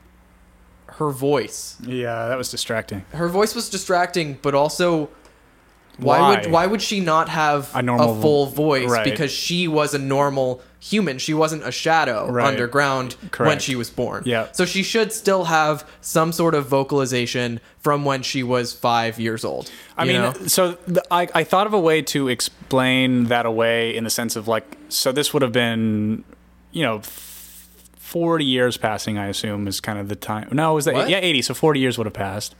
her 0.86 1.10
voice, 1.10 1.76
Yeah, 1.84 2.28
that 2.28 2.38
was 2.38 2.50
distracting. 2.50 3.04
her 3.12 3.28
voice 3.28 3.54
was 3.54 3.68
distracting, 3.70 4.38
but 4.42 4.54
also. 4.54 5.08
Why, 5.96 6.18
Why? 6.18 6.30
would 6.40 6.50
why 6.50 6.66
would 6.66 6.82
she 6.82 6.98
not 6.98 7.28
have 7.28 7.70
A 7.72 7.80
normal 7.80 8.18
a 8.18 8.20
full 8.20 8.46
voice? 8.46 8.90
right. 8.90 9.04
Because 9.04 9.30
she 9.30 9.68
was 9.68 9.94
a 9.94 9.98
normal 9.98 10.60
human. 10.80 11.18
She 11.18 11.32
wasn't 11.32 11.64
a 11.64 11.70
shadow 11.70 12.28
Right. 12.28 12.48
underground 12.48 13.14
when 13.38 13.60
she 13.60 13.76
was 13.76 13.90
born. 13.90 14.24
Yeah. 14.26 14.48
So 14.50 14.64
she 14.64 14.82
should 14.82 15.12
still 15.12 15.44
have 15.44 15.88
some 16.00 16.32
sort 16.32 16.56
of 16.56 16.66
vocalization 16.66 17.60
from 17.78 18.04
when 18.04 18.22
she 18.22 18.42
was 18.42 18.72
five 18.72 19.20
years 19.20 19.44
old. 19.44 19.70
I 19.96 20.04
mean, 20.04 20.20
know? 20.20 20.32
so 20.48 20.72
the, 20.88 21.00
I, 21.12 21.28
I 21.32 21.44
thought 21.44 21.68
of 21.68 21.72
a 21.74 21.78
way 21.80 22.02
to 22.02 22.26
explain 22.26 23.26
that 23.26 23.46
away 23.46 23.94
in 23.96 24.02
the 24.02 24.10
sense 24.10 24.34
of 24.34 24.48
like, 24.48 24.76
so 24.88 25.12
this 25.12 25.32
would 25.32 25.42
have 25.42 25.52
been, 25.52 26.24
you 26.72 26.82
know, 26.82 27.02
40 28.14 28.44
years 28.44 28.76
passing, 28.76 29.18
I 29.18 29.26
assume, 29.26 29.66
is 29.66 29.80
kind 29.80 29.98
of 29.98 30.08
the 30.08 30.14
time. 30.14 30.48
No, 30.52 30.70
it 30.70 30.74
was 30.76 30.84
that, 30.84 30.94
What? 30.94 31.08
yeah, 31.10 31.18
80. 31.18 31.42
So 31.42 31.52
40 31.52 31.80
years 31.80 31.98
would 31.98 32.06
have 32.06 32.14
passed. 32.14 32.54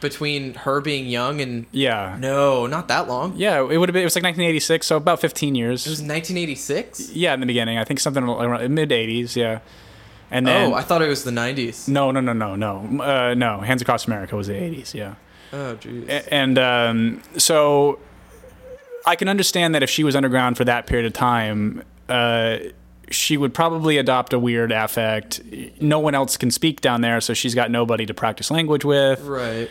between 0.00 0.54
her 0.54 0.80
being 0.80 1.04
young 1.06 1.42
and 1.42 1.66
Yeah. 1.72 2.16
no, 2.18 2.66
not 2.66 2.88
that 2.88 3.06
long. 3.06 3.34
Yeah, 3.36 3.58
it 3.60 3.76
would 3.76 3.88
have 3.90 3.92
been, 3.92 4.00
it 4.00 4.04
was 4.06 4.14
like 4.16 4.22
1986, 4.22 4.86
so 4.86 4.96
about 4.96 5.20
15 5.20 5.54
years. 5.54 5.84
It 5.86 5.90
was 5.90 6.00
1986. 6.00 7.10
yeah, 7.12 7.34
in 7.34 7.40
the 7.40 7.46
beginning. 7.46 7.76
I 7.76 7.84
think 7.84 8.00
something 8.00 8.22
around 8.24 8.72
mid 8.74 8.88
80s, 8.92 9.36
yeah. 9.36 9.58
And 10.30 10.46
then, 10.46 10.70
oh, 10.70 10.74
I 10.74 10.80
thought 10.82 11.02
it 11.02 11.08
was 11.08 11.24
the 11.24 11.30
90s. 11.32 11.86
no, 11.88 12.12
no, 12.12 12.20
no, 12.20 12.32
no, 12.32 12.54
no. 12.56 13.02
Uh, 13.02 13.34
no, 13.34 13.60
Hands 13.60 13.82
Across 13.82 14.06
America 14.06 14.36
was 14.36 14.46
the 14.46 14.54
80s, 14.54 14.94
yeah. 14.94 15.16
Oh, 15.52 15.76
jeez. 15.80 16.28
And 16.30 16.56
um, 16.58 17.22
so 17.36 17.98
I 19.04 19.16
can 19.16 19.28
understand 19.28 19.74
that 19.74 19.82
if 19.82 19.90
she 19.90 20.02
was 20.04 20.14
underground 20.16 20.56
for 20.56 20.64
that 20.64 20.86
period 20.86 21.04
of 21.06 21.12
time, 21.12 21.82
uh, 22.08 22.56
she 23.10 23.36
would 23.36 23.52
probably 23.54 23.98
adopt 23.98 24.32
a 24.32 24.38
weird 24.38 24.72
affect. 24.72 25.40
No 25.80 25.98
one 25.98 26.14
else 26.14 26.36
can 26.36 26.50
speak 26.50 26.80
down 26.80 27.00
there, 27.00 27.20
so 27.20 27.34
she's 27.34 27.54
got 27.54 27.70
nobody 27.70 28.06
to 28.06 28.14
practice 28.14 28.50
language 28.50 28.84
with. 28.84 29.20
Right. 29.22 29.68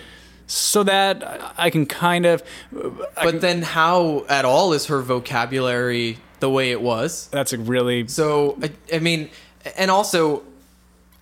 So 0.47 0.83
that 0.83 1.53
I 1.57 1.69
can 1.69 1.85
kind 1.85 2.25
of. 2.25 2.43
But 2.71 3.39
then, 3.41 3.61
how 3.61 4.25
at 4.27 4.45
all 4.45 4.73
is 4.73 4.87
her 4.87 5.01
vocabulary 5.01 6.17
the 6.39 6.49
way 6.49 6.71
it 6.71 6.81
was? 6.81 7.27
That's 7.27 7.53
a 7.53 7.57
really. 7.59 8.07
So, 8.07 8.57
I, 8.61 8.71
I 8.95 8.99
mean, 8.99 9.29
and 9.77 9.91
also, 9.91 10.43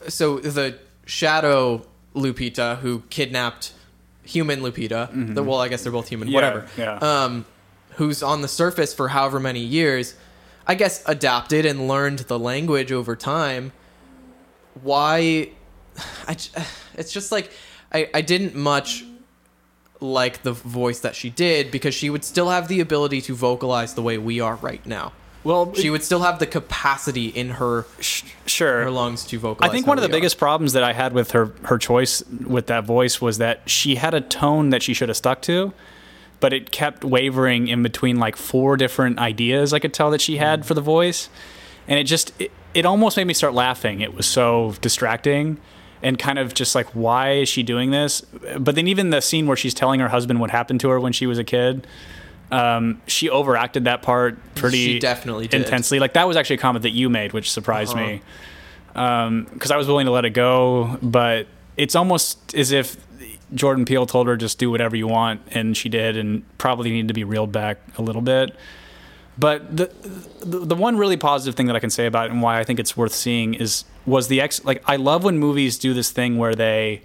so 0.07 0.39
the 0.39 0.79
shadow 1.05 1.85
Lupita 2.15 2.77
who 2.79 3.03
kidnapped 3.09 3.73
human 4.23 4.61
Lupita, 4.61 5.35
the, 5.35 5.43
well, 5.43 5.59
I 5.59 5.67
guess 5.67 5.83
they're 5.83 5.91
both 5.91 6.09
human, 6.09 6.27
Yeah, 6.29 6.35
whatever. 6.35 6.67
yeah. 6.77 6.97
Um, 6.97 7.45
who's 7.91 8.21
on 8.23 8.41
the 8.41 8.47
surface 8.47 8.93
for 8.93 9.07
however 9.09 9.39
many 9.39 9.59
years, 9.61 10.15
I 10.67 10.75
guess 10.75 11.01
adapted 11.05 11.65
and 11.65 11.87
learned 11.87 12.19
the 12.19 12.37
language 12.37 12.91
over 12.91 13.15
time. 13.15 13.71
Why? 14.81 15.49
I, 16.27 16.37
it's 16.95 17.11
just 17.11 17.31
like 17.31 17.51
I, 17.91 18.09
I 18.13 18.21
didn't 18.21 18.55
much 18.55 19.03
like 19.99 20.43
the 20.43 20.51
voice 20.51 20.99
that 20.99 21.15
she 21.15 21.29
did 21.29 21.71
because 21.71 21.95
she 21.95 22.09
would 22.09 22.23
still 22.23 22.49
have 22.49 22.67
the 22.67 22.79
ability 22.81 23.21
to 23.21 23.35
vocalize 23.35 23.95
the 23.95 24.01
way 24.01 24.17
we 24.17 24.39
are 24.39 24.55
right 24.55 24.85
now. 24.85 25.11
Well, 25.43 25.73
She 25.75 25.89
would 25.89 26.03
still 26.03 26.19
have 26.21 26.39
the 26.39 26.45
capacity 26.45 27.27
in 27.27 27.51
her 27.51 27.85
sure. 28.01 28.83
her 28.83 28.91
lungs 28.91 29.23
to 29.25 29.39
vocalize. 29.39 29.69
I 29.69 29.71
think 29.71 29.87
one 29.87 29.97
of 29.97 30.01
the 30.01 30.09
we 30.09 30.13
are. 30.13 30.17
biggest 30.17 30.37
problems 30.37 30.73
that 30.73 30.83
I 30.83 30.91
had 30.91 31.13
with 31.13 31.31
her 31.31 31.53
her 31.63 31.77
choice 31.77 32.21
with 32.45 32.67
that 32.67 32.83
voice 32.83 33.21
was 33.21 33.37
that 33.37 33.61
she 33.69 33.95
had 33.95 34.13
a 34.13 34.19
tone 34.19 34.71
that 34.71 34.83
she 34.83 34.93
should 34.93 35.07
have 35.07 35.15
stuck 35.15 35.41
to, 35.43 35.71
but 36.39 36.53
it 36.53 36.71
kept 36.71 37.03
wavering 37.03 37.67
in 37.67 37.81
between 37.83 38.17
like 38.17 38.35
four 38.35 38.77
different 38.77 39.19
ideas 39.19 39.73
I 39.73 39.79
could 39.79 39.93
tell 39.93 40.11
that 40.11 40.21
she 40.21 40.35
Mm. 40.35 40.39
had 40.39 40.65
for 40.65 40.73
the 40.73 40.81
voice, 40.81 41.29
and 41.87 41.99
it 41.99 42.03
just 42.03 42.31
it, 42.39 42.51
it 42.73 42.85
almost 42.85 43.17
made 43.17 43.25
me 43.27 43.33
start 43.33 43.53
laughing. 43.53 44.01
It 44.01 44.13
was 44.13 44.25
so 44.25 44.75
distracting. 44.81 45.57
And 46.03 46.19
kind 46.19 46.37
of 46.37 46.53
just 46.53 46.75
like, 46.75 46.85
why 46.93 47.31
is 47.31 47.49
she 47.49 47.63
doing 47.63 47.89
this? 47.89 48.21
But 48.59 48.75
then, 48.75 48.87
even 48.87 49.09
the 49.09 49.19
scene 49.19 49.47
where 49.47 49.57
she's 49.57 49.73
telling 49.73 49.99
her 49.99 50.09
husband 50.09 50.39
what 50.39 50.51
happened 50.51 50.79
to 50.81 50.89
her 50.89 50.99
when 50.99 51.11
she 51.11 51.25
was 51.25 51.39
a 51.39 51.43
kid, 51.43 51.87
um, 52.51 53.01
she 53.07 53.31
overacted 53.31 53.85
that 53.85 54.03
part 54.03 54.37
pretty 54.53 54.77
She 54.85 54.99
definitely 54.99 55.47
did. 55.47 55.63
intensely. 55.63 55.97
Like 55.97 56.13
that 56.13 56.27
was 56.27 56.37
actually 56.37 56.57
a 56.57 56.59
comment 56.59 56.83
that 56.83 56.91
you 56.91 57.09
made, 57.09 57.33
which 57.33 57.51
surprised 57.51 57.95
me 57.95 58.21
because 58.93 59.71
I 59.71 59.77
was 59.77 59.87
willing 59.87 60.05
to 60.05 60.11
let 60.11 60.23
it 60.23 60.31
go, 60.31 60.99
but 61.01 61.47
it's 61.77 61.95
almost 61.95 62.53
as 62.53 62.71
if 62.71 62.95
Jordan 63.53 63.85
Peele 63.85 64.05
told 64.05 64.27
her 64.27 64.35
just 64.35 64.59
do 64.59 64.69
whatever 64.69 64.95
you 64.95 65.07
want, 65.07 65.41
and 65.51 65.75
she 65.75 65.89
did, 65.89 66.17
and 66.17 66.43
probably 66.57 66.91
needed 66.91 67.07
to 67.07 67.13
be 67.13 67.23
reeled 67.23 67.51
back 67.51 67.79
a 67.97 68.01
little 68.01 68.21
bit. 68.21 68.55
But 69.39 69.75
the, 69.75 69.91
the 70.39 70.59
the 70.59 70.75
one 70.75 70.97
really 70.97 71.17
positive 71.17 71.55
thing 71.55 71.67
that 71.67 71.75
I 71.75 71.79
can 71.79 71.91
say 71.91 72.07
about 72.07 72.27
it 72.27 72.31
and 72.31 72.41
why 72.41 72.59
I 72.59 72.63
think 72.63 72.79
it's 72.79 72.97
worth 72.97 73.13
seeing 73.13 73.53
is 73.53 73.85
was 74.05 74.27
the 74.29 74.41
ex 74.41 74.65
like 74.65 74.83
I 74.87 74.95
love 74.95 75.23
when 75.23 75.37
movies 75.37 75.77
do 75.77 75.93
this 75.93 76.09
thing 76.11 76.37
where 76.37 76.55
they 76.55 77.03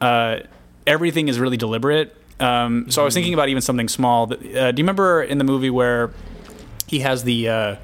uh, 0.00 0.40
everything 0.86 1.28
is 1.28 1.38
really 1.38 1.58
deliberate. 1.58 2.16
Um, 2.40 2.90
so 2.90 3.02
I 3.02 3.04
was 3.04 3.14
thinking 3.14 3.34
about 3.34 3.48
even 3.48 3.60
something 3.60 3.88
small. 3.88 4.28
That, 4.28 4.38
uh, 4.38 4.72
do 4.72 4.80
you 4.80 4.84
remember 4.84 5.22
in 5.22 5.38
the 5.38 5.44
movie 5.44 5.70
where 5.70 6.10
he 6.86 7.00
has 7.00 7.24
the 7.24 7.48
uh, 7.48 7.76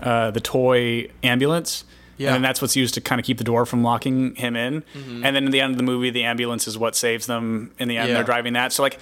uh, 0.00 0.30
the 0.30 0.40
toy 0.40 1.10
ambulance? 1.22 1.84
Yeah. 2.18 2.28
And 2.28 2.36
then 2.36 2.42
that's 2.42 2.62
what's 2.62 2.76
used 2.76 2.94
to 2.94 3.00
kind 3.00 3.20
of 3.20 3.26
keep 3.26 3.36
the 3.36 3.44
door 3.44 3.66
from 3.66 3.82
locking 3.82 4.34
him 4.36 4.56
in. 4.56 4.82
Mm-hmm. 4.94 5.24
And 5.24 5.36
then 5.36 5.44
at 5.46 5.52
the 5.52 5.60
end 5.60 5.72
of 5.72 5.76
the 5.76 5.82
movie, 5.82 6.08
the 6.08 6.24
ambulance 6.24 6.66
is 6.66 6.78
what 6.78 6.96
saves 6.96 7.26
them 7.26 7.72
in 7.78 7.88
the 7.88 7.98
end. 7.98 8.08
Yeah. 8.08 8.14
They're 8.14 8.24
driving 8.24 8.54
that. 8.54 8.72
So 8.72 8.82
like 8.82 8.98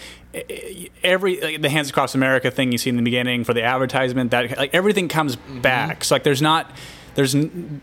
every 1.02 1.40
like, 1.40 1.62
the 1.62 1.68
Hands 1.68 1.88
Across 1.88 2.16
America 2.16 2.50
thing 2.50 2.72
you 2.72 2.78
see 2.78 2.90
in 2.90 2.96
the 2.96 3.02
beginning 3.02 3.44
for 3.44 3.54
the 3.54 3.62
advertisement, 3.62 4.32
that 4.32 4.58
like 4.58 4.74
everything 4.74 5.08
comes 5.08 5.36
mm-hmm. 5.36 5.60
back. 5.60 6.02
So 6.02 6.16
like 6.16 6.24
there's 6.24 6.42
not 6.42 6.70
there's 7.14 7.36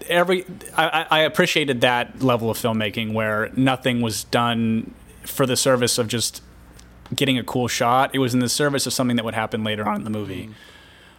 every 0.09 0.45
I, 0.75 1.05
I 1.09 1.19
appreciated 1.19 1.79
that 1.81 2.21
level 2.21 2.49
of 2.49 2.57
filmmaking 2.57 3.13
where 3.13 3.51
nothing 3.55 4.01
was 4.01 4.25
done 4.25 4.93
for 5.23 5.45
the 5.45 5.55
service 5.55 5.97
of 5.97 6.09
just 6.09 6.41
getting 7.15 7.37
a 7.37 7.43
cool 7.43 7.69
shot. 7.69 8.13
It 8.13 8.19
was 8.19 8.33
in 8.33 8.41
the 8.41 8.49
service 8.49 8.85
of 8.85 8.91
something 8.91 9.15
that 9.15 9.23
would 9.23 9.33
happen 9.33 9.63
later 9.63 9.87
on 9.87 9.95
in 9.95 10.03
the 10.03 10.09
movie. 10.09 10.43
Mm-hmm. 10.43 10.53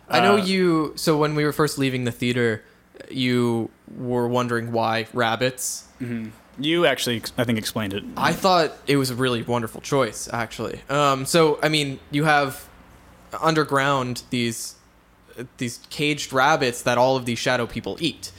I 0.08 0.20
know 0.20 0.34
Uh, 0.34 0.44
you. 0.44 0.92
So 0.96 1.16
when 1.16 1.34
we 1.34 1.44
were 1.44 1.52
first 1.52 1.78
leaving 1.78 2.04
the 2.04 2.12
theater, 2.12 2.62
you 3.10 3.70
were 3.96 4.28
wondering 4.28 4.72
why 4.72 5.06
rabbits. 5.12 5.86
You 6.58 6.86
actually, 6.86 7.22
I 7.38 7.44
think, 7.44 7.58
explained 7.58 7.94
it. 7.94 8.04
I 8.16 8.32
thought 8.32 8.72
it 8.86 8.96
was 8.96 9.10
a 9.10 9.14
really 9.14 9.42
wonderful 9.42 9.80
choice, 9.80 10.28
actually. 10.32 10.80
Um, 10.88 11.24
so 11.24 11.58
I 11.62 11.68
mean, 11.68 11.98
you 12.10 12.24
have 12.24 12.68
underground 13.40 14.22
these 14.30 14.74
these 15.56 15.80
caged 15.88 16.32
rabbits 16.32 16.82
that 16.82 16.98
all 16.98 17.16
of 17.16 17.24
these 17.24 17.38
shadow 17.38 17.66
people 17.66 17.96
eat. 18.00 18.32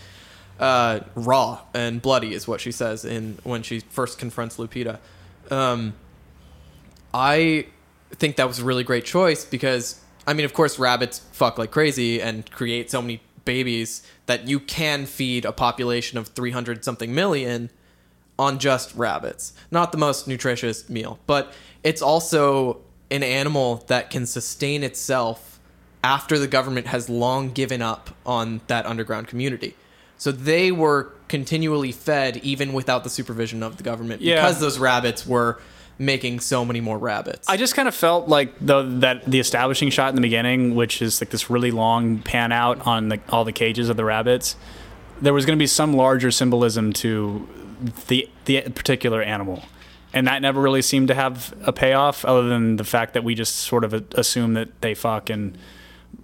Uh, 0.59 0.99
raw 1.15 1.59
and 1.73 2.01
bloody 2.01 2.33
is 2.33 2.47
what 2.47 2.61
she 2.61 2.71
says 2.71 3.03
in 3.03 3.39
when 3.43 3.63
she 3.63 3.79
first 3.79 4.19
confronts 4.19 4.57
Lupita. 4.57 4.99
Um, 5.49 5.93
I 7.13 7.65
think 8.11 8.35
that 8.35 8.47
was 8.47 8.59
a 8.59 8.63
really 8.63 8.83
great 8.83 9.03
choice 9.03 9.43
because 9.43 9.99
I 10.27 10.33
mean, 10.33 10.45
of 10.45 10.53
course, 10.53 10.77
rabbits 10.77 11.19
fuck 11.31 11.57
like 11.57 11.71
crazy 11.71 12.21
and 12.21 12.49
create 12.51 12.91
so 12.91 13.01
many 13.01 13.21
babies 13.45 14.03
that 14.25 14.47
you 14.47 14.59
can 14.59 15.05
feed 15.05 15.45
a 15.45 15.51
population 15.51 16.17
of 16.17 16.27
300 16.29 16.83
something 16.83 17.13
million 17.13 17.69
on 18.39 18.59
just 18.59 18.93
rabbits. 18.95 19.53
Not 19.71 19.91
the 19.91 19.97
most 19.97 20.27
nutritious 20.27 20.89
meal, 20.89 21.19
but 21.27 21.53
it's 21.83 22.01
also 22.01 22.81
an 23.11 23.23
animal 23.23 23.83
that 23.87 24.09
can 24.09 24.25
sustain 24.25 24.83
itself 24.83 25.59
after 26.03 26.37
the 26.39 26.47
government 26.47 26.87
has 26.87 27.09
long 27.09 27.51
given 27.51 27.81
up 27.81 28.09
on 28.25 28.61
that 28.67 28.85
underground 28.85 29.27
community. 29.27 29.75
So 30.17 30.31
they 30.31 30.71
were 30.71 31.11
continually 31.27 31.91
fed 31.91 32.37
even 32.37 32.73
without 32.73 33.03
the 33.03 33.09
supervision 33.09 33.61
of 33.63 33.77
the 33.77 33.83
government 33.83 34.21
Yeah. 34.21 34.35
because 34.35 34.59
those 34.59 34.79
rabbits 34.79 35.25
were 35.25 35.59
making 35.99 36.39
so 36.39 36.65
many 36.65 36.81
more 36.81 36.97
rabbits. 36.97 37.47
I 37.47 37.57
just 37.57 37.75
kind 37.75 37.87
of 37.87 37.95
felt 37.95 38.27
like 38.27 38.53
the 38.59 38.83
that 38.99 39.25
the 39.25 39.39
establishing 39.39 39.89
shot 39.89 40.09
in 40.09 40.15
the 40.15 40.21
beginning, 40.21 40.75
which 40.75 41.01
is 41.01 41.21
like 41.21 41.29
this 41.29 41.49
really 41.49 41.71
long 41.71 42.19
pan 42.19 42.51
out 42.51 42.85
on 42.87 43.09
the, 43.09 43.19
all 43.29 43.45
the 43.45 43.51
cages 43.51 43.89
of 43.89 43.97
the 43.97 44.05
rabbits, 44.05 44.55
there 45.21 45.33
was 45.33 45.45
going 45.45 45.57
to 45.57 45.61
be 45.61 45.67
some 45.67 45.93
larger 45.93 46.31
symbolism 46.31 46.93
to 46.93 47.47
the 48.07 48.29
the 48.45 48.61
particular 48.61 49.21
animal, 49.21 49.63
and 50.13 50.27
that 50.27 50.41
never 50.41 50.61
really 50.61 50.81
seemed 50.81 51.07
to 51.09 51.13
have 51.13 51.53
a 51.63 51.71
payoff, 51.71 52.25
other 52.25 52.47
than 52.49 52.77
the 52.77 52.83
fact 52.83 53.13
that 53.13 53.23
we 53.23 53.35
just 53.35 53.55
sort 53.57 53.83
of 53.83 53.93
assume 54.15 54.53
that 54.53 54.81
they 54.81 54.93
fuck 54.95 55.29
and 55.29 55.57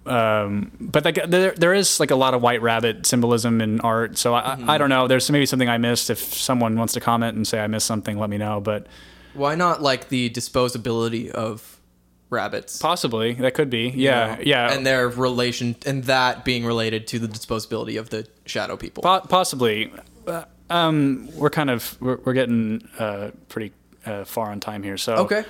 Um, 0.06 0.70
but 0.80 1.04
like 1.04 1.18
there, 1.28 1.52
there 1.52 1.74
is 1.74 2.00
like 2.00 2.10
a 2.10 2.16
lot 2.16 2.32
of 2.32 2.40
white 2.40 2.62
rabbit 2.62 3.06
symbolism 3.06 3.60
in 3.60 3.80
art. 3.80 4.16
So 4.18 4.34
I, 4.34 4.40
I, 4.40 4.74
I 4.74 4.78
don't 4.78 4.88
know. 4.88 5.08
There's 5.08 5.28
maybe 5.30 5.46
something 5.46 5.68
I 5.68 5.78
missed. 5.78 6.10
If 6.10 6.18
someone 6.18 6.76
wants 6.76 6.94
to 6.94 7.00
comment 7.00 7.36
and 7.36 7.46
say 7.46 7.60
I 7.60 7.66
missed 7.66 7.86
something, 7.86 8.18
let 8.18 8.30
me 8.30 8.38
know. 8.38 8.60
But 8.60 8.86
Why 9.34 9.54
not 9.54 9.82
like 9.82 10.08
the 10.08 10.30
disposability 10.30 11.30
of 11.30 11.80
rabbits? 12.30 12.78
possibly 12.78 13.34
that 13.34 13.54
could 13.54 13.70
be. 13.70 13.88
Yeah, 13.94 14.36
know, 14.36 14.42
yeah. 14.42 14.72
And 14.72 14.86
their 14.86 15.08
relation, 15.08 15.76
and 15.86 16.04
that 16.04 16.44
being 16.44 16.64
related 16.64 17.06
to 17.08 17.18
the 17.18 17.28
disposability 17.28 17.98
of 17.98 18.10
the 18.10 18.26
shadow 18.46 18.76
people. 18.76 19.02
Po- 19.02 19.20
possibly. 19.20 19.92
Uh, 20.26 20.44
um, 20.68 21.28
we're 21.34 21.50
kind 21.50 21.70
of 21.70 21.96
we're, 22.00 22.18
we're 22.24 22.32
getting 22.32 22.88
uh, 22.98 23.30
pretty 23.48 23.72
uh, 24.06 24.24
far 24.24 24.50
on 24.50 24.60
time 24.60 24.82
here. 24.82 24.96
So 24.96 25.14
Okay. 25.16 25.44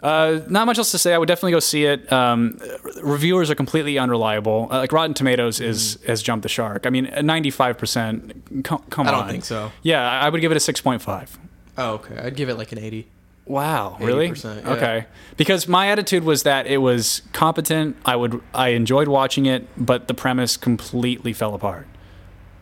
Uh, 0.00 0.40
not 0.48 0.64
much 0.66 0.78
else 0.78 0.92
to 0.92 0.98
say. 0.98 1.12
I 1.12 1.18
would 1.18 1.26
definitely 1.26 1.50
go 1.50 1.58
see 1.58 1.84
it. 1.84 2.12
Um, 2.12 2.60
reviewers 3.02 3.50
are 3.50 3.56
completely 3.56 3.98
unreliable. 3.98 4.68
Uh, 4.70 4.78
like 4.78 4.92
Rotten 4.92 5.12
Tomatoes 5.12 5.60
is 5.60 5.98
has 6.06 6.22
jumped 6.22 6.44
the 6.44 6.48
shark. 6.48 6.86
I 6.86 6.90
mean, 6.90 7.12
ninety 7.22 7.50
five 7.50 7.76
percent. 7.78 8.64
Come 8.64 8.78
Mm. 8.88 9.06
I 9.08 9.10
don't 9.10 9.28
think 9.28 9.44
so. 9.44 9.72
Yeah, 9.82 10.08
I 10.08 10.28
would 10.28 10.40
give 10.40 10.52
it 10.52 10.56
a 10.56 10.60
six 10.60 10.80
point 10.80 11.02
five. 11.02 11.36
Oh, 11.76 11.94
okay. 11.94 12.16
I'd 12.16 12.36
give 12.36 12.48
it 12.48 12.56
like 12.56 12.72
an 12.72 12.78
80. 12.78 13.06
Wow, 13.48 13.96
really? 13.98 14.28
80%, 14.28 14.62
yeah. 14.62 14.72
Okay. 14.72 15.06
Because 15.38 15.66
my 15.66 15.88
attitude 15.88 16.22
was 16.22 16.42
that 16.42 16.66
it 16.66 16.78
was 16.78 17.22
competent. 17.32 17.96
I 18.04 18.14
would 18.14 18.40
I 18.54 18.68
enjoyed 18.68 19.08
watching 19.08 19.46
it, 19.46 19.66
but 19.76 20.06
the 20.06 20.14
premise 20.14 20.56
completely 20.58 21.32
fell 21.32 21.54
apart. 21.54 21.86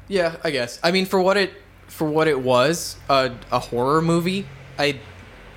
Yeah, 0.09 0.37
I 0.45 0.51
guess. 0.53 0.78
I 0.84 0.93
mean, 0.93 1.05
for 1.05 1.20
what 1.20 1.37
it 1.37 1.53
for 1.89 2.09
what 2.09 2.28
it 2.28 2.41
was, 2.41 2.97
a, 3.09 3.32
a 3.51 3.59
horror 3.59 4.01
movie, 4.01 4.47
I, 4.78 5.01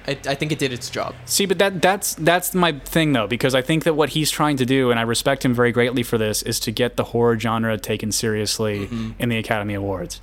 I 0.08 0.18
I 0.26 0.34
think 0.36 0.52
it 0.52 0.58
did 0.58 0.74
its 0.74 0.90
job. 0.90 1.14
See, 1.26 1.46
but 1.46 1.60
that 1.60 1.80
that's 1.80 2.16
that's 2.16 2.56
my 2.56 2.72
thing 2.80 3.14
though, 3.14 3.28
because 3.28 3.54
I 3.54 3.62
think 3.62 3.84
that 3.84 3.94
what 3.94 4.10
he's 4.10 4.32
trying 4.32 4.58
to 4.58 4.66
do, 4.66 4.90
and 4.90 5.00
I 5.00 5.04
respect 5.04 5.46
him 5.46 5.54
very 5.54 5.72
greatly 5.72 6.02
for 6.02 6.18
this, 6.18 6.42
is 6.42 6.60
to 6.62 6.72
get 6.72 6.98
the 6.98 7.04
horror 7.04 7.38
genre 7.40 7.78
taken 7.78 8.12
seriously 8.12 8.90
in 9.20 9.30
the 9.30 9.38
Academy 9.38 9.76
Awards. 9.76 10.22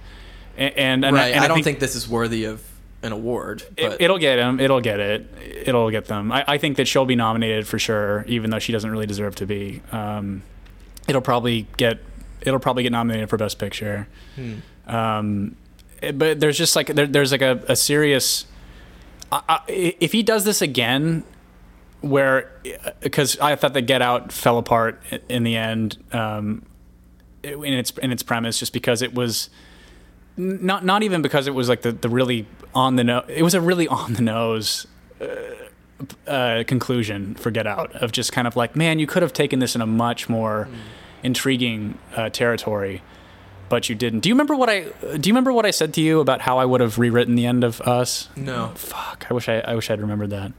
And, 0.56 0.74
and, 0.76 1.04
and 1.04 1.04
Mm-hmm. 1.04 1.14
right. 1.14 1.34
and 1.34 1.44
I, 1.44 1.48
don't 1.48 1.62
think, 1.62 1.78
this 1.80 1.94
is 1.94 2.08
worthy 2.08 2.44
of 2.44 2.62
an 3.06 3.12
award. 3.12 3.62
But 3.76 4.00
it, 4.00 4.10
will 4.10 4.18
get 4.18 4.38
him. 4.38 4.60
It'll 4.60 4.80
get 4.80 5.00
it. 5.00 5.26
It'll 5.64 5.90
get 5.90 6.06
them. 6.06 6.30
I, 6.32 6.44
I 6.46 6.58
think 6.58 6.76
that 6.76 6.86
she'll 6.86 7.06
be 7.06 7.16
nominated 7.16 7.66
for 7.66 7.78
sure, 7.78 8.24
even 8.28 8.50
though 8.50 8.58
she 8.58 8.72
doesn't 8.72 8.90
really 8.90 9.06
deserve 9.06 9.34
to 9.36 9.46
be. 9.46 9.82
Um, 9.92 10.42
it'll 11.08 11.22
probably 11.22 11.66
get. 11.76 12.00
It'll 12.42 12.60
probably 12.60 12.82
get 12.82 12.92
nominated 12.92 13.28
for 13.30 13.36
Best 13.38 13.58
Picture. 13.58 14.06
Hmm. 14.34 14.54
Um, 14.86 15.56
it- 16.02 16.18
but 16.18 16.38
there's 16.40 16.58
just 16.58 16.76
like 16.76 16.88
there, 16.88 17.06
there's 17.06 17.32
like 17.32 17.42
a, 17.42 17.62
a 17.68 17.76
serious. 17.76 18.44
I, 19.32 19.42
I, 19.48 19.60
if 19.68 20.12
he 20.12 20.22
does 20.22 20.44
this 20.44 20.62
again, 20.62 21.24
where 22.00 22.50
because 23.00 23.38
I 23.40 23.56
thought 23.56 23.72
that 23.74 23.82
Get 23.82 24.02
Out 24.02 24.30
fell 24.32 24.58
apart 24.58 25.02
in 25.28 25.42
the 25.42 25.56
end, 25.56 25.96
um, 26.12 26.64
in 27.42 27.64
its 27.72 27.90
in 27.98 28.12
its 28.12 28.22
premise, 28.22 28.58
just 28.58 28.72
because 28.72 29.02
it 29.02 29.14
was 29.14 29.48
n- 29.48 29.56
not 30.36 30.84
not 30.84 31.02
even 31.02 31.22
because 31.22 31.46
it 31.46 31.54
was 31.54 31.68
like 31.68 31.82
the, 31.82 31.92
the 31.92 32.08
really 32.08 32.46
on 32.74 32.96
the 32.96 33.04
nose. 33.04 33.24
It 33.28 33.42
was 33.42 33.54
a 33.54 33.60
really 33.60 33.88
on 33.88 34.14
the 34.14 34.22
nose 34.22 34.86
uh, 35.20 35.26
uh, 36.30 36.64
conclusion 36.66 37.34
for 37.34 37.50
Get 37.50 37.66
Out 37.66 37.94
of 37.96 38.12
just 38.12 38.32
kind 38.32 38.46
of 38.46 38.56
like, 38.56 38.76
man, 38.76 38.98
you 38.98 39.06
could 39.06 39.22
have 39.22 39.32
taken 39.32 39.58
this 39.58 39.74
in 39.74 39.80
a 39.80 39.86
much 39.86 40.28
more 40.28 40.68
intriguing 41.22 41.98
uh, 42.14 42.28
territory, 42.28 43.02
but 43.68 43.88
you 43.88 43.94
didn't. 43.94 44.20
Do 44.20 44.28
you 44.28 44.34
remember 44.34 44.54
what 44.54 44.68
I? 44.68 44.80
Do 44.82 45.28
you 45.28 45.32
remember 45.32 45.52
what 45.52 45.66
I 45.66 45.70
said 45.70 45.94
to 45.94 46.00
you 46.00 46.20
about 46.20 46.42
how 46.42 46.58
I 46.58 46.64
would 46.64 46.80
have 46.80 46.98
rewritten 46.98 47.34
the 47.34 47.46
end 47.46 47.64
of 47.64 47.80
Us? 47.82 48.28
no. 48.36 48.72
Fuck, 48.74 49.26
I 49.30 49.34
wish 49.34 49.48
I 49.48 49.60
I 49.60 49.74
wish 49.74 49.90
I'd 49.90 50.00
remembered 50.00 50.30
that. 50.30 50.52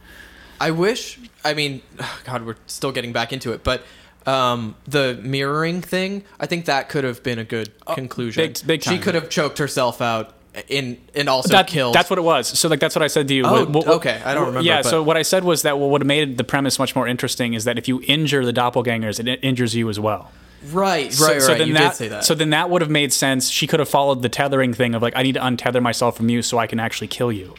I 0.60 0.72
wish. 0.72 1.20
I 1.46 1.54
mean, 1.54 1.82
God, 2.24 2.46
we're 2.46 2.56
still 2.66 2.92
getting 2.92 3.14
back 3.14 3.32
into 3.32 3.54
it, 3.54 3.64
but 3.64 3.84
um, 4.28 4.76
the 4.88 5.20
mirroring 5.24 5.82
thing, 5.82 6.24
I 6.40 6.46
think 6.46 6.66
that 6.66 6.90
could 6.90 7.04
have 7.04 7.24
been 7.24 7.40
a 7.40 7.44
good 7.46 7.72
conclusion. 7.88 8.44
big- 8.46 8.68
big 8.68 8.84
She 8.84 8.92
time. 8.92 9.02
could 9.02 9.16
have 9.16 9.30
choked 9.30 9.58
herself 9.58 10.02
out 10.02 10.34
in 10.68 10.98
and 11.16 11.30
also 11.30 11.50
that, 11.50 11.68
killed. 11.68 11.94
That's 11.96 12.10
what 12.10 12.20
it 12.20 12.24
was. 12.24 12.48
So 12.48 12.68
like 12.68 12.80
that's 12.80 12.96
what 12.96 13.04
I 13.04 13.08
said 13.08 13.28
to 13.30 13.34
you. 13.34 13.44
Oh, 13.46 13.96
okay. 13.98 14.20
I 14.26 14.34
don't 14.34 14.48
remember, 14.48 14.66
Yeah. 14.68 14.82
but- 14.82 14.90
So 14.90 15.02
what 15.04 15.16
I 15.16 15.22
said 15.22 15.44
was 15.44 15.62
that 15.62 15.80
what 15.80 15.90
would 15.92 16.02
have 16.02 16.08
made 16.08 16.38
the 16.38 16.44
premise 16.44 16.78
much 16.80 16.96
more 16.96 17.08
interesting 17.08 17.54
is 17.54 17.64
that 17.66 17.78
if 17.78 17.88
you 17.88 18.02
injure 18.06 18.44
the 18.44 18.54
doppelgangers, 18.54 19.26
it 19.26 19.40
injures 19.44 19.76
you 19.76 19.88
as 19.90 20.00
well. 20.00 20.32
right, 20.72 21.06
right, 21.20 21.42
So, 21.42 21.50
right. 21.50 21.58
then 21.60 21.68
you 21.68 21.74
that, 21.76 21.90
did 21.92 21.96
say 21.98 22.08
that. 22.08 22.26
So 22.26 22.34
then 22.34 22.50
that 22.50 22.70
would 22.72 22.82
have 22.82 22.90
made 22.90 23.14
sense. 23.14 23.50
She 23.50 23.68
could 23.68 23.80
have 23.80 23.88
followed 23.88 24.24
the 24.24 24.30
tethering 24.30 24.74
thing 24.74 24.96
of 24.96 25.02
like, 25.04 25.14
I 25.16 25.22
need 25.22 25.34
to 25.36 25.40
untether 25.42 25.82
myself 25.82 26.18
from 26.18 26.28
you 26.30 26.42
so 26.42 26.58
I 26.58 26.66
can 26.68 26.80
actually 26.80 27.08
kill 27.08 27.32
you. 27.32 27.54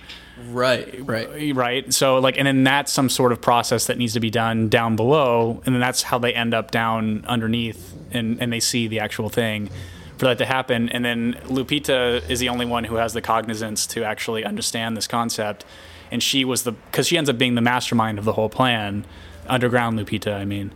Right, 0.51 1.07
right. 1.07 1.55
Right. 1.55 1.93
So 1.93 2.19
like, 2.19 2.39
and 2.39 2.47
then 2.47 2.65
that's 2.65 2.93
some 2.93 3.09
sort 3.09 3.33
of 3.33 3.41
process 3.41 3.87
that 3.87 3.99
needs 3.99 4.13
to 4.15 4.21
be 4.21 4.31
done 4.31 4.69
down 4.69 4.97
below, 4.97 5.63
and 5.65 5.75
then 5.75 5.81
that's 5.81 6.03
how 6.03 6.19
they 6.19 6.35
end 6.35 6.55
up 6.55 6.71
down 6.71 7.25
underneath, 7.27 7.95
and 8.11 8.41
and 8.41 8.53
they 8.53 8.61
see 8.61 8.89
the 8.89 9.01
actual 9.01 9.29
thing 9.29 9.71
for 10.17 10.27
that 10.27 10.39
to 10.39 10.47
happen. 10.47 10.89
And 10.89 11.05
then 11.05 11.35
Lupita 11.45 12.29
is 12.29 12.41
the 12.41 12.49
only 12.49 12.67
one 12.67 12.85
who 12.85 12.97
has 12.97 13.13
the 13.13 13.23
cognizance 13.23 13.87
to 13.89 14.05
actually 14.05 14.45
understand 14.45 14.97
this 14.97 15.07
concept, 15.07 15.65
and 16.11 16.23
she 16.23 16.45
was 16.45 16.65
the 16.65 16.73
because 16.73 17.07
she 17.07 17.17
ends 17.17 17.31
up 17.31 17.39
being 17.39 17.55
the 17.55 17.61
mastermind 17.61 18.19
of 18.19 18.25
the 18.25 18.33
whole 18.33 18.49
plan, 18.49 19.05
underground 19.47 19.99
Lupita. 19.99 20.35
I 20.35 20.45
mean. 20.45 20.73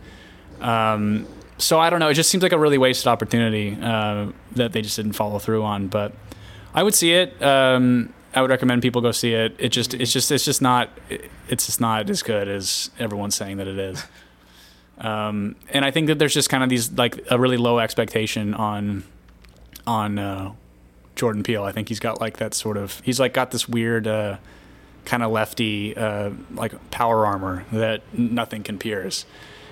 Um, 0.61 1.27
so 1.57 1.79
I 1.79 1.89
don't 1.89 1.99
know. 1.99 2.09
It 2.09 2.15
just 2.15 2.29
seems 2.29 2.43
like 2.43 2.51
a 2.51 2.59
really 2.59 2.77
wasted 2.77 3.07
opportunity 3.07 3.77
uh, 3.81 4.27
that 4.53 4.73
they 4.73 4.81
just 4.81 4.95
didn't 4.95 5.13
follow 5.13 5.39
through 5.39 5.63
on. 5.63 5.87
But 5.87 6.13
I 6.73 6.83
would 6.83 6.95
see 6.95 7.13
it. 7.13 7.41
Um, 7.41 8.13
I 8.35 8.41
would 8.41 8.49
recommend 8.49 8.81
people 8.81 9.01
go 9.01 9.11
see 9.11 9.33
it. 9.33 9.55
It 9.59 9.69
just, 9.69 9.93
it's 9.93 10.11
just, 10.11 10.31
it's 10.31 10.45
just 10.45 10.61
not, 10.61 10.89
it's 11.49 11.65
just 11.65 11.79
not 11.79 12.09
as 12.09 12.23
good 12.23 12.47
as 12.47 12.89
everyone's 12.99 13.35
saying 13.35 13.57
that 13.57 13.67
it 13.67 13.77
is. 13.77 14.03
Um, 14.97 15.55
and 15.69 15.83
I 15.83 15.91
think 15.91 16.07
that 16.07 16.19
there's 16.19 16.33
just 16.33 16.49
kind 16.49 16.63
of 16.63 16.69
these 16.69 16.91
like 16.91 17.19
a 17.29 17.39
really 17.39 17.57
low 17.57 17.79
expectation 17.79 18.53
on, 18.53 19.03
on 19.85 20.19
uh, 20.19 20.53
Jordan 21.15 21.43
Peele. 21.43 21.63
I 21.63 21.71
think 21.71 21.89
he's 21.89 21.99
got 21.99 22.21
like 22.21 22.37
that 22.37 22.53
sort 22.53 22.77
of, 22.77 22.99
he's 23.01 23.19
like 23.19 23.33
got 23.33 23.51
this 23.51 23.67
weird. 23.67 24.07
Uh, 24.07 24.37
kind 25.05 25.21
of 25.21 25.31
lefty 25.31 25.95
uh, 25.97 26.31
like 26.53 26.91
power 26.91 27.25
armor 27.25 27.65
that 27.71 28.01
nothing 28.17 28.63
can 28.63 28.79
pierce 28.79 29.25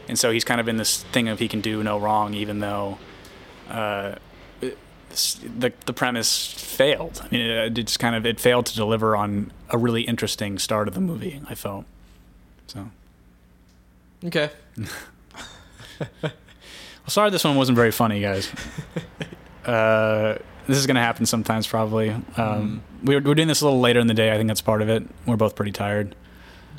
and 0.08 0.20
so 0.20 0.32
he's 0.32 0.44
kind 0.44 0.60
of 0.60 0.68
in 0.68 0.78
this 0.78 1.04
thing 1.04 1.30
of 1.30 1.40
he 1.40 1.48
can 1.48 1.62
do 1.62 1.82
no 1.84 1.98
wrong 1.98 2.34
even 2.34 2.60
though 2.60 2.98
uh, 3.70 4.16
the 5.14 5.72
the 5.86 5.94
premise 5.94 6.54
failed. 6.54 7.22
I 7.24 7.28
mean, 7.30 7.42
it, 7.42 7.78
it 7.78 7.84
just 7.86 8.00
kind 8.00 8.16
of 8.16 8.26
it 8.26 8.40
failed 8.40 8.66
to 8.68 8.76
deliver 8.76 9.16
on 9.16 9.52
a 9.70 9.78
really 9.78 10.02
interesting 10.04 10.58
start 10.60 10.88
of 10.88 10.94
the 10.94 11.02
movie. 11.02 11.42
I 11.50 11.56
felt 11.56 11.86
so. 12.68 12.90
Okay. 14.26 14.50
Well, 17.04 17.10
sorry, 17.10 17.32
this 17.32 17.44
one 17.44 17.56
wasn't 17.56 17.76
very 17.76 17.92
funny, 17.92 18.22
guys. 18.22 18.48
uh, 19.66 20.36
this 20.68 20.78
is 20.78 20.86
gonna 20.86 21.02
happen 21.02 21.26
sometimes, 21.26 21.66
probably. 21.68 22.12
Um, 22.38 22.84
we're 23.04 23.20
we're 23.22 23.34
doing 23.34 23.48
this 23.48 23.62
a 23.62 23.66
little 23.66 23.80
later 23.80 24.00
in 24.00 24.06
the 24.08 24.14
day. 24.14 24.32
I 24.32 24.38
think 24.38 24.48
that's 24.48 24.62
part 24.62 24.84
of 24.84 24.90
it. 24.90 25.04
We're 25.26 25.36
both 25.36 25.56
pretty 25.56 25.72
tired, 25.72 26.16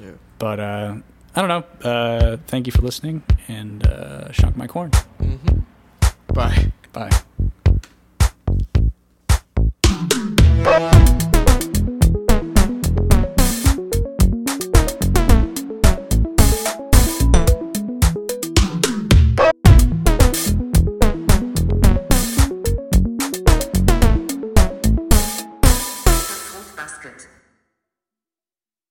Yeah. 0.01 0.13
but 0.39 0.61
uh, 0.61 0.95
I 1.35 1.43
don't 1.45 1.49
know. 1.83 1.91
Uh, 1.91 2.37
thank 2.47 2.67
you 2.67 2.73
for 2.73 2.83
listening, 2.83 3.25
and 3.49 3.85
uh, 3.85 4.31
shunk 4.31 4.57
my 4.57 4.69
corn. 4.69 4.93
Mm-hmm. 5.21 5.59
Bye. 6.35 6.71
Bye. 6.93 7.11
Thank. 10.65 11.32